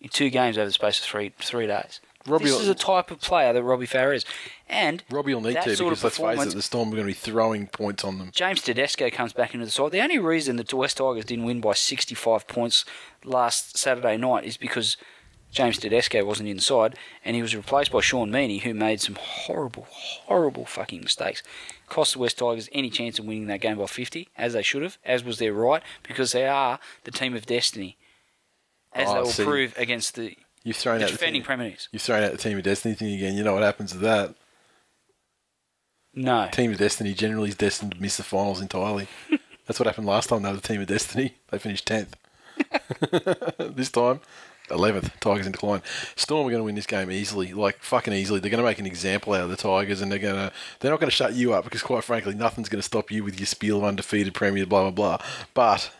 in 0.00 0.10
two 0.10 0.30
games 0.30 0.56
over 0.56 0.66
the 0.66 0.72
space 0.72 1.00
of 1.00 1.04
three 1.04 1.32
three 1.40 1.66
days. 1.66 2.00
Robbie, 2.26 2.44
this 2.44 2.60
is 2.60 2.68
a 2.68 2.74
type 2.74 3.10
of 3.10 3.20
player 3.20 3.52
that 3.52 3.62
Robbie 3.64 3.86
Farah 3.86 4.14
is, 4.14 4.24
and 4.68 5.02
Robbie 5.10 5.34
will 5.34 5.40
need 5.40 5.60
to 5.60 5.70
because 5.70 6.04
let's 6.04 6.18
face 6.18 6.40
it, 6.40 6.54
the 6.54 6.62
Storm 6.62 6.88
are 6.88 6.92
going 6.92 7.02
to 7.02 7.06
be 7.08 7.12
throwing 7.14 7.66
points 7.66 8.04
on 8.04 8.18
them. 8.18 8.30
James 8.32 8.62
Tedesco 8.62 9.10
comes 9.10 9.32
back 9.32 9.54
into 9.54 9.66
the 9.66 9.72
side. 9.72 9.90
The 9.90 10.00
only 10.00 10.20
reason 10.20 10.54
the 10.54 10.76
West 10.76 10.98
Tigers 10.98 11.24
didn't 11.24 11.44
win 11.44 11.60
by 11.60 11.72
65 11.72 12.46
points 12.46 12.84
last 13.24 13.76
Saturday 13.76 14.16
night 14.16 14.44
is 14.44 14.56
because 14.56 14.96
James 15.52 15.76
Tedesco 15.78 16.24
wasn't 16.24 16.48
inside 16.48 16.96
and 17.24 17.36
he 17.36 17.42
was 17.42 17.54
replaced 17.54 17.92
by 17.92 18.00
Sean 18.00 18.30
Meaney, 18.30 18.62
who 18.62 18.72
made 18.72 19.00
some 19.00 19.16
horrible, 19.16 19.86
horrible 19.90 20.64
fucking 20.64 21.02
mistakes. 21.02 21.42
Cost 21.88 22.14
the 22.14 22.18
West 22.18 22.38
Tigers 22.38 22.70
any 22.72 22.88
chance 22.88 23.18
of 23.18 23.26
winning 23.26 23.46
that 23.48 23.60
game 23.60 23.76
by 23.76 23.84
50, 23.86 24.28
as 24.36 24.54
they 24.54 24.62
should 24.62 24.82
have, 24.82 24.96
as 25.04 25.22
was 25.22 25.38
their 25.38 25.52
right, 25.52 25.82
because 26.02 26.32
they 26.32 26.46
are 26.46 26.78
the 27.04 27.10
team 27.10 27.34
of 27.36 27.44
destiny, 27.44 27.98
as 28.94 29.08
Oh, 29.08 29.12
they 29.14 29.20
will 29.20 29.26
see. 29.26 29.44
prove 29.44 29.74
against 29.76 30.14
the 30.14 30.36
You've 30.64 30.76
thrown 30.76 31.02
out 31.02 31.08
defending 31.10 31.42
team, 31.42 31.46
premiers. 31.46 31.88
You've 31.92 32.02
thrown 32.02 32.22
out 32.22 32.32
the 32.32 32.38
team 32.38 32.56
of 32.56 32.64
destiny 32.64 32.94
thing 32.94 33.14
again. 33.14 33.34
You 33.36 33.44
know 33.44 33.52
what 33.52 33.62
happens 33.62 33.92
to 33.92 33.98
that? 33.98 34.34
No. 36.14 36.48
Team 36.52 36.72
of 36.72 36.78
destiny 36.78 37.14
generally 37.14 37.48
is 37.50 37.56
destined 37.56 37.92
to 37.94 38.00
miss 38.00 38.16
the 38.16 38.22
finals 38.22 38.60
entirely. 38.60 39.08
That's 39.66 39.78
what 39.78 39.86
happened 39.86 40.06
last 40.06 40.28
time. 40.28 40.42
They 40.42 40.50
were 40.50 40.56
the 40.56 40.62
team 40.68 40.80
of 40.80 40.86
destiny. 40.86 41.34
They 41.50 41.58
finished 41.58 41.86
tenth. 41.86 42.16
this 43.58 43.90
time, 43.90 44.20
eleventh. 44.72 45.12
Tigers 45.20 45.46
in 45.46 45.52
decline. 45.52 45.82
Storm 46.16 46.46
are 46.46 46.50
going 46.50 46.60
to 46.60 46.64
win 46.64 46.74
this 46.74 46.86
game 46.86 47.10
easily, 47.10 47.52
like 47.52 47.78
fucking 47.80 48.12
easily. 48.12 48.40
They're 48.40 48.50
going 48.50 48.62
to 48.62 48.68
make 48.68 48.78
an 48.78 48.86
example 48.86 49.34
out 49.34 49.42
of 49.42 49.50
the 49.50 49.56
Tigers, 49.56 50.00
and 50.00 50.10
they're 50.10 50.18
going 50.18 50.34
to 50.34 50.52
they're 50.80 50.90
not 50.90 51.00
going 51.00 51.10
to 51.10 51.16
shut 51.16 51.34
you 51.34 51.52
up 51.52 51.64
because, 51.64 51.82
quite 51.82 52.04
frankly, 52.04 52.34
nothing's 52.34 52.68
going 52.68 52.80
to 52.80 52.86
stop 52.86 53.10
you 53.10 53.22
with 53.22 53.38
your 53.38 53.46
spiel 53.46 53.78
of 53.78 53.84
undefeated 53.84 54.34
premier, 54.34 54.66
blah 54.66 54.90
blah 54.90 55.18
blah. 55.18 55.26
But 55.54 55.92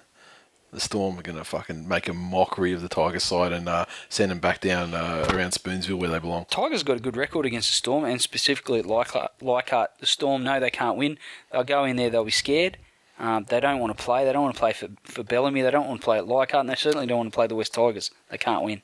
the 0.73 0.81
Storm 0.81 1.19
are 1.19 1.23
going 1.23 1.37
to 1.37 1.45
fucking 1.45 1.87
make 1.87 2.09
a 2.09 2.15
mockery 2.15 2.73
of 2.73 2.81
the 2.81 2.89
Tigers 2.89 3.25
side 3.25 3.53
and 3.53 3.69
uh, 3.69 3.85
send 4.09 4.31
them 4.31 4.39
back 4.39 4.61
down 4.61 4.95
uh, 4.95 5.29
around 5.31 5.51
Spoonsville 5.51 5.99
where 5.99 6.09
they 6.09 6.19
belong. 6.19 6.47
Tigers 6.51 6.83
got 6.83 6.97
a 6.97 7.01
good 7.01 7.17
record 7.17 7.45
against 7.45 7.69
the 7.69 7.75
Storm, 7.75 8.05
and 8.05 8.21
specifically 8.21 8.79
at. 8.79 8.87
Leichhardt, 8.87 9.91
the 9.99 10.07
Storm 10.07 10.45
know 10.45 10.59
they 10.59 10.71
can't 10.71 10.97
win. 10.97 11.19
They'll 11.51 11.65
go 11.65 11.85
in 11.85 11.97
there, 11.97 12.09
they'll 12.09 12.25
be 12.25 12.31
scared. 12.31 12.79
Um, 13.23 13.47
they 13.49 13.61
don't 13.61 13.79
want 13.79 13.97
to 13.97 14.03
play. 14.05 14.25
They 14.25 14.33
don't 14.33 14.43
want 14.43 14.57
to 14.57 14.59
play 14.59 14.73
for, 14.73 14.89
for 15.05 15.23
Bellamy. 15.23 15.63
They 15.63 15.71
don't 15.71 15.87
want 15.87 16.01
to 16.01 16.05
play 16.05 16.19
at 16.19 16.27
Leichhardt, 16.27 16.63
and 16.63 16.69
they 16.69 16.75
certainly 16.75 17.07
don't 17.07 17.19
want 17.19 17.33
to 17.33 17.35
play 17.35 17.47
the 17.47 17.55
West 17.55 17.73
Tigers. 17.73 18.11
They 18.31 18.37
can't 18.37 18.65
win. 18.65 18.83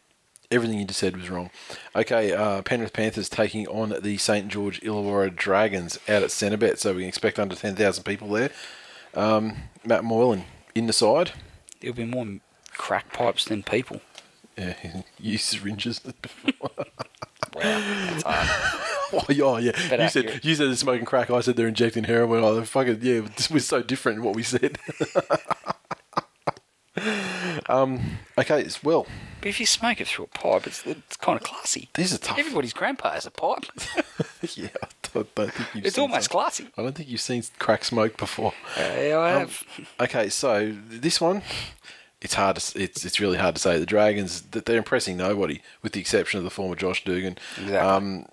Everything 0.50 0.78
you 0.78 0.84
just 0.86 1.00
said 1.00 1.16
was 1.16 1.28
wrong. 1.28 1.50
Okay, 1.94 2.32
uh, 2.32 2.62
Penrith 2.62 2.92
Panthers 2.92 3.28
taking 3.28 3.66
on 3.66 3.94
the 4.00 4.16
St 4.16 4.46
George 4.48 4.80
Illawarra 4.80 5.34
Dragons 5.34 5.98
out 6.08 6.22
at 6.22 6.30
Centrebet, 6.30 6.78
so 6.78 6.94
we 6.94 7.00
can 7.02 7.08
expect 7.08 7.40
under 7.40 7.56
10,000 7.56 8.04
people 8.04 8.28
there. 8.28 8.50
Um, 9.12 9.56
Matt 9.84 10.04
Moylan 10.04 10.44
in 10.74 10.86
the 10.86 10.92
side. 10.92 11.32
There'll 11.80 11.96
be 11.96 12.04
more 12.04 12.26
crack 12.72 13.12
pipes 13.12 13.44
than 13.44 13.64
people. 13.64 14.00
Yeah, 14.56 14.74
he 15.18 15.32
used 15.32 15.44
syringes. 15.44 16.00
Wow, 17.54 17.62
that's 17.64 18.22
hard. 18.24 18.87
oh, 19.42 19.56
yeah, 19.58 19.70
You 20.02 20.08
said, 20.08 20.40
you 20.44 20.54
said 20.54 20.68
they're 20.68 20.76
smoking 20.76 21.04
crack. 21.06 21.30
I 21.30 21.40
said 21.40 21.56
they're 21.56 21.68
injecting 21.68 22.04
heroin. 22.04 22.42
Oh, 22.44 22.54
they're 22.54 22.64
fucking, 22.64 22.98
yeah, 23.02 23.22
we're 23.50 23.58
so 23.60 23.82
different 23.82 24.18
in 24.18 24.24
what 24.24 24.34
we 24.36 24.42
said. 24.42 24.78
um, 27.68 28.18
okay, 28.36 28.58
it's- 28.60 28.82
well, 28.82 29.06
But 29.40 29.48
if 29.48 29.60
you 29.60 29.66
smoke 29.66 30.00
it 30.00 30.08
through 30.08 30.24
a 30.26 30.28
pipe, 30.28 30.66
it's, 30.66 30.84
it's 30.86 31.16
kind 31.16 31.38
of 31.38 31.44
classy. 31.44 31.88
these 31.94 32.12
are 32.12 32.18
tough. 32.18 32.38
Everybody's 32.38 32.72
grandpa 32.72 33.12
has 33.12 33.24
a 33.26 33.30
pipe. 33.30 33.66
yeah, 34.56 34.68
I 34.82 34.88
don't, 35.14 35.34
don't 35.34 35.52
think 35.52 35.68
you've 35.74 35.86
it's 35.86 35.94
seen 35.96 36.02
almost 36.02 36.24
some- 36.24 36.32
classy. 36.32 36.66
I 36.76 36.82
don't 36.82 36.94
think 36.94 37.08
you've 37.08 37.20
seen 37.20 37.42
crack 37.58 37.84
smoke 37.84 38.16
before. 38.16 38.52
Yeah, 38.76 39.18
I 39.20 39.30
have. 39.38 39.62
Okay, 40.00 40.28
so 40.28 40.74
this 40.88 41.20
one, 41.20 41.42
it's 42.20 42.34
hard. 42.34 42.56
To, 42.56 42.82
it's 42.82 43.04
it's 43.04 43.20
really 43.20 43.38
hard 43.38 43.54
to 43.54 43.60
say. 43.62 43.78
The 43.78 43.86
Dragons 43.86 44.42
that 44.50 44.66
they're 44.66 44.78
impressing 44.78 45.16
nobody, 45.16 45.62
with 45.82 45.92
the 45.92 46.00
exception 46.00 46.38
of 46.38 46.44
the 46.44 46.50
former 46.50 46.74
Josh 46.74 47.04
Dugan. 47.04 47.38
Exactly. 47.58 47.76
Um, 47.76 48.26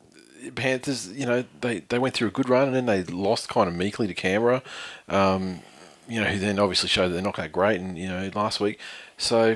Panthers, 0.51 1.11
you 1.11 1.25
know, 1.25 1.43
they, 1.61 1.79
they 1.79 1.99
went 1.99 2.13
through 2.13 2.27
a 2.27 2.31
good 2.31 2.49
run 2.49 2.67
and 2.67 2.75
then 2.75 2.85
they 2.85 3.03
lost 3.03 3.49
kind 3.49 3.67
of 3.67 3.75
meekly 3.75 4.07
to 4.07 4.13
Canberra. 4.13 4.61
Um, 5.07 5.61
you 6.07 6.21
know, 6.21 6.27
who 6.27 6.39
then 6.39 6.59
obviously 6.59 6.89
showed 6.89 7.09
that 7.09 7.13
they're 7.13 7.23
not 7.23 7.37
that 7.37 7.51
great. 7.51 7.79
And 7.79 7.97
you 7.97 8.07
know, 8.07 8.29
last 8.33 8.59
week, 8.59 8.79
so. 9.17 9.55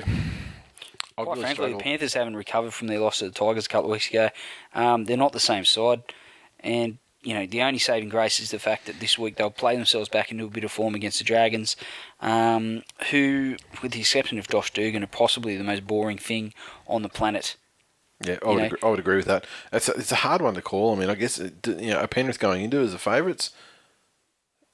Quite 1.16 1.34
really 1.34 1.40
frankly, 1.42 1.54
struggle. 1.54 1.78
the 1.78 1.84
Panthers 1.84 2.14
haven't 2.14 2.36
recovered 2.36 2.72
from 2.72 2.86
their 2.86 2.98
loss 2.98 3.18
to 3.18 3.26
the 3.26 3.30
Tigers 3.30 3.66
a 3.66 3.68
couple 3.68 3.90
of 3.90 3.92
weeks 3.92 4.08
ago. 4.08 4.30
Um, 4.74 5.04
they're 5.04 5.18
not 5.18 5.32
the 5.32 5.40
same 5.40 5.66
side, 5.66 6.02
and 6.60 6.96
you 7.22 7.34
know 7.34 7.44
the 7.44 7.60
only 7.60 7.78
saving 7.78 8.08
grace 8.08 8.40
is 8.40 8.50
the 8.50 8.58
fact 8.58 8.86
that 8.86 9.00
this 9.00 9.18
week 9.18 9.36
they'll 9.36 9.50
play 9.50 9.76
themselves 9.76 10.08
back 10.08 10.32
into 10.32 10.46
a 10.46 10.48
bit 10.48 10.64
of 10.64 10.72
form 10.72 10.94
against 10.94 11.18
the 11.18 11.24
Dragons, 11.24 11.76
um, 12.20 12.82
who, 13.10 13.56
with 13.82 13.92
the 13.92 14.00
exception 14.00 14.38
of 14.38 14.48
Josh 14.48 14.72
Dugan, 14.72 15.04
are 15.04 15.08
possibly 15.08 15.56
the 15.56 15.64
most 15.64 15.86
boring 15.86 16.18
thing 16.18 16.54
on 16.86 17.02
the 17.02 17.10
planet. 17.10 17.56
Yeah, 18.22 18.38
I 18.44 18.48
would, 18.50 18.62
agree, 18.64 18.78
I 18.82 18.88
would 18.90 18.98
agree 18.98 19.16
with 19.16 19.26
that. 19.26 19.46
It's 19.72 19.88
a, 19.88 19.92
it's 19.92 20.12
a 20.12 20.16
hard 20.16 20.42
one 20.42 20.54
to 20.54 20.62
call. 20.62 20.94
I 20.94 20.98
mean, 20.98 21.08
I 21.08 21.14
guess 21.14 21.38
it, 21.38 21.66
you 21.66 21.90
know, 21.90 22.00
a 22.00 22.08
Penrith 22.08 22.38
going 22.38 22.62
into 22.62 22.78
as 22.80 22.92
the 22.92 22.98
favourites, 22.98 23.50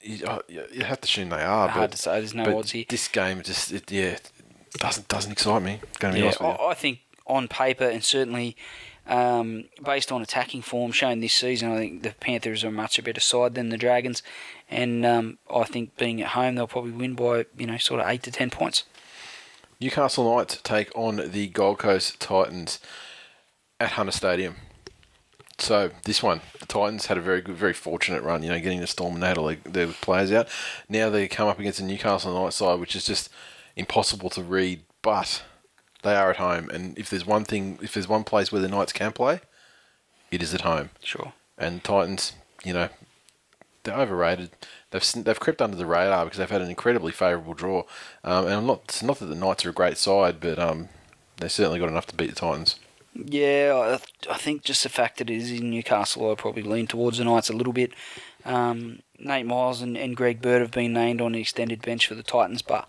you, 0.02 0.26
uh, 0.26 0.40
you 0.48 0.64
you 0.72 0.84
have 0.84 1.00
to 1.00 1.06
assume 1.06 1.30
they 1.30 1.42
are. 1.42 1.68
Hard 1.68 1.90
but, 1.90 1.92
to 1.92 1.98
say. 1.98 2.18
There's 2.18 2.34
no 2.34 2.58
odds 2.58 2.72
here. 2.72 2.84
This 2.88 3.08
game 3.08 3.42
just 3.42 3.72
it, 3.72 3.90
yeah 3.90 4.16
it 4.16 4.30
doesn't 4.78 5.08
doesn't 5.08 5.32
excite 5.32 5.62
me. 5.62 5.80
Going 5.98 6.14
to 6.14 6.16
be 6.16 6.20
Yeah, 6.20 6.26
honest 6.26 6.40
with 6.40 6.58
you. 6.58 6.64
I, 6.64 6.70
I 6.70 6.74
think 6.74 6.98
on 7.26 7.48
paper 7.48 7.84
and 7.84 8.04
certainly 8.04 8.56
um, 9.06 9.66
based 9.84 10.10
on 10.10 10.22
attacking 10.22 10.62
form 10.62 10.92
shown 10.92 11.20
this 11.20 11.32
season, 11.32 11.70
I 11.70 11.76
think 11.76 12.02
the 12.02 12.10
Panthers 12.18 12.64
are 12.64 12.68
a 12.68 12.72
much 12.72 12.98
a 12.98 13.02
better 13.02 13.20
side 13.20 13.54
than 13.54 13.68
the 13.68 13.76
Dragons, 13.76 14.22
and 14.68 15.06
um, 15.06 15.38
I 15.52 15.64
think 15.64 15.96
being 15.96 16.20
at 16.20 16.28
home 16.28 16.56
they'll 16.56 16.66
probably 16.66 16.92
win 16.92 17.14
by 17.14 17.46
you 17.56 17.66
know 17.66 17.78
sort 17.78 18.00
of 18.00 18.08
eight 18.08 18.22
to 18.24 18.30
ten 18.30 18.50
points. 18.50 18.84
Newcastle 19.80 20.34
Knights 20.34 20.60
take 20.62 20.90
on 20.96 21.16
the 21.16 21.48
Gold 21.48 21.78
Coast 21.78 22.18
Titans 22.18 22.80
at 23.80 23.92
Hunter 23.92 24.12
Stadium. 24.12 24.56
So 25.58 25.90
this 26.04 26.22
one, 26.22 26.42
the 26.60 26.66
Titans 26.66 27.06
had 27.06 27.16
a 27.16 27.22
very 27.22 27.40
good, 27.40 27.56
very 27.56 27.72
fortunate 27.72 28.22
run. 28.22 28.42
You 28.42 28.50
know, 28.50 28.60
getting 28.60 28.80
the 28.80 28.86
Storm 28.86 29.14
and 29.14 29.22
they 29.22 29.28
had 29.28 29.38
all 29.38 29.54
their, 29.64 29.86
players 29.88 30.30
out. 30.32 30.48
Now 30.88 31.08
they 31.08 31.28
come 31.28 31.48
up 31.48 31.58
against 31.58 31.78
the 31.78 31.84
Newcastle 31.84 32.34
Knights 32.34 32.56
side, 32.56 32.78
which 32.78 32.94
is 32.94 33.06
just 33.06 33.30
impossible 33.74 34.28
to 34.30 34.42
read. 34.42 34.82
But 35.00 35.42
they 36.02 36.14
are 36.14 36.30
at 36.30 36.36
home, 36.36 36.68
and 36.70 36.98
if 36.98 37.10
there's 37.10 37.24
one 37.24 37.44
thing, 37.44 37.78
if 37.80 37.94
there's 37.94 38.08
one 38.08 38.24
place 38.24 38.52
where 38.52 38.60
the 38.60 38.68
Knights 38.68 38.92
can 38.92 39.12
play, 39.12 39.40
it 40.30 40.42
is 40.42 40.52
at 40.52 40.62
home. 40.62 40.90
Sure. 41.02 41.32
And 41.56 41.82
Titans, 41.82 42.32
you 42.64 42.72
know, 42.72 42.88
they're 43.84 43.96
overrated. 43.96 44.50
They've 44.90 45.12
they've 45.24 45.40
crept 45.40 45.62
under 45.62 45.76
the 45.76 45.86
radar 45.86 46.24
because 46.24 46.38
they've 46.38 46.50
had 46.50 46.60
an 46.60 46.68
incredibly 46.68 47.12
favourable 47.12 47.54
draw. 47.54 47.84
Um, 48.24 48.46
and 48.46 48.54
I'm 48.54 48.66
not 48.66 48.82
it's 48.84 49.02
not 49.02 49.20
that 49.20 49.26
the 49.26 49.34
Knights 49.34 49.64
are 49.64 49.70
a 49.70 49.72
great 49.72 49.96
side, 49.96 50.38
but 50.40 50.58
um, 50.58 50.88
they 51.38 51.48
certainly 51.48 51.78
got 51.78 51.88
enough 51.88 52.06
to 52.08 52.16
beat 52.16 52.30
the 52.30 52.36
Titans. 52.36 52.78
Yeah, 53.24 53.98
I, 54.28 54.32
I 54.32 54.36
think 54.36 54.62
just 54.62 54.82
the 54.82 54.88
fact 54.88 55.18
that 55.18 55.30
it 55.30 55.36
is 55.36 55.50
in 55.50 55.70
Newcastle, 55.70 56.30
I 56.30 56.34
probably 56.34 56.62
lean 56.62 56.86
towards 56.86 57.18
the 57.18 57.24
Knights 57.24 57.48
a 57.48 57.54
little 57.54 57.72
bit. 57.72 57.92
Um, 58.44 59.00
Nate 59.18 59.46
Myles 59.46 59.80
and, 59.80 59.96
and 59.96 60.16
Greg 60.16 60.42
Bird 60.42 60.60
have 60.60 60.70
been 60.70 60.92
named 60.92 61.20
on 61.20 61.32
the 61.32 61.40
extended 61.40 61.82
bench 61.82 62.06
for 62.06 62.14
the 62.14 62.22
Titans, 62.22 62.62
but 62.62 62.88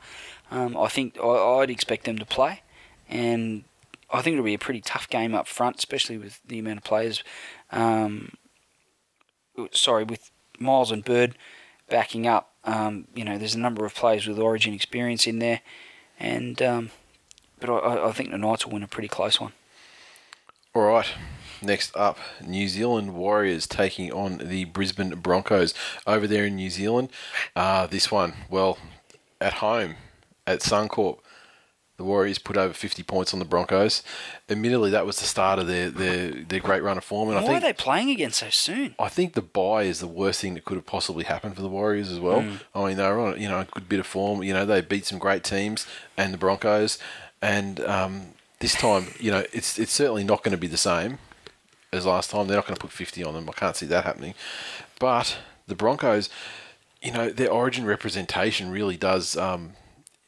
um, 0.51 0.75
I 0.75 0.87
think 0.87 1.17
I, 1.17 1.27
I'd 1.27 1.69
expect 1.69 2.05
them 2.05 2.17
to 2.17 2.25
play, 2.25 2.61
and 3.09 3.63
I 4.11 4.21
think 4.21 4.33
it'll 4.33 4.45
be 4.45 4.53
a 4.53 4.59
pretty 4.59 4.81
tough 4.81 5.09
game 5.09 5.33
up 5.33 5.47
front, 5.47 5.77
especially 5.77 6.17
with 6.17 6.41
the 6.45 6.59
amount 6.59 6.79
of 6.79 6.83
players. 6.83 7.23
Um, 7.71 8.33
sorry, 9.71 10.03
with 10.03 10.29
Myles 10.59 10.91
and 10.91 11.05
Bird 11.05 11.35
backing 11.89 12.27
up. 12.27 12.53
Um, 12.65 13.07
you 13.15 13.23
know, 13.23 13.37
there's 13.37 13.55
a 13.55 13.59
number 13.59 13.85
of 13.85 13.95
players 13.95 14.27
with 14.27 14.37
Origin 14.37 14.73
experience 14.73 15.25
in 15.25 15.39
there, 15.39 15.61
and 16.19 16.61
um, 16.61 16.91
but 17.59 17.69
I, 17.69 18.09
I 18.09 18.11
think 18.11 18.31
the 18.31 18.37
Knights 18.37 18.65
will 18.65 18.73
win 18.73 18.83
a 18.83 18.87
pretty 18.87 19.07
close 19.07 19.39
one. 19.39 19.53
All 20.77 20.83
right. 20.83 21.11
Next 21.59 21.97
up, 21.97 22.19
New 22.39 22.67
Zealand 22.67 23.15
Warriors 23.15 23.65
taking 23.65 24.13
on 24.13 24.37
the 24.37 24.65
Brisbane 24.65 25.09
Broncos 25.09 25.73
over 26.05 26.27
there 26.27 26.45
in 26.45 26.55
New 26.55 26.69
Zealand. 26.69 27.09
Uh, 27.55 27.87
this 27.87 28.11
one, 28.11 28.35
well, 28.47 28.77
at 29.41 29.53
home 29.53 29.95
at 30.45 30.59
Suncorp, 30.59 31.17
the 31.97 32.03
Warriors 32.03 32.37
put 32.37 32.57
over 32.57 32.75
50 32.75 33.01
points 33.01 33.33
on 33.33 33.39
the 33.39 33.45
Broncos. 33.45 34.03
Admittedly, 34.49 34.91
that 34.91 35.03
was 35.03 35.17
the 35.19 35.25
start 35.25 35.57
of 35.57 35.65
their, 35.65 35.89
their, 35.89 36.29
their 36.29 36.59
great 36.59 36.83
run 36.83 36.99
of 36.99 37.03
form. 37.03 37.29
And 37.29 37.39
I 37.39 37.41
Why 37.41 37.47
think 37.47 37.57
are 37.63 37.67
they 37.67 37.73
playing 37.73 38.11
again 38.11 38.31
so 38.31 38.51
soon? 38.51 38.93
I 38.99 39.09
think 39.09 39.33
the 39.33 39.41
buy 39.41 39.81
is 39.81 39.99
the 39.99 40.05
worst 40.05 40.41
thing 40.41 40.53
that 40.53 40.63
could 40.63 40.75
have 40.75 40.85
possibly 40.85 41.23
happened 41.23 41.55
for 41.55 41.63
the 41.63 41.69
Warriors 41.69 42.11
as 42.11 42.19
well. 42.19 42.45
I 42.75 42.85
mean, 42.85 42.97
they 42.97 43.07
were 43.07 43.19
on 43.19 43.41
you 43.41 43.49
know 43.49 43.61
a 43.61 43.65
good 43.65 43.89
bit 43.89 43.99
of 43.99 44.05
form. 44.05 44.43
You 44.43 44.53
know, 44.53 44.63
they 44.63 44.81
beat 44.81 45.07
some 45.07 45.17
great 45.17 45.43
teams 45.43 45.87
and 46.15 46.31
the 46.31 46.37
Broncos, 46.37 46.99
and 47.41 47.79
um, 47.79 48.33
this 48.59 48.73
time, 48.73 49.07
you 49.19 49.31
know, 49.31 49.43
it's 49.53 49.77
it's 49.77 49.91
certainly 49.91 50.23
not 50.23 50.43
going 50.43 50.51
to 50.51 50.57
be 50.57 50.67
the 50.67 50.77
same 50.77 51.19
as 51.91 52.05
last 52.05 52.31
time. 52.31 52.47
They're 52.47 52.57
not 52.57 52.65
going 52.65 52.75
to 52.75 52.81
put 52.81 52.91
fifty 52.91 53.23
on 53.23 53.33
them. 53.33 53.49
I 53.49 53.53
can't 53.53 53.75
see 53.75 53.85
that 53.87 54.03
happening. 54.03 54.33
But 54.99 55.37
the 55.67 55.75
Broncos, 55.75 56.29
you 57.01 57.11
know, 57.11 57.29
their 57.29 57.51
Origin 57.51 57.85
representation 57.85 58.71
really 58.71 58.97
does 58.97 59.37
um, 59.37 59.73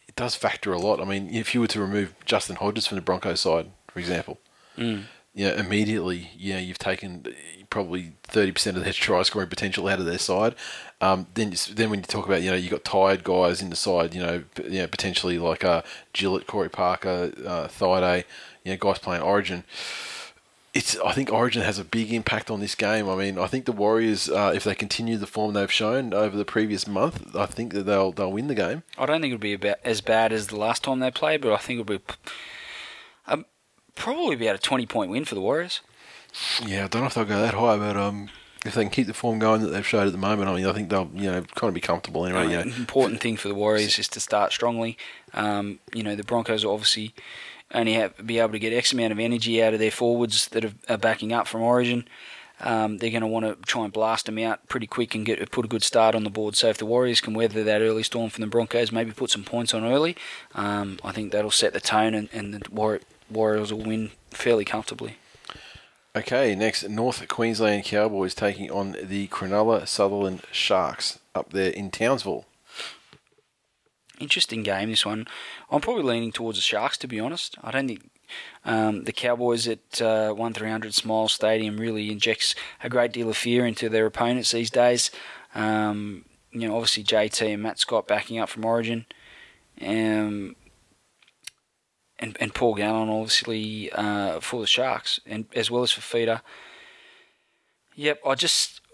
it 0.07 0.15
does 0.15 0.35
factor 0.35 0.73
a 0.73 0.79
lot. 0.79 1.01
I 1.01 1.05
mean, 1.05 1.33
if 1.33 1.53
you 1.53 1.61
were 1.61 1.67
to 1.67 1.81
remove 1.81 2.13
Justin 2.25 2.57
Hodges 2.57 2.87
from 2.87 2.97
the 2.97 3.01
Broncos 3.01 3.41
side, 3.41 3.71
for 3.87 3.99
example, 3.99 4.37
you 5.33 5.47
know, 5.47 5.53
immediately, 5.55 6.31
you 6.37 6.53
know, 6.53 6.59
you've 6.59 6.79
taken 6.79 7.25
probably 7.69 8.13
thirty 8.23 8.51
percent 8.51 8.77
of 8.77 8.83
their 8.83 8.93
try 8.93 9.23
scoring 9.23 9.49
potential 9.49 9.87
out 9.87 9.99
of 9.99 10.05
their 10.05 10.19
side. 10.19 10.55
Um, 11.01 11.27
then, 11.33 11.53
then 11.71 11.89
when 11.89 11.99
you 11.99 12.05
talk 12.05 12.25
about, 12.25 12.41
you 12.41 12.51
know, 12.51 12.57
you 12.57 12.69
got 12.69 12.83
tired 12.83 13.23
guys 13.23 13.61
in 13.61 13.69
the 13.69 13.75
side, 13.75 14.13
you 14.13 14.21
know, 14.21 14.43
p- 14.55 14.63
you 14.63 14.79
know, 14.79 14.87
potentially 14.87 15.37
like 15.37 15.63
uh, 15.63 15.81
Gillett, 16.13 16.45
Corey 16.45 16.69
Parker, 16.69 17.31
uh, 17.45 17.67
Thaiday, 17.67 18.25
you 18.65 18.71
know, 18.73 18.77
guys 18.77 18.99
playing 18.99 19.21
Origin. 19.23 19.63
it's 20.73 20.97
I 20.99 21.13
think 21.13 21.31
Origin 21.31 21.61
has 21.63 21.79
a 21.79 21.85
big 21.85 22.11
impact 22.11 22.51
on 22.51 22.59
this 22.59 22.75
game. 22.75 23.07
I 23.09 23.15
mean, 23.15 23.39
I 23.39 23.47
think 23.47 23.63
the 23.65 23.71
Warriors, 23.71 24.29
uh, 24.29 24.51
if 24.53 24.63
they 24.65 24.75
continue 24.75 25.17
the 25.17 25.25
form 25.25 25.53
they've 25.53 25.71
shown 25.71 26.13
over 26.13 26.35
the 26.37 26.45
previous 26.45 26.85
month, 26.85 27.35
I 27.35 27.45
think 27.45 27.73
that 27.73 27.83
they'll 27.83 28.11
they'll 28.11 28.31
win 28.31 28.47
the 28.47 28.55
game. 28.55 28.83
I 28.97 29.05
don't 29.05 29.21
think 29.21 29.33
it'll 29.33 29.41
be 29.41 29.53
about 29.53 29.77
as 29.85 30.01
bad 30.01 30.33
as 30.33 30.47
the 30.47 30.57
last 30.57 30.83
time 30.83 30.99
they 30.99 31.11
played, 31.11 31.41
but 31.41 31.53
I 31.53 31.57
think 31.57 31.79
it'll 31.79 31.97
be 31.97 32.03
um, 33.25 33.45
probably 33.95 34.35
about 34.35 34.55
a 34.55 34.59
twenty 34.59 34.85
point 34.85 35.09
win 35.09 35.23
for 35.25 35.35
the 35.35 35.41
Warriors. 35.41 35.81
Yeah, 36.63 36.85
I 36.85 36.87
don't 36.87 37.01
know 37.01 37.07
if 37.07 37.13
they'll 37.15 37.25
go 37.25 37.41
that 37.41 37.55
high, 37.55 37.77
but 37.77 37.97
um, 37.97 38.29
if 38.65 38.73
they 38.75 38.83
can 38.83 38.89
keep 38.89 39.07
the 39.07 39.13
form 39.13 39.39
going 39.39 39.61
that 39.61 39.69
they've 39.69 39.87
showed 39.87 40.07
at 40.07 40.11
the 40.11 40.17
moment, 40.17 40.49
I 40.49 40.55
mean, 40.55 40.65
I 40.65 40.73
think 40.73 40.89
they'll 40.89 41.09
you 41.13 41.31
know 41.31 41.41
kind 41.55 41.69
of 41.69 41.73
be 41.73 41.81
comfortable 41.81 42.25
anyway. 42.25 42.49
You 42.49 42.57
know, 42.57 42.75
important 42.75 43.21
thing 43.21 43.37
for 43.37 43.47
the 43.47 43.55
Warriors 43.55 43.97
is 43.97 44.07
to 44.09 44.19
start 44.19 44.51
strongly. 44.51 44.97
Um, 45.33 45.79
you 45.93 46.03
know, 46.03 46.15
the 46.15 46.23
Broncos 46.23 46.65
will 46.65 46.73
obviously 46.73 47.13
only 47.73 47.93
have 47.93 48.25
be 48.25 48.39
able 48.39 48.51
to 48.51 48.59
get 48.59 48.73
X 48.73 48.93
amount 48.93 49.11
of 49.11 49.19
energy 49.19 49.63
out 49.63 49.73
of 49.73 49.79
their 49.79 49.91
forwards 49.91 50.47
that 50.49 50.65
are, 50.65 50.73
are 50.89 50.97
backing 50.97 51.31
up 51.31 51.47
from 51.47 51.61
Origin. 51.61 52.07
Um, 52.61 52.97
they're 52.97 53.11
going 53.11 53.21
to 53.21 53.27
want 53.27 53.45
to 53.45 53.55
try 53.65 53.85
and 53.85 53.93
blast 53.93 54.25
them 54.25 54.37
out 54.37 54.67
pretty 54.67 54.87
quick 54.87 55.15
and 55.15 55.25
get 55.25 55.49
put 55.51 55.63
a 55.63 55.69
good 55.69 55.83
start 55.83 56.13
on 56.13 56.25
the 56.25 56.29
board. 56.29 56.57
So 56.57 56.67
if 56.67 56.77
the 56.77 56.85
Warriors 56.85 57.21
can 57.21 57.33
weather 57.33 57.63
that 57.63 57.81
early 57.81 58.03
storm 58.03 58.29
from 58.29 58.41
the 58.41 58.47
Broncos, 58.47 58.91
maybe 58.91 59.11
put 59.11 59.29
some 59.29 59.45
points 59.45 59.73
on 59.73 59.85
early, 59.85 60.17
um, 60.55 60.99
I 61.01 61.13
think 61.13 61.31
that'll 61.31 61.51
set 61.51 61.71
the 61.71 61.79
tone, 61.79 62.13
and, 62.13 62.27
and 62.33 62.53
the 62.53 62.61
War- 62.69 62.99
Warriors 63.31 63.71
will 63.71 63.83
win 63.83 64.11
fairly 64.31 64.65
comfortably. 64.65 65.15
Okay, 66.15 66.55
next 66.55 66.87
North 66.89 67.27
Queensland 67.27 67.85
Cowboys 67.85 68.33
taking 68.33 68.71
on 68.71 68.95
the 69.01 69.27
Cronulla 69.27 69.87
Sutherland 69.87 70.41
Sharks 70.51 71.19
up 71.35 71.51
there 71.51 71.69
in 71.71 71.91
Townsville. 71.91 72.45
interesting 74.19 74.63
game. 74.63 74.89
This 74.89 75.05
one, 75.05 75.27
I'm 75.71 75.81
probably 75.81 76.03
leaning 76.03 76.31
towards 76.31 76.57
the 76.57 76.61
Sharks 76.63 76.97
to 76.99 77.07
be 77.07 77.19
honest. 77.19 77.57
I 77.63 77.71
don't 77.71 77.87
think 77.87 78.09
um, 78.65 79.03
the 79.05 79.13
Cowboys 79.13 79.67
at 79.67 80.01
uh, 80.01 80.33
one 80.33 80.53
three 80.53 80.69
hundred 80.69 80.93
Smile 80.95 81.27
Stadium 81.27 81.77
really 81.79 82.11
injects 82.11 82.55
a 82.83 82.89
great 82.89 83.11
deal 83.11 83.29
of 83.29 83.37
fear 83.37 83.65
into 83.65 83.87
their 83.87 84.05
opponents 84.07 84.51
these 84.51 84.69
days. 84.71 85.11
Um, 85.55 86.25
you 86.51 86.67
know, 86.67 86.75
obviously 86.75 87.03
JT 87.03 87.53
and 87.53 87.63
Matt 87.63 87.79
Scott 87.79 88.07
backing 88.07 88.39
up 88.39 88.49
from 88.49 88.65
Origin, 88.65 89.05
um, 89.81 90.55
and 92.19 92.37
and 92.39 92.53
Paul 92.53 92.75
Gallen 92.75 93.09
obviously 93.09 93.91
uh, 93.91 94.39
for 94.39 94.61
the 94.61 94.67
Sharks, 94.67 95.19
and 95.25 95.45
as 95.55 95.71
well 95.71 95.83
as 95.83 95.91
Fifita. 95.91 96.41
Yep, 97.95 98.19
I 98.25 98.35
just. 98.35 98.81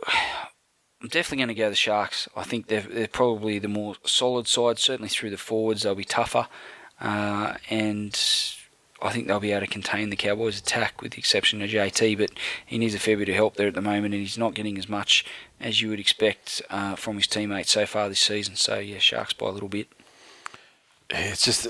I'm 1.01 1.09
definitely 1.09 1.37
going 1.37 1.49
to 1.49 1.53
go 1.55 1.69
the 1.69 1.75
Sharks. 1.75 2.27
I 2.35 2.43
think 2.43 2.65
they're, 2.65 2.81
they're 2.81 3.07
probably 3.07 3.59
the 3.59 3.67
more 3.67 3.95
solid 4.05 4.47
side. 4.47 4.79
Certainly 4.79 5.09
through 5.09 5.29
the 5.29 5.37
forwards, 5.37 5.83
they'll 5.83 5.93
be 5.93 6.05
tougher, 6.05 6.47
uh, 6.99 7.55
and 7.69 8.19
I 9.01 9.11
think 9.11 9.27
they'll 9.27 9.41
be 9.41 9.51
able 9.51 9.67
to 9.67 9.71
contain 9.71 10.09
the 10.09 10.15
Cowboys' 10.15 10.57
attack, 10.57 11.01
with 11.01 11.11
the 11.11 11.19
exception 11.19 11.61
of 11.61 11.69
JT. 11.69 12.17
But 12.17 12.31
he 12.65 12.79
needs 12.79 12.95
a 12.95 12.99
fair 12.99 13.17
bit 13.17 13.29
of 13.29 13.35
help 13.35 13.55
there 13.55 13.67
at 13.67 13.75
the 13.75 13.81
moment, 13.81 14.15
and 14.15 14.23
he's 14.23 14.37
not 14.37 14.55
getting 14.55 14.79
as 14.79 14.89
much 14.89 15.25
as 15.59 15.81
you 15.81 15.89
would 15.89 15.99
expect 15.99 16.61
uh, 16.71 16.95
from 16.95 17.17
his 17.17 17.27
teammates 17.27 17.71
so 17.71 17.85
far 17.85 18.09
this 18.09 18.21
season. 18.21 18.55
So 18.55 18.79
yeah, 18.79 18.99
Sharks 18.99 19.33
by 19.33 19.47
a 19.47 19.51
little 19.51 19.69
bit. 19.69 19.89
It's 21.09 21.45
just 21.45 21.67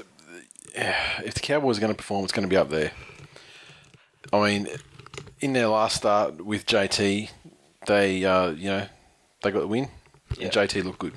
if 1.26 1.34
the 1.34 1.40
Cowboys 1.40 1.78
are 1.78 1.82
going 1.82 1.94
to 1.94 1.98
perform, 1.98 2.24
it's 2.24 2.34
going 2.34 2.48
to 2.48 2.50
be 2.50 2.58
up 2.58 2.70
there. 2.70 2.92
I 4.34 4.40
mean, 4.44 4.68
in 5.40 5.54
their 5.54 5.68
last 5.68 5.98
start 5.98 6.44
with 6.46 6.66
JT, 6.66 7.30
they 7.88 8.26
uh, 8.26 8.50
you 8.50 8.70
know 8.70 8.86
they 9.44 9.52
got 9.52 9.60
the 9.60 9.68
win, 9.68 9.90
Yeah. 10.38 10.46
and 10.46 10.54
JT 10.54 10.84
looked 10.84 11.00
good. 11.00 11.14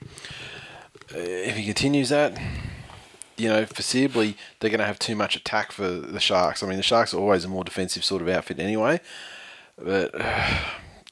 Uh, 1.14 1.18
if 1.18 1.56
he 1.56 1.64
continues 1.64 2.10
that, 2.10 2.38
you 3.38 3.48
know, 3.48 3.64
foreseeably 3.64 4.34
they're 4.60 4.70
going 4.70 4.80
to 4.80 4.84
have 4.86 4.98
too 4.98 5.16
much 5.16 5.34
attack 5.36 5.72
for 5.72 5.88
the 5.88 6.20
Sharks. 6.20 6.62
I 6.62 6.66
mean, 6.66 6.76
the 6.76 6.82
Sharks 6.82 7.14
are 7.14 7.18
always 7.18 7.44
a 7.44 7.48
more 7.48 7.64
defensive 7.64 8.04
sort 8.04 8.22
of 8.22 8.28
outfit 8.28 8.58
anyway, 8.60 9.00
but. 9.76 10.14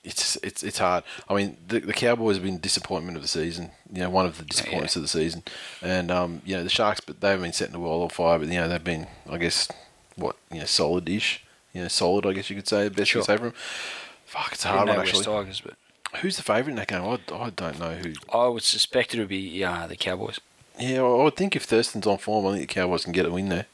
it's 0.07 0.37
it's 0.37 0.63
it's 0.63 0.79
hard. 0.79 1.05
I 1.29 1.35
mean, 1.35 1.57
the, 1.69 1.81
the 1.81 1.93
Cowboys 1.93 2.37
have 2.37 2.45
been 2.45 2.59
disappointment 2.59 3.17
of 3.17 3.23
the 3.23 3.29
season. 3.29 3.73
You 3.93 4.03
know, 4.03 4.11
one 4.11 4.25
of 4.25 4.39
the 4.39 4.45
disappointments 4.45 4.97
of 4.97 5.03
the 5.03 5.09
season, 5.09 5.43
and 5.83 6.11
um, 6.11 6.41
you 6.47 6.57
know 6.57 6.63
the 6.63 6.71
Sharks, 6.71 7.01
but 7.01 7.21
they've 7.21 7.41
been 7.41 7.53
setting 7.53 7.73
the 7.73 7.81
world 7.81 8.03
on 8.05 8.09
fire. 8.09 8.39
But 8.39 8.49
you 8.49 8.55
know 8.55 8.69
they've 8.69 8.83
been, 8.83 9.09
I 9.29 9.37
guess, 9.39 9.69
what 10.15 10.37
you 10.51 10.61
know, 10.61 10.65
solid-ish. 10.65 11.45
You 11.73 11.83
know, 11.83 11.89
solid. 11.89 12.25
I 12.25 12.33
guess 12.33 12.49
you 12.49 12.57
could 12.57 12.69
say. 12.69 12.89
Best 12.89 12.99
you 13.01 13.05
Sure. 13.05 13.23
could 13.23 13.27
say 13.27 13.37
for 13.37 13.45
them. 13.45 13.55
Fuck, 14.25 14.53
it's 14.53 14.65
a 14.65 14.69
hard 14.69 14.89
one 14.89 14.99
actually. 15.01 15.25
Tigers, 15.25 15.61
but 15.61 15.75
Who's 16.21 16.37
the 16.37 16.43
favourite 16.43 16.71
in 16.71 16.77
that 16.77 16.89
game? 16.89 17.03
I, 17.03 17.19
I 17.35 17.51
don't 17.51 17.79
know 17.79 17.95
who. 17.95 18.15
I 18.33 18.47
would 18.49 18.63
suspect 18.63 19.15
it 19.15 19.19
would 19.19 19.29
be 19.29 19.63
uh, 19.63 19.87
the 19.87 19.97
Cowboys. 19.97 20.41
Yeah, 20.79 21.03
I 21.03 21.23
would 21.25 21.37
think 21.37 21.57
if 21.57 21.65
Thurston's 21.65 22.07
on 22.07 22.19
form, 22.19 22.47
I 22.47 22.57
think 22.57 22.69
the 22.69 22.75
Cowboys 22.75 23.05
can 23.05 23.13
get 23.13 23.27
a 23.27 23.31
win 23.31 23.49
there. 23.49 23.67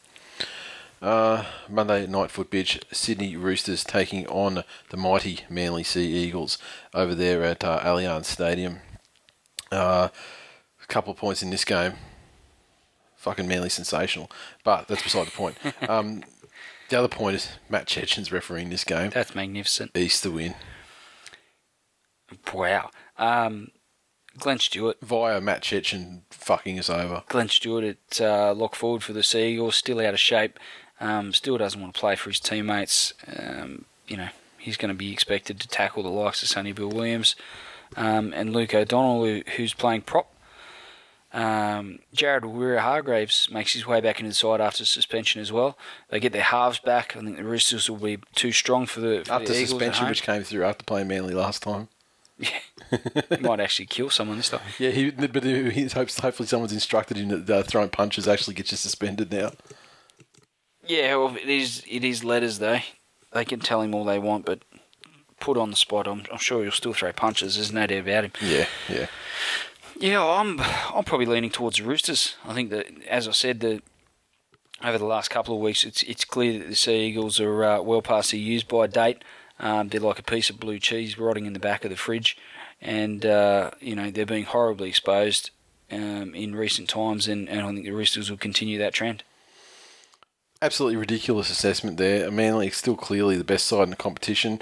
Uh, 1.02 1.44
Monday 1.68 2.06
night 2.06 2.30
foot 2.30 2.50
pitch, 2.50 2.80
Sydney 2.92 3.36
Roosters 3.36 3.82
taking 3.82 4.24
on 4.28 4.62
the 4.90 4.96
mighty 4.96 5.40
Manly 5.50 5.82
Sea 5.82 6.06
Eagles 6.06 6.58
over 6.94 7.12
there 7.12 7.42
at 7.42 7.64
uh, 7.64 7.80
Allianz 7.80 8.26
Stadium. 8.26 8.78
Uh, 9.72 10.08
a 10.80 10.86
couple 10.86 11.12
of 11.12 11.18
points 11.18 11.42
in 11.42 11.50
this 11.50 11.64
game. 11.64 11.94
Fucking 13.16 13.48
Manly 13.48 13.68
sensational, 13.68 14.30
but 14.62 14.86
that's 14.86 15.02
beside 15.02 15.26
the 15.26 15.32
point. 15.32 15.56
Um, 15.88 16.22
the 16.88 16.98
other 16.98 17.08
point 17.08 17.36
is 17.36 17.48
Matt 17.70 17.86
Cecchin's 17.86 18.30
refereeing 18.30 18.68
this 18.68 18.84
game. 18.84 19.10
That's 19.10 19.34
magnificent. 19.34 19.96
East 19.96 20.22
the 20.22 20.30
win 20.30 20.54
Wow. 22.52 22.90
Um, 23.18 23.68
Glenn 24.38 24.58
Stewart. 24.58 24.98
via 25.02 25.40
Matt 25.40 25.62
Cecchin 25.62 26.22
fucking 26.30 26.78
us 26.78 26.88
over. 26.88 27.22
Glenn 27.28 27.48
Stewart 27.48 27.84
at 27.84 28.20
uh, 28.20 28.54
lock 28.54 28.74
forward 28.74 29.02
for 29.02 29.12
the 29.12 29.22
Sea 29.22 29.52
Eagles, 29.54 29.76
still 29.76 30.00
out 30.00 30.14
of 30.14 30.20
shape. 30.20 30.58
Um, 31.02 31.32
still 31.32 31.58
doesn't 31.58 31.80
want 31.80 31.94
to 31.94 32.00
play 32.00 32.14
for 32.14 32.30
his 32.30 32.38
teammates. 32.38 33.12
Um, 33.26 33.86
you 34.06 34.16
know, 34.16 34.28
he's 34.56 34.76
going 34.76 34.88
to 34.88 34.96
be 34.96 35.12
expected 35.12 35.58
to 35.60 35.68
tackle 35.68 36.04
the 36.04 36.08
likes 36.08 36.42
of 36.42 36.48
Sonny 36.48 36.72
Bill 36.72 36.88
Williams 36.88 37.34
um, 37.96 38.32
and 38.32 38.52
Luke 38.52 38.72
O'Donnell, 38.72 39.24
who, 39.24 39.42
who's 39.56 39.74
playing 39.74 40.02
prop. 40.02 40.32
Um, 41.32 42.00
Jared 42.14 42.44
Waerea-Hargreaves 42.44 43.48
makes 43.50 43.72
his 43.72 43.86
way 43.86 44.00
back 44.00 44.20
into 44.20 44.28
the 44.28 44.34
side 44.34 44.60
after 44.60 44.84
suspension 44.84 45.40
as 45.40 45.50
well. 45.50 45.76
They 46.10 46.20
get 46.20 46.32
their 46.32 46.42
halves 46.42 46.78
back. 46.78 47.16
I 47.16 47.20
think 47.20 47.36
the 47.36 47.44
Roosters 47.44 47.90
will 47.90 47.96
be 47.96 48.18
too 48.34 48.52
strong 48.52 48.86
for 48.86 49.00
the, 49.00 49.24
for 49.24 49.32
After 49.32 49.48
the 49.48 49.66
suspension, 49.66 50.08
which 50.08 50.22
came 50.22 50.44
through 50.44 50.64
after 50.64 50.84
playing 50.84 51.08
Manly 51.08 51.34
last 51.34 51.62
time. 51.62 51.88
He 53.30 53.38
might 53.38 53.58
actually 53.60 53.86
kill 53.86 54.10
someone 54.10 54.36
this 54.36 54.50
time. 54.50 54.60
Yeah, 54.78 54.90
he, 54.90 55.10
but 55.10 55.42
he 55.44 55.86
hopes 55.86 56.18
hopefully 56.18 56.46
someone's 56.46 56.74
instructed 56.74 57.16
him 57.16 57.28
that 57.46 57.50
uh, 57.50 57.62
throwing 57.62 57.88
punches 57.88 58.28
actually 58.28 58.52
gets 58.52 58.70
you 58.70 58.76
suspended 58.76 59.32
now. 59.32 59.52
Yeah, 60.86 61.16
well, 61.16 61.36
it 61.36 61.48
is. 61.48 61.84
It 61.88 62.04
is 62.04 62.24
letters 62.24 62.58
though. 62.58 62.80
They 63.32 63.44
can 63.44 63.60
tell 63.60 63.80
him 63.80 63.94
all 63.94 64.04
they 64.04 64.18
want, 64.18 64.44
but 64.44 64.62
put 65.40 65.56
on 65.56 65.70
the 65.70 65.76
spot, 65.76 66.06
I'm, 66.06 66.24
I'm 66.30 66.38
sure 66.38 66.62
he'll 66.62 66.72
still 66.72 66.92
throw 66.92 67.12
punches. 67.12 67.56
There's 67.56 67.72
no 67.72 67.86
doubt 67.86 68.00
about 68.00 68.24
him. 68.24 68.32
Yeah, 68.40 68.66
yeah. 68.88 69.06
Yeah, 69.98 70.24
I'm. 70.24 70.60
I'm 70.60 71.04
probably 71.04 71.26
leaning 71.26 71.50
towards 71.50 71.78
the 71.78 71.84
Roosters. 71.84 72.36
I 72.44 72.54
think 72.54 72.70
that, 72.70 72.86
as 73.08 73.28
I 73.28 73.32
said, 73.32 73.60
the 73.60 73.82
over 74.82 74.98
the 74.98 75.04
last 75.04 75.28
couple 75.28 75.54
of 75.54 75.60
weeks, 75.60 75.84
it's 75.84 76.02
it's 76.02 76.24
clear 76.24 76.58
that 76.58 76.68
the 76.68 76.74
Sea 76.74 77.06
Eagles 77.06 77.38
are 77.40 77.64
uh, 77.64 77.82
well 77.82 78.02
past 78.02 78.32
their 78.32 78.40
use 78.40 78.62
by 78.62 78.86
date. 78.86 79.22
Um, 79.60 79.88
they're 79.88 80.00
like 80.00 80.18
a 80.18 80.24
piece 80.24 80.50
of 80.50 80.58
blue 80.58 80.78
cheese 80.78 81.18
rotting 81.18 81.46
in 81.46 81.52
the 81.52 81.60
back 81.60 81.84
of 81.84 81.90
the 81.90 81.96
fridge, 81.96 82.36
and 82.80 83.24
uh, 83.24 83.70
you 83.80 83.94
know 83.94 84.10
they're 84.10 84.26
being 84.26 84.44
horribly 84.44 84.88
exposed 84.88 85.50
um, 85.90 86.34
in 86.34 86.56
recent 86.56 86.88
times, 86.88 87.28
and, 87.28 87.48
and 87.48 87.60
I 87.60 87.68
think 87.68 87.84
the 87.84 87.92
Roosters 87.92 88.30
will 88.30 88.38
continue 88.38 88.78
that 88.78 88.94
trend. 88.94 89.22
Absolutely 90.62 90.96
ridiculous 90.96 91.50
assessment 91.50 91.96
there. 91.96 92.30
Manly 92.30 92.70
still 92.70 92.94
clearly 92.94 93.36
the 93.36 93.42
best 93.42 93.66
side 93.66 93.82
in 93.82 93.90
the 93.90 93.96
competition. 93.96 94.60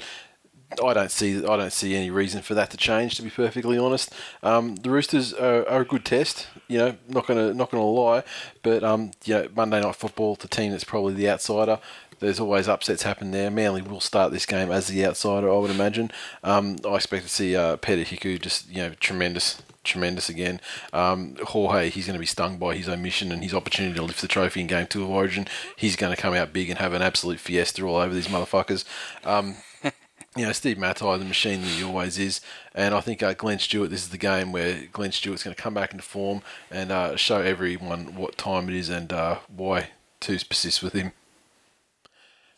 I 0.83 0.95
don't 0.95 1.11
see 1.11 1.37
I 1.37 1.57
don't 1.57 1.71
see 1.71 1.95
any 1.95 2.09
reason 2.09 2.41
for 2.41 2.55
that 2.55 2.71
to 2.71 2.77
change. 2.77 3.17
To 3.17 3.21
be 3.21 3.29
perfectly 3.29 3.77
honest, 3.77 4.11
um, 4.41 4.77
the 4.77 4.89
Roosters 4.89 5.31
are, 5.31 5.67
are 5.69 5.81
a 5.81 5.85
good 5.85 6.03
test. 6.03 6.47
You 6.67 6.79
know, 6.79 6.97
not 7.07 7.27
gonna 7.27 7.53
not 7.53 7.69
gonna 7.69 7.85
lie, 7.85 8.23
but 8.63 8.83
um, 8.83 9.11
you 9.25 9.35
know, 9.35 9.49
Monday 9.55 9.79
night 9.79 9.95
football, 9.95 10.33
the 10.33 10.47
team 10.47 10.71
that's 10.71 10.83
probably 10.83 11.13
the 11.13 11.29
outsider. 11.29 11.79
There's 12.21 12.39
always 12.39 12.67
upsets 12.67 13.03
happen 13.03 13.31
there. 13.31 13.49
Manly 13.49 13.81
will 13.81 13.99
start 13.99 14.31
this 14.31 14.45
game 14.45 14.71
as 14.71 14.87
the 14.87 15.05
outsider, 15.05 15.51
I 15.51 15.57
would 15.57 15.71
imagine. 15.71 16.11
Um, 16.43 16.77
I 16.87 16.95
expect 16.95 17.23
to 17.23 17.29
see 17.29 17.55
uh, 17.55 17.77
Peter 17.77 18.03
Hiku 18.03 18.39
just 18.39 18.69
you 18.69 18.77
know 18.77 18.91
tremendous, 18.99 19.61
tremendous 19.83 20.29
again. 20.29 20.61
Um, 20.93 21.35
Jorge, 21.43 21.89
he's 21.89 22.05
going 22.05 22.13
to 22.13 22.19
be 22.19 22.27
stung 22.27 22.57
by 22.57 22.75
his 22.75 22.87
omission 22.87 23.31
and 23.31 23.41
his 23.41 23.55
opportunity 23.55 23.95
to 23.95 24.03
lift 24.03 24.21
the 24.21 24.27
trophy 24.27 24.61
in 24.61 24.67
Game 24.67 24.85
Two 24.85 25.03
of 25.03 25.09
Origin. 25.09 25.47
He's 25.75 25.95
going 25.95 26.15
to 26.15 26.21
come 26.21 26.35
out 26.35 26.53
big 26.53 26.69
and 26.69 26.77
have 26.77 26.93
an 26.93 27.01
absolute 27.01 27.39
fiesta 27.39 27.83
all 27.83 27.97
over 27.97 28.13
these 28.13 28.27
motherfuckers. 28.27 28.85
Um, 29.25 29.55
you 30.35 30.45
know, 30.45 30.51
Steve 30.51 30.77
Matai, 30.77 31.17
the 31.17 31.25
machine 31.25 31.61
that 31.61 31.67
he 31.69 31.83
always 31.83 32.19
is. 32.19 32.39
And 32.75 32.93
I 32.93 33.01
think 33.01 33.23
uh, 33.23 33.33
Glenn 33.33 33.57
Stewart, 33.57 33.89
this 33.89 34.03
is 34.03 34.09
the 34.09 34.17
game 34.19 34.51
where 34.51 34.83
Glenn 34.91 35.11
Stewart's 35.11 35.43
going 35.43 35.55
to 35.55 35.61
come 35.61 35.73
back 35.73 35.91
into 35.91 36.03
form 36.03 36.43
and 36.69 36.91
uh, 36.91 37.15
show 37.17 37.41
everyone 37.41 38.15
what 38.15 38.37
time 38.37 38.69
it 38.69 38.75
is 38.75 38.89
and 38.89 39.11
uh, 39.11 39.39
why 39.47 39.89
to 40.21 40.37
persist 40.45 40.83
with 40.83 40.93
him. 40.93 41.13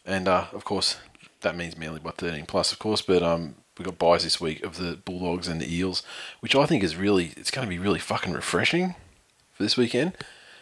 And 0.06 0.28
uh, 0.28 0.46
of 0.54 0.66
course, 0.66 0.98
that 1.42 1.56
means 1.56 1.78
Manly 1.78 2.00
by 2.00 2.12
13 2.12 2.46
plus, 2.46 2.72
of 2.72 2.80
course. 2.80 3.02
But 3.02 3.24
um, 3.24 3.56
we've 3.78 3.86
got 3.86 3.98
buys 3.98 4.24
this 4.24 4.40
week 4.42 4.64
of 4.64 4.78
the 4.78 4.98
Bulldogs 5.06 5.48
and 5.48 5.62
the 5.62 5.74
Eels, 5.74 6.04
which 6.42 6.56
I 6.56 6.66
think 6.66 6.84
is 6.84 6.96
really, 6.96 7.34
it's 7.38 7.52
going 7.52 7.66
to 7.66 7.70
be 7.70 7.80
really 7.80 8.00
fucking 8.00 8.34
refreshing 8.34 8.96
for 9.54 9.64
this 9.64 9.78
weekend 9.78 10.14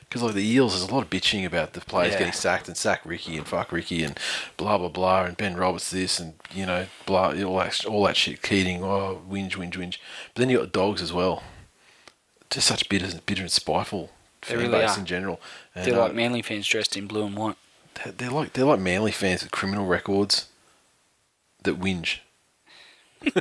Because 0.01 0.21
like 0.21 0.33
the 0.35 0.45
Eels, 0.45 0.73
there's 0.77 0.89
a 0.89 0.93
lot 0.93 1.03
of 1.03 1.09
bitching 1.09 1.45
about 1.45 1.73
the 1.73 1.81
players 1.81 2.11
Yeah. 2.13 2.19
getting 2.19 2.33
sacked 2.33 2.67
and 2.67 2.75
sack 2.77 3.01
Ricky 3.05 3.37
and 3.37 3.47
fuck 3.47 3.71
Ricky 3.71 4.03
and 4.03 4.19
blah 4.57 4.77
blah 4.77 4.89
blah 4.89 5.23
and 5.23 5.37
Ben 5.37 5.55
Roberts 5.55 5.89
this 5.91 6.19
and 6.19 6.33
you 6.53 6.65
know 6.65 6.85
blah 7.05 7.29
all 7.43 7.57
that 7.59 7.85
all 7.85 8.03
that 8.03 8.17
shit. 8.17 8.41
Keating, 8.41 8.83
oh 8.83 9.21
whinge 9.29 9.51
whinge 9.53 9.73
whinge. 9.77 9.97
But 10.33 10.41
then 10.41 10.49
you 10.49 10.57
got 10.59 10.71
dogs 10.73 11.01
as 11.01 11.13
well. 11.13 11.43
Just 12.49 12.67
such 12.67 12.89
bitter, 12.89 13.19
bitter 13.25 13.41
and 13.43 13.51
spiteful 13.51 14.11
fan 14.41 14.57
really 14.57 14.69
base 14.71 14.97
are. 14.97 14.99
in 14.99 15.05
general. 15.05 15.39
And, 15.73 15.85
They're 15.85 15.95
uh, 15.95 16.03
like 16.07 16.13
Manly 16.13 16.41
fans 16.41 16.67
dressed 16.67 16.97
in 16.97 17.07
blue 17.07 17.25
and 17.25 17.35
white. 17.37 17.55
They're- 17.95 18.29
like 18.29 18.53
they're 18.53 18.65
like 18.65 18.79
Manly 18.79 19.11
fans 19.11 19.43
with 19.43 19.51
criminal 19.51 19.85
records 19.85 20.47
that 21.63 21.79
whinge. 21.79 22.19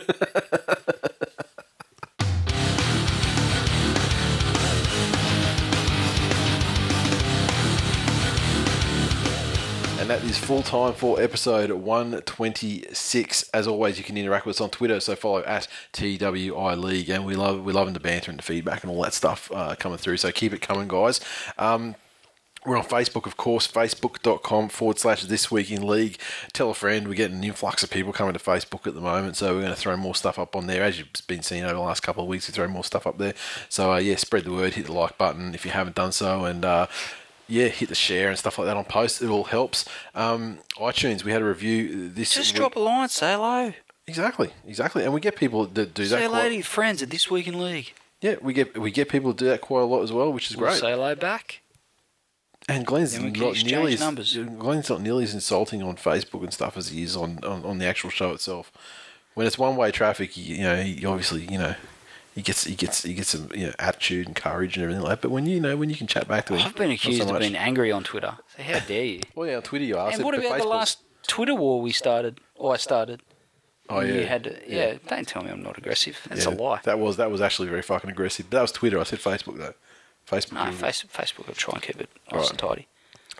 And 9.99 10.09
that 10.09 10.25
is 10.25 10.39
full 10.39 10.63
time 10.63 10.95
for 10.95 11.21
episode 11.21 11.71
126. 11.71 13.51
As 13.53 13.67
always, 13.67 13.99
you 13.99 14.05
can 14.05 14.17
interact 14.17 14.47
with 14.47 14.57
us 14.57 14.61
on 14.63 14.71
Twitter, 14.71 14.99
so 14.99 15.15
follow 15.15 15.43
at 15.45 15.69
TWI 15.93 16.75
League. 16.75 17.11
And 17.11 17.27
we 17.27 17.35
love 17.37 17.63
we're 17.63 17.75
loving 17.75 17.93
the 17.93 18.01
banter 18.01 18.31
and 18.31 18.39
the 18.39 18.43
feedback 18.43 18.83
and 18.83 18.91
all 18.91 19.03
that 19.03 19.13
stuff 19.13 19.53
uh, 19.53 19.75
coming 19.79 19.99
through. 19.99 20.17
So 20.17 20.33
keep 20.33 20.55
it 20.55 20.63
coming, 20.63 20.89
guys. 20.89 21.21
Um, 21.59 21.97
we're 22.67 22.77
on 22.77 22.85
Facebook, 22.85 23.25
of 23.27 23.37
course, 23.37 23.67
facebook.com 23.67 24.69
forward 24.69 24.99
slash 24.99 25.23
this 25.25 25.51
week 25.51 25.71
in 25.71 25.87
league. 25.87 26.19
Tell 26.53 26.71
a 26.71 26.75
friend. 26.75 27.09
We're 27.09 27.15
getting 27.15 27.39
an 27.39 27.45
influx 27.45 27.83
of 27.83 27.91
people 27.91 28.13
coming 28.13 28.35
to 28.35 28.39
Facebook 28.39 28.87
at 28.87 28.95
the 28.95 29.01
moment, 29.01 29.37
so 29.37 29.55
we're 29.55 29.63
going 29.63 29.75
to 29.75 29.81
throw 29.81 29.97
more 29.97 30.15
stuff 30.15 30.39
up 30.39 30.55
on 30.55 30.67
there. 30.67 30.83
As 30.83 30.99
you've 30.99 31.09
been 31.27 31.43
seeing 31.43 31.65
over 31.65 31.75
the 31.75 31.81
last 31.81 32.03
couple 32.03 32.23
of 32.23 32.29
weeks, 32.29 32.49
we 32.49 32.53
throw 32.53 32.69
more 32.69 32.85
stuff 32.85 33.07
up 33.07 33.19
there. 33.19 33.35
So, 33.69 33.93
uh, 33.93 33.99
yeah, 33.99 34.17
spread 34.17 34.45
the 34.45 34.53
word, 34.53 34.75
hit 34.75 34.87
the 34.87 34.93
like 34.93 35.17
button 35.17 35.55
if 35.55 35.65
you 35.65 35.71
haven't 35.71 35.97
done 35.97 36.13
so, 36.13 36.45
and 36.45 36.65
uh, 36.65 36.87
yeah, 37.49 37.69
hit 37.69 37.89
the 37.89 37.95
share 37.95 38.29
and 38.29 38.39
stuff 38.39 38.59
like 38.59 38.67
that 38.67 38.77
on 38.77 38.85
posts. 38.85 39.23
It 39.23 39.29
all 39.29 39.45
helps. 39.45 39.87
Um, 40.15 40.59
iTunes, 40.77 41.25
we 41.25 41.33
had 41.33 41.43
a 41.43 41.47
review 41.47 42.09
this 42.11 42.35
Just 42.35 42.53
week. 42.53 42.57
drop 42.59 42.77
a 42.77 42.81
line, 42.81 43.09
say 43.09 43.33
hello. 43.33 43.73
Exactly, 44.07 44.51
exactly. 44.67 45.05
And 45.05 45.15
we 45.15 45.21
get 45.21 45.37
people 45.37 45.67
that 45.67 45.95
do 45.95 46.05
Say 46.05 46.17
that. 46.17 46.23
hello 46.23 46.41
Quite, 46.41 46.49
to 46.49 46.55
your 46.57 46.65
friends 46.65 47.03
at 47.03 47.11
This 47.11 47.31
Week 47.31 47.47
in 47.47 47.59
League. 47.59 47.95
yeah, 48.21 48.35
we 48.43 48.53
get 48.53 48.77
we 48.77 48.91
get 48.91 49.09
people 49.09 49.33
to 49.33 49.45
do 49.45 49.49
that 49.51 49.61
quite 49.63 49.83
a 49.83 49.85
lot 49.85 50.03
as 50.03 50.13
well, 50.13 50.33
which 50.33 50.51
is 50.51 50.57
We'll 50.57 50.69
great. 50.69 50.81
say 50.81 50.91
hello 50.91 51.15
back. 51.15 51.61
And 52.69 52.87
Glenn's 52.87 53.13
Then 53.13 53.25
we 53.25 53.33
can 53.33 53.43
not 53.43 53.65
nearly 53.65 53.95
as, 53.95 54.01
numbers. 54.01 54.37
Glenn's 54.37 54.89
not 54.91 55.01
nearly 55.01 55.25
as 55.25 55.35
insulting 55.35 55.83
on 55.83 55.97
Facebook 55.97 56.43
and 56.43 56.53
stuff 56.53 56.77
as 56.77 56.89
he 56.91 57.03
is 57.03 57.17
on, 57.17 57.41
on, 57.43 57.65
on 57.65 57.79
the 57.79 57.87
actual 57.87 58.11
show 58.11 58.31
itself. 58.33 58.71
When 59.35 59.47
it's 59.47 59.59
one 59.59 59.77
way 59.77 59.91
traffic, 59.91 60.37
you, 60.37 60.57
you 60.57 60.63
know, 60.63 60.77
he 60.83 61.05
obviously, 61.05 61.43
you 61.51 61.59
know, 61.59 61.75
he 62.35 62.43
gets 62.43 62.65
he 62.65 62.75
gets 62.75 63.03
he 63.03 63.15
gets 63.15 63.31
some 63.31 63.51
you 63.55 63.67
know, 63.67 63.73
attitude 63.79 64.27
and 64.27 64.37
courage 64.37 64.77
and 64.77 64.85
everything 64.85 65.03
like 65.03 65.11
that. 65.21 65.23
But 65.23 65.31
when 65.33 65.47
you 65.47 65.61
know 65.61 65.77
when 65.77 65.91
you 65.91 65.97
can 65.97 66.07
chat 66.07 66.29
back 66.29 66.47
to 66.47 66.55
him, 66.57 66.67
I've 66.67 66.75
been 66.77 66.91
not 66.91 66.99
so 66.99 67.09
accused 67.09 67.23
of 67.23 67.29
much. 67.31 67.41
being 67.41 67.57
angry 67.57 67.91
on 67.91 68.05
Twitter. 68.05 68.37
So 68.57 68.63
how 68.63 68.79
dare 68.87 69.05
you? 69.05 69.21
Well, 69.35 69.49
yeah, 69.49 69.57
on 69.57 69.63
Twitter 69.63 69.85
you 69.85 69.97
are. 69.99 70.11
and 70.11 70.23
what 70.23 70.35
about 70.39 70.59
the 70.59 70.65
last 70.65 70.99
Twitter 71.27 71.55
war 71.55 71.81
we 71.81 71.93
started? 71.93 72.41
Or 72.55 72.75
I 72.75 72.77
started. 72.77 73.23
Oh 73.89 74.01
yeah, 74.01 74.15
You 74.15 74.27
had 74.27 74.45
to, 74.45 74.57
yeah, 74.69 74.95
Don't 75.09 75.27
tell 75.27 75.43
me 75.43 75.51
I'm 75.51 75.63
not 75.63 75.77
aggressive. 75.77 76.21
That's 76.29 76.47
Yeah, 76.47 76.53
a 76.53 76.55
lie. 76.55 76.81
That 76.85 77.01
was 77.01 77.17
that 77.17 77.31
was 77.33 77.41
actually 77.41 77.69
very 77.69 77.83
fucking 77.83 78.09
aggressive. 78.09 78.49
That 78.51 78.63
was 78.63 78.71
Twitter. 78.71 79.01
I 79.01 79.03
said 79.03 79.19
Facebook 79.19 79.59
though. 79.59 79.75
Facebook. 80.31 80.65
No, 80.65 80.71
face, 80.73 81.05
Facebook 81.13 81.47
will 81.47 81.55
try 81.55 81.75
and 81.75 81.83
keep 81.83 82.01
it 82.01 82.09
nice 82.33 82.51
and 82.51 82.59
tidy. 82.59 82.87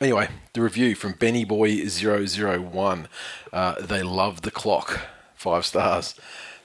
Anyway, 0.01 0.29
the 0.55 0.63
review 0.63 0.95
from 0.95 1.15
BennyBoy001. 1.15 3.07
Uh, 3.53 3.75
they 3.81 4.03
love 4.03 4.43
the 4.43 4.51
clock. 4.51 5.01
Five 5.35 5.67
stars. 5.67 6.15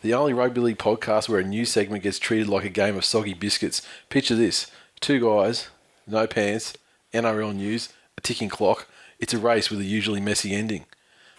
The 0.02 0.14
only 0.14 0.34
rugby 0.34 0.61
league 0.61 0.77
podcast 0.77 1.27
where 1.27 1.39
a 1.39 1.43
new 1.43 1.65
segment 1.65 2.03
gets 2.03 2.19
treated 2.19 2.47
like 2.47 2.64
a 2.64 2.69
game 2.69 2.95
of 2.95 3.06
soggy 3.06 3.34
biscuits. 3.34 3.81
Picture 4.10 4.35
this 4.35 4.72
two 4.99 5.19
guys, 5.19 5.68
no 6.07 6.27
pants, 6.27 6.76
NRL 7.14 7.56
news, 7.56 7.89
a 8.18 8.22
ticking 8.22 8.49
clock. 8.49 8.88
It's 9.19 9.34
a 9.34 9.38
race 9.38 9.69
with 9.69 9.80
a 9.80 9.85
usually 9.85 10.22
messy 10.22 10.53
ending. 10.53 10.85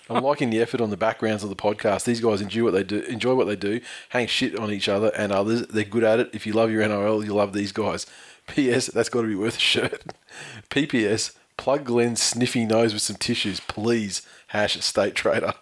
I'm 0.08 0.22
liking 0.24 0.50
the 0.50 0.60
effort 0.60 0.80
on 0.80 0.90
the 0.90 0.96
backgrounds 0.96 1.42
of 1.42 1.50
the 1.50 1.56
podcast. 1.56 2.04
These 2.04 2.20
guys 2.20 2.40
enjoy 2.40 2.64
what 2.64 2.72
they 2.72 2.82
do, 2.84 3.00
enjoy 3.00 3.34
what 3.34 3.46
they 3.46 3.56
do, 3.56 3.80
hang 4.10 4.26
shit 4.26 4.58
on 4.58 4.70
each 4.70 4.88
other 4.88 5.12
and 5.16 5.32
others. 5.32 5.66
They're 5.66 5.84
good 5.84 6.04
at 6.04 6.20
it. 6.20 6.30
If 6.32 6.46
you 6.46 6.52
love 6.52 6.70
your 6.70 6.82
NRL, 6.82 7.24
you 7.24 7.34
love 7.34 7.52
these 7.52 7.72
guys. 7.72 8.06
P.S. 8.46 8.86
That's 8.86 9.08
got 9.08 9.22
to 9.22 9.28
be 9.28 9.34
worth 9.34 9.56
a 9.56 9.60
shirt. 9.60 10.02
P.P.S. 10.70 11.32
Plug 11.56 11.84
Glenn's 11.84 12.22
sniffy 12.22 12.64
nose 12.64 12.92
with 12.92 13.02
some 13.02 13.16
tissues, 13.16 13.60
please. 13.60 14.22
Hash 14.48 14.78
state 14.84 15.14
trader. 15.14 15.54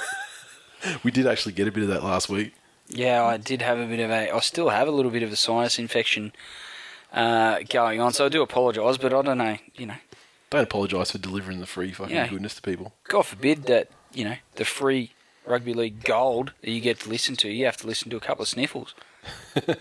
we 1.04 1.10
did 1.10 1.26
actually 1.26 1.52
get 1.52 1.68
a 1.68 1.72
bit 1.72 1.82
of 1.82 1.88
that 1.90 2.04
last 2.04 2.28
week. 2.28 2.54
Yeah, 2.88 3.24
I 3.24 3.36
did 3.36 3.62
have 3.62 3.78
a 3.78 3.86
bit 3.86 4.00
of 4.00 4.10
a. 4.10 4.34
I 4.34 4.40
still 4.40 4.70
have 4.70 4.88
a 4.88 4.90
little 4.90 5.10
bit 5.10 5.22
of 5.22 5.32
a 5.32 5.36
sinus 5.36 5.78
infection 5.78 6.32
uh, 7.12 7.60
going 7.68 8.00
on, 8.00 8.12
so 8.12 8.26
I 8.26 8.28
do 8.28 8.42
apologise. 8.42 8.96
But 8.96 9.12
I 9.14 9.22
don't 9.22 9.38
know. 9.38 9.56
You 9.76 9.86
know, 9.86 9.94
Don't 10.50 10.62
apologise 10.64 11.12
for 11.12 11.18
delivering 11.18 11.60
the 11.60 11.66
free 11.66 11.92
fucking 11.92 12.28
goodness 12.28 12.54
to 12.56 12.62
people. 12.62 12.92
God 13.04 13.22
forbid 13.22 13.64
that 13.64 13.90
you 14.12 14.24
know 14.24 14.36
the 14.56 14.64
free 14.64 15.12
rugby 15.46 15.74
league 15.74 16.04
gold 16.04 16.52
that 16.62 16.70
you 16.70 16.80
get 16.80 17.00
to 17.00 17.08
listen 17.08 17.36
to. 17.36 17.48
You 17.48 17.64
have 17.66 17.76
to 17.78 17.86
listen 17.86 18.10
to 18.10 18.16
a 18.16 18.20
couple 18.20 18.42
of 18.42 18.48
sniffles. 18.48 18.94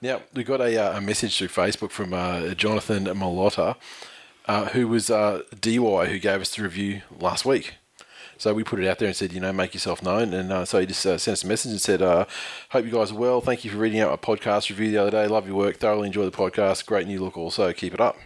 Now, 0.00 0.22
we 0.34 0.44
got 0.44 0.60
a, 0.60 0.76
uh, 0.76 0.98
a 0.98 1.00
message 1.00 1.38
through 1.38 1.48
Facebook 1.48 1.90
from 1.90 2.12
uh, 2.12 2.54
Jonathan 2.54 3.04
Malotta, 3.06 3.76
uh, 4.46 4.66
who 4.66 4.86
was 4.88 5.10
uh, 5.10 5.42
DY, 5.60 6.06
who 6.06 6.18
gave 6.18 6.40
us 6.40 6.54
the 6.54 6.62
review 6.62 7.02
last 7.18 7.44
week. 7.44 7.74
So 8.36 8.52
we 8.52 8.64
put 8.64 8.80
it 8.80 8.88
out 8.88 8.98
there 8.98 9.08
and 9.08 9.16
said, 9.16 9.32
you 9.32 9.40
know, 9.40 9.52
make 9.52 9.74
yourself 9.74 10.02
known. 10.02 10.34
And 10.34 10.52
uh, 10.52 10.64
so 10.64 10.80
he 10.80 10.86
just 10.86 11.06
uh, 11.06 11.18
sent 11.18 11.34
us 11.34 11.44
a 11.44 11.46
message 11.46 11.70
and 11.72 11.80
said, 11.80 12.02
uh, 12.02 12.26
hope 12.70 12.84
you 12.84 12.90
guys 12.90 13.12
are 13.12 13.16
well. 13.16 13.40
Thank 13.40 13.64
you 13.64 13.70
for 13.70 13.78
reading 13.78 14.00
out 14.00 14.10
my 14.10 14.16
podcast 14.16 14.68
review 14.70 14.90
the 14.90 14.98
other 14.98 15.10
day. 15.12 15.26
Love 15.26 15.46
your 15.46 15.56
work. 15.56 15.76
Thoroughly 15.76 16.08
enjoy 16.08 16.24
the 16.24 16.30
podcast. 16.36 16.84
Great 16.84 17.06
new 17.06 17.20
look 17.22 17.36
also. 17.36 17.72
Keep 17.72 17.94
it 17.94 18.00
up. 18.00 18.16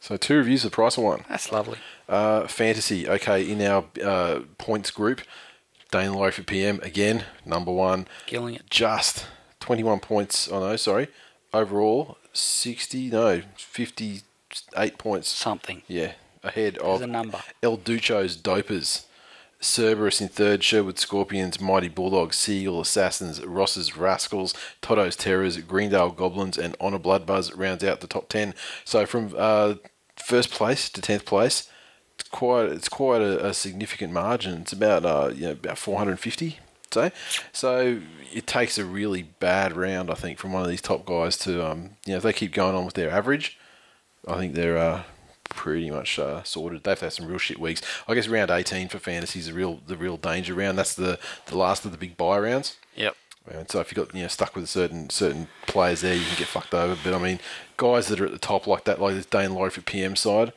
So 0.00 0.16
two 0.16 0.36
reviews 0.36 0.62
for 0.62 0.68
the 0.68 0.74
price 0.74 0.96
of 0.96 1.04
one. 1.04 1.24
That's 1.28 1.50
lovely. 1.50 1.78
Uh, 2.08 2.46
fantasy. 2.46 3.08
Okay, 3.08 3.50
in 3.50 3.60
our 3.62 3.84
uh, 4.04 4.40
points 4.58 4.90
group, 4.90 5.22
Dane 5.90 6.12
Laurie 6.12 6.30
for 6.30 6.42
PM 6.42 6.78
again, 6.82 7.24
number 7.44 7.72
one 7.72 8.06
Killing 8.26 8.54
it. 8.54 8.70
just 8.70 9.26
21 9.68 10.00
points. 10.00 10.48
Oh 10.50 10.60
no, 10.60 10.76
sorry. 10.76 11.08
Overall, 11.52 12.16
60, 12.32 13.10
no, 13.10 13.42
58 13.58 14.96
points. 14.96 15.28
Something. 15.28 15.82
Yeah, 15.86 16.12
ahead 16.42 16.78
There's 16.80 17.02
of. 17.02 17.02
El 17.62 17.76
Ducho's 17.76 18.38
Dopers. 18.38 19.04
Cerberus 19.60 20.22
in 20.22 20.28
third, 20.28 20.64
Sherwood 20.64 20.98
Scorpions, 20.98 21.60
Mighty 21.60 21.88
Bulldogs, 21.88 22.38
Seagull 22.38 22.80
Assassins, 22.80 23.44
Ross's 23.44 23.94
Rascals, 23.94 24.54
Toto's 24.80 25.16
Terrors, 25.16 25.58
Greendale 25.58 26.12
Goblins, 26.12 26.56
and 26.56 26.74
Honor 26.80 26.98
Blood 26.98 27.26
Buzz 27.26 27.52
rounds 27.52 27.84
out 27.84 28.00
the 28.00 28.06
top 28.06 28.30
10. 28.30 28.54
So 28.86 29.04
from 29.04 29.34
uh, 29.36 29.74
first 30.16 30.50
place 30.50 30.88
to 30.88 31.02
10th 31.02 31.26
place, 31.26 31.68
it's 32.18 32.26
quite 32.30 32.70
it's 32.70 32.88
quite 32.88 33.20
a, 33.20 33.48
a 33.48 33.52
significant 33.52 34.14
margin. 34.14 34.62
It's 34.62 34.72
about 34.72 35.04
uh, 35.04 35.30
you 35.34 35.42
know 35.42 35.52
about 35.52 35.76
450, 35.76 36.58
say. 36.94 37.12
So 37.52 38.00
it 38.32 38.46
takes 38.46 38.78
a 38.78 38.84
really 38.84 39.22
bad 39.22 39.76
round, 39.76 40.10
I 40.10 40.14
think, 40.14 40.38
from 40.38 40.52
one 40.52 40.62
of 40.62 40.68
these 40.68 40.82
top 40.82 41.04
guys 41.04 41.36
to 41.38 41.66
um, 41.66 41.90
you 42.04 42.12
know 42.12 42.18
if 42.18 42.22
they 42.22 42.32
keep 42.32 42.52
going 42.52 42.74
on 42.74 42.84
with 42.84 42.94
their 42.94 43.10
average, 43.10 43.58
I 44.26 44.36
think 44.36 44.54
they're 44.54 44.78
uh, 44.78 45.02
pretty 45.48 45.90
much 45.90 46.18
uh, 46.18 46.42
sorted. 46.42 46.84
They've 46.84 46.98
had 46.98 47.12
some 47.12 47.26
real 47.26 47.38
shit 47.38 47.58
weeks. 47.58 47.82
I 48.06 48.14
guess 48.14 48.28
round 48.28 48.50
18 48.50 48.88
for 48.88 48.98
fantasy 48.98 49.40
is 49.40 49.46
the 49.46 49.52
real 49.52 49.80
the 49.86 49.96
real 49.96 50.16
danger 50.16 50.54
round. 50.54 50.78
That's 50.78 50.94
the 50.94 51.18
the 51.46 51.56
last 51.56 51.84
of 51.84 51.92
the 51.92 51.98
big 51.98 52.16
buy 52.16 52.38
rounds. 52.38 52.76
Yep. 52.94 53.16
And 53.50 53.70
so 53.70 53.80
if 53.80 53.90
you 53.90 53.96
got 53.96 54.14
you 54.14 54.22
know 54.22 54.28
stuck 54.28 54.54
with 54.54 54.68
certain 54.68 55.10
certain 55.10 55.48
players 55.66 56.02
there, 56.02 56.14
you 56.14 56.24
can 56.24 56.38
get 56.38 56.48
fucked 56.48 56.74
over. 56.74 56.96
But 57.02 57.14
I 57.14 57.18
mean, 57.18 57.40
guys 57.76 58.08
that 58.08 58.20
are 58.20 58.26
at 58.26 58.32
the 58.32 58.38
top 58.38 58.66
like 58.66 58.84
that, 58.84 59.00
like 59.00 59.14
this 59.14 59.26
Dane 59.26 59.54
Laurie 59.54 59.70
for 59.70 59.80
PM 59.80 60.16
side, 60.16 60.52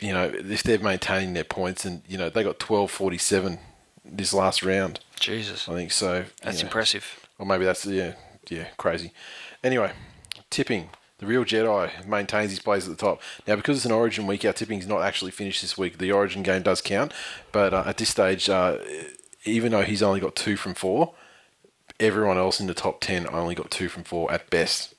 you 0.00 0.12
know, 0.12 0.32
if 0.34 0.62
they're 0.62 0.78
maintaining 0.78 1.34
their 1.34 1.44
points 1.44 1.84
and 1.84 2.02
you 2.08 2.16
know 2.16 2.30
they 2.30 2.42
got 2.42 2.58
twelve 2.58 2.90
forty 2.90 3.18
seven 3.18 3.58
this 4.10 4.32
last 4.32 4.62
round, 4.62 5.00
Jesus. 5.20 5.68
I 5.68 5.74
think 5.74 5.92
so. 5.92 6.24
That's 6.42 6.58
you 6.58 6.64
know. 6.64 6.68
impressive. 6.68 7.28
Or 7.38 7.46
maybe 7.46 7.64
that's 7.64 7.86
yeah, 7.86 8.14
yeah, 8.48 8.68
crazy. 8.76 9.12
Anyway, 9.62 9.92
tipping. 10.50 10.90
The 11.18 11.26
real 11.26 11.44
Jedi 11.44 12.06
maintains 12.06 12.50
his 12.50 12.60
place 12.60 12.84
at 12.84 12.90
the 12.90 12.96
top. 12.96 13.20
Now, 13.46 13.56
because 13.56 13.78
it's 13.78 13.86
an 13.86 13.90
Origin 13.90 14.28
week, 14.28 14.44
our 14.44 14.52
tipping 14.52 14.78
is 14.78 14.86
not 14.86 15.02
actually 15.02 15.32
finished 15.32 15.62
this 15.62 15.76
week. 15.76 15.98
The 15.98 16.12
Origin 16.12 16.44
game 16.44 16.62
does 16.62 16.80
count, 16.80 17.12
but 17.50 17.74
uh, 17.74 17.82
at 17.86 17.96
this 17.96 18.10
stage, 18.10 18.48
uh, 18.48 18.78
even 19.44 19.72
though 19.72 19.82
he's 19.82 20.02
only 20.02 20.20
got 20.20 20.36
two 20.36 20.56
from 20.56 20.74
four, 20.74 21.14
everyone 21.98 22.38
else 22.38 22.60
in 22.60 22.68
the 22.68 22.74
top 22.74 23.00
ten 23.00 23.26
only 23.32 23.56
got 23.56 23.70
two 23.70 23.88
from 23.88 24.04
four 24.04 24.30
at 24.30 24.48
best. 24.48 24.94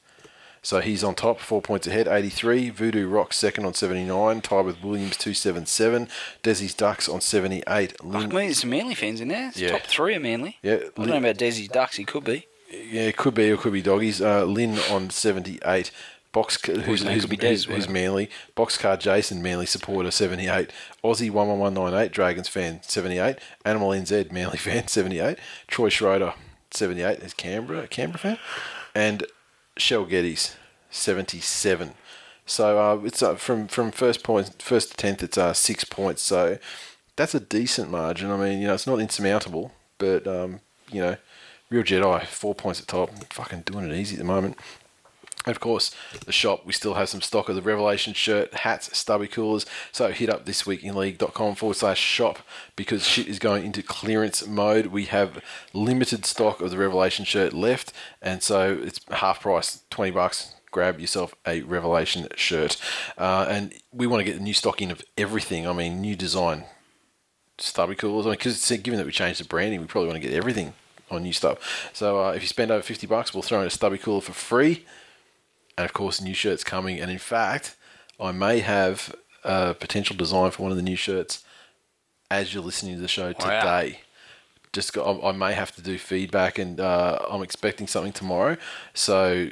So 0.62 0.82
he's 0.82 1.04
on 1.04 1.16
top, 1.16 1.40
four 1.40 1.62
points 1.62 1.88
ahead, 1.88 2.08
83. 2.08 2.70
Voodoo 2.70 3.08
Rock 3.08 3.32
second 3.34 3.66
on 3.66 3.74
79. 3.74 4.42
Tied 4.42 4.66
with 4.66 4.84
Williams 4.84 5.16
277. 5.18 6.08
Desi's 6.44 6.74
Ducks 6.74 7.08
on 7.08 7.22
78. 7.22 7.92
Fuck 7.92 8.04
Lin- 8.04 8.30
me, 8.30 8.46
there's 8.46 8.60
some 8.60 8.70
Manly 8.70 8.96
fans 8.96 9.22
in 9.22 9.30
there. 9.30 9.48
It's 9.50 9.58
Yeah. 9.60 9.72
Top 9.72 9.84
three 9.84 10.16
are 10.16 10.20
Manly. 10.20 10.58
yeah, 10.62 10.76
I 10.76 10.80
don't 10.98 11.08
know 11.08 11.18
about 11.18 11.38
Desi's 11.38 11.70
Ducks. 11.70 11.96
He 11.96 12.04
could 12.04 12.24
be. 12.26 12.46
Yeah, 12.72 13.04
it 13.04 13.18
could 13.18 13.34
be, 13.34 13.50
or 13.50 13.54
it 13.56 13.60
could 13.62 13.74
be 13.74 13.82
doggies. 13.82 14.22
Uh, 14.22 14.44
Lynn 14.44 14.78
on 14.92 15.10
78. 15.10 15.92
Box, 16.32 16.64
who's, 16.64 17.02
who's, 17.02 17.22
could 17.22 17.30
be 17.32 17.38
Des, 17.38 17.48
who's, 17.50 17.66
who's. 17.66 17.90
Manly. 17.90 18.30
Boxcar 18.56 19.00
Jason, 19.00 19.42
Manly 19.42 19.66
supporter, 19.66 20.12
78. 20.12 20.70
Aussie 21.04 21.32
11198, 21.32 22.12
Dragons 22.12 22.48
fan, 22.48 22.82
78. 22.84 23.38
Animal 23.66 23.90
NZ, 23.90 24.32
Manly 24.32 24.58
fan, 24.60 24.88
78. 24.88 25.40
Troy 25.68 25.90
Schroeder, 25.90 26.36
78, 26.70 27.20
is 27.20 27.34
Canberra, 27.34 27.88
Canberra 27.88 28.20
fan. 28.20 28.38
And 28.94 29.24
Shell 29.80 30.06
Geddes, 30.06 30.56
77. 30.90 31.94
So 32.46 32.80
uh, 32.80 33.06
it's 33.06 33.22
uh, 33.22 33.36
from 33.36 33.68
from 33.68 33.92
first 33.92 34.24
point 34.24 34.62
first 34.62 34.92
to 34.92 34.98
tenth, 34.98 35.22
it's 35.22 35.38
uh, 35.38 35.54
six 35.54 35.84
points. 35.84 36.24
So 36.24 36.58
that's 37.16 37.36
a 37.36 37.40
decent 37.40 37.92
margin. 37.92 38.32
I 38.32 38.38
mean, 38.38 38.60
you 38.60 38.68
know, 38.68 38.74
it's 38.74 38.88
not 38.88 39.00
insurmountable, 39.00 39.72
but 40.00 40.26
um, 40.26 40.62
you 40.92 41.00
know, 41.02 41.16
real 41.70 41.84
Jedi 41.84 42.26
four 42.26 42.56
points 42.56 42.82
at 42.82 42.88
top, 42.88 43.12
fucking 43.32 43.62
doing 43.62 43.90
it 43.90 43.96
easy 43.96 44.16
at 44.16 44.20
the 44.20 44.26
moment. 44.26 44.58
And 45.46 45.56
of 45.56 45.62
course, 45.62 45.96
the 46.26 46.34
shop, 46.34 46.66
we 46.66 46.74
still 46.74 46.96
have 46.96 47.08
some 47.08 47.22
stock 47.22 47.48
of 47.48 47.56
the 47.56 47.62
Revelation 47.62 48.14
shirt, 48.14 48.54
hats, 48.54 48.96
stubby 48.98 49.28
coolers. 49.28 49.66
So 49.92 50.12
hit 50.12 50.30
up 50.30 50.46
thisweekinleague.com 50.46 51.56
forward 51.56 51.78
slash 51.78 52.00
shop 52.00 52.40
because 52.76 53.08
shit 53.08 53.28
is 53.28 53.40
going 53.40 53.64
into 53.64 53.82
clearance 53.82 54.46
mode. 54.46 54.88
We 54.88 55.06
have 55.06 55.42
limited 55.74 56.26
stock 56.26 56.60
of 56.60 56.72
the 56.72 56.78
Revelation 56.78 57.24
shirt 57.24 57.54
left, 57.54 57.94
and 58.22 58.44
so 58.44 58.80
it's 58.84 59.00
half 59.10 59.42
price, 59.42 59.84
20 59.90 60.12
bucks. 60.12 60.56
Grab 60.72 61.00
yourself 61.00 61.34
a 61.48 61.62
Revelation 61.62 62.28
shirt. 62.36 62.76
Uh, 63.18 63.48
and 63.50 63.74
we 63.94 64.06
want 64.06 64.20
to 64.20 64.26
get 64.26 64.38
the 64.38 64.44
new 64.44 64.54
stock 64.54 64.82
in 64.82 64.92
of 64.92 65.02
everything. 65.18 65.66
I 65.68 65.74
mean, 65.74 66.02
new 66.02 66.16
design, 66.18 66.66
stubby 67.58 67.96
coolers. 67.96 68.26
I 68.26 68.30
mean, 68.30 68.38
because 68.38 68.70
given 68.84 68.98
that 69.00 69.06
we 69.06 69.12
changed 69.14 69.40
the 69.40 69.46
branding, 69.46 69.80
we 69.80 69.88
probably 69.88 70.10
want 70.10 70.22
to 70.22 70.28
get 70.28 70.36
everything 70.36 70.74
on 71.10 71.24
new 71.24 71.34
stuff. 71.34 71.90
So 71.94 72.24
uh, 72.24 72.32
if 72.34 72.42
you 72.42 72.48
spend 72.48 72.72
over 72.72 72.84
50 72.84 73.08
bucks, 73.08 73.34
we'll 73.34 73.42
throw 73.42 73.62
in 73.62 73.68
a 73.68 73.72
stubby 73.72 73.98
cooler 73.98 74.22
for 74.22 74.34
free 74.34 74.86
and 75.80 75.86
of 75.86 75.94
course 75.94 76.20
new 76.20 76.34
shirts 76.34 76.64
coming 76.64 77.00
and 77.00 77.10
in 77.10 77.18
fact 77.18 77.78
i 78.20 78.32
may 78.34 78.60
have 78.60 79.16
a 79.46 79.74
potential 79.74 80.14
design 80.16 80.52
for 80.52 80.64
one 80.64 80.72
of 80.72 80.78
the 80.78 80.84
new 80.84 80.98
shirts 80.98 81.42
as 82.30 82.54
you're 82.54 82.62
listening 82.64 82.96
to 82.96 83.02
the 83.02 83.08
show 83.08 83.28
Wow. 83.40 83.62
today 83.62 84.02
just 84.74 84.92
got, 84.94 85.08
I, 85.08 85.30
I 85.30 85.32
may 85.32 85.54
have 85.54 85.74
to 85.78 85.82
do 85.82 85.98
feedback 85.98 86.60
and 86.60 86.80
uh, 86.82 87.18
i'm 87.32 87.42
expecting 87.42 87.88
something 87.88 88.12
tomorrow 88.12 88.58
so 88.94 89.50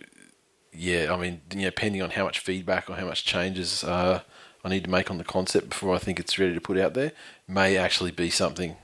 yeah 0.74 1.14
i 1.14 1.18
mean 1.18 1.40
you 1.54 1.60
know 1.62 1.70
depending 1.70 2.02
on 2.02 2.10
how 2.12 2.26
much 2.26 2.40
feedback 2.40 2.90
or 2.90 2.96
how 2.98 3.06
much 3.06 3.24
changes 3.24 3.84
uh, 3.86 4.20
i 4.66 4.70
need 4.70 4.84
to 4.84 4.90
make 4.90 5.10
on 5.10 5.18
the 5.18 5.24
concept 5.24 5.70
before 5.70 5.96
i 5.96 5.98
think 5.98 6.20
it's 6.20 6.38
ready 6.38 6.54
to 6.54 6.62
put 6.62 6.78
out 6.78 6.94
there 6.94 7.14
may 7.48 7.78
actually 7.78 8.12
be 8.12 8.30
something 8.30 8.76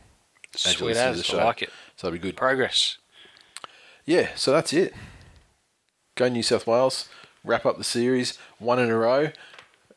as 0.65 0.77
Sweet 0.77 0.95
as. 0.95 1.27
the 1.27 1.37
I 1.41 1.43
like 1.43 1.61
it. 1.63 1.69
so 1.97 2.07
it'll 2.07 2.15
be 2.15 2.19
good 2.19 2.37
Progress. 2.37 2.97
yeah, 4.05 4.29
so 4.35 4.51
that's 4.51 4.71
it. 4.71 4.93
Go 6.15 6.29
New 6.29 6.43
South 6.43 6.67
Wales, 6.67 7.09
wrap 7.43 7.65
up 7.65 7.77
the 7.77 7.83
series, 7.83 8.37
one 8.59 8.79
in 8.79 8.89
a 8.89 8.97
row, 8.97 9.31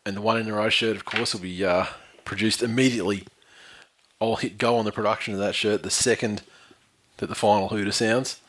and 0.05 0.17
the 0.17 0.21
one 0.21 0.39
in 0.39 0.49
a 0.49 0.55
row 0.55 0.69
shirt, 0.69 0.97
of 0.97 1.05
course, 1.05 1.35
will 1.35 1.41
be 1.41 1.65
uh, 1.65 1.87
produced 2.25 2.63
immediately. 2.63 3.25
I'll 4.21 4.37
hit 4.37 4.59
go 4.59 4.77
on 4.77 4.85
the 4.85 4.93
production 4.93 5.35
of 5.35 5.41
that 5.41 5.55
shirt 5.55 5.83
the 5.83 5.91
second 5.91 6.43
that 7.19 7.29
the 7.29 7.35
final 7.35 7.69
hooter 7.69 7.93
sounds. 7.93 8.41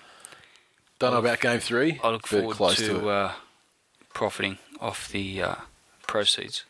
Don't 0.99 1.11
know 1.14 1.19
about 1.19 1.40
game 1.40 1.60
three, 1.60 1.99
I 2.03 2.10
look 2.10 2.26
forward 2.26 2.56
close 2.56 2.78
to, 2.78 2.88
to, 2.88 3.10
uh, 3.10 3.32
profiting 4.14 4.57
off 4.82 5.10
the 5.10 5.41
uh, 5.44 5.56
proceeds 6.07 6.64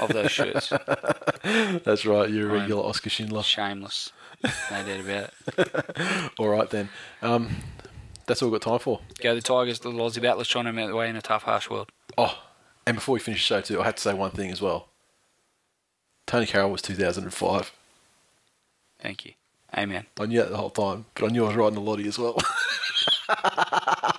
of 0.00 0.12
those 0.12 0.30
shirts. 0.32 0.72
That's 1.44 2.04
right, 2.04 2.28
you're 2.28 2.50
a 2.50 2.52
regular 2.60 2.82
Oscar 2.84 3.10
Schindler. 3.10 3.44
Shameless. 3.44 4.12
No 4.42 4.50
doubt 4.84 5.00
about 5.00 5.30
it. 5.58 6.30
All 6.38 6.48
right 6.48 6.68
then, 6.70 6.88
um, 7.22 7.50
that's 8.26 8.42
all 8.42 8.50
we've 8.50 8.60
got 8.60 8.70
time 8.70 8.78
for. 8.78 9.00
Go 9.20 9.34
the 9.34 9.42
Tigers, 9.42 9.80
the 9.80 9.90
Aussie 9.90 10.22
battlers 10.22 10.48
trying 10.48 10.64
them 10.66 10.78
out 10.78 10.88
the 10.88 10.96
way 10.96 11.08
in 11.08 11.16
a 11.16 11.22
tough, 11.22 11.42
harsh 11.42 11.68
world. 11.70 11.90
Oh, 12.16 12.42
and 12.86 12.96
before 12.96 13.14
we 13.14 13.20
finish 13.20 13.40
the 13.40 13.54
show 13.54 13.60
too, 13.60 13.80
I 13.80 13.84
have 13.84 13.96
to 13.96 14.02
say 14.02 14.14
one 14.14 14.30
thing 14.30 14.50
as 14.50 14.60
well. 14.60 14.88
Tonie 16.26 16.46
Carroll 16.46 16.70
was 16.70 16.82
2005. 16.82 17.72
Thank 19.00 19.24
you. 19.24 19.32
Amen. 19.76 20.06
I 20.20 20.26
knew 20.26 20.38
that 20.38 20.50
the 20.50 20.56
whole 20.56 20.70
time, 20.70 21.06
but 21.14 21.26
I 21.26 21.28
knew 21.28 21.44
I 21.44 21.48
was 21.48 21.56
riding 21.56 21.74
the 21.74 21.80
lottie 21.80 22.06
as 22.06 22.18
well. 22.18 22.38